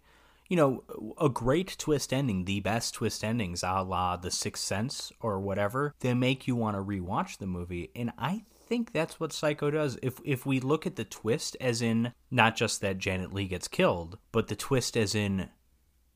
you 0.52 0.58
know, 0.58 0.84
a 1.18 1.30
great 1.30 1.78
twist 1.78 2.12
ending, 2.12 2.44
the 2.44 2.60
best 2.60 2.94
twist 2.94 3.24
endings, 3.24 3.64
a 3.64 3.82
la 3.84 4.18
The 4.18 4.30
Sixth 4.30 4.62
Sense 4.62 5.10
or 5.22 5.40
whatever, 5.40 5.96
they 6.02 6.14
make 6.14 6.46
you 6.46 6.58
want 6.58 6.76
to 6.76 6.84
rewatch 6.84 7.38
the 7.38 7.48
movie, 7.48 7.90
and 7.96 8.12
I 8.18 8.44
think 8.68 8.92
that's 8.92 9.18
what 9.18 9.32
Psycho 9.32 9.72
does. 9.72 9.98
If 10.04 10.20
if 10.26 10.46
we 10.46 10.60
look 10.60 10.86
at 10.86 10.98
the 10.98 11.06
twist 11.06 11.56
as 11.62 11.82
in 11.82 12.12
not 12.30 12.58
just 12.58 12.82
that 12.82 12.98
Janet 12.98 13.32
Leigh 13.32 13.48
gets 13.48 13.70
killed, 13.70 14.18
but 14.34 14.50
the 14.50 14.58
twist 14.58 14.98
as 14.98 15.16
in 15.16 15.48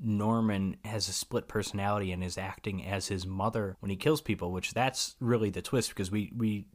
Norman 0.01 0.75
has 0.83 1.07
a 1.07 1.13
split 1.13 1.47
personality 1.47 2.11
and 2.11 2.21
is 2.21 2.38
acting 2.38 2.86
as 2.86 3.07
his 3.07 3.25
mother 3.25 3.77
when 3.79 3.89
he 3.89 3.95
kills 3.95 4.19
people, 4.19 4.51
which 4.51 4.73
that's 4.73 5.15
really 5.21 5.49
the 5.49 5.61
twist 5.61 5.91
because 5.91 6.11
we 6.11 6.33
we 6.36 6.67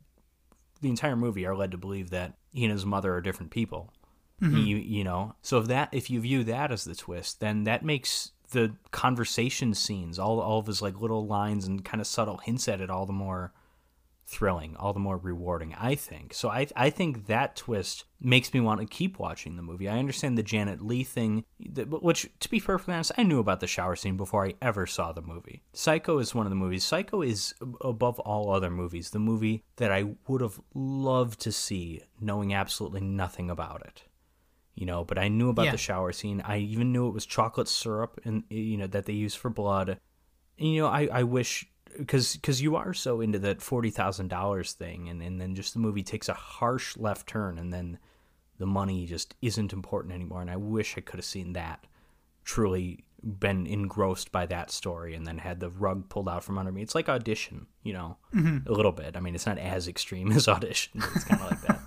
the 0.80 0.88
entire 0.88 1.14
movie 1.14 1.44
are 1.44 1.54
led 1.54 1.72
to 1.72 1.76
believe 1.76 2.08
that 2.08 2.38
he 2.54 2.64
and 2.64 2.72
his 2.72 2.86
mother 2.86 3.12
are 3.12 3.20
different 3.20 3.50
people. 3.50 3.92
Mm-hmm. 4.40 4.56
You 4.56 4.76
you 4.76 5.04
know, 5.04 5.34
so 5.42 5.58
if 5.58 5.66
that 5.66 5.90
if 5.92 6.10
you 6.10 6.20
view 6.20 6.44
that 6.44 6.72
as 6.72 6.84
the 6.84 6.94
twist, 6.94 7.40
then 7.40 7.64
that 7.64 7.84
makes 7.84 8.32
the 8.50 8.74
conversation 8.90 9.74
scenes, 9.74 10.18
all 10.18 10.40
all 10.40 10.58
of 10.58 10.66
his 10.66 10.82
like 10.82 11.00
little 11.00 11.26
lines 11.26 11.66
and 11.66 11.84
kind 11.84 12.00
of 12.00 12.06
subtle 12.06 12.38
hints 12.38 12.68
at 12.68 12.80
it, 12.80 12.90
all 12.90 13.06
the 13.06 13.12
more 13.12 13.52
thrilling, 14.30 14.76
all 14.76 14.92
the 14.92 15.00
more 15.00 15.18
rewarding. 15.18 15.74
I 15.74 15.96
think 15.96 16.32
so. 16.32 16.48
I 16.48 16.68
I 16.76 16.90
think 16.90 17.26
that 17.26 17.56
twist 17.56 18.04
makes 18.20 18.54
me 18.54 18.60
want 18.60 18.80
to 18.80 18.86
keep 18.86 19.18
watching 19.18 19.56
the 19.56 19.62
movie. 19.62 19.88
I 19.88 19.98
understand 19.98 20.38
the 20.38 20.42
Janet 20.42 20.80
Leigh 20.80 21.04
thing, 21.04 21.44
which 21.58 22.30
to 22.40 22.48
be 22.48 22.60
perfectly 22.60 22.94
honest, 22.94 23.12
I 23.18 23.24
knew 23.24 23.40
about 23.40 23.60
the 23.60 23.66
shower 23.66 23.96
scene 23.96 24.16
before 24.16 24.46
I 24.46 24.54
ever 24.62 24.86
saw 24.86 25.12
the 25.12 25.22
movie. 25.22 25.62
Psycho 25.72 26.18
is 26.18 26.34
one 26.34 26.46
of 26.46 26.50
the 26.50 26.56
movies. 26.56 26.84
Psycho 26.84 27.22
is 27.22 27.54
above 27.80 28.20
all 28.20 28.52
other 28.52 28.70
movies 28.70 29.10
the 29.10 29.18
movie 29.18 29.64
that 29.76 29.90
I 29.90 30.14
would 30.28 30.40
have 30.40 30.60
loved 30.74 31.40
to 31.40 31.52
see, 31.52 32.02
knowing 32.20 32.54
absolutely 32.54 33.00
nothing 33.00 33.50
about 33.50 33.82
it 33.82 34.04
you 34.80 34.86
know 34.86 35.04
but 35.04 35.18
i 35.18 35.28
knew 35.28 35.50
about 35.50 35.66
Yeah. 35.66 35.72
the 35.72 35.78
shower 35.78 36.10
scene. 36.10 36.40
I 36.40 36.58
even 36.58 36.90
knew 36.90 37.06
it 37.06 37.14
was 37.14 37.26
chocolate 37.26 37.68
syrup 37.68 38.18
and 38.24 38.44
you 38.48 38.78
know 38.78 38.86
that 38.86 39.04
they 39.04 39.12
use 39.12 39.34
for 39.34 39.50
blood. 39.50 40.00
And, 40.58 40.68
you 40.74 40.80
know 40.80 40.88
i, 40.88 41.06
I 41.12 41.22
wish 41.22 41.66
because 41.98 42.34
because 42.36 42.62
you 42.62 42.76
are 42.76 42.94
so 42.94 43.20
into 43.20 43.38
that 43.40 43.58
$40000 43.58 44.72
thing 44.72 45.08
and, 45.08 45.20
and 45.22 45.40
then 45.40 45.54
just 45.54 45.74
the 45.74 45.80
movie 45.80 46.02
takes 46.02 46.28
a 46.28 46.34
harsh 46.34 46.96
left 46.96 47.26
turn 47.26 47.58
and 47.58 47.72
then 47.72 47.98
the 48.58 48.66
money 48.66 49.06
just 49.06 49.34
isn't 49.42 49.72
important 49.72 50.14
anymore 50.14 50.40
and 50.40 50.50
i 50.50 50.56
wish 50.56 50.96
i 50.96 51.00
could 51.00 51.18
have 51.18 51.24
seen 51.24 51.52
that 51.52 51.86
truly 52.44 53.04
been 53.22 53.66
engrossed 53.66 54.32
by 54.32 54.46
that 54.46 54.70
story 54.70 55.14
and 55.14 55.26
then 55.26 55.36
had 55.38 55.60
the 55.60 55.68
rug 55.68 56.08
pulled 56.08 56.26
out 56.26 56.42
from 56.42 56.56
under 56.56 56.72
me. 56.72 56.80
It's 56.80 56.94
like 56.94 57.08
audition 57.10 57.66
you 57.82 57.92
know 57.92 58.16
mm-hmm. 58.34 58.66
a 58.66 58.72
little 58.72 58.92
bit. 58.92 59.14
I 59.16 59.20
mean 59.20 59.34
it's 59.34 59.46
not 59.46 59.58
as 59.58 59.88
extreme 59.88 60.32
as 60.38 60.48
audition 60.48 60.92
but 61.00 61.10
it's 61.14 61.24
kind 61.24 61.42
of 61.42 61.50
like 61.50 61.60
that 61.62 61.80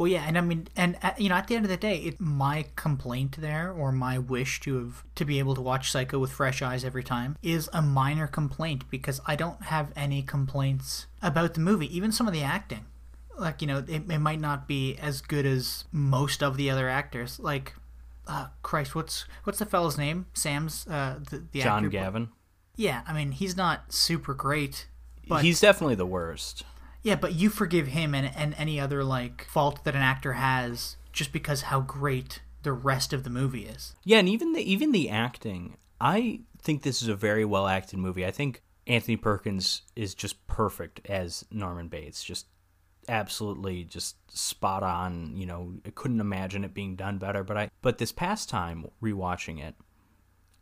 Well, 0.00 0.08
yeah, 0.08 0.24
and 0.26 0.38
I 0.38 0.40
mean, 0.40 0.66
and 0.74 0.96
uh, 1.02 1.10
you 1.18 1.28
know, 1.28 1.34
at 1.34 1.46
the 1.46 1.56
end 1.56 1.66
of 1.66 1.68
the 1.68 1.76
day, 1.76 1.98
it, 1.98 2.18
my 2.18 2.64
complaint 2.74 3.36
there, 3.38 3.70
or 3.70 3.92
my 3.92 4.18
wish 4.18 4.58
to 4.60 4.78
have 4.78 5.04
to 5.16 5.26
be 5.26 5.38
able 5.38 5.54
to 5.54 5.60
watch 5.60 5.92
Psycho 5.92 6.18
with 6.18 6.32
fresh 6.32 6.62
eyes 6.62 6.86
every 6.86 7.04
time, 7.04 7.36
is 7.42 7.68
a 7.74 7.82
minor 7.82 8.26
complaint 8.26 8.84
because 8.88 9.20
I 9.26 9.36
don't 9.36 9.64
have 9.64 9.92
any 9.94 10.22
complaints 10.22 11.06
about 11.20 11.52
the 11.52 11.60
movie, 11.60 11.94
even 11.94 12.12
some 12.12 12.26
of 12.26 12.32
the 12.32 12.40
acting. 12.40 12.86
Like 13.36 13.60
you 13.60 13.68
know, 13.68 13.84
it, 13.86 14.10
it 14.10 14.20
might 14.20 14.40
not 14.40 14.66
be 14.66 14.96
as 14.96 15.20
good 15.20 15.44
as 15.44 15.84
most 15.92 16.42
of 16.42 16.56
the 16.56 16.70
other 16.70 16.88
actors. 16.88 17.38
Like, 17.38 17.74
uh, 18.26 18.46
Christ, 18.62 18.94
what's 18.94 19.26
what's 19.44 19.58
the 19.58 19.66
fellow's 19.66 19.98
name? 19.98 20.24
Sam's 20.32 20.86
uh, 20.86 21.18
the, 21.28 21.44
the 21.52 21.60
john 21.60 21.84
actor. 21.84 21.90
gavin 21.90 22.28
Yeah, 22.74 23.02
I 23.06 23.12
mean, 23.12 23.32
he's 23.32 23.54
not 23.54 23.92
super 23.92 24.32
great, 24.32 24.86
but 25.28 25.44
he's 25.44 25.60
definitely 25.60 25.96
the 25.96 26.06
worst 26.06 26.64
yeah, 27.02 27.16
but 27.16 27.34
you 27.34 27.48
forgive 27.48 27.88
him 27.88 28.14
and, 28.14 28.30
and 28.36 28.54
any 28.58 28.78
other 28.78 29.02
like 29.04 29.44
fault 29.44 29.84
that 29.84 29.94
an 29.94 30.02
actor 30.02 30.34
has 30.34 30.96
just 31.12 31.32
because 31.32 31.62
how 31.62 31.80
great 31.80 32.40
the 32.62 32.72
rest 32.72 33.12
of 33.12 33.24
the 33.24 33.30
movie 33.30 33.66
is. 33.66 33.94
Yeah, 34.04 34.18
and 34.18 34.28
even 34.28 34.52
the 34.52 34.60
even 34.60 34.92
the 34.92 35.08
acting, 35.08 35.76
I 36.00 36.40
think 36.62 36.82
this 36.82 37.02
is 37.02 37.08
a 37.08 37.14
very 37.14 37.44
well 37.44 37.66
acted 37.66 37.98
movie. 37.98 38.26
I 38.26 38.30
think 38.30 38.62
Anthony 38.86 39.16
Perkins 39.16 39.82
is 39.96 40.14
just 40.14 40.46
perfect 40.46 41.00
as 41.08 41.44
Norman 41.50 41.88
Bates. 41.88 42.22
Just 42.22 42.46
absolutely 43.08 43.84
just 43.84 44.16
spot 44.30 44.82
on, 44.82 45.34
you 45.34 45.46
know, 45.46 45.74
I 45.86 45.90
couldn't 45.90 46.20
imagine 46.20 46.64
it 46.64 46.74
being 46.74 46.96
done 46.96 47.18
better, 47.18 47.42
but 47.42 47.56
I 47.56 47.70
but 47.82 47.98
this 47.98 48.12
past 48.12 48.48
time 48.48 48.86
rewatching 49.02 49.62
it, 49.62 49.74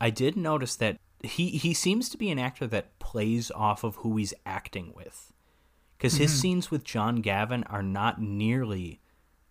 I 0.01 0.11
did 0.11 0.36
notice 0.36 0.76
that 0.76 0.99
he 1.22 1.49
he 1.51 1.74
seems 1.74 2.09
to 2.11 2.18
be 2.18 2.30
an 2.30 2.39
actor 2.39 2.66
that 2.68 2.99
plays 3.01 3.51
off 3.51 3.82
of 3.82 3.97
who 3.97 4.16
he's 4.16 4.34
acting 4.47 4.93
with. 4.95 5.32
Cuz 5.99 6.16
his 6.16 6.30
mm-hmm. 6.30 6.40
scenes 6.40 6.70
with 6.70 6.84
John 6.84 7.16
Gavin 7.16 7.64
are 7.64 7.82
not 7.82 8.20
nearly 8.20 9.01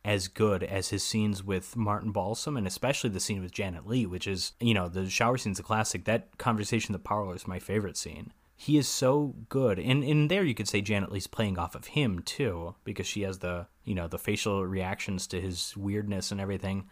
as 0.05 0.29
good 0.29 0.63
as 0.63 0.89
his 0.89 1.03
scenes 1.03 1.43
with 1.43 1.75
Martin 1.75 2.11
Balsam 2.11 2.55
and 2.55 2.65
especially 2.65 3.09
the 3.09 3.19
scene 3.19 3.41
with 3.41 3.51
Janet 3.51 3.85
Leigh, 3.85 4.05
which 4.05 4.25
is, 4.27 4.53
you 4.59 4.73
know, 4.73 4.87
the 4.87 5.09
shower 5.09 5.37
scene's 5.37 5.59
a 5.59 5.63
classic. 5.63 6.05
That 6.05 6.37
conversation 6.37 6.89
in 6.89 6.93
the 6.93 6.99
parlor 6.99 7.35
is 7.35 7.47
my 7.47 7.59
favorite 7.59 7.97
scene. 7.97 8.31
He 8.55 8.77
is 8.77 8.87
so 8.87 9.35
good. 9.49 9.77
And 9.77 10.03
in 10.03 10.29
there 10.29 10.43
you 10.43 10.55
could 10.55 10.67
say 10.67 10.81
Janet 10.81 11.11
Leigh's 11.11 11.27
playing 11.27 11.59
off 11.59 11.75
of 11.75 11.87
him 11.87 12.21
too, 12.21 12.75
because 12.85 13.05
she 13.05 13.21
has 13.23 13.39
the 13.39 13.67
you 13.87 13.95
know, 13.95 14.07
the 14.07 14.19
facial 14.19 14.65
reactions 14.65 15.27
to 15.27 15.39
his 15.39 15.75
weirdness 15.77 16.31
and 16.31 16.41
everything. 16.41 16.89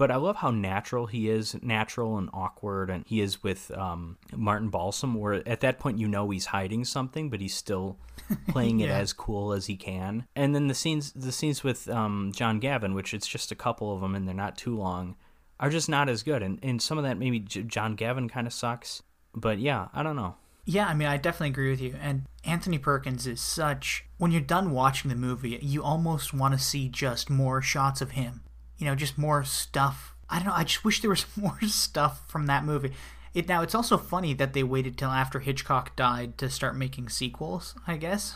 But 0.00 0.10
I 0.10 0.16
love 0.16 0.36
how 0.36 0.50
natural 0.50 1.04
he 1.04 1.28
is, 1.28 1.54
natural 1.62 2.16
and 2.16 2.30
awkward, 2.32 2.88
and 2.88 3.04
he 3.06 3.20
is 3.20 3.42
with 3.42 3.70
um, 3.72 4.16
Martin 4.34 4.70
Balsam. 4.70 5.12
Where 5.12 5.46
at 5.46 5.60
that 5.60 5.78
point 5.78 5.98
you 5.98 6.08
know 6.08 6.30
he's 6.30 6.46
hiding 6.46 6.86
something, 6.86 7.28
but 7.28 7.42
he's 7.42 7.54
still 7.54 7.98
playing 8.48 8.80
it 8.80 8.88
as 8.88 9.12
cool 9.12 9.52
as 9.52 9.66
he 9.66 9.76
can. 9.76 10.26
And 10.34 10.54
then 10.54 10.68
the 10.68 10.74
scenes, 10.74 11.12
the 11.12 11.30
scenes 11.30 11.62
with 11.62 11.86
um, 11.90 12.32
John 12.34 12.60
Gavin, 12.60 12.94
which 12.94 13.12
it's 13.12 13.28
just 13.28 13.52
a 13.52 13.54
couple 13.54 13.94
of 13.94 14.00
them 14.00 14.14
and 14.14 14.26
they're 14.26 14.34
not 14.34 14.56
too 14.56 14.74
long, 14.74 15.16
are 15.60 15.68
just 15.68 15.90
not 15.90 16.08
as 16.08 16.22
good. 16.22 16.42
And 16.42 16.58
and 16.62 16.80
some 16.80 16.96
of 16.96 17.04
that 17.04 17.18
maybe 17.18 17.40
J- 17.40 17.64
John 17.64 17.94
Gavin 17.94 18.30
kind 18.30 18.46
of 18.46 18.54
sucks. 18.54 19.02
But 19.34 19.58
yeah, 19.58 19.88
I 19.92 20.02
don't 20.02 20.16
know. 20.16 20.36
Yeah, 20.64 20.86
I 20.86 20.94
mean, 20.94 21.08
I 21.08 21.18
definitely 21.18 21.48
agree 21.50 21.70
with 21.72 21.82
you. 21.82 21.94
And 22.00 22.24
Anthony 22.42 22.78
Perkins 22.78 23.26
is 23.26 23.42
such. 23.42 24.06
When 24.16 24.30
you're 24.30 24.40
done 24.40 24.70
watching 24.70 25.10
the 25.10 25.14
movie, 25.14 25.58
you 25.60 25.82
almost 25.82 26.32
want 26.32 26.54
to 26.54 26.58
see 26.58 26.88
just 26.88 27.28
more 27.28 27.60
shots 27.60 28.00
of 28.00 28.12
him. 28.12 28.44
You 28.80 28.86
know, 28.86 28.96
just 28.96 29.16
more 29.16 29.44
stuff. 29.44 30.16
I 30.28 30.38
don't 30.38 30.48
know. 30.48 30.54
I 30.54 30.64
just 30.64 30.84
wish 30.84 31.00
there 31.00 31.10
was 31.10 31.26
more 31.36 31.60
stuff 31.62 32.28
from 32.28 32.46
that 32.46 32.64
movie. 32.64 32.92
It 33.34 33.46
now. 33.46 33.62
It's 33.62 33.76
also 33.76 33.96
funny 33.96 34.34
that 34.34 34.54
they 34.54 34.64
waited 34.64 34.98
till 34.98 35.10
after 35.10 35.38
Hitchcock 35.38 35.94
died 35.94 36.36
to 36.38 36.50
start 36.50 36.76
making 36.76 37.10
sequels. 37.10 37.76
I 37.86 37.96
guess. 37.96 38.34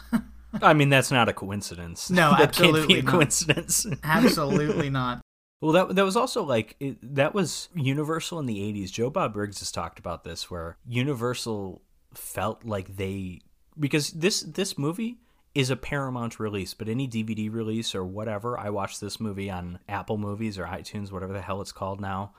I 0.62 0.72
mean, 0.72 0.88
that's 0.88 1.10
not 1.10 1.28
a 1.28 1.32
coincidence. 1.32 2.10
No, 2.10 2.30
that 2.38 2.52
can't 2.52 2.68
absolutely 2.68 2.94
be 2.94 3.00
a 3.00 3.02
not. 3.02 3.10
coincidence. 3.10 3.86
Absolutely 4.04 4.90
not. 4.90 5.20
Well, 5.60 5.72
that 5.72 5.96
that 5.96 6.04
was 6.04 6.16
also 6.16 6.44
like 6.44 6.76
it, 6.78 6.98
that 7.16 7.34
was 7.34 7.70
Universal 7.74 8.38
in 8.40 8.46
the 8.46 8.58
'80s. 8.58 8.92
Joe 8.92 9.10
Bob 9.10 9.32
Briggs 9.32 9.60
has 9.60 9.72
talked 9.72 9.98
about 9.98 10.22
this, 10.22 10.50
where 10.50 10.76
Universal 10.86 11.82
felt 12.14 12.64
like 12.64 12.96
they 12.96 13.40
because 13.78 14.10
this 14.10 14.42
this 14.42 14.78
movie 14.78 15.18
is 15.54 15.70
a 15.70 15.76
Paramount 15.76 16.40
release, 16.40 16.74
but 16.74 16.88
any 16.88 17.06
DVD 17.06 17.52
release 17.52 17.94
or 17.94 18.04
whatever, 18.04 18.58
I 18.58 18.70
watched 18.70 19.00
this 19.00 19.20
movie 19.20 19.50
on 19.50 19.78
Apple 19.88 20.18
Movies 20.18 20.58
or 20.58 20.64
iTunes, 20.64 21.12
whatever 21.12 21.32
the 21.32 21.40
hell 21.40 21.60
it's 21.60 21.72
called 21.72 22.00
now, 22.00 22.32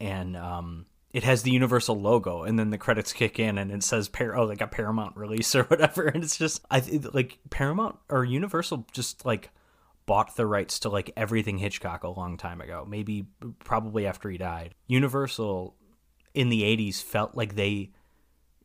and 0.00 0.36
um, 0.36 0.86
it 1.12 1.24
has 1.24 1.42
the 1.42 1.50
Universal 1.50 2.00
logo, 2.00 2.42
and 2.42 2.58
then 2.58 2.70
the 2.70 2.78
credits 2.78 3.12
kick 3.12 3.38
in, 3.38 3.58
and 3.58 3.70
it 3.70 3.82
says 3.82 4.08
Par- 4.08 4.36
oh 4.36 4.46
like 4.46 4.62
a 4.62 4.66
Paramount 4.66 5.16
release 5.16 5.54
or 5.54 5.64
whatever, 5.64 6.06
and 6.06 6.24
it's 6.24 6.38
just 6.38 6.64
I 6.70 6.80
th- 6.80 7.12
like 7.12 7.38
Paramount 7.50 7.96
or 8.08 8.24
Universal 8.24 8.86
just 8.92 9.26
like 9.26 9.50
bought 10.06 10.36
the 10.36 10.46
rights 10.46 10.80
to 10.80 10.88
like 10.88 11.10
everything 11.16 11.58
Hitchcock 11.58 12.02
a 12.02 12.08
long 12.08 12.36
time 12.36 12.60
ago, 12.60 12.86
maybe 12.88 13.26
probably 13.60 14.06
after 14.06 14.30
he 14.30 14.38
died. 14.38 14.74
Universal 14.86 15.74
in 16.32 16.48
the 16.48 16.62
80s 16.62 17.02
felt 17.02 17.36
like 17.36 17.54
they 17.54 17.90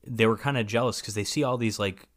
they 0.08 0.26
were 0.26 0.38
kind 0.38 0.58
of 0.58 0.66
jealous 0.66 1.02
cuz 1.02 1.14
they 1.14 1.24
see 1.24 1.44
all 1.44 1.58
these 1.58 1.78
like 1.78 2.08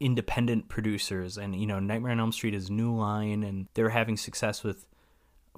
independent 0.00 0.68
producers 0.68 1.36
and 1.36 1.56
you 1.56 1.66
know 1.66 1.80
Nightmare 1.80 2.12
on 2.12 2.20
Elm 2.20 2.32
Street 2.32 2.54
is 2.54 2.70
New 2.70 2.94
Line 2.94 3.42
and 3.42 3.66
they're 3.74 3.90
having 3.90 4.16
success 4.16 4.62
with 4.62 4.86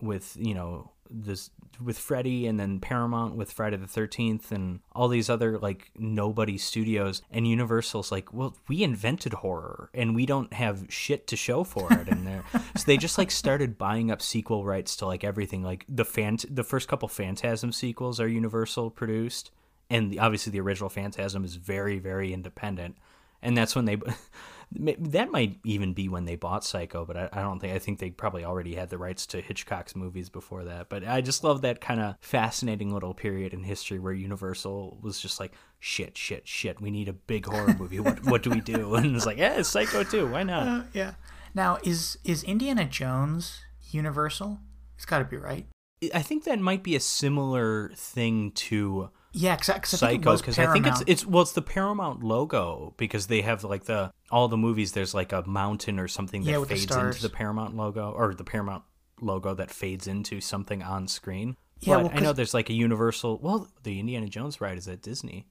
with 0.01 0.37
you 0.39 0.55
know 0.55 0.91
this 1.11 1.51
with 1.83 1.99
Freddy 1.99 2.47
and 2.47 2.61
then 2.61 2.79
Paramount 2.79 3.35
with 3.35 3.53
Friday 3.53 3.77
the 3.77 3.87
13th 3.87 4.53
and 4.53 4.81
all 4.93 5.09
these 5.09 5.31
other 5.31 5.59
like 5.59 5.91
nobody 5.97 6.59
studios 6.59 7.23
and 7.31 7.49
Universal's 7.49 8.13
like, 8.13 8.33
well, 8.33 8.57
we 8.69 8.83
invented 8.83 9.33
horror 9.33 9.91
and 9.95 10.15
we 10.15 10.27
don't 10.27 10.53
have 10.53 10.87
shit 10.89 11.27
to 11.29 11.37
show 11.37 11.65
for 11.65 11.93
it 11.93 12.09
in 12.09 12.25
there. 12.25 12.45
so 12.53 12.85
they 12.87 12.97
just 12.97 13.19
like 13.19 13.31
started 13.31 13.79
buying 13.79 14.11
up 14.11 14.23
sequel 14.23 14.65
rights 14.65 14.97
to 14.97 15.07
like 15.07 15.25
everything. 15.25 15.63
Like 15.63 15.85
the 15.89 16.05
fan 16.05 16.39
the 16.49 16.65
first 16.65 16.89
couple 16.89 17.09
Phantasm 17.09 17.73
sequels 17.73 18.21
are 18.21 18.29
Universal 18.29 18.91
produced 18.91 19.51
and 19.89 20.11
the, 20.13 20.19
obviously 20.19 20.53
the 20.53 20.61
original 20.61 20.91
Phantasm 20.91 21.45
is 21.45 21.57
very 21.57 21.99
very 21.99 22.33
independent. 22.33 22.97
And 23.43 23.57
that's 23.57 23.75
when 23.75 23.85
they 23.85 23.97
that 24.73 25.31
might 25.31 25.59
even 25.65 25.95
be 25.95 26.09
when 26.09 26.27
they 26.27 26.37
bought 26.37 26.65
Psycho, 26.65 27.05
but 27.05 27.17
I, 27.17 27.29
I, 27.33 27.43
don't 27.43 27.59
think 27.59 27.75
I 27.75 27.79
think 27.81 27.99
they 27.99 28.11
probably 28.11 28.45
already 28.45 28.77
had 28.77 28.89
the 28.89 28.99
rights 28.99 29.27
to 29.29 29.41
Hitchcock's 29.41 29.97
movies 29.97 30.29
before 30.29 30.65
that. 30.65 30.89
But 30.89 31.07
I 31.07 31.21
just 31.21 31.43
love 31.43 31.63
that 31.63 31.81
kind 31.81 32.01
of 32.01 32.15
fascinating 32.21 32.93
little 32.93 33.13
period 33.13 33.53
in 33.53 33.65
history 33.65 33.99
where 33.99 34.13
Universal 34.13 34.99
was 35.03 35.21
just 35.21 35.41
like, 35.41 35.55
shit, 35.81 36.17
shit, 36.17 36.47
shit, 36.47 36.81
we 36.81 36.91
need 36.91 37.09
a 37.09 37.13
big 37.13 37.47
horror 37.47 37.75
movie. 37.79 37.99
What 37.99 38.25
what 38.25 38.43
do 38.43 38.51
we 38.51 38.61
do? 38.61 38.95
And 39.01 39.17
it's 39.17 39.27
like, 39.27 39.39
yeah, 39.39 39.59
it's 39.59 39.69
Psycho 39.69 40.05
too. 40.05 40.31
Why 40.31 40.43
not? 40.43 40.69
Uh, 40.69 40.83
yeah. 40.93 41.15
Now 41.55 41.79
is 41.83 42.19
is 42.25 42.45
Indiana 42.45 42.85
Jones 42.85 43.61
Universal? 43.91 44.61
It's 44.97 45.07
got 45.07 45.19
to 45.19 45.25
be 45.25 45.37
right. 45.37 45.67
I 46.15 46.23
think 46.23 46.45
that 46.45 46.59
might 46.61 46.83
be 46.83 46.95
a 46.95 47.01
similar 47.01 47.91
thing 47.95 48.53
to 48.53 49.11
yeah, 49.33 49.57
because 49.57 49.89
Psycho. 49.89 50.37
Because 50.37 50.59
I 50.59 50.73
think 50.73 50.87
it's 50.87 51.03
it's 51.07 51.27
well, 51.27 51.43
it's 51.43 51.53
the 51.53 51.63
Paramount 51.63 52.23
logo 52.23 52.95
because 52.97 53.29
they 53.29 53.43
have 53.43 53.63
like 53.65 53.85
the 53.85 54.13
all 54.31 54.49
the 54.49 54.57
movies. 54.57 54.93
There's 54.93 55.15
like 55.15 55.33
a 55.33 55.43
mountain 55.47 55.99
or 56.01 56.09
something 56.09 56.45
that 56.45 56.51
yeah, 56.51 56.65
fades 56.65 56.87
the 56.87 57.01
into 57.01 57.23
the 57.23 57.31
Paramount 57.31 57.77
logo 57.77 58.11
or 58.11 58.35
the 58.35 58.45
Paramount 58.45 58.83
logo 59.21 59.55
that 59.55 59.71
fades 59.71 60.07
into 60.07 60.41
something 60.41 60.83
on 60.83 61.07
screen. 61.07 61.57
Yeah, 61.81 61.97
but 61.97 62.05
well, 62.05 62.13
I 62.15 62.21
know 62.21 62.33
there's 62.33 62.55
like 62.55 62.71
a 62.71 62.75
Universal. 62.75 63.39
Well, 63.39 63.69
the 63.83 64.01
Indiana 64.01 64.29
Jones 64.29 64.61
ride 64.61 64.79
is 64.79 64.89
at 64.89 65.01
Disney. 65.01 65.47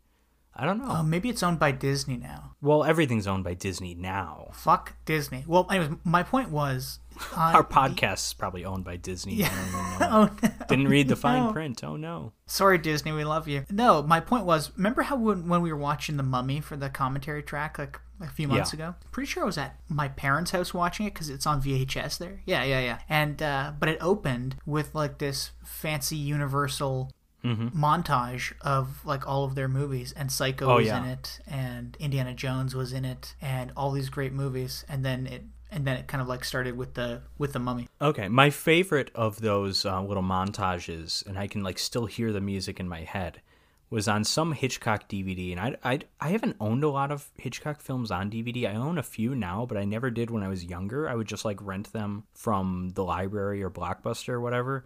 I 0.60 0.66
don't 0.66 0.80
know. 0.80 0.90
Uh, 0.90 1.04
maybe 1.04 1.30
it's 1.30 1.42
owned 1.42 1.58
by 1.58 1.72
Disney 1.72 2.18
now. 2.18 2.56
Well, 2.62 2.84
everything's 2.84 3.28
owned 3.28 3.46
by 3.46 3.54
Disney 3.54 3.96
now. 3.96 4.50
Fuck 4.52 4.94
Disney. 5.06 5.46
Well, 5.48 5.66
anyways, 5.72 5.98
my 6.04 6.22
point 6.22 6.50
was 6.50 7.00
uh, 7.34 7.54
our 7.56 7.64
podcast 7.64 8.28
is 8.28 8.34
probably 8.34 8.66
owned 8.66 8.84
by 8.84 8.98
Disney. 8.98 9.36
Yeah. 9.36 9.50
oh, 10.02 10.30
no. 10.44 10.50
Didn't 10.68 10.90
read 10.90 11.08
the 11.08 11.16
fine 11.16 11.46
no. 11.46 11.54
print. 11.54 11.82
Oh 11.82 11.96
no. 11.96 12.34
Sorry, 12.46 12.78
Disney. 12.78 13.14
We 13.14 13.24
love 13.24 13.48
you. 13.48 13.66
No, 13.72 14.04
my 14.04 14.20
point 14.20 14.44
was. 14.44 14.72
Remember 14.76 15.04
how 15.04 15.16
when, 15.16 15.48
when 15.48 15.62
we 15.62 15.72
were 15.72 15.80
watching 15.80 16.18
The 16.18 16.24
Mummy 16.24 16.60
for 16.60 16.76
the 16.76 16.90
commentary 16.90 17.42
track, 17.42 17.80
like 17.80 17.98
a 18.22 18.28
few 18.28 18.50
months 18.50 18.74
yeah. 18.74 18.88
ago. 18.88 18.96
Pretty 19.12 19.28
sure 19.28 19.44
I 19.44 19.46
was 19.46 19.58
at 19.58 19.80
my 19.88 20.10
parents' 20.10 20.52
house 20.52 20.74
watching 20.74 21.06
it 21.06 21.14
because 21.14 21.30
it's 21.30 21.48
on 21.48 21.62
VHS 21.62 22.18
there. 22.18 22.42
Yeah, 22.46 22.64
yeah, 22.64 22.82
yeah. 22.82 23.00
And 23.08 23.42
uh, 23.42 23.72
but 23.80 23.88
it 23.88 23.98
opened 24.02 24.58
with 24.66 24.94
like 24.94 25.20
this 25.20 25.52
fancy 25.64 26.18
Universal 26.18 27.12
mm-hmm. 27.44 27.68
montage 27.68 28.54
of 28.62 29.06
like 29.06 29.28
all 29.28 29.44
of 29.44 29.56
their 29.56 29.68
movies, 29.68 30.14
and 30.14 30.32
Psycho 30.32 30.72
oh, 30.72 30.76
was 30.78 30.88
yeah. 30.88 31.04
in 31.04 31.10
it, 31.10 31.40
and 31.48 31.98
Indiana 32.00 32.34
Jones 32.34 32.76
was 32.76 32.94
in 32.94 33.06
it, 33.06 33.36
and 33.42 33.72
all 33.76 33.92
these 33.92 34.10
great 34.10 34.34
movies, 34.34 34.86
and 34.90 35.06
then 35.06 35.28
it 35.28 35.44
and 35.72 35.86
then 35.86 35.98
it 35.98 36.08
kind 36.08 36.22
of 36.22 36.28
like 36.28 36.44
started 36.44 36.76
with 36.76 36.96
the 36.96 37.22
with 37.38 37.54
the 37.54 37.60
mummy 37.60 37.88
okay 38.02 38.28
my 38.28 38.50
favorite 38.50 39.12
of 39.16 39.42
those 39.42 39.86
uh, 39.86 40.02
little 40.02 40.24
montages 40.24 41.26
and 41.28 41.38
i 41.38 41.48
can 41.48 41.64
like 41.64 41.78
still 41.78 42.06
hear 42.06 42.32
the 42.32 42.42
music 42.42 42.80
in 42.80 42.88
my 42.88 43.02
head 43.02 43.42
was 43.90 44.08
on 44.08 44.24
some 44.24 44.54
hitchcock 44.54 45.08
dvd 45.10 45.52
and 45.52 45.60
I, 45.60 45.76
I 45.84 46.00
i 46.20 46.30
haven't 46.30 46.56
owned 46.60 46.84
a 46.84 46.90
lot 46.90 47.12
of 47.12 47.30
hitchcock 47.38 47.82
films 47.82 48.12
on 48.12 48.32
dvd 48.32 48.70
i 48.70 48.76
own 48.76 48.98
a 48.98 49.04
few 49.04 49.36
now 49.36 49.66
but 49.66 49.78
i 49.78 49.86
never 49.86 50.10
did 50.10 50.32
when 50.32 50.44
i 50.44 50.48
was 50.48 50.66
younger 50.66 51.10
i 51.10 51.16
would 51.16 51.28
just 51.28 51.46
like 51.46 51.62
rent 51.62 51.94
them 51.94 52.24
from 52.34 52.92
the 52.96 53.04
library 53.04 53.64
or 53.64 53.70
blockbuster 53.70 54.30
or 54.30 54.42
whatever 54.42 54.86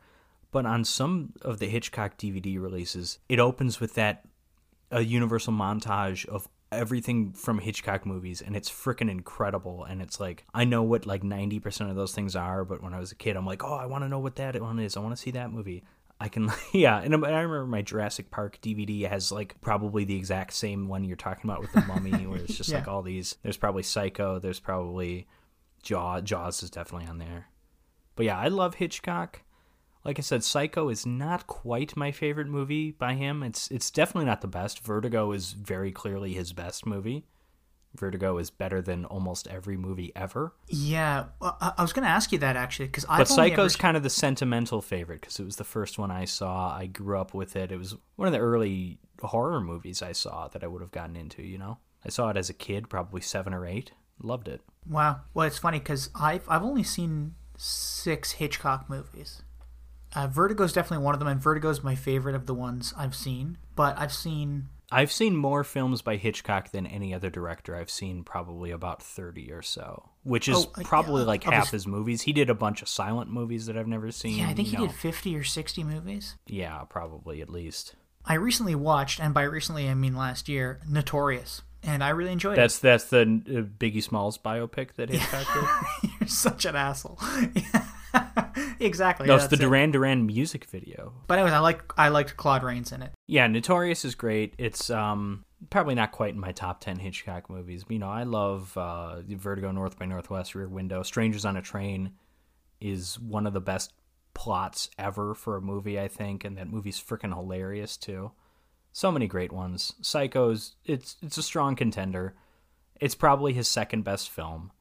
but 0.53 0.65
on 0.65 0.85
some 0.85 1.33
of 1.41 1.59
the 1.59 1.67
Hitchcock 1.67 2.17
DVD 2.17 2.61
releases, 2.61 3.19
it 3.27 3.39
opens 3.39 3.81
with 3.81 3.95
that 3.95 4.23
a 4.91 5.01
universal 5.01 5.51
montage 5.51 6.25
of 6.27 6.47
everything 6.71 7.33
from 7.33 7.59
Hitchcock 7.59 8.05
movies 8.05 8.41
and 8.41 8.55
it's 8.55 8.69
freaking 8.69 9.09
incredible. 9.09 9.83
And 9.83 10.01
it's 10.01 10.19
like 10.19 10.45
I 10.53 10.63
know 10.63 10.83
what 10.83 11.05
like 11.05 11.23
90% 11.23 11.89
of 11.89 11.95
those 11.95 12.13
things 12.13 12.35
are 12.35 12.63
but 12.63 12.81
when 12.81 12.93
I 12.93 12.99
was 12.99 13.11
a 13.11 13.15
kid 13.15 13.35
I'm 13.35 13.45
like 13.45 13.63
oh 13.63 13.73
I 13.73 13.85
want 13.85 14.03
to 14.03 14.07
know 14.07 14.19
what 14.19 14.35
that 14.37 14.59
one 14.61 14.79
is. 14.79 14.95
I 14.95 15.01
want 15.01 15.15
to 15.15 15.21
see 15.21 15.31
that 15.31 15.51
movie. 15.51 15.83
I 16.19 16.29
can 16.29 16.51
yeah 16.73 16.99
and 16.99 17.13
I 17.13 17.41
remember 17.41 17.65
my 17.65 17.81
Jurassic 17.81 18.31
Park 18.31 18.59
DVD 18.61 19.07
has 19.09 19.31
like 19.31 19.59
probably 19.61 20.03
the 20.03 20.15
exact 20.15 20.53
same 20.53 20.87
one 20.87 21.03
you're 21.03 21.17
talking 21.17 21.49
about 21.49 21.61
with 21.61 21.71
the 21.73 21.81
mummy 21.81 22.11
where 22.27 22.39
it's 22.39 22.55
just 22.55 22.69
yeah. 22.69 22.77
like 22.77 22.87
all 22.87 23.01
these 23.01 23.35
there's 23.43 23.57
probably 23.57 23.83
Psycho 23.83 24.39
there's 24.39 24.59
probably 24.59 25.27
Jaw 25.81 26.21
Jaws 26.21 26.63
is 26.63 26.69
definitely 26.69 27.07
on 27.07 27.17
there. 27.17 27.47
But 28.15 28.25
yeah 28.25 28.37
I 28.37 28.47
love 28.47 28.75
Hitchcock 28.75 29.41
like 30.05 30.19
I 30.19 30.21
said, 30.21 30.43
Psycho 30.43 30.89
is 30.89 31.05
not 31.05 31.47
quite 31.47 31.95
my 31.95 32.11
favorite 32.11 32.47
movie 32.47 32.91
by 32.91 33.13
him. 33.13 33.41
It's 33.43 33.69
it's 33.71 33.89
definitely 33.89 34.25
not 34.25 34.41
the 34.41 34.47
best. 34.47 34.79
Vertigo 34.79 35.31
is 35.31 35.53
very 35.53 35.91
clearly 35.91 36.33
his 36.33 36.53
best 36.53 36.85
movie. 36.85 37.25
Vertigo 37.95 38.39
is 38.39 38.49
better 38.49 38.81
than 38.81 39.05
almost 39.05 39.47
every 39.47 39.77
movie 39.77 40.11
ever. 40.15 40.53
Yeah, 40.67 41.25
well, 41.39 41.57
I 41.61 41.81
was 41.81 41.93
going 41.93 42.03
to 42.03 42.09
ask 42.09 42.31
you 42.31 42.39
that 42.39 42.55
actually 42.55 42.87
because 42.87 43.05
I. 43.07 43.19
But 43.19 43.27
Psycho's 43.27 43.75
ever... 43.75 43.81
kind 43.81 43.97
of 43.97 44.03
the 44.03 44.09
sentimental 44.09 44.81
favorite 44.81 45.21
because 45.21 45.39
it 45.39 45.45
was 45.45 45.57
the 45.57 45.63
first 45.63 45.97
one 45.99 46.11
I 46.11 46.25
saw. 46.25 46.75
I 46.75 46.87
grew 46.87 47.19
up 47.19 47.33
with 47.33 47.55
it. 47.55 47.71
It 47.71 47.77
was 47.77 47.95
one 48.15 48.27
of 48.27 48.33
the 48.33 48.39
early 48.39 48.99
horror 49.21 49.61
movies 49.61 50.01
I 50.01 50.11
saw 50.11 50.47
that 50.49 50.63
I 50.63 50.67
would 50.67 50.81
have 50.81 50.91
gotten 50.91 51.15
into. 51.15 51.43
You 51.43 51.59
know, 51.59 51.77
I 52.03 52.09
saw 52.09 52.29
it 52.29 52.37
as 52.37 52.49
a 52.49 52.53
kid, 52.53 52.89
probably 52.89 53.21
seven 53.21 53.53
or 53.53 53.65
eight. 53.65 53.91
Loved 54.21 54.47
it. 54.47 54.61
Wow. 54.89 55.21
Well, 55.33 55.47
it's 55.47 55.59
funny 55.59 55.79
because 55.79 56.09
I've 56.15 56.49
I've 56.49 56.63
only 56.63 56.83
seen 56.83 57.35
six 57.57 58.33
Hitchcock 58.33 58.89
movies. 58.89 59.43
Uh, 60.15 60.27
Vertigo 60.27 60.63
is 60.63 60.73
definitely 60.73 61.03
one 61.03 61.13
of 61.13 61.19
them, 61.19 61.27
and 61.27 61.41
Vertigo 61.41 61.69
is 61.69 61.83
my 61.83 61.95
favorite 61.95 62.35
of 62.35 62.45
the 62.45 62.53
ones 62.53 62.93
I've 62.97 63.15
seen. 63.15 63.57
But 63.75 63.97
I've 63.97 64.13
seen 64.13 64.69
I've 64.93 65.11
seen 65.11 65.35
more 65.35 65.63
films 65.63 66.03
by 66.03 66.17
Hitchcock 66.17 66.71
than 66.71 66.85
any 66.85 67.15
other 67.15 67.31
director. 67.31 67.75
I've 67.75 67.89
seen 67.89 68.23
probably 68.23 68.69
about 68.69 69.01
30 69.01 69.51
or 69.51 69.63
so, 69.63 70.09
which 70.21 70.47
is 70.47 70.55
oh, 70.55 70.83
probably 70.83 71.23
like 71.23 71.43
half 71.43 71.71
his... 71.71 71.71
his... 71.71 71.87
movies. 71.87 72.21
He 72.21 72.31
did 72.31 72.51
a 72.51 72.53
bunch 72.53 72.83
of 72.83 72.87
silent 72.87 73.31
movies 73.31 73.65
that 73.65 73.75
I've 73.75 73.87
never 73.87 74.11
seen. 74.11 74.37
Yeah, 74.37 74.49
I 74.49 74.53
think 74.53 74.67
he 74.67 74.77
know. 74.77 74.85
did 74.85 74.95
50 74.95 75.35
or 75.35 75.43
60 75.43 75.83
movies. 75.83 76.35
Yeah, 76.45 76.83
probably 76.87 77.41
at 77.41 77.49
least. 77.49 77.95
I 78.23 78.35
recently 78.35 78.75
watched, 78.75 79.19
and 79.19 79.33
by 79.33 79.43
recently 79.43 79.89
I 79.89 79.95
mean 79.95 80.15
last 80.15 80.47
year, 80.47 80.79
Notorious. 80.87 81.63
And 81.81 82.03
I 82.03 82.09
really 82.09 82.31
enjoyed 82.31 82.57
that's, 82.57 82.77
it. 82.77 82.83
That's 82.83 83.05
the 83.05 83.21
uh, 83.21 83.61
Biggie 83.61 84.03
Smalls 84.03 84.37
biopic 84.37 84.93
that 84.93 85.09
Hitchcock 85.09 85.47
did. 86.01 86.11
You're 86.19 86.27
such 86.27 86.65
an 86.65 86.75
asshole. 86.75 87.19
exactly. 88.85 89.27
No, 89.27 89.35
it's 89.35 89.47
the 89.47 89.57
Duran 89.57 89.89
it. 89.89 89.93
Duran 89.93 90.25
music 90.25 90.65
video. 90.65 91.13
But 91.27 91.39
anyways, 91.39 91.53
I 91.53 91.59
like 91.59 91.83
I 91.97 92.09
liked 92.09 92.37
Claude 92.37 92.63
Rains 92.63 92.91
in 92.91 93.01
it. 93.01 93.11
Yeah, 93.27 93.47
Notorious 93.47 94.05
is 94.05 94.15
great. 94.15 94.53
It's 94.57 94.89
um 94.89 95.45
probably 95.69 95.95
not 95.95 96.11
quite 96.11 96.33
in 96.33 96.39
my 96.39 96.51
top 96.51 96.81
10 96.81 96.99
Hitchcock 96.99 97.49
movies. 97.49 97.83
But, 97.83 97.93
you 97.93 97.99
know, 97.99 98.09
I 98.09 98.23
love 98.23 98.77
uh, 98.77 99.21
Vertigo 99.21 99.71
North 99.71 99.97
by 99.97 100.05
Northwest 100.05 100.55
Rear 100.55 100.67
Window. 100.67 101.03
Strangers 101.03 101.45
on 101.45 101.57
a 101.57 101.61
Train 101.61 102.11
is 102.81 103.19
one 103.19 103.47
of 103.47 103.53
the 103.53 103.61
best 103.61 103.93
plots 104.33 104.89
ever 104.97 105.33
for 105.33 105.55
a 105.55 105.61
movie, 105.61 105.99
I 105.99 106.07
think, 106.07 106.43
and 106.43 106.57
that 106.57 106.67
movie's 106.67 107.01
freaking 107.01 107.33
hilarious 107.33 107.97
too. 107.97 108.31
So 108.91 109.11
many 109.11 109.27
great 109.27 109.51
ones. 109.51 109.93
Psycho's 110.01 110.75
it's 110.85 111.17
it's 111.21 111.37
a 111.37 111.43
strong 111.43 111.75
contender. 111.75 112.35
It's 112.99 113.15
probably 113.15 113.53
his 113.53 113.67
second 113.67 114.03
best 114.03 114.29
film 114.29 114.71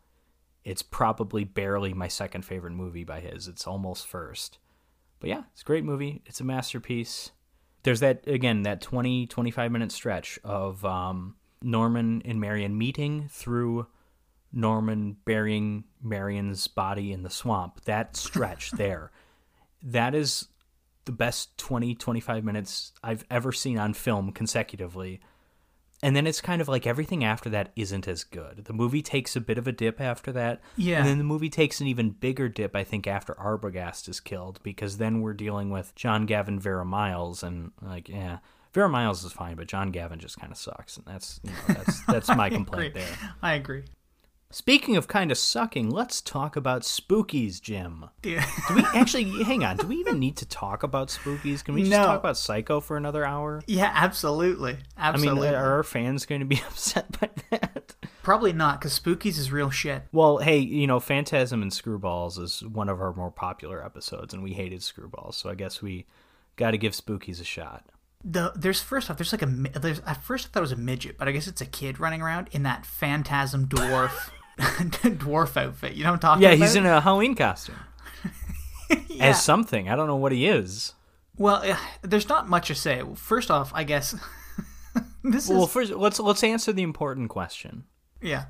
it's 0.64 0.82
probably 0.82 1.44
barely 1.44 1.92
my 1.92 2.08
second 2.08 2.44
favorite 2.44 2.72
movie 2.72 3.04
by 3.04 3.20
his. 3.20 3.48
It's 3.48 3.66
almost 3.66 4.06
first. 4.06 4.58
But 5.20 5.30
yeah, 5.30 5.42
it's 5.52 5.62
a 5.62 5.64
great 5.64 5.84
movie. 5.84 6.22
It's 6.26 6.40
a 6.40 6.44
masterpiece. 6.44 7.30
There's 7.82 8.00
that, 8.00 8.26
again, 8.26 8.62
that 8.62 8.80
20, 8.80 9.26
25 9.26 9.72
minute 9.72 9.92
stretch 9.92 10.38
of 10.44 10.84
um, 10.84 11.36
Norman 11.62 12.22
and 12.24 12.40
Marion 12.40 12.78
meeting 12.78 13.28
through 13.30 13.86
Norman 14.52 15.16
burying 15.24 15.84
Marion's 16.00 16.66
body 16.66 17.12
in 17.12 17.22
the 17.22 17.30
swamp. 17.30 17.84
That 17.84 18.16
stretch 18.16 18.70
there. 18.72 19.10
That 19.82 20.14
is 20.14 20.48
the 21.04 21.12
best 21.12 21.58
20, 21.58 21.96
25 21.96 22.44
minutes 22.44 22.92
I've 23.02 23.24
ever 23.30 23.50
seen 23.50 23.78
on 23.78 23.94
film 23.94 24.30
consecutively 24.30 25.20
and 26.02 26.16
then 26.16 26.26
it's 26.26 26.40
kind 26.40 26.60
of 26.60 26.68
like 26.68 26.86
everything 26.86 27.22
after 27.22 27.48
that 27.50 27.70
isn't 27.76 28.08
as 28.08 28.24
good. 28.24 28.64
The 28.64 28.72
movie 28.72 29.02
takes 29.02 29.36
a 29.36 29.40
bit 29.40 29.56
of 29.56 29.68
a 29.68 29.72
dip 29.72 30.00
after 30.00 30.32
that. 30.32 30.60
Yeah. 30.76 30.98
And 30.98 31.06
then 31.06 31.18
the 31.18 31.24
movie 31.24 31.48
takes 31.48 31.80
an 31.80 31.86
even 31.86 32.10
bigger 32.10 32.48
dip, 32.48 32.74
I 32.74 32.82
think, 32.82 33.06
after 33.06 33.34
Arbogast 33.34 34.08
is 34.08 34.18
killed, 34.18 34.58
because 34.62 34.98
then 34.98 35.20
we're 35.20 35.32
dealing 35.32 35.70
with 35.70 35.94
John 35.94 36.26
Gavin 36.26 36.58
Vera 36.58 36.84
Miles 36.84 37.42
and 37.42 37.70
like, 37.80 38.08
yeah. 38.08 38.38
Vera 38.72 38.88
Miles 38.88 39.22
is 39.22 39.32
fine, 39.32 39.56
but 39.56 39.68
John 39.68 39.90
Gavin 39.90 40.18
just 40.18 40.40
kind 40.40 40.50
of 40.50 40.56
sucks, 40.56 40.96
and 40.96 41.04
that's 41.04 41.40
you 41.42 41.50
know, 41.50 41.74
that's 41.74 42.06
that's 42.06 42.28
my 42.28 42.48
complaint 42.50 42.94
there. 42.94 43.06
I 43.42 43.52
agree. 43.52 43.84
Speaking 44.52 44.98
of 44.98 45.08
kind 45.08 45.32
of 45.32 45.38
sucking, 45.38 45.88
let's 45.88 46.20
talk 46.20 46.56
about 46.56 46.82
spookies, 46.82 47.58
Jim. 47.58 48.10
Yeah. 48.22 48.46
do 48.68 48.74
we 48.74 48.84
actually 48.94 49.24
hang 49.44 49.64
on? 49.64 49.78
Do 49.78 49.86
we 49.86 49.96
even 49.96 50.18
need 50.18 50.36
to 50.36 50.46
talk 50.46 50.82
about 50.82 51.08
spookies? 51.08 51.64
Can 51.64 51.74
we 51.74 51.80
just 51.82 51.90
no. 51.90 52.04
talk 52.04 52.20
about 52.20 52.36
Psycho 52.36 52.80
for 52.80 52.98
another 52.98 53.24
hour? 53.24 53.62
Yeah, 53.66 53.90
absolutely. 53.94 54.76
Absolutely. 54.98 55.48
I 55.48 55.52
mean, 55.52 55.60
are 55.60 55.72
our 55.76 55.82
fans 55.82 56.26
going 56.26 56.40
to 56.42 56.46
be 56.46 56.56
upset 56.68 57.18
by 57.18 57.30
that? 57.50 57.94
Probably 58.22 58.52
not, 58.52 58.78
because 58.78 58.98
Spookies 58.98 59.38
is 59.38 59.50
real 59.50 59.70
shit. 59.70 60.04
Well, 60.12 60.38
hey, 60.38 60.58
you 60.58 60.86
know, 60.86 61.00
Phantasm 61.00 61.62
and 61.62 61.72
Screwballs 61.72 62.38
is 62.38 62.62
one 62.62 62.90
of 62.90 63.00
our 63.00 63.14
more 63.14 63.30
popular 63.30 63.84
episodes, 63.84 64.34
and 64.34 64.42
we 64.42 64.52
hated 64.52 64.80
Screwballs, 64.80 65.34
so 65.34 65.48
I 65.48 65.54
guess 65.54 65.80
we 65.80 66.06
got 66.56 66.72
to 66.72 66.78
give 66.78 66.92
Spookies 66.92 67.40
a 67.40 67.44
shot. 67.44 67.86
The 68.24 68.52
there's 68.54 68.80
first 68.80 69.10
off 69.10 69.16
there's 69.16 69.32
like 69.32 69.42
a 69.42 69.46
there's 69.46 69.98
at 70.00 70.22
first 70.22 70.46
I 70.46 70.48
thought 70.50 70.60
it 70.60 70.62
was 70.62 70.72
a 70.72 70.76
midget, 70.76 71.18
but 71.18 71.26
I 71.26 71.32
guess 71.32 71.48
it's 71.48 71.60
a 71.60 71.66
kid 71.66 71.98
running 71.98 72.22
around 72.22 72.48
in 72.52 72.62
that 72.62 72.86
phantasm 72.86 73.66
dwarf 73.66 74.30
dwarf 74.60 75.56
outfit. 75.56 75.94
You 75.94 76.04
know 76.04 76.10
what 76.10 76.14
I'm 76.16 76.20
talking 76.20 76.42
Yeah, 76.42 76.50
about? 76.50 76.58
he's 76.62 76.74
in 76.76 76.86
a 76.86 77.00
Halloween 77.00 77.34
costume 77.34 77.76
Yeah. 79.08 79.26
as 79.30 79.42
something. 79.42 79.88
I 79.88 79.96
don't 79.96 80.06
know 80.06 80.16
what 80.16 80.32
he 80.32 80.46
is. 80.46 80.94
Well, 81.38 81.62
uh, 81.64 81.76
there's 82.02 82.28
not 82.28 82.48
much 82.48 82.68
to 82.68 82.74
say. 82.74 83.02
First 83.14 83.50
off, 83.50 83.72
I 83.74 83.84
guess 83.84 84.14
this 85.24 85.48
Well, 85.48 85.64
is 85.64 85.72
first 85.72 85.92
let's 85.92 86.20
let's 86.20 86.44
answer 86.44 86.72
the 86.72 86.82
important 86.82 87.30
question. 87.30 87.84
yeah. 88.20 88.46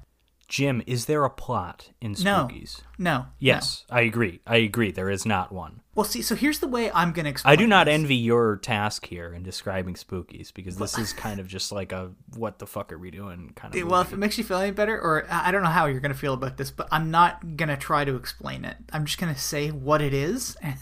Jim, 0.53 0.83
is 0.87 1.07
there 1.07 1.25
a 1.25 1.31
plot 1.31 1.93
in 2.03 2.15
Spookies? 2.15 2.83
No. 2.99 3.21
no. 3.21 3.27
Yes, 3.39 3.87
I 3.89 4.03
agree. 4.03 4.41
I 4.47 4.57
agree. 4.57 4.91
There 4.93 5.09
is 5.09 5.25
not 5.25 5.51
one. 5.51 5.81
Well, 5.95 6.05
see, 6.05 6.21
so 6.21 6.35
here's 6.35 6.59
the 6.59 6.69
way 6.69 6.91
I'm 6.93 7.13
gonna 7.13 7.31
explain. 7.31 7.53
I 7.55 7.57
do 7.57 7.67
not 7.67 7.87
this. 7.87 7.95
envy 7.95 8.17
your 8.17 8.57
task 8.59 9.07
here 9.07 9.33
in 9.33 9.45
describing 9.45 9.95
Spookies 9.95 10.53
because 10.53 10.77
this 10.77 10.99
is 10.99 11.15
kind 11.15 11.41
of 11.41 11.47
just 11.49 11.73
like 11.73 11.91
a 11.93 12.11
what 12.37 12.59
the 12.59 12.67
fuck 12.67 12.93
are 12.93 12.99
we 12.99 13.11
doing 13.11 13.53
kind 13.57 13.75
of. 13.75 13.89
Well, 13.89 14.03
if 14.03 14.13
it 14.13 14.19
makes 14.19 14.37
you 14.37 14.45
feel 14.45 14.59
any 14.59 14.73
better, 14.73 15.01
or 15.01 15.27
I 15.31 15.53
don't 15.53 15.63
know 15.63 15.71
how 15.71 15.87
you're 15.87 16.01
gonna 16.01 16.13
feel 16.13 16.35
about 16.35 16.59
this, 16.59 16.71
but 16.71 16.87
I'm 16.93 17.11
not 17.11 17.57
gonna 17.57 17.79
try 17.79 18.05
to 18.05 18.15
explain 18.15 18.67
it. 18.67 18.77
I'm 18.93 19.07
just 19.07 19.17
gonna 19.19 19.39
say 19.39 19.71
what 19.71 20.03
it 20.03 20.13
is, 20.13 20.55
and, 20.61 20.77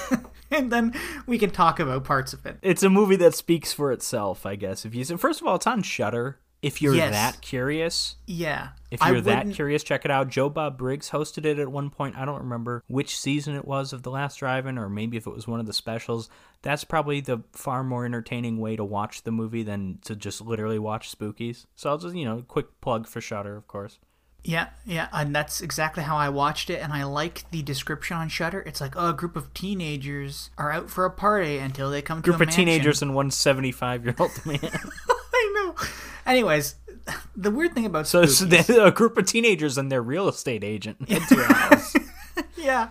and 0.50 0.70
then 0.70 0.92
we 1.26 1.38
can 1.38 1.48
talk 1.48 1.80
about 1.80 2.04
parts 2.04 2.34
of 2.34 2.44
it. 2.44 2.58
it's 2.60 2.82
a 2.82 2.90
movie 2.90 3.16
that 3.16 3.34
speaks 3.34 3.72
for 3.72 3.90
itself, 3.90 4.44
I 4.44 4.56
guess. 4.56 4.84
If 4.84 4.94
you 4.94 5.02
first 5.16 5.40
of 5.40 5.46
all, 5.46 5.54
it's 5.56 5.66
on 5.66 5.82
Shudder. 5.82 6.40
If 6.62 6.80
you're 6.80 6.94
Yes. 6.94 7.12
that 7.12 7.42
curious, 7.42 8.16
Yeah. 8.26 8.68
If 8.94 9.06
you're 9.06 9.20
that 9.22 9.50
curious, 9.52 9.82
check 9.82 10.04
it 10.04 10.10
out. 10.10 10.28
Joe 10.28 10.48
Bob 10.48 10.78
Briggs 10.78 11.10
hosted 11.10 11.44
it 11.44 11.58
at 11.58 11.68
one 11.68 11.90
point. 11.90 12.16
I 12.16 12.24
don't 12.24 12.40
remember 12.40 12.82
which 12.86 13.18
season 13.18 13.54
it 13.54 13.64
was 13.64 13.92
of 13.92 14.02
The 14.02 14.10
Last 14.10 14.38
Drive-In, 14.38 14.78
or 14.78 14.88
maybe 14.88 15.16
if 15.16 15.26
it 15.26 15.34
was 15.34 15.46
one 15.48 15.60
of 15.60 15.66
the 15.66 15.72
specials. 15.72 16.28
That's 16.62 16.84
probably 16.84 17.20
the 17.20 17.42
far 17.52 17.84
more 17.84 18.04
entertaining 18.04 18.58
way 18.58 18.76
to 18.76 18.84
watch 18.84 19.22
the 19.22 19.32
movie 19.32 19.62
than 19.62 19.98
to 20.04 20.16
just 20.16 20.40
literally 20.40 20.78
watch 20.78 21.14
Spookies. 21.16 21.66
So 21.74 21.90
I'll 21.90 21.98
just, 21.98 22.14
you 22.14 22.24
know, 22.24 22.42
quick 22.46 22.80
plug 22.80 23.06
for 23.06 23.20
Shudder, 23.20 23.56
of 23.56 23.66
course. 23.66 23.98
Yeah, 24.46 24.68
yeah, 24.84 25.08
and 25.10 25.34
that's 25.34 25.62
exactly 25.62 26.02
how 26.02 26.18
I 26.18 26.28
watched 26.28 26.68
it, 26.68 26.82
and 26.82 26.92
I 26.92 27.04
like 27.04 27.50
the 27.50 27.62
description 27.62 28.18
on 28.18 28.28
Shudder. 28.28 28.60
It's 28.66 28.78
like, 28.78 28.94
oh, 28.94 29.08
a 29.08 29.12
group 29.14 29.36
of 29.36 29.54
teenagers 29.54 30.50
are 30.58 30.70
out 30.70 30.90
for 30.90 31.06
a 31.06 31.10
party 31.10 31.56
until 31.56 31.90
they 31.90 32.02
come 32.02 32.20
Group 32.20 32.36
to 32.36 32.42
a 32.42 32.46
group 32.46 32.48
of 32.50 32.54
teenagers 32.54 33.00
and 33.00 33.14
one 33.14 33.30
75-year-old 33.30 34.44
man. 34.44 34.58
I 35.34 35.52
know. 35.54 35.74
Anyways, 36.26 36.74
the 37.36 37.50
weird 37.50 37.74
thing 37.74 37.86
about 37.86 38.06
So, 38.06 38.24
so 38.26 38.84
a 38.84 38.90
group 38.90 39.16
of 39.18 39.26
teenagers 39.26 39.78
and 39.78 39.90
their 39.90 40.02
real 40.02 40.28
estate 40.28 40.64
agent 40.64 40.98
into 41.08 41.40
a 41.40 41.52
house. 41.52 41.94
yeah. 42.56 42.90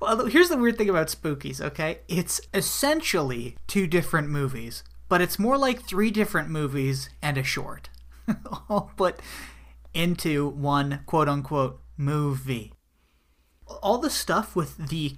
Well, 0.00 0.26
here's 0.26 0.48
the 0.48 0.56
weird 0.56 0.78
thing 0.78 0.90
about 0.90 1.08
Spookies. 1.08 1.60
Okay, 1.60 2.00
it's 2.08 2.40
essentially 2.52 3.56
two 3.66 3.86
different 3.86 4.28
movies, 4.28 4.84
but 5.08 5.20
it's 5.20 5.38
more 5.38 5.56
like 5.56 5.82
three 5.82 6.10
different 6.10 6.50
movies 6.50 7.08
and 7.22 7.38
a 7.38 7.42
short, 7.42 7.88
all 8.68 8.92
put 8.96 9.20
into 9.92 10.48
one 10.48 11.00
quote 11.06 11.28
unquote 11.28 11.80
movie. 11.96 12.72
All 13.82 13.98
the 13.98 14.10
stuff 14.10 14.54
with 14.54 14.88
the 14.88 15.16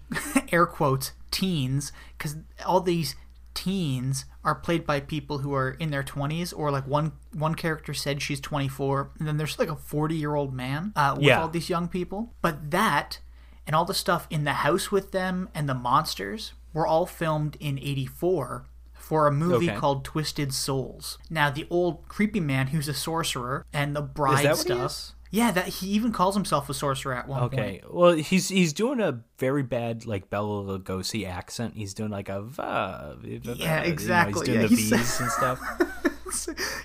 air 0.53 0.67
quotes 0.67 1.13
teens, 1.33 1.91
because 2.17 2.37
all 2.65 2.81
these 2.81 3.17
teens 3.57 4.27
are 4.45 4.55
played 4.55 4.87
by 4.87 5.01
people 5.01 5.39
who 5.39 5.53
are 5.55 5.71
in 5.71 5.91
their 5.91 6.03
20s 6.05 6.53
or 6.57 6.71
like 6.71 6.87
one 6.87 7.13
one 7.33 7.55
character 7.55 7.93
said 7.95 8.21
she's 8.23 8.39
24 8.41 9.11
and 9.19 9.27
then 9.27 9.39
there's 9.39 9.59
like 9.59 9.71
a 9.71 9.75
40 9.75 10.15
year 10.15 10.35
old 10.35 10.53
man 10.55 10.93
uh, 10.95 11.15
with 11.17 11.25
Yeah. 11.25 11.41
all 11.41 11.49
these 11.49 11.71
young 11.71 11.89
people 11.89 12.35
but 12.43 12.71
that 12.71 13.19
and 13.67 13.75
all 13.75 13.85
the 13.87 13.95
stuff 13.95 14.27
in 14.31 14.45
the 14.45 14.53
house 14.53 14.93
with 14.93 15.11
them 15.11 15.49
and 15.55 15.69
the 15.69 15.75
monsters 15.75 16.53
were 16.73 16.87
all 16.87 17.07
filmed 17.07 17.57
in 17.59 17.79
84 17.79 18.67
for 18.93 19.27
a 19.27 19.33
movie 19.33 19.71
Okay. 19.71 19.79
called 19.79 20.05
Twisted 20.05 20.53
Souls. 20.53 21.17
Now 21.31 21.49
the 21.49 21.67
old 21.71 22.07
creepy 22.09 22.41
man 22.41 22.69
who's 22.69 22.89
a 22.89 22.95
sorcerer 22.95 23.65
and 23.73 23.97
the 23.97 24.03
bride 24.03 24.45
that 24.45 24.51
what 24.51 24.57
he 24.59 24.63
stuff. 24.75 25.16
Yeah, 25.31 25.51
that 25.51 25.67
he 25.69 25.89
even 25.89 26.13
calls 26.13 26.35
himself 26.35 26.69
a 26.71 26.75
sorcerer 26.75 27.15
at 27.15 27.27
one 27.29 27.41
point. 27.41 27.55
Okay. 27.55 27.83
Well, 27.91 28.13
he's 28.13 28.49
he's 28.49 28.73
doing 28.73 29.01
a 29.01 29.21
very 29.39 29.63
bad 29.63 30.07
like 30.07 30.31
Bela 30.31 30.79
Lugosi 30.79 31.27
accent. 31.29 31.75
He's 31.77 31.95
doing 31.95 32.11
like 32.11 32.29
a 32.29 32.43
va- 32.43 33.17
Yeah, 33.23 33.29
you 33.31 33.41
know, 33.57 33.83
exactly. 33.83 34.33
he's 34.35 34.43
doing 34.43 34.61
Yeah, 34.61 34.67
the 34.69 34.77
he's- 34.77 34.91
V's 34.91 35.21
and 35.21 35.31
stuff. 35.31 35.61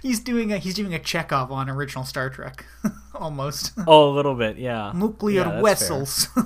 He's 0.01 0.19
doing 0.21 0.53
a 0.53 0.57
he's 0.59 0.75
doing 0.75 0.93
a 0.93 0.99
Chekhov 0.99 1.51
on 1.51 1.69
original 1.69 2.05
Star 2.05 2.29
Trek, 2.29 2.63
almost. 3.15 3.73
Oh, 3.85 4.09
a 4.09 4.13
little 4.13 4.35
bit, 4.35 4.57
yeah. 4.57 4.91
Nuclear 4.95 5.41
Yeah, 5.45 5.61
vessels. 5.61 6.27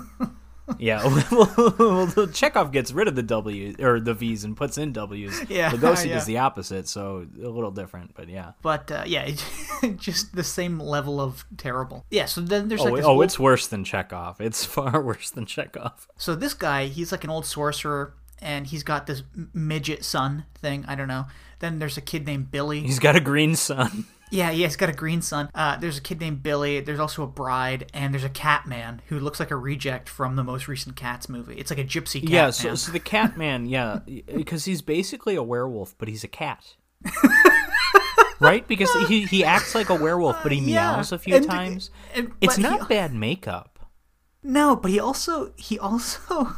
Yeah. 0.79 1.03
well, 1.31 2.05
the 2.07 2.29
Chekhov 2.33 2.71
gets 2.71 2.91
rid 2.91 3.07
of 3.07 3.15
the 3.15 3.23
W 3.23 3.75
or 3.79 3.99
the 3.99 4.13
V's 4.13 4.43
and 4.43 4.55
puts 4.57 4.77
in 4.77 4.91
W's. 4.93 5.41
Yeah, 5.49 5.71
Lugosi 5.71 6.07
yeah. 6.07 6.15
does 6.15 6.25
the 6.25 6.39
opposite, 6.39 6.87
so 6.87 7.27
a 7.41 7.47
little 7.47 7.71
different, 7.71 8.13
but 8.15 8.29
yeah. 8.29 8.53
but 8.61 8.91
uh, 8.91 9.03
yeah, 9.05 9.29
just 9.97 10.35
the 10.35 10.43
same 10.43 10.79
level 10.79 11.21
of 11.21 11.45
terrible. 11.57 12.05
Yeah. 12.09 12.25
So 12.25 12.41
then 12.41 12.67
there's 12.67 12.81
Oh, 12.81 12.85
like 12.85 13.03
oh, 13.03 13.07
old- 13.11 13.23
it's 13.23 13.37
worse 13.39 13.67
than 13.67 13.83
Chekhov. 13.83 14.41
It's 14.41 14.65
far 14.65 15.01
worse 15.01 15.29
than 15.29 15.45
Chekhov. 15.45 16.07
So 16.17 16.35
this 16.35 16.53
guy, 16.53 16.85
he's 16.87 17.11
like 17.11 17.23
an 17.23 17.29
old 17.29 17.45
sorcerer, 17.45 18.13
and 18.41 18.67
he's 18.67 18.83
got 18.83 19.07
this 19.07 19.23
midget 19.53 20.03
son 20.03 20.45
thing. 20.55 20.83
I 20.87 20.95
don't 20.95 21.07
know. 21.07 21.25
Then 21.59 21.79
there's 21.79 21.97
a 21.97 22.01
kid 22.01 22.25
named 22.25 22.51
Billy. 22.51 22.81
He's 22.81 22.99
got 22.99 23.15
a 23.15 23.21
green 23.21 23.55
son. 23.55 24.05
Yeah, 24.31 24.49
yeah, 24.49 24.65
he's 24.65 24.75
got 24.75 24.89
a 24.89 24.93
green 24.93 25.21
son. 25.21 25.49
Uh, 25.53 25.77
there's 25.77 25.97
a 25.97 26.01
kid 26.01 26.19
named 26.19 26.41
Billy. 26.43 26.79
There's 26.81 26.99
also 26.99 27.23
a 27.23 27.27
bride, 27.27 27.89
and 27.93 28.13
there's 28.13 28.23
a 28.23 28.29
cat 28.29 28.65
man 28.65 29.01
who 29.07 29.19
looks 29.19 29.39
like 29.39 29.51
a 29.51 29.55
reject 29.55 30.09
from 30.09 30.35
the 30.35 30.43
most 30.43 30.67
recent 30.67 30.95
Cats 30.95 31.29
movie. 31.29 31.55
It's 31.55 31.69
like 31.69 31.79
a 31.79 31.83
gypsy 31.85 32.21
cat 32.21 32.29
yeah, 32.29 32.49
so, 32.49 32.73
so 32.75 32.91
the 32.91 32.99
cat 32.99 33.37
man, 33.37 33.67
yeah, 33.67 33.99
because 34.33 34.65
he's 34.65 34.81
basically 34.81 35.35
a 35.35 35.43
werewolf, 35.43 35.95
but 35.97 36.07
he's 36.07 36.23
a 36.23 36.27
cat. 36.27 36.75
right? 38.39 38.67
Because 38.67 38.91
he, 39.07 39.25
he 39.25 39.43
acts 39.43 39.75
like 39.75 39.89
a 39.89 39.95
werewolf, 39.95 40.37
but 40.43 40.51
he 40.51 40.59
Yeah, 40.59 40.95
meows 40.95 41.11
a 41.11 41.19
few 41.19 41.35
and- 41.35 41.45
times. 41.45 41.89
and- 42.13 42.31
It's 42.41 42.57
not 42.57 42.81
he- 42.81 42.87
bad 42.95 43.13
makeup. 43.13 43.79
No, 44.43 44.75
but 44.75 44.91
he 44.91 44.99
also 44.99 45.53
he 45.57 45.79
also 45.79 46.55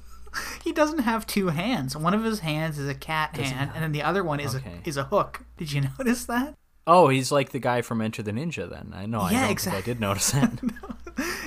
he 0.64 0.70
doesn't 0.72 0.98
have 1.00 1.26
two 1.26 1.48
hands. 1.48 1.96
One 1.96 2.12
of 2.12 2.24
his 2.24 2.40
hands 2.40 2.78
is 2.78 2.88
a 2.88 2.94
cat 2.94 3.34
hand, 3.36 3.70
and 3.74 3.82
then 3.82 3.92
the 3.92 4.02
other 4.02 4.22
one 4.22 4.38
is 4.38 4.54
Okay. 4.54 4.80
a 4.84 4.88
is 4.88 4.98
a 4.98 5.04
hook. 5.04 5.40
Did 5.56 5.72
you 5.72 5.80
notice 5.98 6.26
that? 6.26 6.54
Oh, 6.86 7.08
he's 7.08 7.30
like 7.30 7.50
the 7.50 7.58
guy 7.58 7.82
from 7.82 8.00
Enter 8.00 8.22
the 8.22 8.32
Ninja. 8.32 8.68
Then 8.68 8.92
I 8.94 9.06
know. 9.06 9.20
I 9.20 9.32
Yeah, 9.32 9.46
don't 9.46 9.60
think 9.60 9.74
I 9.74 9.80
did 9.80 10.00
notice 10.00 10.30
that. 10.32 10.60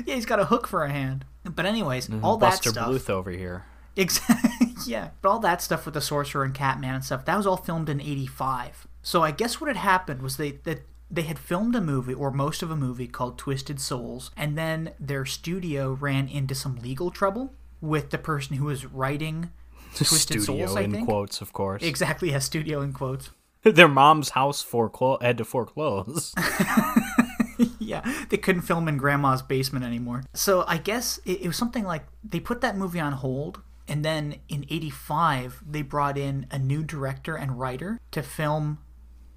Yeah, 0.05 0.13
he's 0.15 0.27
got 0.27 0.39
a 0.39 0.45
hook 0.45 0.67
for 0.67 0.83
a 0.83 0.91
hand. 0.91 1.25
But 1.43 1.65
anyways, 1.65 2.07
mm-hmm. 2.07 2.23
all 2.23 2.37
that 2.37 2.53
stuff. 2.53 2.75
Buster. 2.75 2.91
Bluth 2.91 3.09
over 3.09 3.31
here. 3.31 3.65
Exactly. 3.95 4.75
yeah, 4.85 5.09
but 5.21 5.29
all 5.29 5.39
that 5.39 5.61
stuff 5.61 5.85
with 5.85 5.95
the 5.95 6.01
sorcerer 6.01 6.43
and 6.43 6.53
Catman 6.53 6.95
and 6.95 7.03
stuff 7.03 7.25
that 7.25 7.37
was 7.37 7.47
all 7.47 7.57
filmed 7.57 7.89
in 7.89 7.99
'85. 7.99 8.87
So 9.01 9.23
I 9.23 9.31
guess 9.31 9.59
what 9.59 9.67
had 9.67 9.77
happened 9.77 10.21
was 10.21 10.37
they 10.37 10.51
that 10.63 10.81
they 11.09 11.23
had 11.23 11.39
filmed 11.39 11.75
a 11.75 11.81
movie 11.81 12.13
or 12.13 12.31
most 12.31 12.61
of 12.61 12.71
a 12.71 12.75
movie 12.75 13.07
called 13.07 13.37
Twisted 13.37 13.79
Souls, 13.79 14.31
and 14.35 14.57
then 14.57 14.91
their 14.99 15.25
studio 15.25 15.93
ran 15.93 16.27
into 16.27 16.53
some 16.53 16.75
legal 16.77 17.09
trouble 17.09 17.53
with 17.81 18.09
the 18.09 18.17
person 18.17 18.57
who 18.57 18.65
was 18.65 18.85
writing 18.85 19.51
Twisted 19.95 20.41
Studio 20.43 20.67
Souls. 20.67 20.77
I 20.77 20.81
in 20.81 20.91
think 20.91 21.07
quotes, 21.07 21.41
of 21.41 21.53
course. 21.53 21.81
exactly, 21.83 22.31
yeah, 22.31 22.39
studio 22.39 22.81
in 22.81 22.93
quotes. 22.93 23.29
Their 23.65 23.87
mom's 23.87 24.29
house 24.29 24.63
foreclo- 24.63 25.21
had 25.21 25.37
to 25.39 25.45
foreclose. 25.45 26.33
yeah, 27.79 28.25
they 28.29 28.37
couldn't 28.37 28.61
film 28.61 28.87
in 28.87 28.97
grandma's 28.97 29.41
basement 29.41 29.83
anymore. 29.83 30.23
So 30.33 30.63
I 30.67 30.77
guess 30.77 31.19
it, 31.25 31.41
it 31.41 31.47
was 31.47 31.57
something 31.57 31.83
like 31.83 32.05
they 32.23 32.39
put 32.39 32.61
that 32.61 32.77
movie 32.77 32.99
on 32.99 33.13
hold, 33.13 33.61
and 33.87 34.05
then 34.05 34.35
in 34.47 34.65
'85 34.69 35.63
they 35.67 35.81
brought 35.81 36.17
in 36.17 36.47
a 36.51 36.59
new 36.59 36.83
director 36.83 37.35
and 37.35 37.59
writer 37.59 37.99
to 38.11 38.21
film, 38.21 38.79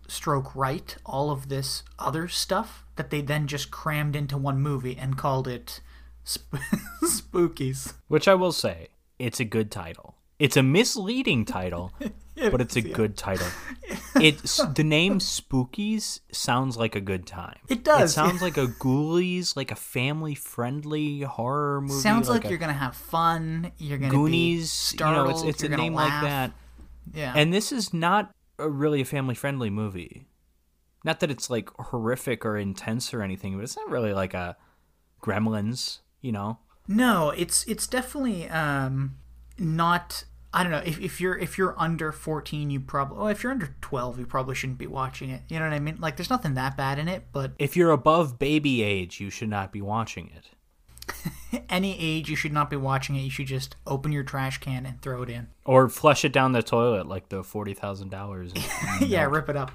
stroke 0.09 0.55
Right, 0.55 0.97
all 1.07 1.31
of 1.31 1.49
this 1.49 1.83
other 1.99 2.29
stuff 2.29 2.85
that 2.97 3.11
they 3.11 3.21
then 3.21 3.47
just 3.47 3.71
crammed 3.71 4.15
into 4.15 4.37
one 4.37 4.61
movie 4.61 4.97
and 4.97 5.17
called 5.17 5.49
it 5.49 5.81
Sp- 6.29 6.61
Spookies. 7.03 7.95
Which 8.09 8.29
I 8.29 8.35
will 8.35 8.53
say, 8.53 8.89
it's 9.19 9.41
a 9.41 9.45
good 9.45 9.71
title. 9.71 10.17
It's 10.39 10.57
a 10.57 10.63
misleading 10.63 11.45
title, 11.45 11.93
but 12.51 12.61
it's 12.61 12.77
a 12.77 12.81
good 12.81 13.17
title. 13.17 13.47
It's 14.21 14.57
the 14.75 14.83
name 14.85 15.19
Spookies 15.21 16.21
sounds 16.33 16.77
like 16.77 16.97
a 16.97 17.01
good 17.01 17.25
time. 17.25 17.59
It 17.69 17.85
does. 17.85 18.11
It 18.11 18.15
sounds 18.15 18.43
like 18.43 18.57
a 18.57 18.67
Ghoulies, 18.67 19.57
like 19.57 19.71
a 19.71 19.77
family-friendly 19.77 21.21
horror 21.23 21.81
movie. 21.81 22.01
Sounds 22.01 22.29
like, 22.29 22.45
a 22.45 22.49
you're 22.49 22.59
gonna 22.59 22.73
have 22.73 22.97
fun. 22.97 23.71
You're 23.79 23.99
gonna 23.99 24.11
Goonies. 24.11 24.93
Be 24.99 25.05
You 25.05 25.11
know, 25.11 25.29
it's 25.29 25.43
it's 25.43 25.63
a 25.63 25.69
name 25.69 25.95
like 25.95 26.23
that. 26.23 26.53
Yeah. 27.15 27.33
And 27.37 27.55
this 27.55 27.71
is 27.71 27.95
not 27.95 28.33
a 28.59 28.69
really 28.69 29.01
a 29.01 29.05
family-friendly 29.05 29.71
movie. 29.71 30.27
Not 31.05 31.21
that 31.21 31.31
it's 31.31 31.49
like 31.49 31.71
horrific 31.79 32.45
or 32.45 32.59
intense 32.59 33.15
or 33.15 33.23
anything, 33.23 33.55
but 33.55 33.63
it's 33.63 33.77
not 33.77 33.89
really 33.89 34.13
like 34.13 34.35
a 34.35 34.57
Gremlins. 35.23 36.01
You 36.21 36.33
know. 36.33 36.59
No, 36.89 37.31
it's 37.31 37.65
it's 37.65 37.87
definitely 37.87 38.49
um 38.49 39.17
not 39.59 40.25
I 40.53 40.63
don't 40.63 40.73
know 40.73 40.83
if, 40.85 40.99
if 40.99 41.21
you're 41.21 41.37
if 41.37 41.59
you're 41.59 41.75
under 41.79 42.11
14, 42.11 42.71
you 42.71 42.81
probably 42.81 43.19
well, 43.19 43.29
if 43.29 43.43
you're 43.43 43.53
under 43.53 43.75
12, 43.81 44.19
you 44.19 44.27
probably 44.27 44.55
shouldn't 44.55 44.79
be 44.79 44.87
watching 44.87 45.31
it. 45.31 45.43
You 45.49 45.59
know 45.59 45.67
what 45.67 45.75
I 45.75 45.79
mean? 45.79 45.99
Like, 46.01 46.17
there's 46.17 46.31
nothing 46.31 46.55
that 46.55 46.77
bad 46.77 46.99
in 46.99 47.09
it, 47.09 47.25
but 47.33 47.53
If 47.59 47.77
you're 47.77 47.91
above 47.91 48.39
baby 48.39 48.83
age, 48.83 49.21
you 49.21 49.31
should 49.31 49.51
not 49.51 49.73
be 49.73 49.83
watching 49.83 50.31
it. 50.35 50.51
any 51.69 51.99
age 51.99 52.29
you 52.29 52.37
should 52.37 52.53
not 52.53 52.71
be 52.71 52.77
watching 52.77 53.17
it. 53.17 53.21
You 53.21 53.31
should 53.31 53.47
just 53.47 53.77
open 53.87 54.13
your 54.13 54.23
trash 54.23 54.59
can 54.59 54.87
and 54.87 55.01
throw 55.01 55.23
it 55.23 55.31
in. 55.31 55.49
Or 55.65 55.89
flush 55.89 56.25
it 56.25 56.33
down 56.33 56.53
the 56.53 56.63
toilet 56.63 57.07
like 57.07 57.29
the 57.29 57.43
forty 57.43 57.75
thousand 57.75 58.11
dollars. 58.11 58.53
yeah, 59.01 59.25
rip 59.25 59.49
it 59.49 59.57
up. 59.57 59.73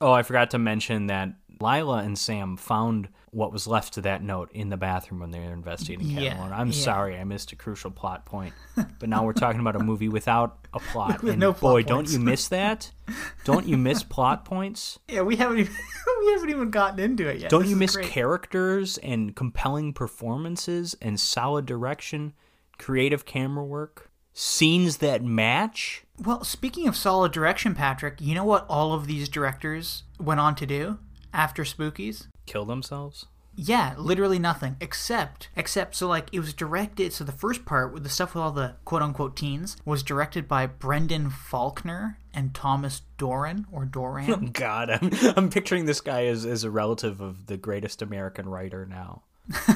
Oh, 0.00 0.12
I 0.12 0.22
forgot 0.22 0.50
to 0.50 0.58
mention 0.58 1.06
that 1.08 1.34
Lila 1.60 1.98
and 1.98 2.18
Sam 2.18 2.56
found 2.56 3.08
what 3.32 3.52
was 3.52 3.66
left 3.66 3.94
to 3.94 4.00
that 4.00 4.22
note 4.22 4.50
in 4.52 4.70
the 4.70 4.76
bathroom 4.76 5.20
when 5.20 5.30
they 5.30 5.38
were 5.38 5.52
investigating 5.52 6.08
Yeah, 6.08 6.30
Catalan. 6.30 6.52
I'm 6.52 6.66
yeah. 6.68 6.72
sorry, 6.72 7.16
I 7.18 7.24
missed 7.24 7.52
a 7.52 7.56
crucial 7.56 7.90
plot 7.90 8.26
point. 8.26 8.52
But 8.74 9.08
now 9.08 9.24
we're 9.24 9.32
talking 9.34 9.60
about 9.60 9.76
a 9.76 9.80
movie 9.80 10.08
without 10.08 10.66
a 10.74 10.80
plot. 10.80 11.22
With 11.22 11.32
and 11.34 11.40
no 11.40 11.52
plot 11.52 11.60
boy, 11.72 11.82
don't 11.84 11.98
points. 11.98 12.12
you 12.12 12.18
miss 12.20 12.48
that? 12.48 12.90
Don't 13.44 13.66
you 13.66 13.76
miss 13.76 14.02
plot 14.16 14.44
points? 14.44 14.98
Yeah, 15.08 15.22
we 15.22 15.36
haven't 15.36 15.58
even 15.60 15.72
we 16.20 16.32
haven't 16.32 16.50
even 16.50 16.70
gotten 16.70 16.98
into 16.98 17.28
it 17.28 17.38
yet. 17.40 17.50
Don't 17.50 17.62
This 17.62 17.70
you 17.70 17.76
miss 17.76 17.94
great. 17.96 18.06
characters 18.08 18.98
and 18.98 19.36
compelling 19.36 19.92
performances 19.92 20.96
and 21.00 21.18
solid 21.20 21.66
direction, 21.66 22.32
creative 22.78 23.24
camera 23.26 23.64
work, 23.64 24.10
scenes 24.32 24.96
that 24.98 25.22
match? 25.22 26.02
Well, 26.18 26.42
speaking 26.44 26.88
of 26.88 26.96
solid 26.96 27.32
direction, 27.32 27.74
Patrick, 27.74 28.20
you 28.20 28.34
know 28.34 28.44
what 28.44 28.66
all 28.68 28.92
of 28.92 29.06
these 29.06 29.28
directors 29.28 30.02
went 30.18 30.40
on 30.40 30.54
to 30.56 30.66
do 30.66 30.98
after 31.32 31.62
Spookies? 31.64 32.26
Kill 32.50 32.64
themselves? 32.64 33.26
Yeah, 33.54 33.94
literally 33.96 34.40
nothing 34.40 34.76
except 34.80 35.50
except 35.54 35.94
so 35.94 36.08
like 36.08 36.26
it 36.32 36.40
was 36.40 36.52
directed. 36.52 37.12
So 37.12 37.22
the 37.22 37.30
first 37.30 37.64
part 37.64 37.94
with 37.94 38.02
the 38.02 38.08
stuff 38.08 38.34
with 38.34 38.42
all 38.42 38.50
the 38.50 38.74
quote 38.84 39.02
unquote 39.02 39.36
teens 39.36 39.76
was 39.84 40.02
directed 40.02 40.48
by 40.48 40.66
Brendan 40.66 41.30
Faulkner 41.30 42.18
and 42.34 42.52
Thomas 42.52 43.02
Doran 43.18 43.66
or 43.70 43.84
Doran. 43.84 44.46
God, 44.52 44.90
I'm, 44.90 45.10
I'm 45.36 45.48
picturing 45.48 45.84
this 45.84 46.00
guy 46.00 46.26
as, 46.26 46.44
as 46.44 46.64
a 46.64 46.72
relative 46.72 47.20
of 47.20 47.46
the 47.46 47.56
greatest 47.56 48.02
American 48.02 48.48
writer 48.48 48.84
now. 48.84 49.22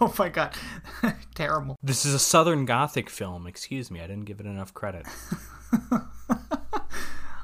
oh 0.00 0.14
my 0.18 0.30
god, 0.30 0.54
terrible. 1.34 1.78
This 1.82 2.06
is 2.06 2.14
a 2.14 2.18
Southern 2.18 2.64
Gothic 2.64 3.10
film. 3.10 3.46
Excuse 3.46 3.90
me, 3.90 4.00
I 4.00 4.06
didn't 4.06 4.24
give 4.24 4.40
it 4.40 4.46
enough 4.46 4.72
credit. 4.72 5.06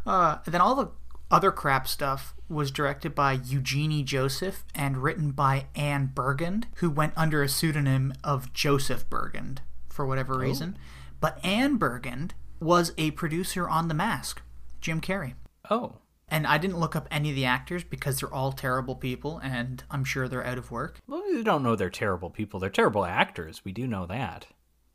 Uh, 0.06 0.38
then 0.46 0.62
all 0.62 0.74
the 0.74 0.88
other 1.30 1.50
crap 1.50 1.86
stuff 1.86 2.34
was 2.48 2.70
directed 2.70 3.14
by 3.14 3.32
Eugenie 3.32 4.02
Joseph 4.02 4.64
and 4.74 4.98
written 4.98 5.32
by 5.32 5.66
Anne 5.74 6.10
Bergand, 6.14 6.66
who 6.76 6.90
went 6.90 7.12
under 7.16 7.42
a 7.42 7.48
pseudonym 7.48 8.14
of 8.24 8.52
Joseph 8.52 9.08
Bergand 9.10 9.60
for 9.88 10.06
whatever 10.06 10.34
oh. 10.34 10.38
reason. 10.38 10.78
But 11.20 11.44
Anne 11.44 11.76
Bergand 11.76 12.34
was 12.60 12.92
a 12.96 13.10
producer 13.12 13.68
on 13.68 13.88
The 13.88 13.94
Mask, 13.94 14.42
Jim 14.80 15.00
Carrey. 15.00 15.34
Oh, 15.70 15.96
And 16.28 16.46
I 16.46 16.56
didn't 16.56 16.80
look 16.80 16.96
up 16.96 17.08
any 17.10 17.30
of 17.30 17.36
the 17.36 17.44
actors 17.44 17.84
because 17.84 18.20
they're 18.20 18.32
all 18.32 18.52
terrible 18.52 18.94
people 18.96 19.38
and 19.38 19.82
I'm 19.90 20.04
sure 20.04 20.28
they're 20.28 20.46
out 20.46 20.58
of 20.58 20.70
work. 20.70 21.00
well, 21.06 21.22
we 21.26 21.42
don't 21.42 21.62
know 21.62 21.76
they're 21.76 21.90
terrible 21.90 22.30
people. 22.30 22.60
They're 22.60 22.70
terrible 22.70 23.04
actors. 23.04 23.62
We 23.64 23.72
do 23.72 23.86
know 23.86 24.06
that. 24.06 24.46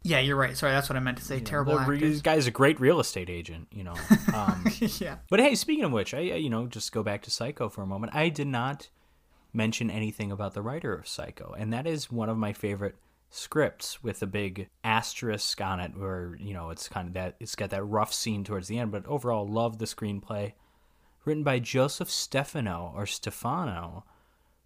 Yeah, 0.04 0.20
you're 0.20 0.36
right. 0.36 0.56
Sorry, 0.58 0.74
that's 0.74 0.90
what 0.90 0.98
I 0.98 1.00
meant 1.00 1.18
to 1.20 1.24
say. 1.24 1.40
terrible 1.40 1.80
The- 1.80 1.98
This 1.98 2.22
guy's 2.22 2.46
a 2.46 2.52
great 2.52 2.80
real 2.80 3.00
estate 3.00 3.30
agent, 3.30 3.68
you 3.72 3.84
know. 3.84 3.96
Um, 4.34 4.66
yeah. 5.00 5.18
But 5.30 5.40
hey, 5.40 5.54
speaking 5.56 5.84
of 5.86 5.92
which, 5.92 6.14
I 6.14 6.20
you 6.22 6.50
know 6.50 6.66
just 6.68 6.92
go 6.92 7.04
back 7.04 7.22
to 7.24 7.32
Psycho 7.32 7.70
for 7.70 7.82
a 7.84 7.88
moment. 7.88 8.16
I 8.16 8.30
did 8.30 8.48
not 8.48 8.90
mention 9.54 9.92
anything 9.92 10.32
about 10.32 10.54
the 10.56 10.62
writer 10.64 10.94
of 10.94 11.08
Psycho, 11.08 11.54
and 11.58 11.72
that 11.72 11.86
is 11.86 12.12
one 12.12 12.30
of 12.30 12.38
my 12.38 12.52
favorite 12.52 12.96
scripts 13.30 14.04
with 14.04 14.22
a 14.24 14.28
big 14.28 14.70
asterisk 14.84 15.62
on 15.62 15.80
it, 15.80 15.96
where 15.96 16.36
you 16.40 16.54
know 16.54 16.72
it's 16.72 16.88
kind 16.90 17.08
of 17.08 17.14
that 17.14 17.36
it's 17.40 17.56
got 17.56 17.70
that 17.70 17.84
rough 17.84 18.12
scene 18.14 18.44
towards 18.44 18.68
the 18.68 18.80
end. 18.80 18.92
But 18.92 19.06
overall, 19.06 19.48
love 19.48 19.78
the 19.78 19.86
screenplay, 19.86 20.54
written 21.26 21.44
by 21.44 21.60
Joseph 21.60 22.10
Stefano 22.10 22.92
or 22.96 23.06
Stefano, 23.06 24.04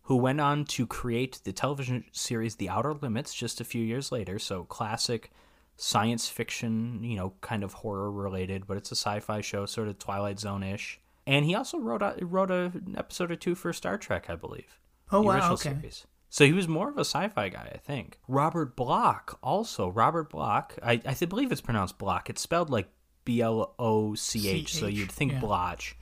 who 0.07 0.15
went 0.15 0.39
on 0.39 0.63
to 0.63 0.87
create 0.87 1.41
the 1.43 1.51
television 1.51 2.05
series 2.13 2.55
The 2.55 2.69
Outer 2.69 2.93
Limits 2.93 3.33
just 3.33 3.59
a 3.59 3.65
few 3.65 3.83
years 3.83 4.09
later. 4.09 4.39
So 4.39 4.63
classic 4.63 5.31
science 5.75 6.29
fiction, 6.29 7.03
you 7.03 7.17
know, 7.17 7.33
kind 7.41 7.61
of 7.61 7.73
horror 7.73 8.09
related, 8.09 8.65
but 8.65 8.77
it's 8.77 8.89
a 8.89 8.95
sci-fi 8.95 9.41
show, 9.41 9.65
sort 9.65 9.89
of 9.89 9.99
Twilight 9.99 10.39
Zone 10.39 10.63
ish. 10.63 11.01
And 11.25 11.43
he 11.43 11.55
also 11.55 11.77
wrote 11.77 12.01
a, 12.01 12.15
wrote 12.21 12.51
an 12.51 12.95
episode 12.97 13.31
or 13.31 13.35
two 13.35 13.53
for 13.53 13.73
Star 13.73 13.97
Trek, 13.97 14.27
I 14.29 14.35
believe. 14.35 14.79
Oh, 15.11 15.19
the 15.19 15.27
wow, 15.27 15.33
original 15.33 15.53
okay. 15.55 15.73
series. 15.73 16.07
So 16.29 16.45
he 16.45 16.53
was 16.53 16.69
more 16.69 16.89
of 16.89 16.97
a 16.97 17.01
sci-fi 17.01 17.49
guy, 17.49 17.69
I 17.73 17.77
think. 17.77 18.17
Robert 18.29 18.77
Bloch, 18.77 19.37
also 19.43 19.89
Robert 19.89 20.29
Bloch. 20.29 20.73
I 20.81 21.01
I 21.05 21.13
believe 21.25 21.51
it's 21.51 21.59
pronounced 21.59 21.97
Bloch. 21.97 22.29
It's 22.29 22.41
spelled 22.41 22.69
like 22.69 22.87
B 23.25 23.41
L 23.41 23.75
O 23.77 24.15
C 24.15 24.47
H, 24.47 24.73
so 24.73 24.87
you'd 24.87 25.11
think 25.11 25.33
yeah. 25.33 25.39
Bloch. 25.41 25.97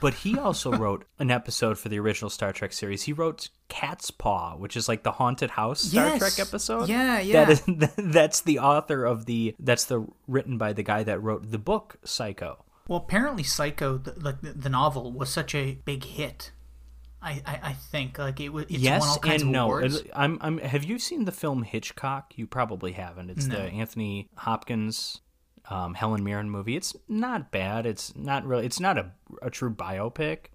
But 0.00 0.14
he 0.14 0.38
also 0.38 0.72
wrote 0.72 1.06
an 1.18 1.30
episode 1.30 1.78
for 1.78 1.88
the 1.88 1.98
original 1.98 2.28
Star 2.28 2.52
Trek 2.52 2.72
series. 2.72 3.04
He 3.04 3.12
wrote 3.12 3.48
Cat's 3.68 4.10
Paw, 4.10 4.56
which 4.56 4.76
is 4.76 4.88
like 4.88 5.02
the 5.02 5.12
haunted 5.12 5.50
house 5.50 5.80
Star 5.80 6.08
Yes. 6.08 6.18
Trek 6.18 6.46
episode. 6.46 6.88
Yeah, 6.88 7.18
yeah. 7.20 7.44
That 7.46 7.50
is 7.50 7.90
that's 7.96 8.40
the 8.42 8.58
author 8.58 9.04
of 9.04 9.26
the 9.26 9.54
that's 9.58 9.84
the 9.84 10.06
written 10.28 10.58
by 10.58 10.72
the 10.72 10.82
guy 10.82 11.02
that 11.02 11.22
wrote 11.22 11.50
the 11.50 11.58
book 11.58 11.96
Psycho. 12.04 12.64
Well, 12.88 12.98
apparently, 12.98 13.42
Psycho, 13.42 13.98
the, 13.98 14.12
like 14.20 14.40
the, 14.42 14.52
the 14.52 14.68
novel, 14.68 15.12
was 15.12 15.28
such 15.28 15.54
a 15.54 15.78
big 15.84 16.04
hit. 16.04 16.52
I, 17.20 17.42
I, 17.44 17.60
I 17.62 17.72
think 17.72 18.18
like 18.18 18.38
it 18.38 18.50
was. 18.50 18.66
Yes 18.68 19.18
and 19.24 19.42
of 19.42 19.48
no. 19.48 19.64
awards. 19.64 20.02
I'm, 20.14 20.38
I'm. 20.40 20.58
Have 20.58 20.84
you 20.84 20.98
seen 20.98 21.24
the 21.24 21.32
film 21.32 21.62
Hitchcock? 21.64 22.34
You 22.36 22.46
probably 22.46 22.92
haven't. 22.92 23.30
It's 23.30 23.48
the 23.48 23.62
Anthony 23.62 24.28
Hopkins, 24.36 25.20
um, 25.70 25.94
Helen 25.94 26.22
Mirren 26.22 26.50
movie. 26.50 26.76
It's 26.76 26.94
not 27.08 27.50
bad. 27.50 27.86
It's 27.86 28.14
not 28.16 28.44
really. 28.44 28.66
It's 28.66 28.80
not 28.80 28.98
a, 28.98 29.10
a 29.42 29.50
true 29.50 29.70
biopic, 29.70 30.46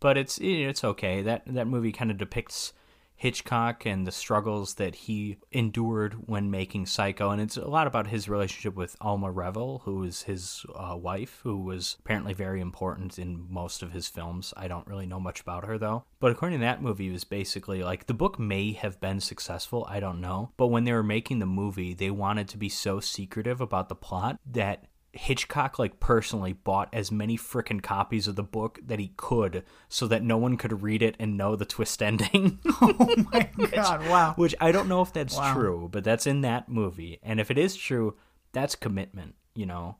but 0.00 0.16
it's 0.16 0.38
it's 0.40 0.84
okay. 0.84 1.22
That 1.22 1.42
that 1.46 1.66
movie 1.66 1.92
kind 1.92 2.10
of 2.10 2.18
depicts 2.18 2.72
Hitchcock 3.20 3.84
and 3.84 4.06
the 4.06 4.12
struggles 4.12 4.76
that 4.76 4.94
he 4.94 5.36
endured 5.52 6.26
when 6.26 6.50
making 6.50 6.86
Psycho, 6.86 7.28
and 7.28 7.38
it's 7.38 7.58
a 7.58 7.68
lot 7.68 7.86
about 7.86 8.06
his 8.06 8.30
relationship 8.30 8.74
with 8.74 8.96
Alma 8.98 9.30
Reville, 9.30 9.82
who 9.84 10.02
is 10.04 10.22
his 10.22 10.64
uh, 10.74 10.96
wife, 10.96 11.40
who 11.42 11.58
was 11.58 11.98
apparently 12.00 12.32
very 12.32 12.62
important 12.62 13.18
in 13.18 13.46
most 13.50 13.82
of 13.82 13.92
his 13.92 14.08
films. 14.08 14.54
I 14.56 14.68
don't 14.68 14.86
really 14.86 15.04
know 15.04 15.20
much 15.20 15.42
about 15.42 15.66
her 15.66 15.76
though, 15.76 16.04
but 16.18 16.32
according 16.32 16.60
to 16.60 16.64
that 16.64 16.82
movie, 16.82 17.08
it 17.08 17.12
was 17.12 17.24
basically 17.24 17.82
like 17.82 18.06
the 18.06 18.14
book 18.14 18.38
may 18.38 18.72
have 18.72 19.02
been 19.02 19.20
successful. 19.20 19.86
I 19.86 20.00
don't 20.00 20.22
know, 20.22 20.52
but 20.56 20.68
when 20.68 20.84
they 20.84 20.94
were 20.94 21.02
making 21.02 21.40
the 21.40 21.46
movie, 21.46 21.92
they 21.92 22.10
wanted 22.10 22.48
to 22.48 22.56
be 22.56 22.70
so 22.70 23.00
secretive 23.00 23.60
about 23.60 23.90
the 23.90 23.94
plot 23.94 24.40
that 24.50 24.86
Hitchcock 25.12 25.78
like 25.78 25.98
personally 25.98 26.52
bought 26.52 26.88
as 26.92 27.10
many 27.10 27.36
frickin' 27.36 27.82
copies 27.82 28.28
of 28.28 28.36
the 28.36 28.42
book 28.44 28.78
that 28.86 28.98
he 29.00 29.12
could 29.16 29.64
so 29.88 30.06
that 30.06 30.22
no 30.22 30.36
one 30.38 30.56
could 30.56 30.82
read 30.82 31.02
it 31.02 31.16
and 31.18 31.36
know 31.36 31.56
the 31.56 31.64
twist 31.64 32.00
ending. 32.02 32.58
oh 32.80 33.14
my 33.32 33.50
god! 33.72 34.08
Wow. 34.08 34.34
Which 34.36 34.54
I 34.60 34.70
don't 34.72 34.88
know 34.88 35.02
if 35.02 35.12
that's 35.12 35.36
Wow. 35.36 35.54
true, 35.54 35.88
but 35.90 36.04
that's 36.04 36.26
in 36.26 36.42
that 36.42 36.68
movie. 36.68 37.18
And 37.22 37.40
if 37.40 37.50
it 37.50 37.58
is 37.58 37.74
true, 37.76 38.16
that's 38.52 38.74
commitment, 38.76 39.34
you 39.54 39.66
know. 39.66 39.96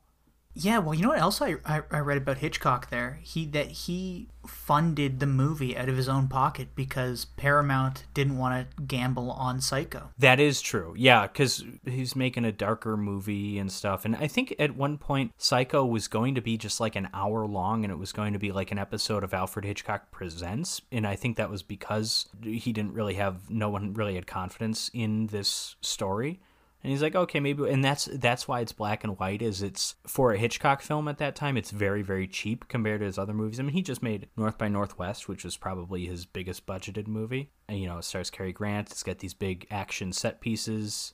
Yeah. 0.53 0.79
Well, 0.79 0.93
you 0.93 1.03
know 1.03 1.09
what 1.09 1.19
else 1.19 1.41
I, 1.41 1.55
I 1.65 1.81
I 1.91 1.99
read 1.99 2.17
about 2.17 2.39
Hitchcock 2.39 2.89
there? 2.89 3.19
He 3.21 3.45
that 3.47 3.67
he 3.67 4.27
funded 4.47 5.19
the 5.19 5.27
movie 5.27 5.77
out 5.77 5.87
of 5.87 5.95
his 5.95 6.09
own 6.09 6.27
pocket 6.27 6.69
because 6.75 7.25
Paramount 7.25 8.05
didn't 8.13 8.37
want 8.37 8.67
to 8.75 8.81
gamble 8.83 9.31
on 9.31 9.61
Psycho. 9.61 10.09
That 10.17 10.39
is 10.39 10.61
true. 10.61 10.95
Yeah, 10.97 11.27
cuz 11.27 11.63
he's 11.85 12.15
making 12.15 12.45
a 12.45 12.51
darker 12.51 12.97
movie 12.97 13.59
and 13.59 13.71
stuff. 13.71 14.03
And 14.03 14.15
I 14.15 14.27
think 14.27 14.55
at 14.59 14.75
one 14.75 14.97
point 14.97 15.31
Psycho 15.37 15.85
was 15.85 16.07
going 16.07 16.35
to 16.35 16.41
be 16.41 16.57
just 16.57 16.79
like 16.79 16.95
an 16.95 17.09
hour 17.13 17.45
long 17.45 17.83
and 17.83 17.91
it 17.91 17.97
was 17.97 18.11
going 18.11 18.33
to 18.33 18.39
be 18.39 18.51
like 18.51 18.71
an 18.71 18.79
episode 18.79 19.23
of 19.23 19.33
Alfred 19.33 19.65
Hitchcock 19.65 20.11
Presents, 20.11 20.81
and 20.91 21.05
I 21.05 21.15
think 21.15 21.37
that 21.37 21.49
was 21.49 21.63
because 21.63 22.27
he 22.43 22.73
didn't 22.73 22.93
really 22.93 23.13
have 23.15 23.49
no 23.49 23.69
one 23.69 23.93
really 23.93 24.15
had 24.15 24.27
confidence 24.27 24.89
in 24.93 25.27
this 25.27 25.75
story. 25.81 26.39
And 26.83 26.91
he's 26.91 27.01
like, 27.01 27.15
okay, 27.15 27.39
maybe, 27.39 27.69
and 27.69 27.83
that's 27.83 28.05
that's 28.05 28.47
why 28.47 28.61
it's 28.61 28.71
black 28.71 29.03
and 29.03 29.17
white. 29.19 29.41
Is 29.41 29.61
it's 29.61 29.95
for 30.07 30.33
a 30.33 30.37
Hitchcock 30.37 30.81
film 30.81 31.07
at 31.07 31.19
that 31.19 31.35
time? 31.35 31.55
It's 31.55 31.71
very 31.71 32.01
very 32.01 32.27
cheap 32.27 32.67
compared 32.67 33.01
to 33.01 33.05
his 33.05 33.17
other 33.17 33.33
movies. 33.33 33.59
I 33.59 33.63
mean, 33.63 33.73
he 33.73 33.83
just 33.83 34.01
made 34.01 34.29
North 34.35 34.57
by 34.57 34.67
Northwest, 34.67 35.27
which 35.27 35.43
was 35.43 35.57
probably 35.57 36.07
his 36.07 36.25
biggest 36.25 36.65
budgeted 36.65 37.07
movie. 37.07 37.51
And 37.67 37.79
you 37.79 37.87
know, 37.87 37.99
it 37.99 38.03
stars 38.03 38.29
Cary 38.29 38.51
Grant. 38.51 38.91
It's 38.91 39.03
got 39.03 39.19
these 39.19 39.35
big 39.35 39.67
action 39.69 40.11
set 40.11 40.41
pieces, 40.41 41.13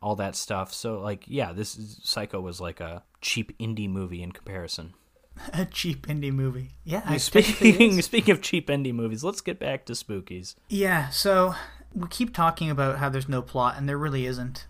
all 0.00 0.14
that 0.16 0.36
stuff. 0.36 0.72
So 0.72 1.00
like, 1.00 1.24
yeah, 1.26 1.52
this 1.52 1.76
is, 1.76 2.00
Psycho 2.04 2.40
was 2.40 2.60
like 2.60 2.80
a 2.80 3.02
cheap 3.20 3.56
indie 3.58 3.90
movie 3.90 4.22
in 4.22 4.32
comparison. 4.32 4.94
A 5.52 5.64
cheap 5.64 6.06
indie 6.08 6.32
movie. 6.32 6.70
Yeah. 6.84 7.16
Speaking 7.16 8.02
speaking 8.02 8.32
of 8.32 8.42
cheap 8.42 8.68
indie 8.68 8.94
movies, 8.94 9.22
let's 9.22 9.40
get 9.40 9.58
back 9.58 9.84
to 9.86 9.92
Spookies. 9.92 10.56
Yeah, 10.68 11.10
so 11.10 11.54
we 11.94 12.08
keep 12.08 12.34
talking 12.34 12.70
about 12.70 12.98
how 12.98 13.08
there's 13.08 13.28
no 13.28 13.42
plot, 13.42 13.76
and 13.76 13.88
there 13.88 13.98
really 13.98 14.26
isn't. 14.26 14.66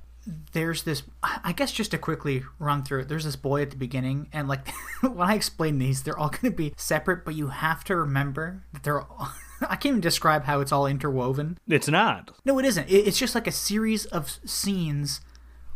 There's 0.53 0.83
this, 0.83 1.03
I 1.23 1.53
guess, 1.53 1.73
just 1.73 1.91
to 1.93 1.99
quickly 1.99 2.43
run 2.59 2.83
through 2.83 3.01
it, 3.03 3.09
there's 3.09 3.25
this 3.25 3.37
boy 3.37 3.63
at 3.63 3.71
the 3.71 3.77
beginning, 3.77 4.29
and 4.33 4.49
like 4.49 4.69
when 5.01 5.29
I 5.29 5.35
explain 5.35 5.79
these, 5.79 6.03
they're 6.03 6.19
all 6.19 6.29
going 6.29 6.51
to 6.53 6.57
be 6.57 6.75
separate, 6.77 7.25
but 7.25 7.35
you 7.35 7.49
have 7.49 7.85
to 7.85 7.97
remember 7.97 8.63
that 8.73 8.83
they're 8.83 9.01
all. 9.01 9.33
I 9.63 9.75
can't 9.75 9.87
even 9.87 10.01
describe 10.01 10.45
how 10.45 10.61
it's 10.61 10.71
all 10.71 10.87
interwoven. 10.87 11.59
It's 11.67 11.89
not. 11.89 12.31
No, 12.45 12.59
it 12.61 12.65
isn't. 12.65 12.87
It's 12.89 13.19
just 13.19 13.35
like 13.35 13.47
a 13.49 13.53
series 13.53 14.05
of 14.07 14.39
scenes 14.45 15.21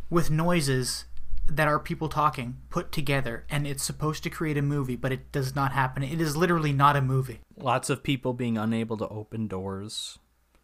with 0.09 0.31
noises 0.31 1.05
that 1.49 1.67
are 1.67 1.79
people 1.79 2.07
talking 2.07 2.55
put 2.69 2.91
together 2.93 3.43
and 3.49 3.67
it's 3.67 3.83
supposed 3.83 4.23
to 4.23 4.29
create 4.29 4.57
a 4.57 4.61
movie 4.61 4.95
but 4.95 5.11
it 5.11 5.29
does 5.33 5.53
not 5.53 5.73
happen 5.73 6.01
it 6.01 6.21
is 6.21 6.37
literally 6.37 6.71
not 6.71 6.95
a 6.95 7.01
movie 7.01 7.41
Lots 7.57 7.89
of 7.89 8.01
people 8.01 8.31
being 8.33 8.57
unable 8.57 8.95
to 8.95 9.07
open 9.09 9.47
doors. 9.47 10.19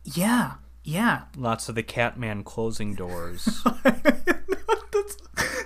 yeah 0.06 0.54
yeah 0.84 1.24
Lots 1.38 1.70
of 1.70 1.76
the 1.76 1.84
Catman 1.84 2.44
closing 2.44 2.96
doors. 2.96 3.64
that's 3.84 5.18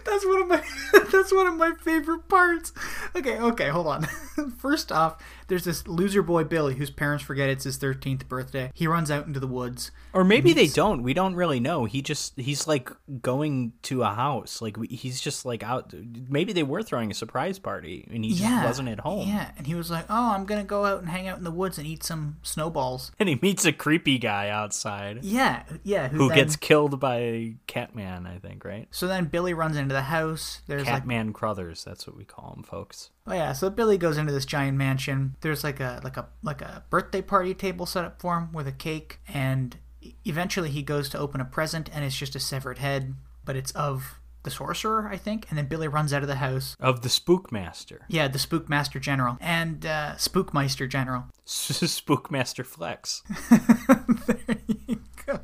that's 0.06 0.26
one 0.26 0.42
of 0.42 0.48
my 0.48 0.64
that's 1.12 1.34
one 1.34 1.48
of 1.48 1.56
my 1.56 1.72
favorite 1.80 2.28
parts. 2.28 2.74
Okay, 3.16 3.38
okay, 3.40 3.70
hold 3.70 3.88
on. 3.88 4.04
First 4.58 4.92
off, 4.92 5.22
there's 5.54 5.66
this 5.66 5.88
loser 5.88 6.24
boy 6.24 6.44
Billy 6.44 6.74
whose 6.74 6.90
parents 6.90 7.24
forget 7.24 7.48
it's 7.48 7.64
his 7.64 7.78
13th 7.78 8.28
birthday. 8.28 8.72
He 8.74 8.88
runs 8.88 9.12
out 9.12 9.28
into 9.28 9.40
the 9.40 9.46
woods. 9.46 9.92
or 10.14 10.24
maybe 10.24 10.52
they 10.52 10.66
don't. 10.66 11.04
We 11.04 11.14
don't 11.14 11.36
really 11.36 11.60
know. 11.60 11.86
He 11.86 12.02
just 12.02 12.40
he's 12.40 12.66
like 12.68 12.90
going 13.22 13.74
to 13.84 14.02
a 14.02 14.10
house. 14.10 14.64
Like 14.64 14.78
he's 14.90 15.22
just 15.22 15.46
like 15.46 15.62
out. 15.62 15.94
Maybe 16.28 16.54
they 16.54 16.64
were 16.64 16.82
throwing 16.82 17.12
a 17.12 17.14
surprise 17.14 17.60
party 17.60 18.08
and 18.12 18.26
he 18.26 18.32
just 18.32 18.42
Yeah, 18.42 18.66
wasn't 18.66 18.90
at 18.90 19.02
home. 19.02 19.28
Yeah, 19.28 19.52
and 19.56 19.68
he 19.68 19.76
was 19.76 19.92
like, 19.92 20.06
"Oh, 20.10 20.32
I'm 20.34 20.46
gonna 20.46 20.64
go 20.64 20.86
out 20.86 21.02
and 21.02 21.10
hang 21.10 21.28
out 21.28 21.38
in 21.38 21.44
the 21.44 21.52
woods 21.52 21.78
and 21.78 21.86
eat 21.86 22.04
some 22.04 22.38
snowballs." 22.42 23.12
And 23.20 23.30
he 23.30 23.38
meets 23.42 23.64
a 23.66 23.72
creepy 23.74 24.18
guy 24.18 24.50
outside 24.50 25.20
Yeah, 25.24 25.64
yeah. 25.84 26.08
Who, 26.08 26.18
who 26.18 26.28
then- 26.30 26.38
gets 26.38 26.56
killed 26.56 27.00
by 27.00 27.56
Catman. 27.68 28.26
I 28.26 28.40
think 28.40 28.66
right. 28.66 28.88
So 28.90 29.08
then 29.08 29.26
Billy 29.26 29.54
runs 29.54 29.78
into 29.78 29.94
the 29.94 30.02
house. 30.04 30.62
There's 30.66 30.86
like 30.86 30.94
Catman 31.04 31.34
Crothers. 31.34 31.84
That's 31.84 32.08
what 32.08 32.18
we 32.18 32.26
call 32.26 32.54
him, 32.58 32.64
folks. 32.64 33.12
Oh 33.26 33.34
yeah, 33.34 33.54
so 33.54 33.70
Billy 33.70 33.98
goes 33.98 34.18
into 34.18 34.34
this 34.34 34.46
giant 34.46 34.78
mansion. 34.78 35.36
There's 35.42 35.64
like 35.64 35.80
a 35.80 36.02
like 36.04 36.18
a 36.18 36.28
like 36.42 36.62
a 36.62 36.84
birthday 36.90 37.22
party 37.22 37.54
table 37.54 37.86
set 37.86 38.04
up 38.04 38.20
for 38.22 38.38
him 38.38 38.52
with 38.52 38.68
a 38.68 38.72
cake, 38.74 39.20
and 39.28 39.78
eventually 40.26 40.70
he 40.70 40.84
goes 40.84 41.08
to 41.10 41.20
open 41.20 41.40
a 41.40 41.46
present, 41.46 41.90
and 41.94 42.04
it's 42.04 42.18
just 42.18 42.36
a 42.36 42.40
severed 42.40 42.80
head, 42.80 43.16
but 43.46 43.56
it's 43.56 43.72
of 43.72 44.20
the 44.44 44.52
sorcerer, 44.52 45.08
I 45.10 45.16
think. 45.16 45.46
And 45.50 45.58
then 45.58 45.68
Billy 45.68 45.88
runs 45.88 46.12
out 46.12 46.22
of 46.22 46.28
the 46.28 46.36
house. 46.36 46.76
Of 46.82 47.02
the 47.02 47.08
Spookmaster, 47.08 48.00
Yeah, 48.10 48.28
the 48.28 48.38
Spookmaster 48.40 49.00
General 49.00 49.38
and 49.40 49.86
uh, 49.86 50.16
Spookmeister 50.18 50.90
General. 50.90 51.24
Spookmaster 51.46 52.66
Flex. 52.66 53.24
there 53.50 54.58
you 54.68 55.00
go. 55.26 55.40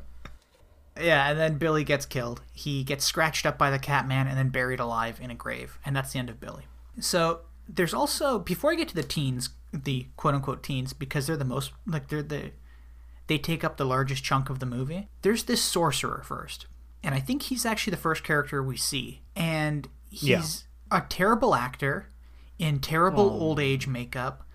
Yeah, 1.00 1.30
and 1.30 1.38
then 1.40 1.56
Billy 1.56 1.82
gets 1.84 2.04
killed. 2.04 2.42
He 2.52 2.84
gets 2.84 3.06
scratched 3.06 3.46
up 3.46 3.56
by 3.56 3.70
the 3.70 3.78
Catman 3.78 4.26
and 4.26 4.36
then 4.36 4.50
buried 4.50 4.80
alive 4.80 5.18
in 5.22 5.30
a 5.30 5.34
grave, 5.34 5.78
and 5.86 5.96
that's 5.96 6.12
the 6.12 6.18
end 6.18 6.28
of 6.28 6.38
Billy. 6.38 6.64
So 6.98 7.40
there's 7.74 7.94
also 7.94 8.38
before 8.38 8.72
I 8.72 8.74
get 8.74 8.88
to 8.88 8.94
the 8.94 9.02
teens, 9.02 9.50
the 9.72 10.08
quote 10.16 10.34
unquote 10.34 10.62
teens, 10.62 10.92
because 10.92 11.26
they're 11.26 11.36
the 11.36 11.44
most 11.44 11.72
like 11.86 12.08
they're 12.08 12.22
the 12.22 12.52
they 13.26 13.38
take 13.38 13.62
up 13.62 13.76
the 13.76 13.84
largest 13.84 14.24
chunk 14.24 14.50
of 14.50 14.58
the 14.58 14.66
movie. 14.66 15.08
There's 15.22 15.44
this 15.44 15.62
sorcerer 15.62 16.22
first, 16.24 16.66
and 17.02 17.14
I 17.14 17.20
think 17.20 17.42
he's 17.42 17.64
actually 17.64 17.92
the 17.92 17.96
first 17.96 18.24
character 18.24 18.62
we 18.62 18.76
see, 18.76 19.22
and 19.36 19.88
he's 20.08 20.64
a 20.90 21.02
terrible 21.08 21.54
actor 21.54 22.08
in 22.58 22.80
terrible 22.80 23.24
oh. 23.24 23.40
old 23.40 23.60
age 23.60 23.86
makeup 23.86 24.46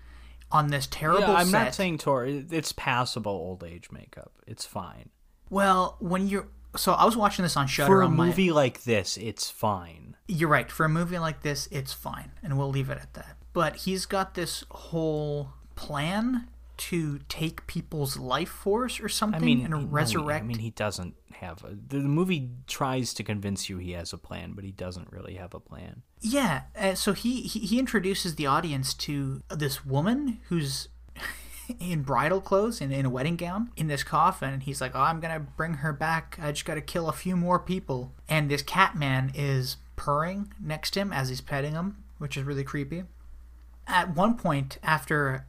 on 0.52 0.68
this 0.68 0.86
terrible 0.86 1.20
Yeah, 1.20 1.34
I'm 1.34 1.46
set. 1.46 1.64
not 1.64 1.74
saying 1.74 1.98
Tor. 1.98 2.26
It's 2.26 2.72
passable 2.72 3.32
old 3.32 3.64
age 3.64 3.90
makeup. 3.90 4.32
It's 4.46 4.64
fine. 4.64 5.10
Well, 5.48 5.96
when 6.00 6.28
you're 6.28 6.48
so 6.76 6.92
I 6.92 7.04
was 7.04 7.16
watching 7.16 7.42
this 7.42 7.56
on 7.56 7.66
Shudder 7.66 7.86
For 7.86 8.02
a 8.02 8.06
on 8.06 8.16
my. 8.16 8.26
movie 8.26 8.50
like 8.52 8.84
this, 8.84 9.16
it's 9.16 9.50
fine. 9.50 10.16
You're 10.28 10.48
right. 10.48 10.70
For 10.70 10.84
a 10.84 10.88
movie 10.88 11.18
like 11.18 11.42
this, 11.42 11.68
it's 11.70 11.92
fine, 11.92 12.32
and 12.42 12.58
we'll 12.58 12.70
leave 12.70 12.90
it 12.90 12.98
at 12.98 13.14
that. 13.14 13.36
But 13.52 13.76
he's 13.76 14.06
got 14.06 14.34
this 14.34 14.64
whole 14.70 15.50
plan 15.76 16.48
to 16.78 17.20
take 17.28 17.66
people's 17.66 18.18
life 18.18 18.50
force 18.50 19.00
or 19.00 19.08
something 19.08 19.40
I 19.42 19.44
mean, 19.44 19.64
and 19.64 19.90
resurrect. 19.92 20.44
I 20.44 20.46
mean, 20.46 20.58
he 20.58 20.70
doesn't 20.70 21.14
have 21.34 21.64
a. 21.64 21.68
The 21.70 21.98
the 22.00 22.08
movie 22.08 22.50
tries 22.66 23.14
to 23.14 23.22
convince 23.24 23.68
you 23.70 23.78
he 23.78 23.92
has 23.92 24.12
a 24.12 24.18
plan, 24.18 24.52
but 24.52 24.64
he 24.64 24.72
doesn't 24.72 25.10
really 25.10 25.34
have 25.36 25.54
a 25.54 25.60
plan. 25.60 26.02
yeah. 26.20 26.62
Uh, 26.78 26.94
so 26.94 27.12
he, 27.14 27.42
he 27.42 27.60
he 27.60 27.78
introduces 27.78 28.34
the 28.34 28.46
audience 28.46 28.92
to 28.94 29.42
this 29.48 29.86
woman 29.86 30.40
who's 30.48 30.88
in 31.80 32.02
bridal 32.02 32.40
clothes 32.40 32.80
and 32.80 32.92
in 32.92 33.06
a 33.06 33.10
wedding 33.10 33.36
gown 33.36 33.70
in 33.76 33.88
this 33.88 34.02
coffin. 34.02 34.52
And 34.52 34.62
he's 34.62 34.80
like 34.80 34.92
oh 34.94 35.00
i'm 35.00 35.20
gonna 35.20 35.40
bring 35.40 35.74
her 35.74 35.92
back. 35.92 36.38
I 36.40 36.52
just 36.52 36.64
gotta 36.64 36.80
kill 36.80 37.08
a 37.08 37.12
few 37.12 37.36
more 37.36 37.58
people. 37.58 38.12
And 38.28 38.50
this 38.50 38.62
cat 38.62 38.96
man 38.96 39.32
is 39.34 39.76
purring 39.96 40.52
next 40.60 40.90
to 40.92 41.00
him 41.00 41.12
as 41.12 41.28
he's 41.28 41.40
petting 41.40 41.72
him 41.72 42.02
which 42.18 42.36
is 42.36 42.44
really 42.44 42.64
creepy. 42.64 43.04
At 43.86 44.14
one 44.14 44.36
point 44.36 44.78
after 44.82 45.46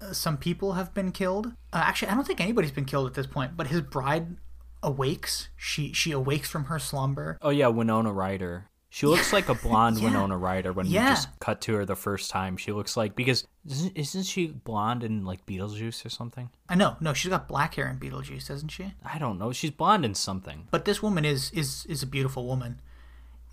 uh, 0.00 0.12
some 0.12 0.36
people 0.36 0.72
have 0.72 0.94
been 0.94 1.12
killed 1.12 1.48
uh, 1.72 1.82
actually 1.84 2.08
i 2.08 2.14
don't 2.14 2.26
think 2.26 2.40
anybody's 2.40 2.72
been 2.72 2.84
killed 2.84 3.06
at 3.06 3.14
this 3.14 3.26
point 3.26 3.56
but 3.56 3.68
his 3.68 3.80
bride 3.80 4.36
awakes. 4.84 5.48
She 5.56 5.92
she 5.92 6.12
awakes 6.12 6.48
from 6.48 6.64
her 6.64 6.78
slumber. 6.78 7.38
Oh 7.42 7.50
yeah, 7.50 7.68
Winona 7.68 8.12
Ryder. 8.12 8.66
She 8.94 9.06
looks 9.06 9.32
like 9.32 9.48
a 9.48 9.56
blonde 9.56 9.98
Yeah. 9.98 10.04
Winona 10.10 10.38
Ryder 10.38 10.72
when 10.72 10.86
Yeah. 10.86 11.02
we 11.02 11.08
just 11.16 11.40
cut 11.40 11.60
to 11.62 11.74
her 11.74 11.84
the 11.84 11.96
first 11.96 12.30
time. 12.30 12.56
She 12.56 12.70
looks 12.70 12.96
like 12.96 13.16
because 13.16 13.44
isn't, 13.68 13.96
isn't 13.96 14.22
she 14.22 14.46
blonde 14.46 15.02
in 15.02 15.24
like 15.24 15.44
Beetlejuice 15.46 16.06
or 16.06 16.10
something? 16.10 16.48
i 16.68 16.76
know 16.76 16.96
no 17.00 17.12
she's 17.12 17.30
got 17.30 17.48
black 17.48 17.74
hair 17.74 17.88
in 17.88 17.98
beetlejuice 17.98 18.46
doesn't 18.46 18.68
she 18.68 18.92
I 19.04 19.18
don't 19.18 19.36
know. 19.36 19.50
She's 19.50 19.72
blonde 19.72 20.04
in 20.04 20.14
something 20.14 20.68
but 20.70 20.84
this 20.84 21.02
woman 21.02 21.24
is 21.24 21.50
is 21.50 21.84
is 21.86 22.04
a 22.04 22.06
beautiful 22.06 22.46
woman 22.46 22.80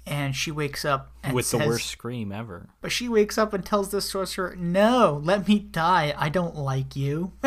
and 0.06 0.36
she 0.36 0.52
wakes 0.52 0.86
up 0.86 1.12
with 1.34 1.50
the 1.50 1.58
worst 1.58 1.88
scream 1.88 2.32
ever. 2.32 2.70
But 2.82 2.92
she 2.92 3.10
wakes 3.10 3.40
up 3.40 3.52
and 3.54 3.66
tells 3.66 3.90
the 3.90 4.02
sorcerer, 4.02 4.56
"No, 4.56 5.22
let 5.24 5.48
me 5.48 5.58
die. 5.60 6.14
I 6.18 6.30
don't 6.30 6.56
like 6.56 6.96
you." 6.96 7.34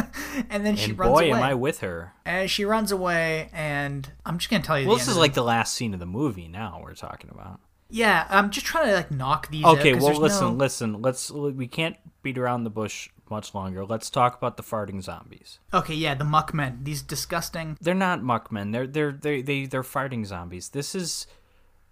and 0.50 0.64
then 0.64 0.76
she 0.76 0.90
And 0.90 0.98
runs 0.98 1.12
boy, 1.12 1.28
away. 1.30 1.38
am 1.38 1.42
I 1.42 1.54
with 1.54 1.80
her. 1.80 2.12
And 2.24 2.48
she 2.48 2.64
runs 2.64 2.92
away, 2.92 3.50
and 3.52 4.08
I'm 4.24 4.38
just 4.38 4.50
gonna 4.50 4.62
tell 4.62 4.78
you. 4.78 4.86
Well, 4.86 4.96
this 4.96 5.08
is 5.08 5.16
like 5.16 5.34
the 5.34 5.42
last 5.42 5.74
scene 5.74 5.94
of 5.94 6.00
the 6.00 6.06
movie. 6.06 6.46
Now 6.46 6.80
we're 6.82 6.94
talking 6.94 7.28
about. 7.30 7.58
Yeah. 7.88 8.26
I'm 8.28 8.50
just 8.50 8.66
trying 8.66 8.88
to 8.88 8.94
like 8.94 9.10
knock 9.10 9.50
these. 9.50 9.64
out, 9.94 10.00
well, 10.00 10.20
listen, 10.20 10.46
no- 10.48 10.52
listen. 10.54 11.02
Let's. 11.02 11.30
We 11.30 11.66
can't 11.66 11.96
beat 12.22 12.38
around 12.38 12.64
the 12.64 12.70
bush 12.70 13.10
much 13.30 13.54
longer. 13.54 13.84
Let's 13.84 14.10
talk 14.10 14.36
about 14.36 14.56
the 14.56 14.62
farting 14.62 15.02
zombies. 15.02 15.58
Okay, 15.72 15.94
yeah, 15.94 16.14
the 16.14 16.24
muckmen. 16.24 16.84
These 16.84 17.02
disgusting. 17.02 17.76
They're 17.80 17.94
not 17.94 18.20
muckmen. 18.20 18.72
They're 18.72 18.86
they're 18.86 19.12
they 19.12 19.42
they 19.42 19.66
they're 19.66 19.82
farting 19.82 20.26
zombies. 20.26 20.70
This 20.70 20.94
is 20.94 21.26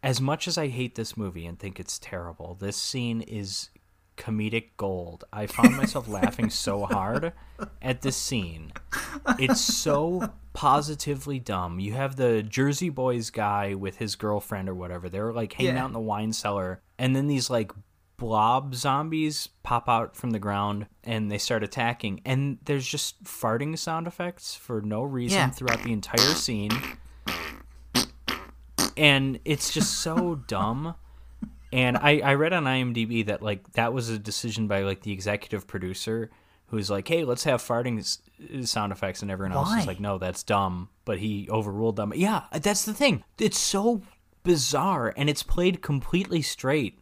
as 0.03 0.21
much 0.21 0.49
as 0.49 0.59
I 0.59 0.69
hate 0.69 0.95
this 0.95 1.17
movie 1.17 1.47
and 1.47 1.59
think 1.59 1.79
it's 1.79 1.99
terrible. 1.99 2.57
This 2.61 2.77
scene 2.77 3.21
is 3.21 3.71
comedic 4.23 4.71
gold. 4.77 5.25
I 5.33 5.47
found 5.47 5.77
myself 5.77 6.07
laughing 6.21 6.49
so 6.51 6.87
hard 6.87 7.33
at 7.81 8.03
this 8.03 8.17
scene. 8.17 8.73
It's 9.39 9.61
so 9.61 10.31
positively 10.53 11.39
dumb. 11.41 11.81
You 11.81 11.95
have 11.95 12.17
the 12.17 12.43
Jersey 12.43 12.89
Boys 12.89 13.31
guy 13.31 13.75
with 13.75 13.97
his 13.97 14.15
girlfriend 14.15 14.69
or 14.69 14.75
whatever. 14.75 15.09
They're 15.09 15.33
like 15.33 15.55
hanging 15.55 15.75
Yeah. 15.75 15.83
out 15.85 15.87
in 15.89 15.93
the 15.93 16.01
wine 16.01 16.33
cellar, 16.33 16.81
and 16.99 17.17
then 17.17 17.27
these 17.27 17.51
like 17.51 17.73
blob 18.19 18.75
zombies 18.77 19.49
pop 19.65 19.89
out 19.89 20.15
from 20.15 20.31
the 20.31 20.39
ground 20.39 20.87
and 21.03 21.29
they 21.31 21.39
start 21.39 21.65
attacking. 21.65 22.21
And 22.25 22.59
there's 22.65 22.87
just 22.87 23.25
farting 23.25 23.77
sound 23.77 24.07
effects 24.07 24.55
for 24.55 24.81
no 24.81 25.03
reason 25.03 25.39
Yeah. 25.39 25.51
throughout 25.51 25.83
the 25.83 25.93
entire 25.93 26.19
scene. 26.35 26.71
And 28.97 29.41
it's 29.45 29.73
just 29.73 29.95
so 30.01 30.37
dumb. 30.47 30.95
And 31.73 31.97
I, 31.97 32.21
I 32.21 32.35
read 32.35 32.53
on 32.53 32.65
IMDb 32.65 33.25
that 33.27 33.43
like 33.43 33.73
that 33.73 33.93
was 33.95 34.11
a 34.11 34.19
decision 34.19 34.69
by 34.69 34.83
like 34.83 35.03
the 35.03 35.13
executive 35.13 35.67
producer 35.67 36.31
who's 36.67 36.91
like, 36.91 37.09
hey, 37.09 37.25
let's 37.25 37.45
have 37.45 37.63
farting 37.63 37.99
s- 37.99 38.19
sound 38.71 38.93
effects, 38.93 39.23
and 39.23 39.31
everyone 39.31 39.55
else 39.57 39.69
Why? 39.69 39.81
is 39.81 39.87
like, 39.87 40.01
no, 40.01 40.19
that's 40.19 40.43
dumb. 40.43 40.89
But 41.05 41.19
he 41.19 41.49
overruled 41.51 41.97
them. 41.97 42.13
Yeah, 42.15 42.45
that's 42.51 42.85
the 42.85 42.95
thing. 42.95 43.25
It's 43.39 43.59
so 43.59 44.03
bizarre, 44.43 45.13
and 45.17 45.29
it's 45.31 45.43
played 45.43 45.83
completely 45.83 46.43
straight 46.43 46.99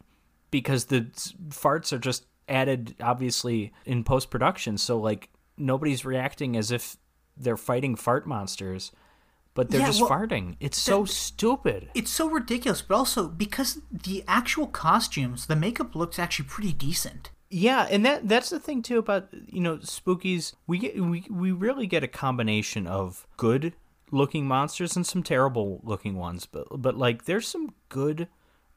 because 0.50 0.86
the 0.86 1.02
farts 1.48 1.92
are 1.92 1.98
just 1.98 2.26
added 2.48 2.96
obviously 3.00 3.72
in 3.86 4.02
post 4.04 4.30
production. 4.30 4.76
So 4.76 4.98
like 4.98 5.30
nobody's 5.56 6.04
reacting 6.04 6.56
as 6.56 6.70
if 6.70 6.96
they're 7.36 7.56
fighting 7.56 7.94
fart 7.94 8.26
monsters, 8.26 8.92
but 9.54 9.70
they're 9.70 9.80
Yeah, 9.80 9.86
just 9.86 10.00
well, 10.00 10.10
farting. 10.10 10.56
It's 10.60 10.80
so 10.80 11.04
stupid. 11.04 11.90
It's 11.94 12.10
so 12.10 12.28
ridiculous, 12.28 12.82
but 12.82 12.94
also 12.94 13.28
because 13.28 13.80
the 13.90 14.24
actual 14.26 14.66
costumes, 14.66 15.46
the 15.46 15.56
makeup 15.56 15.94
looks 15.94 16.18
actually 16.18 16.46
pretty 16.48 16.72
decent. 16.72 17.30
Yeah, 17.50 17.88
and 17.90 18.06
that 18.06 18.28
that's 18.28 18.50
the 18.50 18.60
thing 18.60 18.80
too 18.80 18.98
about 18.98 19.28
you 19.46 19.60
know 19.60 19.78
spookies. 19.78 20.54
We 20.66 20.78
get 20.78 21.02
we 21.02 21.24
we 21.28 21.50
really 21.50 21.86
get 21.86 22.04
a 22.04 22.08
combination 22.08 22.86
of 22.86 23.26
good 23.36 23.74
looking 24.12 24.46
monsters 24.46 24.96
and 24.96 25.06
some 25.06 25.22
terrible 25.22 25.80
looking 25.82 26.14
ones, 26.16 26.46
but 26.46 26.66
but 26.80 26.96
like 26.96 27.24
there's 27.24 27.48
some 27.48 27.74
good 27.88 28.28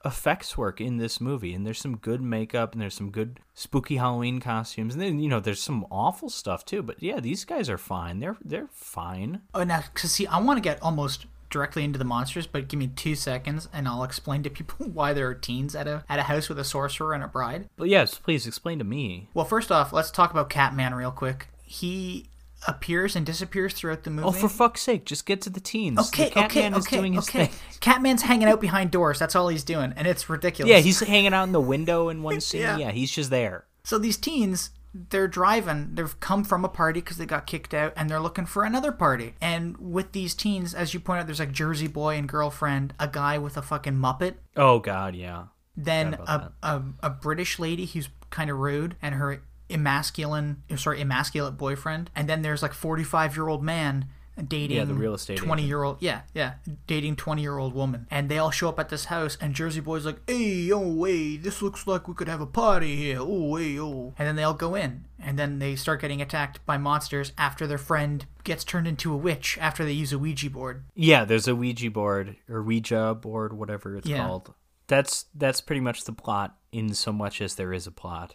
effects 0.05 0.57
work 0.57 0.81
in 0.81 0.97
this 0.97 1.21
movie, 1.21 1.53
and 1.53 1.65
there's 1.65 1.80
some 1.80 1.97
good 1.97 2.21
makeup, 2.21 2.73
and 2.73 2.81
there's 2.81 2.93
some 2.95 3.11
good 3.11 3.39
spooky 3.53 3.97
Halloween 3.97 4.39
costumes, 4.39 4.93
and 4.93 5.01
then 5.01 5.19
you 5.19 5.30
know 5.30 5.39
there's 5.39 5.61
some 5.61 5.85
awful 5.91 6.30
stuff 6.30 6.65
too. 6.65 6.84
But 6.84 7.01
yeah, 7.01 7.19
these 7.19 7.45
guys 7.45 7.69
are 7.69 7.77
fine. 7.77 8.19
They're 8.19 8.38
they're 8.43 8.69
fine. 8.71 9.41
Oh, 9.53 9.63
now, 9.63 9.84
cause 9.93 10.11
see, 10.11 10.27
I 10.27 10.39
want 10.39 10.57
to 10.57 10.61
get 10.61 10.81
almost 10.81 11.25
directly 11.49 11.84
into 11.84 11.99
the 11.99 12.05
monsters, 12.05 12.47
but 12.47 12.67
give 12.67 12.80
me 12.80 12.88
two 12.88 13.15
seconds, 13.15 13.69
and 13.71 13.88
I'll 13.88 14.03
explain 14.03 14.43
to 14.43 14.49
people 14.49 14.85
why 14.93 15.13
there 15.13 15.27
are 15.27 15.35
teens 15.35 15.75
at 15.75 15.88
a 15.88 16.03
at 16.09 16.19
a 16.19 16.23
house 16.23 16.49
with 16.49 16.59
a 16.59 16.63
sorcerer 16.63 17.13
and 17.13 17.23
a 17.23 17.27
bride. 17.27 17.69
But 17.77 17.89
yes, 17.89 18.17
please 18.17 18.47
explain 18.47 18.80
to 18.80 18.85
me. 18.85 19.30
Well, 19.34 19.45
first 19.45 19.71
off, 19.71 19.93
let's 19.93 20.11
talk 20.11 20.31
about 20.31 20.49
Catman 20.49 20.93
real 20.93 21.11
quick. 21.11 21.47
He 21.63 22.30
appears 22.68 23.15
and 23.15 23.26
disappears 23.26 23.73
throughout 23.73 24.03
the 24.03 24.10
movie. 24.10 24.27
Oh, 24.27 24.31
for 24.31 24.49
fuck's 24.49 24.81
sake, 24.81 25.06
just 25.06 25.26
get 25.26 25.41
to 25.41 25.49
the 25.49 25.60
teens. 25.60 25.99
okay, 26.10 26.30
the 26.30 26.40
okay, 26.45 26.61
Catman 26.61 26.73
is 26.80 26.85
okay, 26.88 26.98
doing 26.98 27.14
his 27.14 27.27
okay. 27.27 27.45
thing. 27.45 27.60
Catman's 27.80 28.22
hanging 28.23 28.48
out 28.48 28.61
behind 28.61 28.91
doors. 28.91 29.19
That's 29.19 29.35
all 29.35 29.48
he's 29.49 29.64
doing, 29.64 29.94
and 29.95 30.07
it's 30.07 30.30
ridiculous. 30.30 30.69
Yeah, 30.72 30.80
he's 30.80 30.99
hanging 30.99 31.34
out 31.34 31.44
in 31.44 31.52
the 31.52 31.61
window 31.61 32.10
in 32.10 32.23
one 32.23 32.40
scene. 32.41 32.61
Yeah. 32.61 32.77
yeah 32.77 32.91
he's 32.91 33.11
just 33.11 33.30
there. 33.30 33.65
So 33.84 33.98
these 33.98 34.18
teens, 34.18 34.69
they're 34.94 35.27
driving. 35.27 35.91
They've 35.95 36.19
come 36.19 36.44
from 36.44 36.64
a 36.64 36.69
party 36.69 36.99
because 37.02 37.18
they 37.18 37.26
got 37.26 37.48
kicked 37.48 37.73
out, 37.73 37.94
and 37.95 38.10
they're 38.10 38.19
looking 38.19 38.45
for 38.45 38.64
another 38.64 38.91
party. 38.91 39.34
And 39.41 39.77
with 39.77 40.11
these 40.14 40.34
teens, 40.35 40.73
as 40.73 40.94
you 40.94 40.99
point 40.99 41.19
out, 41.19 41.26
there's 41.27 41.40
like 41.40 41.52
Jersey 41.52 41.88
boy 41.88 42.15
and 42.15 42.30
girlfriend, 42.30 42.94
a 42.99 43.07
guy 43.07 43.38
with 43.38 43.57
a 43.57 43.61
fucking 43.61 43.95
muppet, 43.95 44.35
Oh 44.56 44.80
God, 44.80 45.15
yeah. 45.15 45.45
then 45.76 46.14
a, 46.27 46.52
a 46.61 46.81
a 47.02 47.10
British 47.10 47.60
lady 47.60 47.85
who's 47.85 48.10
kind 48.30 48.49
of 48.49 48.57
rude, 48.57 48.95
and 49.02 49.15
her 49.15 49.41
emasculine, 49.73 50.57
eh, 50.69 50.75
sorry, 50.77 51.01
emasculate 51.01 51.57
boyfriend, 51.57 52.09
and 52.15 52.29
then 52.29 52.41
there's 52.41 52.61
like 52.61 52.73
45 52.73 53.35
year 53.35 53.47
old 53.47 53.63
man 53.63 54.05
dating 54.47 54.77
Yeah, 54.77 54.85
the 54.85 54.95
real 54.95 55.13
estate 55.13 55.37
20 55.37 55.61
agent. 55.61 55.67
year 55.69 55.83
old 55.83 55.97
yeah 55.99 56.21
yeah 56.33 56.53
dating 56.87 57.15
20 57.17 57.43
year 57.43 57.59
old 57.59 57.75
woman 57.75 58.07
and 58.09 58.29
they 58.29 58.39
all 58.39 58.49
show 58.49 58.67
up 58.67 58.79
at 58.79 58.89
this 58.89 59.05
house 59.05 59.37
and 59.39 59.53
jersey 59.53 59.79
boy's 59.79 60.07
like 60.07 60.17
hey 60.27 60.71
oh 60.71 61.03
hey 61.03 61.37
this 61.37 61.61
looks 61.61 61.85
like 61.85 62.07
we 62.07 62.15
could 62.15 62.27
have 62.27 62.41
a 62.41 62.47
party 62.47 62.95
here 62.95 63.19
oh 63.21 63.55
hey 63.57 63.77
oh 63.79 64.11
and 64.17 64.27
then 64.27 64.35
they 64.35 64.41
all 64.41 64.55
go 64.55 64.73
in 64.73 65.05
and 65.19 65.37
then 65.37 65.59
they 65.59 65.75
start 65.75 66.01
getting 66.01 66.19
attacked 66.19 66.65
by 66.65 66.79
monsters 66.79 67.31
after 67.37 67.67
their 67.67 67.77
friend 67.77 68.25
gets 68.43 68.63
turned 68.63 68.87
into 68.87 69.13
a 69.13 69.17
witch 69.17 69.55
after 69.61 69.85
they 69.85 69.91
use 69.91 70.11
a 70.11 70.17
ouija 70.17 70.49
board 70.49 70.83
Yeah, 70.95 71.25
there's 71.25 71.47
a 71.47 71.53
Ouija 71.55 71.91
board 71.91 72.35
or 72.49 72.63
Ouija 72.63 73.13
board, 73.13 73.53
whatever 73.53 73.95
it's 73.97 74.07
Yeah. 74.09 74.25
called. 74.25 74.51
That's 74.87 75.25
that's 75.35 75.61
pretty 75.61 75.81
much 75.81 76.05
the 76.05 76.11
plot 76.11 76.57
in 76.71 76.95
so 76.95 77.11
much 77.13 77.39
as 77.39 77.53
there 77.53 77.71
is 77.71 77.85
a 77.85 77.91
plot. 77.91 78.33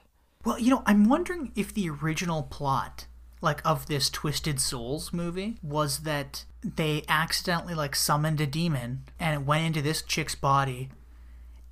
Well, 0.49 0.59
you 0.59 0.71
know, 0.71 0.83
I'm 0.87 1.07
wondering 1.11 1.53
if 1.55 1.75
the 1.75 1.91
original 1.91 2.43
plot, 2.43 3.07
like 3.43 3.61
of 3.67 3.85
this 3.85 4.09
Twisted 4.09 4.59
Souls 4.59 5.13
movie, 5.13 5.59
was 5.63 5.99
that 6.05 6.47
they 6.65 7.05
accidentally 7.07 7.75
like 7.75 7.95
summoned 7.95 8.41
a 8.41 8.47
demon 8.47 9.03
and 9.21 9.35
it 9.43 9.47
went 9.47 9.67
into 9.67 9.83
this 9.83 10.01
chick's 10.01 10.35
body, 10.35 10.89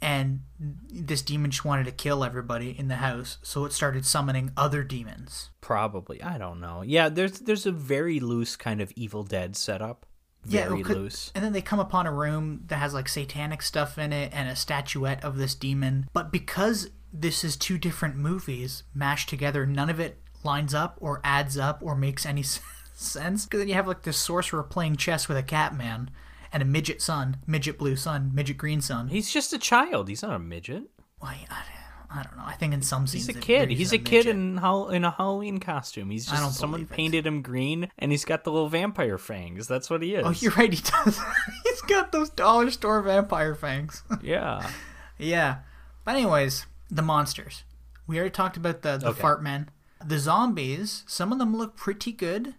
and 0.03 0.41
this 0.61 1.23
demon 1.23 1.51
just 1.53 1.65
wanted 1.65 1.87
to 1.87 1.91
kill 1.91 2.23
everybody 2.23 2.79
in 2.79 2.89
the 2.89 2.97
house, 2.97 3.39
so 3.41 3.65
it 3.65 3.73
started 3.73 4.05
summoning 4.05 4.53
other 4.59 4.85
demons. 4.85 5.49
Probably, 5.63 6.23
I 6.23 6.37
don't 6.37 6.61
know. 6.61 6.83
Yeah, 6.83 7.09
there's 7.09 7.41
there's 7.41 7.65
a 7.65 7.73
very 7.73 8.21
loose 8.21 8.57
kind 8.57 8.83
of 8.83 8.93
Evil 8.95 9.23
Dead 9.25 9.57
setup. 9.57 10.05
Yeah, 10.49 10.69
Very 10.69 10.81
it 10.81 10.85
could- 10.85 10.97
loose. 10.99 11.33
And 11.35 11.43
then 11.43 11.55
they 11.55 11.63
come 11.63 11.81
upon 11.81 12.07
a 12.07 12.13
room 12.13 12.65
that 12.67 12.77
has 12.77 12.93
like 12.95 13.09
satanic 13.09 13.63
stuff 13.63 13.99
in 13.99 14.13
it 14.13 14.33
and 14.35 14.49
a 14.49 14.55
statuette 14.55 15.25
of 15.25 15.39
this 15.39 15.55
demon. 15.55 16.09
But 16.13 16.31
because 16.31 16.91
this 17.21 17.45
is 17.45 17.57
two 17.57 17.79
different 17.79 18.17
movies 18.17 18.85
mashed 18.95 19.29
together, 19.29 19.67
none 19.67 19.91
of 19.91 20.01
it 20.01 20.19
lines 20.45 20.75
up 20.75 20.97
or 21.01 21.21
adds 21.25 21.59
up 21.59 21.81
or 21.83 21.95
makes 21.95 22.27
any 22.27 22.43
sense. 22.95 23.45
Because 23.45 23.61
then 23.61 23.69
you 23.69 23.75
have 23.75 23.89
like 23.89 24.03
this 24.03 24.17
sorcerer 24.17 24.63
playing 24.63 24.97
chess 24.97 25.29
with 25.29 25.37
a 25.37 25.43
cat 25.43 25.77
man 25.77 26.11
and 26.53 26.63
a 26.63 26.67
midget 26.67 27.03
son, 27.03 27.39
midget 27.47 27.79
blue 27.79 27.97
son, 27.97 28.31
midget 28.35 28.57
green 28.57 28.81
son. 28.81 29.09
He's 29.09 29.31
just 29.31 29.53
a 29.53 29.59
child. 29.59 30.09
He's 30.09 30.23
not 30.23 30.35
a 30.35 30.39
midget. 30.39 30.85
Why, 31.19 31.47
I, 31.51 31.63
I 32.11 32.23
don't 32.23 32.37
know. 32.37 32.45
I 32.47 32.55
think 32.55 32.73
in 32.73 32.83
some 32.83 33.07
scenes 33.07 33.27
He's 33.27 33.37
a 33.37 33.41
kid. 33.41 33.71
He's 33.71 33.93
a 33.93 33.99
kid 33.99 34.27
in 34.27 34.59
in 34.59 35.05
a 35.05 35.11
Halloween 35.11 35.59
costume. 35.59 36.11
He's 36.11 36.27
just 36.27 36.55
someone 36.59 36.87
painted 36.87 37.27
him 37.27 37.43
green, 37.43 37.91
and 37.99 38.11
he's 38.11 38.25
got 38.25 38.45
the 38.45 38.53
little 38.53 38.69
vampire 38.69 39.19
fangs. 39.19 39.67
That's 39.67 39.91
what 39.91 40.03
he 40.03 40.15
is. 40.15 40.25
Oh, 40.25 40.31
you're 40.31 40.53
right. 40.53 40.73
He 40.73 40.83
does. 40.83 41.21
He's 41.65 41.83
got 41.83 42.13
those 42.13 42.31
dollar 42.31 42.71
store 42.71 43.03
vampire 43.03 43.55
fangs. 43.55 44.03
yeah. 44.23 44.71
Yeah. 45.19 45.59
But 46.05 46.17
anyways, 46.17 46.67
the 46.91 47.03
monsters. 47.03 47.65
We 48.07 48.19
already 48.19 48.31
talked 48.31 48.57
about 48.57 48.83
the, 48.83 48.97
the 48.99 49.09
Okay. 49.09 49.21
fart 49.21 49.43
men. 49.43 49.71
The 50.05 50.19
zombies, 50.19 51.03
some 51.07 51.33
of 51.33 51.39
them 51.39 51.57
look 51.57 51.77
pretty 51.77 52.13
good. 52.13 52.55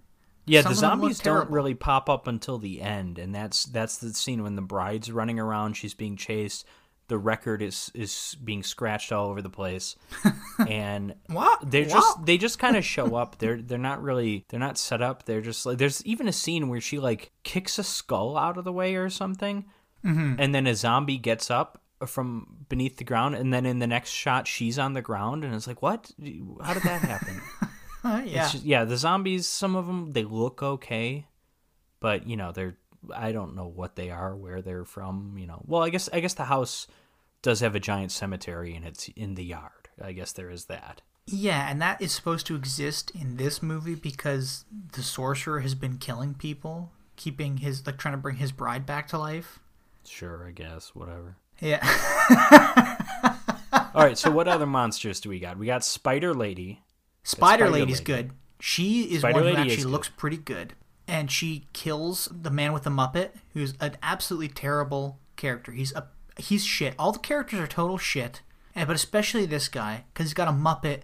Yeah, 0.46 0.62
Some 0.62 0.72
the 0.74 0.78
of 0.78 0.82
them 0.82 0.90
look 1.02 1.14
zombies 1.14 1.20
don't 1.20 1.50
really 1.50 1.74
pop 1.76 2.10
up 2.10 2.26
until 2.28 2.58
the 2.58 2.82
end, 2.82 3.20
and 3.20 3.34
that's 3.36 3.66
that's 3.66 3.98
the 3.98 4.14
scene 4.14 4.44
when 4.44 4.56
the 4.56 4.62
bride's 4.62 5.12
running 5.12 5.40
around, 5.40 5.74
she's 5.76 5.94
being 5.94 6.16
chased, 6.16 6.66
the 7.10 7.18
record 7.18 7.62
is 7.62 7.92
is 7.94 8.36
being 8.44 8.64
scratched 8.64 9.12
all 9.12 9.30
over 9.30 9.42
the 9.42 9.50
place, 9.50 9.96
and 10.68 11.16
What? 11.28 11.70
they're 11.70 11.84
What? 11.84 11.90
just 11.92 12.26
they 12.26 12.38
just 12.38 12.60
kind 12.60 12.76
of 12.78 12.86
show 12.96 13.16
up. 13.16 13.38
They're 13.40 13.62
they're 13.62 13.78
not 13.78 14.02
really 14.02 14.46
they're 14.50 14.60
not 14.60 14.78
set 14.78 15.02
up. 15.02 15.24
They're 15.26 15.42
just 15.42 15.66
like 15.66 15.78
there's 15.78 16.04
even 16.06 16.28
a 16.28 16.34
scene 16.34 16.70
where 16.70 16.82
she 16.82 16.98
like 17.00 17.32
kicks 17.44 17.78
a 17.78 17.84
skull 17.84 18.38
out 18.38 18.58
of 18.58 18.64
the 18.64 18.74
way 18.74 18.96
or 18.96 19.10
something, 19.10 19.66
Mm-hmm. 20.06 20.36
and 20.40 20.54
then 20.56 20.66
a 20.68 20.76
zombie 20.76 21.18
gets 21.18 21.52
up 21.52 21.82
from 22.06 22.66
beneath 22.70 22.98
the 22.98 23.04
ground, 23.04 23.36
and 23.36 23.54
then 23.54 23.66
in 23.66 23.80
the 23.80 23.88
next 23.88 24.12
shot 24.12 24.48
she's 24.48 24.78
on 24.78 24.94
the 24.94 25.02
ground, 25.02 25.44
and 25.44 25.54
it's 25.56 25.68
like 25.68 25.82
what? 25.82 26.12
How 26.62 26.74
did 26.74 26.84
that 26.84 27.02
happen? 27.02 27.42
Yeah. 28.04 28.44
It's 28.44 28.54
just, 28.54 28.64
yeah, 28.64 28.86
the 28.86 28.96
zombies, 28.96 29.48
some 29.48 29.76
of 29.76 29.86
them, 29.86 30.14
they 30.14 30.24
look 30.24 30.64
okay, 30.64 31.26
but 32.00 32.26
you 32.26 32.38
know, 32.38 32.54
they're 32.54 32.78
I 33.14 33.34
don't 33.34 33.54
know 33.54 33.68
what 33.68 33.98
they 33.98 34.12
are, 34.12 34.34
where 34.34 34.62
they're 34.62 34.86
from, 34.86 35.36
you 35.38 35.46
know. 35.46 35.62
Well, 35.66 35.84
I 35.84 35.90
guess 35.90 36.08
I 36.14 36.22
guess 36.22 36.34
the 36.34 36.46
house 36.46 36.88
does 37.42 37.60
have 37.60 37.76
a 37.76 37.82
giant 37.82 38.14
cemetery 38.14 38.76
and 38.76 38.86
it's 38.86 39.10
in 39.10 39.36
the 39.36 39.44
yard. 39.44 39.90
I 40.02 40.14
guess 40.14 40.32
there 40.32 40.50
is 40.50 40.66
that. 40.66 41.02
yeah, 41.26 41.70
and 41.70 41.82
that 41.82 42.02
is 42.02 42.14
supposed 42.14 42.46
to 42.48 42.56
exist 42.56 43.12
in 43.12 43.36
this 43.36 43.62
movie 43.62 43.96
because 43.96 44.64
the 44.94 45.04
sorcerer 45.04 45.60
has 45.60 45.76
been 45.76 45.98
killing 45.98 46.34
people, 46.34 46.92
keeping 47.18 47.58
his 47.58 47.86
like 47.86 47.98
trying 47.98 48.14
to 48.14 48.18
bring 48.22 48.38
his 48.38 48.54
bride 48.54 48.86
back 48.86 49.10
to 49.10 49.18
life. 49.18 49.60
Sure, 50.06 50.46
I 50.48 50.52
guess, 50.52 50.96
whatever. 50.96 51.36
Yeah. 51.60 51.80
All 53.94 54.04
right, 54.04 54.18
so 54.18 54.30
what 54.30 54.48
other 54.48 54.68
monsters 54.68 55.20
do 55.20 55.30
we 55.30 55.40
got? 55.40 55.58
We 55.58 55.66
got 55.66 55.84
Spider 55.84 56.34
Lady. 56.34 56.82
Spider 57.24 57.66
Spider 57.66 57.70
Lady's 57.72 58.00
Lady. 58.00 58.04
good. 58.04 58.32
She 58.60 59.04
is 59.04 59.20
Spider 59.20 59.34
one 59.36 59.44
who 59.44 59.50
Lady 59.50 59.62
actually 59.62 59.78
is 59.78 59.86
good. 59.86 59.92
looks 59.92 60.10
pretty 60.10 60.38
good. 60.38 60.74
And 61.08 61.32
she 61.32 61.68
kills 61.74 62.30
the 62.32 62.52
man 62.52 62.74
with 62.74 62.84
the 62.84 62.90
Muppet, 62.90 63.32
who's 63.54 63.74
an 63.80 63.98
absolutely 64.04 64.50
terrible 64.50 65.20
character. 65.36 65.72
He's 65.72 65.94
a 65.94 66.08
he's 66.38 66.66
shit. 66.66 66.96
All 67.00 67.12
the 67.12 67.20
characters 67.20 67.60
are 67.60 67.68
total 67.68 67.98
shit, 67.98 68.42
and 68.76 68.88
but 68.88 68.96
especially 68.96 69.46
this 69.46 69.68
guy 69.68 70.04
because 70.14 70.28
he's 70.28 70.34
got 70.34 70.48
a 70.48 70.52
Muppet 70.52 71.02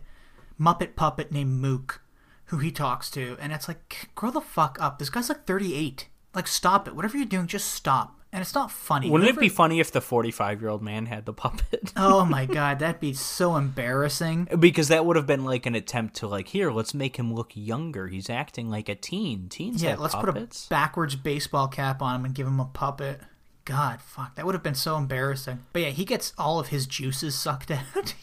Muppet 0.60 0.96
puppet 0.96 1.32
named 1.32 1.52
Mook, 1.62 2.02
who 2.46 2.58
he 2.58 2.72
talks 2.72 3.10
to, 3.12 3.38
and 3.40 3.54
it's 3.54 3.68
like 3.68 4.10
grow 4.14 4.30
the 4.30 4.42
fuck 4.42 4.78
up. 4.80 5.00
This 5.00 5.10
guy's 5.10 5.30
like 5.30 5.46
thirty 5.46 5.74
eight. 5.76 6.10
Like 6.36 6.48
stop 6.48 6.88
it. 6.88 6.96
Whatever 6.96 7.18
you're 7.18 7.26
doing, 7.26 7.48
just 7.48 7.72
stop. 7.72 8.20
And 8.34 8.42
it's 8.42 8.56
not 8.56 8.72
funny. 8.72 9.10
Wouldn't 9.12 9.30
it 9.30 9.40
be 9.40 9.48
funny 9.48 9.80
if 9.80 9.92
the 9.92 10.02
45 10.02 10.60
year 10.60 10.70
old 10.72 10.82
man 10.82 11.06
had 11.06 11.26
the 11.26 11.34
puppet? 11.34 11.94
Oh 11.98 12.26
my 12.26 12.46
god, 12.60 12.80
that'd 12.80 13.00
be 13.00 13.14
so 13.14 13.56
embarrassing. 13.56 14.48
because 14.60 14.88
that 14.88 15.06
would 15.06 15.16
have 15.16 15.28
been 15.28 15.46
like 15.46 15.66
an 15.68 15.76
attempt 15.76 16.16
to 16.18 16.28
like 16.28 16.48
here, 16.48 16.72
let's 16.72 16.94
make 16.96 17.18
him 17.18 17.34
look 17.34 17.52
younger. 17.54 18.08
He's 18.08 18.30
acting 18.32 18.70
like 18.72 18.90
a 18.90 18.96
teen. 18.96 19.48
Teens. 19.50 19.84
Yeah, 19.84 19.96
let's 19.98 20.16
puppets. 20.16 20.66
put 20.66 20.68
a 20.68 20.76
backwards 20.76 21.16
baseball 21.16 21.68
cap 21.68 22.02
on 22.02 22.16
him 22.22 22.26
and 22.26 22.34
give 22.34 22.48
him 22.48 22.60
a 22.60 22.66
puppet. 22.66 23.22
God, 23.66 24.02
fuck, 24.02 24.36
that 24.36 24.46
would 24.46 24.56
have 24.56 24.64
been 24.64 24.74
so 24.76 24.98
embarrassing. 24.98 25.60
But 25.72 25.84
yeah, 25.84 25.90
he 25.90 26.04
gets 26.04 26.34
all 26.38 26.60
of 26.60 26.68
his 26.70 26.86
juices 26.88 27.36
sucked 27.36 27.70
out. 27.72 28.16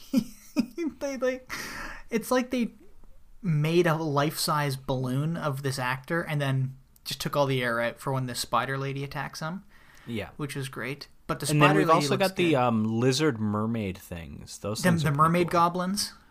they 0.98 1.16
like, 1.16 1.50
it's 2.10 2.30
like 2.30 2.50
they 2.50 2.72
made 3.42 3.86
a 3.86 3.94
life-size 3.94 4.76
balloon 4.76 5.36
of 5.36 5.62
this 5.62 5.78
actor 5.78 6.20
and 6.20 6.40
then 6.40 6.74
just 7.04 7.20
took 7.20 7.36
all 7.36 7.46
the 7.46 7.62
air 7.62 7.80
out 7.80 7.98
for 8.00 8.12
when 8.12 8.26
the 8.26 8.34
spider 8.34 8.76
lady 8.76 9.02
attacks 9.02 9.40
him, 9.40 9.62
yeah. 10.06 10.28
which 10.36 10.56
is 10.56 10.68
great. 10.68 11.08
But 11.26 11.40
the 11.40 11.50
And 11.50 11.62
then 11.62 11.76
we've 11.76 11.90
also 11.90 12.16
got 12.16 12.36
the 12.36 12.56
um, 12.56 12.84
lizard 12.84 13.38
mermaid 13.38 13.96
things. 13.96 14.58
Those 14.58 14.82
the, 14.82 14.90
things 14.90 15.02
the 15.02 15.12
mermaid 15.12 15.50
cool. 15.50 15.60
goblins. 15.60 16.12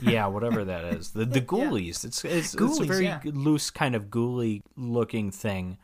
Yeah, 0.00 0.26
whatever 0.26 0.64
that 0.64 0.84
is. 0.94 1.10
The 1.10 1.24
the 1.24 1.40
ghoulies. 1.52 2.04
It's 2.04 2.24
it's, 2.24 2.54
it's 2.54 2.80
a 2.80 2.84
very 2.84 3.04
yeah. 3.04 3.20
loose 3.24 3.70
kind 3.70 3.94
of 3.94 4.06
ghouly 4.06 4.62
looking 4.76 5.30
thing. 5.30 5.78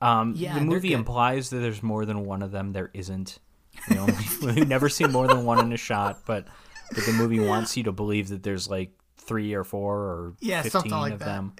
Um, 0.00 0.34
Yeah, 0.34 0.58
the 0.58 0.64
movie 0.64 0.92
implies 0.92 1.50
that 1.50 1.58
there's 1.58 1.84
more 1.84 2.04
than 2.04 2.24
one 2.24 2.42
of 2.42 2.50
them. 2.50 2.72
There 2.72 2.90
isn't. 2.92 3.38
We 3.88 3.98
only 3.98 4.14
we've 4.42 4.66
never 4.66 4.88
see 4.88 5.04
more 5.04 5.28
than 5.28 5.44
one 5.44 5.60
in 5.60 5.72
a 5.72 5.76
shot, 5.76 6.20
but 6.26 6.48
but 6.92 7.04
the 7.04 7.12
movie 7.12 7.38
wants 7.38 7.76
you 7.76 7.84
to 7.84 7.92
believe 7.92 8.28
that 8.30 8.42
there's 8.42 8.68
like 8.68 8.90
three 9.32 9.54
or 9.54 9.64
four 9.64 9.96
or 9.96 10.34
Yeah, 10.40 10.62
fifteen 10.62 10.80
something 10.90 10.92
like 10.92 11.12
of 11.14 11.18
that. 11.20 11.24
them. 11.26 11.52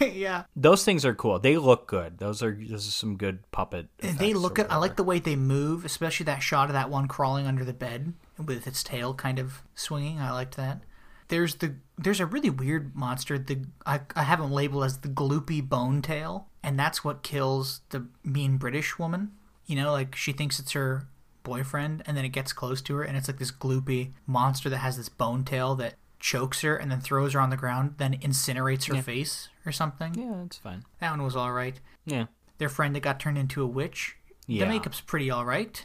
yeah, 0.14 0.44
Those 0.54 0.84
things 0.84 1.04
are 1.04 1.14
cool. 1.14 1.38
They 1.38 1.56
look 1.56 1.86
good. 1.86 2.18
Those 2.18 2.42
are 2.42 2.52
those 2.68 2.86
are 2.86 2.90
some 2.90 3.16
good 3.16 3.50
puppet. 3.52 3.88
they 3.98 4.34
look 4.34 4.58
at. 4.58 4.70
I 4.70 4.76
like 4.76 4.96
the 4.96 5.04
way 5.04 5.18
they 5.18 5.36
move, 5.36 5.84
especially 5.84 6.24
that 6.24 6.42
shot 6.42 6.68
of 6.68 6.74
that 6.74 6.90
one 6.90 7.08
crawling 7.08 7.46
under 7.46 7.64
the 7.64 7.72
bed 7.72 8.12
with 8.44 8.66
its 8.66 8.82
tail 8.82 9.14
kind 9.14 9.38
of 9.38 9.62
swinging. 9.74 10.20
I 10.20 10.30
liked 10.32 10.56
that. 10.56 10.82
There's 11.28 11.56
the 11.56 11.74
there's 11.98 12.20
a 12.20 12.26
really 12.26 12.50
weird 12.50 12.94
monster. 12.94 13.38
The 13.38 13.62
I, 13.84 14.00
I 14.14 14.22
haven't 14.24 14.50
labeled 14.52 14.84
as 14.84 14.98
the 14.98 15.08
gloopy 15.08 15.66
bone 15.66 16.02
tail, 16.02 16.48
and 16.62 16.78
that's 16.78 17.02
what 17.02 17.22
kills 17.22 17.80
the 17.90 18.06
mean 18.22 18.58
British 18.58 18.98
woman. 18.98 19.32
You 19.66 19.76
know, 19.76 19.90
like 19.92 20.14
she 20.14 20.32
thinks 20.32 20.58
it's 20.60 20.72
her 20.72 21.08
boyfriend, 21.42 22.02
and 22.06 22.16
then 22.16 22.24
it 22.24 22.28
gets 22.30 22.52
close 22.52 22.80
to 22.82 22.94
her, 22.96 23.02
and 23.02 23.16
it's 23.16 23.26
like 23.28 23.38
this 23.38 23.50
gloopy 23.52 24.12
monster 24.26 24.68
that 24.70 24.78
has 24.78 24.96
this 24.96 25.08
bone 25.08 25.44
tail 25.44 25.74
that 25.76 25.94
chokes 26.20 26.62
her 26.62 26.76
and 26.76 26.90
then 26.90 27.00
throws 27.00 27.32
her 27.34 27.40
on 27.40 27.50
the 27.50 27.56
ground, 27.56 27.94
then 27.98 28.14
incinerates 28.18 28.92
her 28.94 29.02
face 29.02 29.48
or 29.64 29.72
something. 29.72 30.14
Yeah, 30.14 30.42
it's 30.44 30.56
fine. 30.58 30.84
That 31.00 31.10
one 31.10 31.22
was 31.22 31.36
all 31.36 31.52
right 31.52 31.78
Yeah. 32.04 32.26
their 32.58 32.68
friend 32.68 32.94
that 32.96 33.00
got 33.00 33.20
turned 33.20 33.38
into 33.38 33.62
a 33.62 33.66
witch. 33.66 34.16
Yeah. 34.46 34.64
The 34.64 34.70
makeup's 34.70 35.00
pretty 35.00 35.30
all 35.30 35.44
right. 35.44 35.84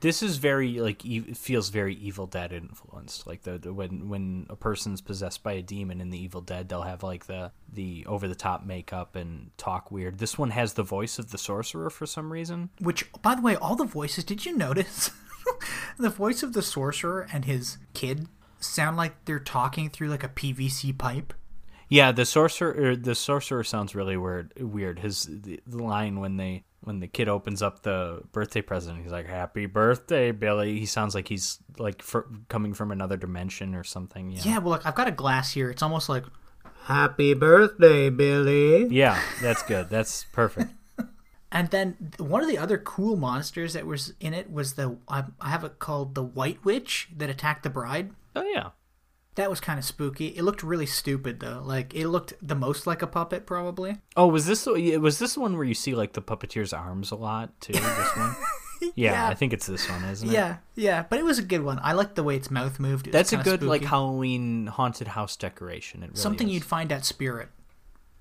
This 0.00 0.22
is 0.22 0.36
very 0.36 0.78
like 0.78 1.04
e- 1.04 1.24
it 1.28 1.36
feels 1.36 1.70
very 1.70 1.92
Evil 1.96 2.26
Dead 2.28 2.52
influenced. 2.52 3.26
Like 3.26 3.42
the, 3.42 3.58
the 3.58 3.72
when 3.72 4.08
when 4.08 4.46
a 4.48 4.54
person's 4.54 5.00
possessed 5.00 5.42
by 5.42 5.52
a 5.54 5.62
demon 5.62 6.00
in 6.00 6.10
the 6.10 6.22
Evil 6.22 6.40
Dead, 6.40 6.68
they'll 6.68 6.82
have 6.82 7.02
like 7.02 7.26
the 7.26 7.50
the 7.72 8.06
over 8.06 8.28
the 8.28 8.36
top 8.36 8.64
makeup 8.64 9.16
and 9.16 9.50
talk 9.58 9.90
weird. 9.90 10.18
This 10.18 10.38
one 10.38 10.50
has 10.50 10.74
the 10.74 10.84
voice 10.84 11.18
of 11.18 11.32
the 11.32 11.38
sorcerer 11.38 11.90
for 11.90 12.06
some 12.06 12.32
reason. 12.32 12.70
Which, 12.80 13.10
by 13.22 13.34
the 13.34 13.42
way, 13.42 13.56
all 13.56 13.74
the 13.74 13.84
voices, 13.84 14.22
did 14.22 14.46
you 14.46 14.56
notice? 14.56 15.10
the 15.98 16.10
voice 16.10 16.44
of 16.44 16.52
the 16.52 16.62
sorcerer 16.62 17.26
and 17.32 17.44
his 17.44 17.78
kid 17.92 18.28
sound 18.60 18.96
like 18.96 19.24
they're 19.24 19.38
talking 19.38 19.90
through 19.90 20.08
like 20.08 20.24
a 20.24 20.28
PVC 20.28 20.96
pipe. 20.96 21.34
Yeah, 21.88 22.12
the 22.12 22.26
sorcerer 22.26 22.74
er, 22.76 22.96
the 22.96 23.14
sorcerer 23.14 23.64
sounds 23.64 23.94
really 23.94 24.16
weird. 24.16 24.52
Weird. 24.58 24.98
His 24.98 25.24
the, 25.24 25.60
the 25.66 25.82
line 25.82 26.20
when 26.20 26.36
they 26.36 26.64
when 26.80 27.00
the 27.00 27.08
kid 27.08 27.28
opens 27.28 27.62
up 27.62 27.82
the 27.82 28.22
birthday 28.32 28.60
present, 28.60 29.02
he's 29.02 29.10
like, 29.10 29.26
"Happy 29.26 29.66
birthday, 29.66 30.32
Billy." 30.32 30.78
He 30.78 30.86
sounds 30.86 31.14
like 31.14 31.28
he's 31.28 31.58
like 31.78 32.02
fr- 32.02 32.28
coming 32.48 32.74
from 32.74 32.92
another 32.92 33.16
dimension 33.16 33.74
or 33.74 33.84
something. 33.84 34.30
Yeah. 34.30 34.42
Yeah, 34.44 34.58
well, 34.58 34.70
look, 34.70 34.86
I've 34.86 34.94
got 34.94 35.08
a 35.08 35.12
glass 35.12 35.52
here. 35.52 35.70
It's 35.70 35.82
almost 35.82 36.10
like 36.10 36.24
Happy 36.88 37.34
birthday, 37.34 38.08
Billy. 38.08 38.86
Yeah, 38.86 39.20
that's 39.42 39.62
good. 39.62 39.90
That's 39.90 40.24
perfect. 40.32 40.72
And 41.50 41.70
then 41.70 42.12
one 42.18 42.42
of 42.42 42.48
the 42.48 42.58
other 42.58 42.76
cool 42.76 43.16
monsters 43.16 43.72
that 43.72 43.86
was 43.86 44.12
in 44.20 44.34
it 44.34 44.52
was 44.52 44.74
the 44.74 44.98
I, 45.08 45.24
I 45.40 45.48
have 45.48 45.64
it 45.64 45.78
called 45.78 46.14
the 46.14 46.22
White 46.22 46.62
Witch 46.62 47.08
that 47.16 47.30
attacked 47.30 47.62
the 47.62 47.70
bride. 47.70 48.10
Oh 48.38 48.50
yeah. 48.54 48.70
That 49.34 49.48
was 49.50 49.60
kind 49.60 49.78
of 49.78 49.84
spooky. 49.84 50.28
It 50.28 50.42
looked 50.42 50.62
really 50.64 50.86
stupid 50.86 51.38
though. 51.40 51.62
Like 51.64 51.94
it 51.94 52.08
looked 52.08 52.34
the 52.42 52.56
most 52.56 52.86
like 52.86 53.02
a 53.02 53.06
puppet 53.06 53.46
probably. 53.46 53.98
Oh, 54.16 54.26
was 54.26 54.46
this 54.46 54.66
was 54.66 55.18
this 55.20 55.36
one 55.38 55.56
where 55.56 55.64
you 55.64 55.74
see 55.74 55.94
like 55.94 56.12
the 56.14 56.22
puppeteer's 56.22 56.72
arms 56.72 57.10
a 57.12 57.16
lot 57.16 57.60
too? 57.60 57.72
This 57.74 57.82
one. 58.16 58.34
Yeah, 58.80 59.12
Yeah. 59.12 59.28
I 59.28 59.34
think 59.34 59.52
it's 59.52 59.66
this 59.66 59.88
one, 59.90 60.04
isn't 60.04 60.28
it? 60.28 60.32
Yeah, 60.32 60.56
yeah, 60.76 61.04
but 61.08 61.18
it 61.18 61.24
was 61.24 61.38
a 61.38 61.42
good 61.42 61.62
one. 61.62 61.78
I 61.82 61.92
liked 61.92 62.14
the 62.16 62.22
way 62.22 62.36
its 62.36 62.50
mouth 62.50 62.78
moved. 62.80 63.06
It 63.08 63.12
That's 63.12 63.32
a 63.32 63.36
good 63.38 63.62
like. 63.62 63.84
Halloween 63.84 64.66
haunted 64.68 65.08
house 65.08 65.36
decoration. 65.36 66.02
It 66.02 66.06
really 66.10 66.16
something 66.20 66.48
is. 66.48 66.54
you'd 66.54 66.64
find 66.64 66.90
at 66.92 67.04
Spirit. 67.04 67.48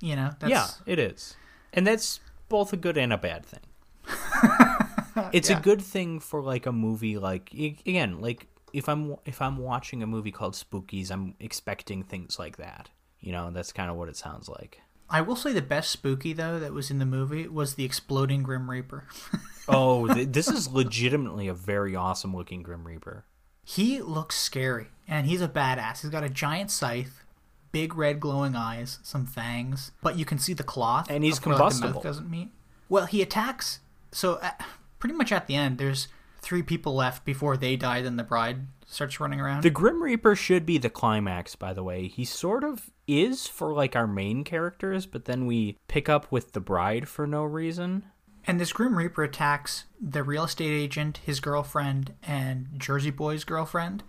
You 0.01 0.15
know, 0.15 0.31
that's, 0.39 0.51
Yeah, 0.51 0.67
it 0.85 0.99
is. 0.99 1.35
And 1.73 1.85
that's 1.87 2.19
both 2.49 2.73
a 2.73 2.77
good 2.77 2.97
and 2.97 3.11
a 3.11 3.17
bad 3.17 3.43
thing. 3.45 3.61
it's 5.33 5.49
Yeah. 5.49 5.57
a 5.57 5.61
good 5.61 5.81
thing 5.81 6.19
for 6.19 6.41
like 6.41 6.65
a 6.65 6.71
movie 6.71 7.17
like 7.17 7.51
again, 7.53 8.19
like 8.21 8.47
if 8.73 8.87
I'm 8.89 9.15
if 9.25 9.41
I'm 9.41 9.57
watching 9.57 10.03
a 10.03 10.07
movie 10.07 10.31
called 10.31 10.53
Spookies, 10.53 11.11
I'm 11.11 11.35
expecting 11.39 12.03
things 12.03 12.37
like 12.39 12.57
that. 12.57 12.89
You 13.19 13.31
know, 13.31 13.49
that's 13.51 13.71
kind 13.71 13.89
of 13.89 13.97
what 13.97 14.09
it 14.09 14.17
sounds 14.17 14.47
like. 14.49 14.81
I 15.09 15.21
will 15.21 15.35
say 15.37 15.53
the 15.53 15.61
best 15.61 15.89
spooky 15.91 16.33
though 16.33 16.59
that 16.59 16.73
was 16.73 16.91
in 16.91 16.99
the 16.99 17.05
movie 17.05 17.47
was 17.47 17.75
the 17.75 17.85
exploding 17.85 18.43
Grim 18.43 18.69
Reaper. 18.69 19.05
Oh, 19.69 20.07
th- 20.07 20.29
this 20.29 20.47
is 20.47 20.69
legitimately 20.69 21.49
a 21.49 21.53
very 21.53 21.93
awesome 21.93 22.33
looking 22.33 22.63
Grim 22.63 22.87
Reaper. 22.87 23.25
he 23.65 23.99
looks 24.01 24.37
scary, 24.39 24.87
and 25.09 25.27
he's 25.27 25.41
a 25.41 25.47
badass. 25.49 26.01
He's 26.03 26.09
got 26.09 26.23
a 26.23 26.29
giant 26.29 26.71
scythe, 26.71 27.25
big 27.73 27.93
red 27.93 28.21
glowing 28.21 28.55
eyes, 28.55 28.99
some 29.03 29.25
fangs, 29.25 29.91
but 30.01 30.17
you 30.17 30.23
can 30.23 30.39
see 30.39 30.53
the 30.53 30.63
cloth, 30.63 31.07
And 31.09 31.21
he's 31.21 31.37
of 31.39 31.45
where, 31.45 31.55
like, 31.55 31.73
the 31.73 31.75
combustible. 31.81 32.01
doesn't 32.01 32.29
meet. 32.31 32.49
Well, 32.87 33.07
he 33.07 33.21
attacks. 33.21 33.81
So 34.13 34.35
uh, 34.35 34.51
pretty 34.99 35.15
much 35.15 35.33
at 35.33 35.47
the 35.47 35.55
end, 35.55 35.79
there's 35.79 36.07
three 36.47 36.63
people 36.63 36.95
left 36.95 37.25
before 37.25 37.57
they 37.57 37.75
die. 37.75 38.01
Then 38.01 38.15
the 38.15 38.23
bride 38.23 38.67
starts 38.85 39.19
running 39.19 39.41
around. 39.41 39.63
The 39.63 39.69
Grim 39.69 40.01
Reaper 40.01 40.33
should 40.33 40.65
be 40.65 40.77
the 40.77 40.89
climax, 40.89 41.57
by 41.57 41.73
the 41.73 41.83
way. 41.83 42.07
He 42.07 42.23
sort 42.23 42.63
of 42.63 42.89
is 43.05 43.47
for 43.47 43.73
like 43.73 43.97
our 43.97 44.07
main 44.07 44.45
characters, 44.45 45.05
but 45.05 45.25
then 45.25 45.45
we 45.45 45.77
pick 45.89 46.07
up 46.07 46.31
with 46.31 46.53
the 46.53 46.61
bride 46.61 47.09
for 47.09 47.27
no 47.27 47.43
reason. 47.43 48.05
And 48.45 48.61
this 48.61 48.71
Grim 48.71 48.97
Reaper 48.97 49.23
attacks 49.23 49.83
the 49.99 50.23
real 50.23 50.45
estate 50.45 50.71
agent, 50.71 51.17
his 51.17 51.41
girlfriend, 51.41 52.13
and 52.23 52.67
Jersey 52.77 53.11
Boy's 53.11 53.43
girlfriend. 53.43 54.03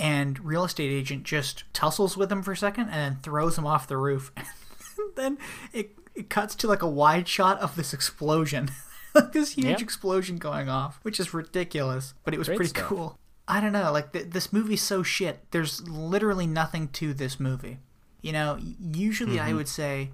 And 0.00 0.44
real 0.44 0.64
estate 0.64 0.90
agent 0.90 1.22
just 1.22 1.62
tussles 1.72 2.16
with 2.16 2.32
him 2.32 2.42
for 2.42 2.52
a 2.52 2.56
second 2.56 2.88
and 2.88 2.94
then 2.94 3.22
throws 3.22 3.56
him 3.56 3.66
off 3.66 3.86
the 3.86 3.96
roof. 3.96 4.32
and 4.36 5.14
then 5.14 5.38
it, 5.72 5.92
it 6.16 6.28
cuts 6.28 6.56
to 6.56 6.66
like 6.66 6.82
a 6.82 6.88
wide 6.88 7.28
shot 7.28 7.60
of 7.60 7.76
this 7.76 7.94
explosion. 7.94 8.68
this 9.32 9.52
huge 9.52 9.66
Yeah. 9.66 9.76
explosion 9.78 10.36
going 10.36 10.68
off, 10.68 10.98
which 11.02 11.18
is 11.20 11.32
ridiculous, 11.34 12.14
but 12.24 12.34
it 12.34 12.38
was 12.38 12.48
Great 12.48 12.56
pretty 12.56 12.70
stuff. 12.70 12.84
cool. 12.86 13.18
I 13.48 13.60
don't 13.60 13.72
know, 13.72 13.90
like 13.92 14.12
th- 14.12 14.30
this 14.30 14.52
movie's 14.52 14.82
so 14.82 15.02
shit. 15.02 15.40
There's 15.50 15.86
literally 15.88 16.46
nothing 16.46 16.88
to 16.88 17.12
this 17.12 17.38
movie. 17.40 17.78
You 18.22 18.32
know, 18.32 18.58
usually 18.80 19.36
Mm-hmm. 19.36 19.48
I 19.48 19.52
would 19.52 19.68
say 19.68 20.10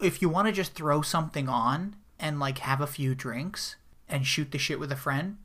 if 0.00 0.20
you 0.20 0.28
want 0.28 0.48
to 0.48 0.52
just 0.52 0.74
throw 0.74 1.00
something 1.02 1.48
on 1.48 1.96
and 2.18 2.40
like 2.40 2.58
have 2.58 2.80
a 2.80 2.86
few 2.86 3.14
drinks 3.14 3.76
and 4.08 4.26
shoot 4.26 4.50
the 4.50 4.58
shit 4.58 4.80
with 4.80 4.90
a 4.90 4.96
friend, 4.96 5.38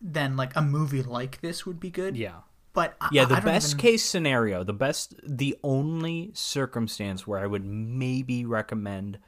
then 0.00 0.36
like 0.36 0.54
a 0.54 0.60
movie 0.62 1.02
like 1.02 1.40
this 1.40 1.64
would 1.64 1.80
be 1.80 1.90
good. 1.90 2.16
Yeah. 2.16 2.40
But 2.74 2.96
I, 3.00 3.08
Yeah, 3.12 3.24
the 3.24 3.40
best 3.40 3.70
even- 3.72 3.80
case 3.80 4.04
scenario, 4.04 4.62
the 4.64 4.72
best, 4.74 5.14
the 5.26 5.58
only 5.64 6.30
circumstance 6.34 7.26
where 7.26 7.38
I 7.38 7.46
would 7.46 7.64
maybe 7.64 8.44
recommend 8.44 9.18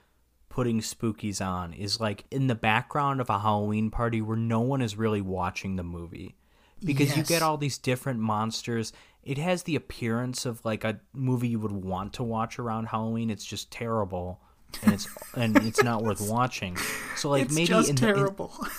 putting 0.55 0.79
spookies 0.79 1.45
on 1.45 1.73
is 1.73 1.99
like 1.99 2.25
in 2.31 2.47
the 2.47 2.55
background 2.55 3.21
of 3.21 3.29
a 3.29 3.41
Halloween 3.41 3.91
party 3.91 4.23
where 4.23 4.37
no 4.37 4.61
one 4.61 4.81
is 4.81 4.97
really 4.97 5.21
watching 5.21 5.75
the 5.75 5.83
movie. 5.83 6.37
Because 6.85 7.17
you 7.17 7.25
get 7.25 7.43
all 7.43 7.57
these 7.57 7.77
different 7.77 8.21
monsters. 8.21 8.93
It 9.25 9.37
has 9.37 9.65
the 9.65 9.75
appearance 9.75 10.47
of 10.47 10.65
like 10.65 10.85
a 10.85 11.01
movie 11.13 11.49
you 11.49 11.59
would 11.59 11.73
want 11.73 12.13
to 12.15 12.23
watch 12.23 12.61
around 12.61 12.87
Halloween. 12.87 13.31
It's 13.31 13.45
just 13.45 13.73
terrible. 13.73 14.41
And 14.85 14.93
it's 14.93 15.09
and 15.35 15.57
it's 15.65 15.83
not 15.83 16.05
worth 16.05 16.21
watching. 16.21 16.77
So 17.17 17.31
like 17.31 17.47
It's 17.47 17.55
maybe 17.57 17.73
in 17.89 17.97
the 17.97 18.33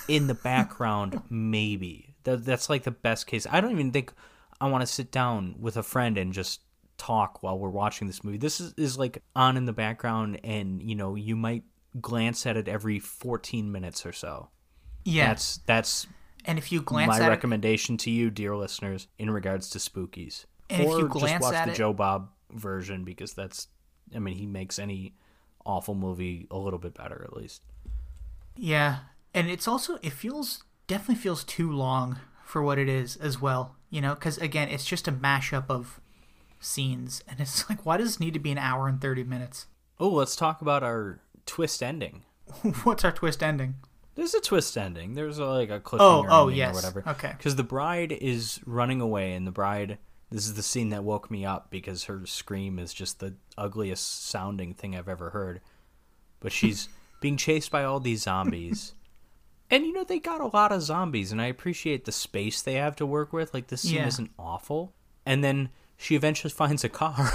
in- 0.08 0.16
in 0.16 0.28
the 0.28 0.34
background 0.52 1.22
maybe 1.30 2.16
that, 2.24 2.46
that's 2.46 2.70
like 2.70 2.84
the 2.84 2.92
best 2.92 3.28
case 3.28 3.46
i 3.52 3.62
don't 3.62 3.72
even 3.72 3.92
think 3.92 4.14
i 4.62 4.68
want 4.68 4.82
to 4.82 4.88
sit 4.88 5.12
down 5.12 5.56
with 5.60 5.78
a 5.78 5.84
friend 5.84 6.18
and 6.18 6.34
just 6.34 6.62
talk 6.98 7.44
while 7.44 7.58
we're 7.60 7.70
watching 7.70 8.08
this 8.08 8.24
movie 8.24 8.38
this 8.38 8.60
is, 8.60 8.74
is 8.78 8.98
like 8.98 9.22
on 9.36 9.58
in 9.58 9.66
the 9.66 9.74
background 9.74 10.40
and 10.44 10.82
you 10.82 10.96
know 10.96 11.16
you 11.16 11.36
might 11.36 11.64
glance 12.02 12.46
at 12.46 12.58
it 12.58 12.68
every 12.68 13.00
14 13.00 13.72
minutes 13.72 14.06
or 14.06 14.12
so 14.14 14.50
yeah. 15.04 15.28
that's 15.28 15.58
that's 15.66 16.08
and 16.46 16.58
if 16.58 16.72
you 16.72 16.82
glance 16.82 17.10
my 17.10 17.18
at 17.18 17.24
it, 17.24 17.30
recommendation 17.30 17.98
to 17.98 18.10
you 18.12 18.30
dear 18.30 18.56
listeners 18.56 19.08
in 19.20 19.30
regards 19.30 19.70
to 19.70 19.80
spookies 19.80 20.46
And 20.70 20.84
if 20.84 20.88
or 20.88 21.00
you 21.00 21.10
just 21.20 21.40
watch 21.42 21.54
at 21.54 21.66
the 21.66 21.72
it- 21.72 21.76
joe 21.76 21.94
bob 21.94 22.30
version 22.52 23.04
because 23.04 23.34
that's 23.34 23.68
i 24.16 24.20
mean 24.20 24.36
he 24.36 24.46
makes 24.46 24.80
any 24.80 25.14
awful 25.66 25.96
movie 25.96 26.48
a 26.52 26.58
little 26.58 26.80
bit 26.80 26.94
better 26.94 27.24
at 27.24 27.36
least 27.36 27.62
Yeah, 28.58 29.00
and 29.34 29.50
it's 29.50 29.68
also 29.68 29.98
it 30.02 30.14
feels 30.14 30.64
definitely 30.88 31.16
feels 31.16 31.44
too 31.44 31.72
long 31.72 32.20
for 32.44 32.62
what 32.62 32.78
it 32.78 32.88
is 32.88 33.16
as 33.18 33.42
well. 33.42 33.76
You 33.90 34.02
know, 34.02 34.14
because 34.14 34.38
again, 34.38 34.70
it's 34.70 34.86
just 34.86 35.08
a 35.08 35.12
mashup 35.12 35.66
of 35.70 36.00
scenes, 36.66 37.24
and 37.28 37.40
it's 37.40 37.70
like, 37.70 37.86
why 37.86 37.98
does 37.98 38.16
it 38.16 38.20
need 38.20 38.34
to 38.34 38.40
be 38.40 38.52
an 38.52 38.58
hour 38.58 38.88
and 38.88 39.00
thirty 39.02 39.24
minutes? 39.24 39.68
oh 40.00 40.10
let's 40.10 40.36
talk 40.36 40.62
about 40.62 40.84
our 40.84 41.22
twist 41.46 41.82
ending 41.82 42.24
What's 42.84 43.06
our 43.06 43.12
twist 43.14 43.42
ending? 43.42 43.76
There's 44.16 44.34
a 44.34 44.40
twist 44.42 44.78
ending. 44.78 45.14
There's 45.14 45.40
a, 45.40 45.46
like 45.46 45.70
a 45.70 45.80
cliffhanger 45.80 46.00
Oh, 46.00 46.26
oh, 46.30 46.48
yes. 46.50 46.72
or 46.72 46.76
whatever. 46.76 47.04
Okay. 47.12 47.34
Because 47.38 47.56
the 47.56 47.64
bride 47.64 48.12
is 48.12 48.60
running 48.66 49.02
away, 49.02 49.34
and 49.34 49.46
the 49.48 49.52
bride. 49.52 49.98
This 50.32 50.46
is 50.46 50.54
the 50.56 50.64
scene 50.64 50.90
that 50.90 51.04
woke 51.04 51.30
me 51.32 51.46
up 51.46 51.70
because 51.70 52.06
her 52.06 52.26
scream 52.26 52.78
is 52.80 52.94
just 52.94 53.20
the 53.20 53.36
ugliest 53.58 54.26
sounding 54.28 54.74
thing 54.74 54.96
I've 54.96 55.08
ever 55.10 55.30
heard. 55.32 55.60
But 56.40 56.52
she's 56.58 56.88
being 57.22 57.36
chased 57.38 57.72
by 57.72 57.84
all 57.84 58.00
these 58.00 58.24
zombies. 58.24 58.94
And 59.72 59.86
you 59.86 59.92
know 59.94 60.04
they 60.04 60.20
got 60.20 60.42
a 60.42 60.48
lot 60.48 60.72
of 60.72 60.82
zombies, 60.84 61.32
and 61.32 61.42
I 61.42 61.48
appreciate 61.48 62.06
the 62.06 62.12
space 62.12 62.62
they 62.62 62.76
have 62.76 62.96
to 62.98 63.06
work 63.06 63.34
with. 63.34 63.54
Like 63.54 63.68
this 63.68 63.82
scene 63.82 63.96
Yeah. 63.96 64.08
isn't 64.08 64.32
awful. 64.38 64.94
And 65.26 65.44
then 65.44 65.70
she 65.98 66.16
eventually 66.16 66.52
finds 66.52 66.84
a 66.84 66.90
car, 66.90 67.32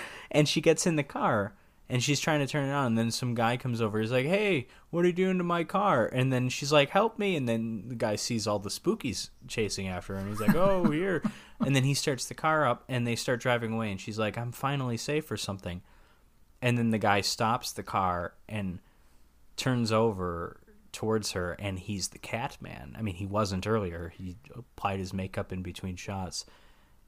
and 0.30 0.48
she 0.48 0.60
gets 0.60 0.86
in 0.86 0.96
the 0.96 1.02
car, 1.02 1.54
and 1.88 2.02
she's 2.02 2.20
trying 2.20 2.40
to 2.40 2.46
turn 2.46 2.68
it 2.68 2.72
on. 2.72 2.86
And 2.86 2.98
then 2.98 3.10
some 3.10 3.34
guy 3.34 3.56
comes 3.56 3.80
over. 3.80 4.00
He's 4.00 4.12
like, 4.12 4.26
"Hey, 4.26 4.68
what 4.90 5.04
are 5.04 5.08
you 5.08 5.12
doing 5.12 5.38
to 5.38 5.44
my 5.44 5.64
car?" 5.64 6.08
And 6.12 6.32
then 6.32 6.48
she's 6.48 6.72
like, 6.72 6.90
"Help 6.90 7.18
me!" 7.18 7.36
And 7.36 7.48
then 7.48 7.84
the 7.88 7.94
guy 7.94 8.16
sees 8.16 8.46
all 8.46 8.58
the 8.58 8.70
spookies 8.70 9.30
chasing 9.48 9.88
after 9.88 10.14
and 10.14 10.28
he's 10.28 10.40
like, 10.40 10.54
"Oh, 10.54 10.84
here!" 10.90 11.22
and 11.60 11.74
then 11.74 11.84
he 11.84 11.94
starts 11.94 12.26
the 12.26 12.34
car 12.34 12.66
up, 12.66 12.84
and 12.88 13.06
they 13.06 13.16
start 13.16 13.40
driving 13.40 13.72
away. 13.72 13.90
And 13.90 14.00
she's 14.00 14.18
like, 14.18 14.38
"I'm 14.38 14.52
finally 14.52 14.96
safe 14.96 15.30
or 15.30 15.36
something." 15.36 15.82
And 16.62 16.76
then 16.76 16.90
the 16.90 16.98
guy 16.98 17.22
stops 17.22 17.72
the 17.72 17.82
car 17.82 18.34
and 18.48 18.80
turns 19.56 19.92
over 19.92 20.60
towards 20.92 21.32
her 21.32 21.52
and 21.52 21.78
he's 21.78 22.08
the 22.08 22.18
cat 22.18 22.56
man. 22.60 22.94
I 22.98 23.02
mean, 23.02 23.14
he 23.14 23.26
wasn't 23.26 23.66
earlier. 23.66 24.12
He 24.16 24.36
applied 24.54 24.98
his 24.98 25.12
makeup 25.12 25.52
in 25.52 25.62
between 25.62 25.96
shots. 25.96 26.44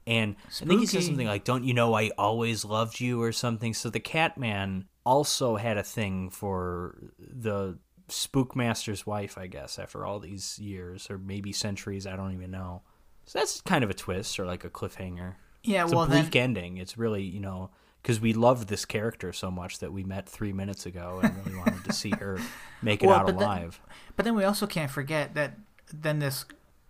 And 0.05 0.35
I 0.61 0.65
think 0.65 0.81
he 0.81 0.85
says 0.85 1.05
something 1.05 1.27
like, 1.27 1.43
Don't 1.45 1.63
you 1.63 1.73
know 1.73 1.93
I 1.93 2.09
always 2.17 2.65
loved 2.65 2.99
you 2.99 3.21
or 3.21 3.31
something? 3.31 3.73
So 3.73 3.89
the 3.89 3.99
Catman 3.99 4.85
also 5.05 5.55
had 5.55 5.77
a 5.77 5.83
thing 5.83 6.29
for 6.29 6.97
the 7.19 7.77
Spookmaster's 8.09 9.05
wife, 9.05 9.37
I 9.37 9.47
guess, 9.47 9.79
after 9.79 10.05
all 10.05 10.19
these 10.19 10.59
years 10.59 11.09
or 11.09 11.17
maybe 11.17 11.51
centuries. 11.51 12.05
I 12.07 12.15
don't 12.15 12.33
even 12.33 12.51
know. 12.51 12.81
So 13.25 13.39
that's 13.39 13.61
kind 13.61 13.83
of 13.83 13.89
a 13.89 13.93
twist 13.93 14.39
or 14.39 14.45
like 14.45 14.63
a 14.65 14.69
cliffhanger. 14.69 15.35
Yeah, 15.63 15.83
It's 15.83 15.93
well 15.93 16.03
a 16.03 16.07
then, 16.07 16.29
ending. 16.33 16.77
It's 16.77 16.97
really, 16.97 17.23
you 17.23 17.39
know, 17.39 17.69
because 18.01 18.19
we 18.19 18.33
loved 18.33 18.67
this 18.67 18.83
character 18.83 19.31
so 19.31 19.49
much 19.49 19.79
that 19.79 19.93
we 19.93 20.03
met 20.03 20.27
three 20.27 20.51
minutes 20.51 20.85
ago 20.85 21.21
and 21.23 21.33
really 21.45 21.57
wanted 21.57 21.85
to 21.85 21.93
see 21.93 22.09
her 22.19 22.37
make 22.81 23.01
it 23.01 23.07
Well, 23.07 23.15
out 23.19 23.25
but 23.27 23.39
then- 23.39 23.43
alive. 23.47 23.81
but 24.17 24.25
then 24.25 24.35
we 24.35 24.43
also 24.43 24.67
can't 24.67 24.91
forget 24.91 25.35
that 25.35 25.57
then 25.93 26.19
this 26.19 26.43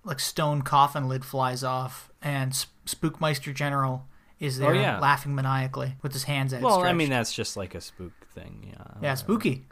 like 0.03 0.19
stone 0.19 0.63
coffin 0.63 1.07
lid 1.07 1.23
flies 1.23 1.63
off, 1.63 2.09
and 2.21 2.65
Spookmeister 2.85 3.53
General 3.53 4.05
is 4.39 4.59
oh, 4.59 4.63
there 4.63 4.75
Oh, 4.75 4.79
yeah. 4.79 4.99
laughing 4.99 5.35
maniacally 5.35 5.95
with 6.01 6.13
his 6.13 6.23
hands 6.23 6.53
Well, 6.53 6.83
I 6.83 6.93
mean 6.93 7.09
that's 7.09 7.33
just 7.33 7.55
like 7.55 7.75
a 7.75 7.81
spook 7.81 8.27
thing. 8.33 8.73
Yeah. 8.73 8.93
yeah, 9.01 9.11
uh, 9.13 9.15
spooky. 9.15 9.65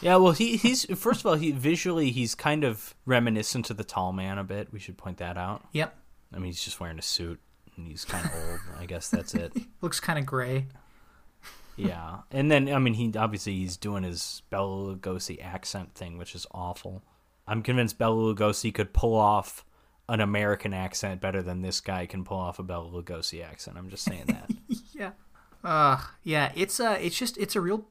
Yeah, 0.00 0.16
well, 0.16 0.32
he 0.32 0.56
he's 0.56 0.84
first 0.96 1.20
of 1.20 1.26
all, 1.26 1.34
he 1.34 1.50
visually 1.50 2.10
he's 2.10 2.34
kind 2.34 2.64
of 2.64 2.94
reminiscent 3.04 3.66
to 3.66 3.74
the 3.74 3.84
Tall 3.84 4.12
Man 4.12 4.38
a 4.38 4.44
bit. 4.44 4.72
We 4.72 4.78
should 4.78 4.96
point 4.96 5.18
that 5.18 5.36
out. 5.36 5.66
Yep, 5.72 5.96
I 6.32 6.36
mean, 6.36 6.46
he's 6.46 6.62
just 6.62 6.78
wearing 6.80 6.98
a 6.98 7.02
suit 7.02 7.40
and 7.76 7.86
he's 7.86 8.04
kind 8.04 8.24
of 8.24 8.32
old. 8.32 8.60
I 8.78 8.86
guess 8.86 9.08
that's 9.08 9.34
it. 9.34 9.52
looks 9.80 10.00
kind 10.00 10.18
of 10.18 10.26
gray. 10.26 10.66
Yeah, 11.76 12.18
and 12.30 12.50
then 12.50 12.68
I 12.72 12.78
mean, 12.78 12.94
he 12.94 13.12
obviously 13.16 13.54
he's 13.54 13.76
doing 13.76 14.02
his 14.02 14.42
Bela 14.50 14.96
Lugosi 14.96 15.42
accent 15.42 15.94
thing, 15.94 16.18
which 16.18 16.34
is 16.34 16.46
awful. 16.52 17.02
I'm 17.46 17.62
convinced 17.62 17.98
Bela 17.98 18.34
Lugosi 18.34 18.74
could 18.74 18.92
pull 18.92 19.14
off 19.14 19.64
an 20.08 20.20
American 20.20 20.72
accent 20.72 21.20
better 21.20 21.42
than 21.42 21.62
this 21.62 21.80
guy 21.80 22.06
can 22.06 22.24
pull 22.24 22.38
off 22.38 22.58
a 22.58 22.62
Bela 22.62 22.90
Lugosi 22.90 23.44
accent. 23.44 23.76
I'm 23.76 23.90
just 23.90 24.04
saying 24.04 24.24
that. 24.26 24.50
Yeah. 24.92 25.12
Uh 25.62 26.00
yeah, 26.24 26.50
it's 26.56 26.80
a 26.80 27.04
it's 27.04 27.16
just 27.16 27.38
it's 27.38 27.54
a 27.54 27.60
real 27.60 27.86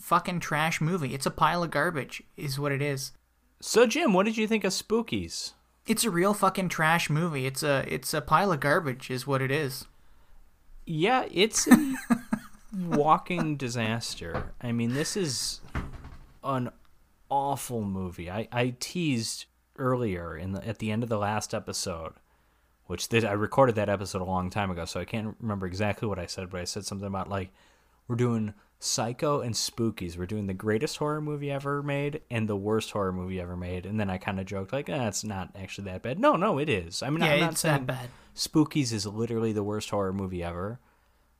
fucking 0.00 0.40
trash 0.40 0.80
movie. 0.80 1.14
It's 1.14 1.26
a 1.26 1.30
pile 1.30 1.62
of 1.62 1.70
garbage 1.70 2.22
is 2.36 2.58
what 2.58 2.72
it 2.72 2.82
is. 2.82 3.12
so, 3.60 3.86
Jim, 3.86 4.12
what 4.12 4.26
did 4.26 4.36
you 4.36 4.48
think 4.48 4.64
of 4.64 4.72
Spookies? 4.72 5.52
It's 5.86 6.02
a 6.04 6.10
real 6.10 6.34
fucking 6.34 6.68
trash 6.68 7.08
movie. 7.10 7.46
It's 7.46 7.62
a 7.62 7.84
it's 7.86 8.12
a 8.12 8.20
pile 8.20 8.50
of 8.50 8.58
garbage 8.58 9.08
is 9.10 9.24
what 9.24 9.40
it 9.40 9.52
is. 9.52 9.84
Yeah, 10.84 11.26
it's 11.30 11.68
a 11.68 11.94
walking 12.76 13.56
disaster. 13.56 14.52
I 14.60 14.72
mean, 14.72 14.94
this 14.94 15.16
is 15.16 15.60
an 16.42 16.70
awful 17.30 17.82
movie. 17.82 18.28
I, 18.30 18.48
I 18.50 18.74
teased 18.80 19.44
earlier 19.82 20.36
in 20.36 20.52
the 20.52 20.66
at 20.66 20.78
the 20.78 20.90
end 20.90 21.02
of 21.02 21.08
the 21.08 21.18
last 21.18 21.52
episode, 21.52 22.14
which 22.86 23.08
this, 23.08 23.24
I 23.24 23.32
recorded 23.32 23.74
that 23.74 23.88
episode 23.88 24.22
a 24.22 24.24
long 24.26 24.48
time 24.48 24.70
ago, 24.70 24.84
so 24.84 25.00
I 25.00 25.04
can't 25.04 25.36
remember 25.40 25.66
exactly 25.66 26.08
what 26.08 26.18
I 26.18 26.26
said, 26.26 26.48
but 26.50 26.60
I 26.60 26.64
said 26.64 26.86
something 26.86 27.06
about 27.06 27.28
like 27.28 27.50
we're 28.08 28.16
doing 28.16 28.54
Psycho 28.78 29.40
and 29.40 29.54
Spookies. 29.54 30.16
We're 30.16 30.26
doing 30.26 30.48
the 30.48 30.54
greatest 30.54 30.96
horror 30.96 31.20
movie 31.20 31.52
ever 31.52 31.82
made 31.84 32.20
and 32.30 32.48
the 32.48 32.56
worst 32.56 32.90
horror 32.90 33.12
movie 33.12 33.40
ever 33.40 33.56
made. 33.56 33.86
And 33.86 33.98
then 33.98 34.10
I 34.10 34.18
kind 34.18 34.40
of 34.40 34.46
joked 34.46 34.72
like, 34.72 34.88
eh, 34.88 35.06
it's 35.06 35.22
not 35.22 35.50
actually 35.54 35.84
that 35.84 36.02
bad. 36.02 36.18
No, 36.18 36.34
no, 36.34 36.58
it 36.58 36.68
is. 36.68 37.00
I 37.02 37.10
mean, 37.10 37.20
Yeah, 37.20 37.34
I'm 37.34 37.40
not 37.40 37.52
it's 37.52 37.60
saying 37.60 37.86
that 37.86 37.86
bad. 37.86 38.08
Spookies 38.34 38.92
is 38.92 39.06
literally 39.06 39.52
the 39.52 39.62
worst 39.62 39.90
horror 39.90 40.12
movie 40.12 40.42
ever. 40.42 40.80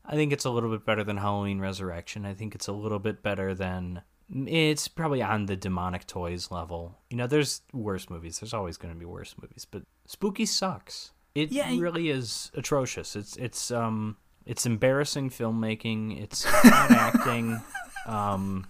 I 0.06 0.14
think 0.14 0.32
it's 0.32 0.44
a 0.44 0.50
little 0.50 0.70
bit 0.70 0.86
better 0.86 1.02
than 1.02 1.16
Halloween 1.16 1.58
Resurrection. 1.60 2.24
I 2.24 2.34
think 2.34 2.54
it's 2.54 2.68
a 2.68 2.72
little 2.72 2.98
bit 3.00 3.22
better 3.22 3.54
than. 3.54 4.02
It's 4.46 4.88
probably 4.88 5.22
on 5.22 5.46
the 5.46 5.56
demonic 5.56 6.06
toys 6.06 6.50
level. 6.50 6.98
You 7.10 7.16
know, 7.16 7.26
there's 7.26 7.62
worse 7.72 8.08
movies. 8.10 8.40
There's 8.40 8.54
always 8.54 8.76
going 8.76 8.92
to 8.94 8.98
be 8.98 9.06
worse 9.06 9.34
movies, 9.40 9.66
but 9.70 9.82
Spooky 10.06 10.46
sucks. 10.46 11.12
It 11.34 11.50
Yeah, 11.52 11.70
really 11.78 12.08
is 12.10 12.50
atrocious. 12.54 13.16
It's 13.16 13.36
it's 13.36 13.70
um 13.70 14.16
it's 14.46 14.66
embarrassing 14.66 15.30
filmmaking. 15.30 16.20
It's 16.22 16.44
bad 16.62 16.90
acting. 16.92 17.60
Um, 18.06 18.66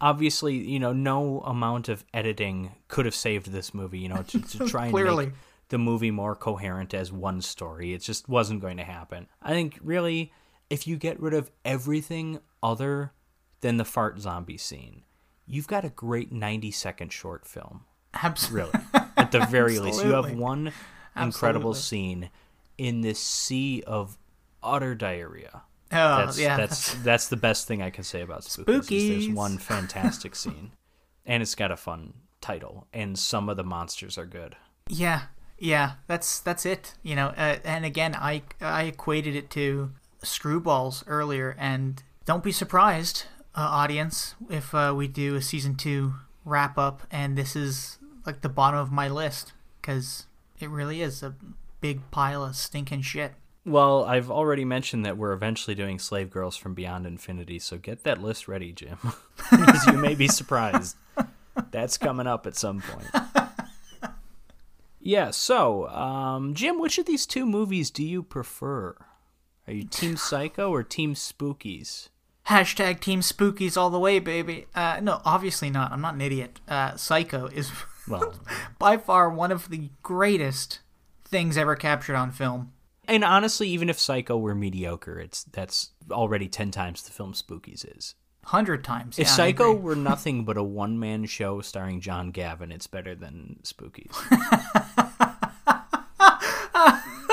obviously, 0.00 0.54
you 0.56 0.78
know, 0.78 0.92
no 0.92 1.40
amount 1.40 1.88
of 1.88 2.04
editing 2.14 2.72
could 2.88 3.04
have 3.04 3.14
saved 3.14 3.50
this 3.52 3.74
movie. 3.74 3.98
You 3.98 4.08
know, 4.08 4.22
to, 4.22 4.40
to 4.40 4.58
try 4.68 4.84
and 4.84 4.92
Clearly. 4.92 5.26
make 5.26 5.34
the 5.68 5.78
movie 5.78 6.10
more 6.10 6.34
coherent 6.36 6.94
as 6.94 7.12
one 7.12 7.40
story. 7.42 7.92
It 7.92 8.02
just 8.02 8.28
wasn't 8.28 8.60
going 8.60 8.76
to 8.76 8.84
happen. 8.84 9.26
I 9.42 9.50
think 9.50 9.78
really, 9.82 10.32
if 10.70 10.86
you 10.86 10.96
get 10.96 11.20
rid 11.20 11.34
of 11.34 11.50
everything 11.64 12.40
other 12.62 13.12
than 13.60 13.76
the 13.76 13.84
fart 13.84 14.20
zombie 14.20 14.58
scene, 14.58 15.02
you've 15.46 15.68
got 15.68 15.84
a 15.84 15.90
great 15.90 16.32
ninety 16.32 16.70
second 16.70 17.12
short 17.12 17.46
film. 17.46 17.84
Absolutely. 18.14 18.80
Really, 18.94 19.06
at 19.16 19.32
the 19.32 19.46
very 19.46 19.78
least, 19.78 20.04
you 20.04 20.12
have 20.12 20.32
one 20.32 20.72
incredible 21.16 21.70
Absolutely. 21.70 21.80
scene 21.80 22.30
in 22.78 23.00
this 23.00 23.18
sea 23.18 23.82
of 23.86 24.18
utter 24.62 24.94
diarrhea. 24.94 25.62
Oh, 25.92 26.26
That's 26.26 26.38
yeah. 26.38 26.56
that's 26.56 26.94
that's 26.96 27.28
the 27.28 27.36
best 27.36 27.68
thing 27.68 27.80
I 27.80 27.90
can 27.90 28.04
say 28.04 28.20
about 28.22 28.42
Spookies. 28.42 28.90
is 28.90 29.08
There's 29.26 29.28
one 29.36 29.58
fantastic 29.58 30.34
scene, 30.42 30.72
and 31.24 31.42
it's 31.42 31.54
got 31.54 31.70
a 31.70 31.76
fun 31.76 32.14
title, 32.40 32.86
and 32.92 33.18
some 33.18 33.48
of 33.48 33.56
the 33.56 33.64
monsters 33.64 34.18
are 34.18 34.26
good. 34.26 34.56
Yeah, 34.88 35.22
yeah, 35.58 35.92
that's 36.08 36.40
that's 36.40 36.66
it. 36.66 36.94
You 37.02 37.14
know, 37.14 37.28
uh, 37.28 37.58
and 37.64 37.84
again, 37.84 38.16
I 38.16 38.42
I 38.60 38.84
equated 38.84 39.36
it 39.36 39.48
to 39.50 39.92
Screwballs 40.24 41.04
earlier, 41.06 41.54
and 41.56 42.02
don't 42.24 42.42
be 42.42 42.52
surprised, 42.52 43.24
uh, 43.56 43.60
audience, 43.60 44.34
if 44.50 44.74
uh, 44.74 44.92
we 44.94 45.08
do 45.08 45.34
a 45.34 45.42
season 45.42 45.74
two 45.74 46.14
wrap 46.44 46.76
up, 46.76 47.02
and 47.10 47.36
this 47.36 47.56
is 47.56 47.98
like 48.24 48.42
the 48.42 48.48
bottom 48.48 48.78
of 48.78 48.92
my 48.92 49.08
list 49.08 49.52
because 49.80 50.26
it 50.58 50.68
really 50.68 51.00
is 51.00 51.22
a 51.22 51.34
big 51.80 52.10
pile 52.10 52.44
of 52.44 52.56
stinking 52.56 53.02
shit. 53.02 53.34
Well, 53.64 54.04
I've 54.04 54.30
already 54.30 54.64
mentioned 54.64 55.04
that 55.06 55.16
we're 55.16 55.32
eventually 55.32 55.74
doing 55.74 55.98
Slave 55.98 56.30
Girls 56.30 56.56
from 56.56 56.74
Beyond 56.74 57.04
Infinity, 57.04 57.58
so 57.58 57.78
get 57.78 58.04
that 58.04 58.22
list 58.22 58.46
ready, 58.46 58.72
Jim. 58.72 58.98
because 59.50 59.86
you 59.86 59.94
may 59.94 60.14
be 60.14 60.28
surprised. 60.28 60.96
That's 61.72 61.98
coming 61.98 62.28
up 62.28 62.46
at 62.46 62.54
some 62.54 62.80
point. 62.80 63.26
Yeah, 65.00 65.30
so, 65.30 65.88
um, 65.90 66.54
Jim, 66.54 66.80
which 66.80 66.98
of 66.98 67.06
these 67.06 67.26
two 67.26 67.46
movies 67.46 67.92
do 67.92 68.04
you 68.04 68.24
prefer? 68.24 68.96
Are 69.68 69.72
you 69.72 69.84
Team 69.84 70.16
Psycho 70.16 70.70
or 70.70 70.82
Team 70.82 71.14
Spookies? 71.14 72.08
Hashtag 72.48 73.00
Team 73.00 73.20
Spookies 73.20 73.76
all 73.76 73.90
the 73.90 73.98
way, 73.98 74.18
baby. 74.20 74.66
Uh, 74.74 75.00
no, 75.02 75.20
obviously 75.24 75.68
not. 75.68 75.90
I'm 75.92 76.00
not 76.00 76.14
an 76.14 76.20
idiot. 76.20 76.60
Uh, 76.68 76.96
Psycho 76.96 77.46
is 77.46 77.70
Well, 78.08 78.34
by 78.78 78.96
far 78.98 79.28
one 79.30 79.50
of 79.50 79.68
the 79.68 79.90
greatest 80.02 80.78
things 81.24 81.56
ever 81.56 81.74
captured 81.74 82.14
on 82.14 82.30
film. 82.30 82.72
and 83.08 83.24
honestly, 83.24 83.68
even 83.68 83.88
if 83.90 83.98
Psycho 83.98 84.38
were 84.38 84.54
mediocre, 84.54 85.18
it's 85.18 85.42
that's 85.44 85.90
already 86.10 86.48
ten 86.48 86.70
times 86.70 87.02
the 87.02 87.10
film 87.10 87.32
Spookies 87.32 87.84
is. 87.96 88.14
Hundred 88.44 88.84
times. 88.84 89.18
If 89.18 89.26
yeah, 89.26 89.32
Psycho 89.32 89.74
were 89.74 89.96
nothing 90.12 90.44
but 90.44 90.56
a 90.56 90.62
one 90.62 91.00
man 91.00 91.24
show 91.24 91.60
starring 91.62 92.00
John 92.00 92.30
Gavin, 92.30 92.70
it's 92.70 92.86
better 92.86 93.16
than 93.16 93.58
Spookies. 93.64 94.14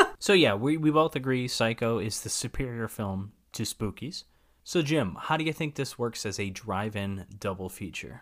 so 0.19 0.33
yeah, 0.33 0.55
we, 0.55 0.77
we 0.77 0.89
both 0.89 1.15
agree 1.15 1.47
Psycho 1.47 1.99
is 1.99 2.21
the 2.21 2.29
superior 2.29 2.87
film 2.87 3.33
to 3.51 3.61
Spookies. 3.61 4.23
So 4.63 4.81
Jim, 4.81 5.17
how 5.19 5.37
do 5.37 5.43
you 5.43 5.53
think 5.53 5.75
this 5.75 5.99
works 5.99 6.25
as 6.25 6.39
a 6.39 6.49
drive-in 6.49 7.25
double 7.39 7.69
feature? 7.69 8.21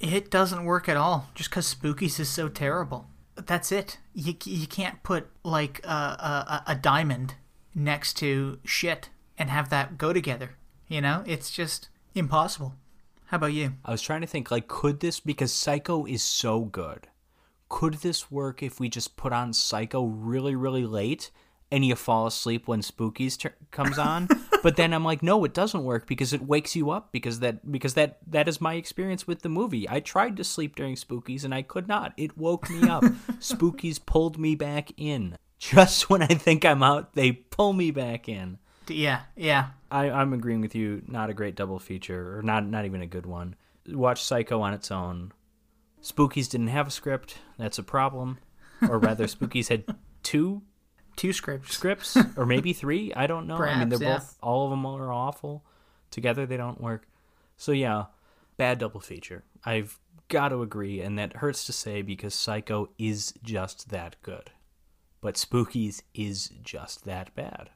It 0.00 0.30
doesn't 0.30 0.64
work 0.64 0.88
at 0.88 0.96
all 0.96 1.28
just 1.32 1.50
because 1.50 1.72
Spookies 1.72 2.18
is 2.18 2.28
so 2.28 2.48
terrible. 2.48 3.06
That's 3.36 3.70
it. 3.70 3.98
You, 4.14 4.34
you 4.44 4.66
can't 4.66 5.02
put 5.04 5.28
like 5.44 5.80
a, 5.84 5.88
a, 5.88 6.62
a 6.68 6.74
diamond 6.74 7.34
next 7.74 8.14
to 8.14 8.58
shit 8.64 9.10
and 9.38 9.48
have 9.48 9.70
that 9.70 9.98
go 9.98 10.12
together. 10.12 10.56
You 10.88 11.00
know, 11.00 11.22
it's 11.26 11.50
just 11.50 11.88
impossible. 12.14 12.74
How 13.26 13.36
about 13.36 13.52
you? 13.52 13.74
I 13.84 13.92
was 13.92 14.02
trying 14.02 14.20
to 14.20 14.26
think 14.26 14.50
like 14.50 14.68
could 14.68 15.00
this 15.00 15.20
because 15.20 15.52
Psycho 15.52 16.04
is 16.04 16.22
so 16.22 16.60
good. 16.60 17.08
Could 17.68 17.94
this 17.94 18.30
work 18.30 18.62
if 18.62 18.78
we 18.78 18.88
just 18.88 19.16
put 19.16 19.32
on 19.32 19.52
Psycho 19.52 20.04
really 20.04 20.54
really 20.54 20.84
late 20.84 21.30
and 21.70 21.84
you 21.84 21.94
fall 21.94 22.26
asleep 22.26 22.68
when 22.68 22.82
Spookies 22.82 23.38
tur 23.38 23.54
comes 23.70 23.98
on? 23.98 24.28
but 24.62 24.76
then 24.76 24.94
I'm 24.94 25.04
like 25.04 25.22
no, 25.22 25.44
it 25.44 25.52
doesn't 25.52 25.84
work 25.84 26.06
because 26.06 26.32
it 26.32 26.42
wakes 26.42 26.74
you 26.74 26.90
up 26.90 27.12
because 27.12 27.40
that 27.40 27.70
because 27.70 27.94
that 27.94 28.18
that 28.28 28.48
is 28.48 28.60
my 28.60 28.74
experience 28.74 29.26
with 29.26 29.42
the 29.42 29.48
movie. 29.48 29.88
I 29.88 30.00
tried 30.00 30.36
to 30.38 30.44
sleep 30.44 30.76
during 30.76 30.94
Spookies 30.94 31.44
and 31.44 31.54
I 31.54 31.62
could 31.62 31.88
not. 31.88 32.12
It 32.16 32.38
woke 32.38 32.70
me 32.70 32.88
up. 32.88 33.02
Spookies 33.40 34.04
pulled 34.04 34.38
me 34.38 34.54
back 34.54 34.90
in. 34.96 35.36
Just 35.58 36.08
when 36.10 36.22
I 36.22 36.26
think 36.28 36.64
I'm 36.64 36.82
out, 36.82 37.14
they 37.14 37.32
pull 37.32 37.72
me 37.72 37.90
back 37.90 38.28
in. 38.28 38.58
Yeah, 38.88 39.22
yeah. 39.36 39.68
I, 39.90 40.10
I'm 40.10 40.32
agreeing 40.32 40.60
with 40.60 40.74
you. 40.74 41.02
Not 41.06 41.30
a 41.30 41.34
great 41.34 41.54
double 41.54 41.78
feature, 41.78 42.38
or 42.38 42.42
not 42.42 42.66
not 42.66 42.84
even 42.84 43.02
a 43.02 43.06
good 43.06 43.26
one. 43.26 43.54
Watch 43.88 44.22
Psycho 44.22 44.60
on 44.60 44.74
its 44.74 44.90
own. 44.90 45.32
Spookies 46.02 46.50
didn't 46.50 46.68
have 46.68 46.88
a 46.88 46.90
script. 46.90 47.38
That's 47.58 47.78
a 47.78 47.82
problem. 47.82 48.38
Or 48.88 48.98
rather, 48.98 49.26
Spookies 49.28 49.68
had 49.68 49.84
two 50.22 50.62
Two 51.16 51.32
scripts. 51.32 51.74
scripts, 51.74 52.16
or 52.36 52.46
maybe 52.46 52.72
three. 52.72 53.12
I 53.14 53.26
don't 53.26 53.46
know. 53.46 53.56
I 53.56 53.78
mean, 53.78 53.88
they're 53.88 54.02
yeah. 54.02 54.18
both 54.18 54.36
all 54.42 54.64
of 54.64 54.70
them 54.70 54.86
are 54.86 55.12
awful. 55.12 55.64
Together, 56.10 56.46
they 56.46 56.56
don't 56.56 56.80
work. 56.80 57.06
So 57.56 57.72
yeah, 57.72 58.06
bad 58.56 58.78
double 58.78 59.00
feature. 59.00 59.44
I've 59.64 59.98
got 60.28 60.48
to 60.48 60.62
agree, 60.62 61.00
and 61.00 61.18
that 61.18 61.36
hurts 61.36 61.64
to 61.66 61.72
say 61.72 62.02
because 62.02 62.34
Psycho 62.34 62.88
is 62.98 63.34
just 63.42 63.90
that 63.90 64.16
good, 64.22 64.50
but 65.20 65.36
Spookies 65.36 66.02
is 66.14 66.50
just 66.62 67.04
that 67.04 67.34
bad. 67.34 67.70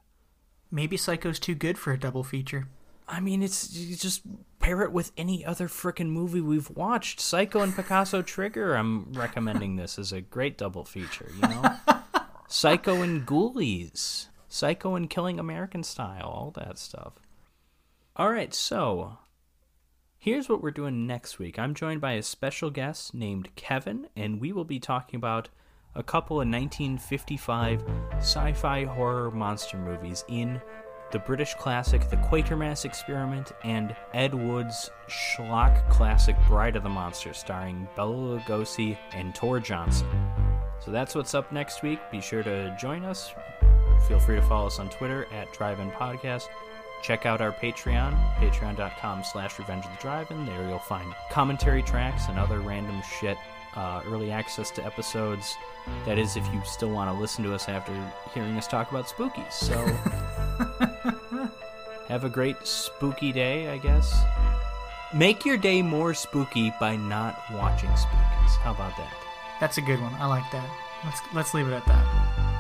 Maybe 0.70 0.96
Psycho's 0.96 1.38
too 1.38 1.54
good 1.54 1.78
for 1.78 1.92
a 1.92 1.98
double 1.98 2.24
feature. 2.24 2.68
I 3.08 3.20
mean, 3.20 3.42
it's 3.42 3.68
just 3.68 4.22
pair 4.58 4.82
it 4.82 4.90
with 4.90 5.12
any 5.16 5.44
other 5.44 5.68
frickin' 5.68 6.08
movie 6.08 6.40
we've 6.40 6.70
watched. 6.70 7.20
Psycho 7.20 7.60
and 7.60 7.74
Picasso 7.74 8.20
Trigger. 8.20 8.74
I'm 8.74 9.12
recommending 9.12 9.76
this 9.76 9.96
as 9.98 10.12
a 10.12 10.20
great 10.20 10.58
double 10.58 10.84
feature. 10.84 11.30
You 11.36 11.48
know, 11.48 11.76
Psycho 12.48 13.02
and 13.02 13.26
Ghoulies, 13.26 14.28
Psycho 14.48 14.94
and 14.94 15.10
Killing 15.10 15.38
American 15.38 15.82
Style, 15.82 16.22
all 16.22 16.52
that 16.56 16.78
stuff. 16.78 17.14
All 18.16 18.30
right, 18.30 18.54
so 18.54 19.18
Here's 20.26 20.48
what 20.48 20.60
we're 20.60 20.72
doing 20.72 21.06
next 21.06 21.38
week. 21.38 21.56
I'm 21.56 21.72
joined 21.72 22.00
by 22.00 22.14
a 22.14 22.22
special 22.22 22.68
guest 22.68 23.14
named 23.14 23.54
Kevin, 23.54 24.08
and 24.16 24.40
we 24.40 24.52
will 24.52 24.64
be 24.64 24.80
talking 24.80 25.18
about 25.18 25.50
a 25.94 26.02
couple 26.02 26.38
of 26.38 26.48
1955 26.48 27.84
sci 28.16 28.52
fi 28.54 28.84
horror 28.84 29.30
monster 29.30 29.76
movies 29.76 30.24
in 30.28 30.60
the 31.12 31.20
British 31.20 31.54
classic 31.54 32.10
The 32.10 32.16
Quatermass 32.16 32.84
Experiment 32.84 33.52
and 33.62 33.94
Ed 34.14 34.34
Wood's 34.34 34.90
schlock 35.08 35.88
classic 35.90 36.34
Bride 36.48 36.74
of 36.74 36.82
the 36.82 36.88
Monster, 36.88 37.32
starring 37.32 37.86
Bela 37.94 38.40
Lugosi 38.40 38.98
and 39.12 39.32
Tor 39.32 39.60
Johnson. 39.60 40.08
So 40.80 40.90
that's 40.90 41.14
what's 41.14 41.34
up 41.34 41.50
next 41.52 41.82
week. 41.82 41.98
Be 42.10 42.20
sure 42.20 42.42
to 42.42 42.76
join 42.78 43.04
us. 43.04 43.32
Feel 44.06 44.20
free 44.20 44.36
to 44.36 44.42
follow 44.42 44.66
us 44.68 44.78
on 44.78 44.88
Twitter 44.88 45.26
at 45.32 45.52
Drive-In 45.52 45.90
Podcast. 45.90 46.48
Check 47.02 47.26
out 47.26 47.40
our 47.40 47.52
Patreon, 47.52 48.16
patreon.com 48.36 49.24
slash 49.24 49.58
revenge 49.58 49.84
of 49.84 49.90
the 49.92 49.98
drive-in. 50.00 50.46
There 50.46 50.68
you'll 50.68 50.78
find 50.78 51.14
commentary 51.30 51.82
tracks 51.82 52.28
and 52.28 52.38
other 52.38 52.60
random 52.60 53.00
shit, 53.20 53.36
uh, 53.74 54.02
early 54.06 54.30
access 54.30 54.70
to 54.72 54.84
episodes. 54.84 55.54
That 56.04 56.18
is, 56.18 56.36
if 56.36 56.46
you 56.52 56.60
still 56.64 56.90
want 56.90 57.10
to 57.10 57.20
listen 57.20 57.44
to 57.44 57.54
us 57.54 57.68
after 57.68 57.92
hearing 58.34 58.56
us 58.56 58.66
talk 58.66 58.90
about 58.90 59.06
spookies. 59.06 59.52
So 59.52 59.76
have 62.08 62.24
a 62.24 62.28
great 62.28 62.56
spooky 62.66 63.32
day, 63.32 63.68
I 63.68 63.78
guess. 63.78 64.16
Make 65.14 65.44
your 65.44 65.56
day 65.56 65.82
more 65.82 66.14
spooky 66.14 66.72
by 66.80 66.96
not 66.96 67.40
watching 67.52 67.90
spookies. 67.90 68.56
How 68.62 68.72
about 68.72 68.96
that? 68.96 69.25
That's 69.60 69.78
a 69.78 69.82
good 69.82 70.00
one. 70.00 70.14
I 70.14 70.26
like 70.26 70.50
that. 70.52 70.68
Let's 71.04 71.20
let's 71.32 71.54
leave 71.54 71.68
it 71.68 71.72
at 71.72 71.86
that. 71.86 72.55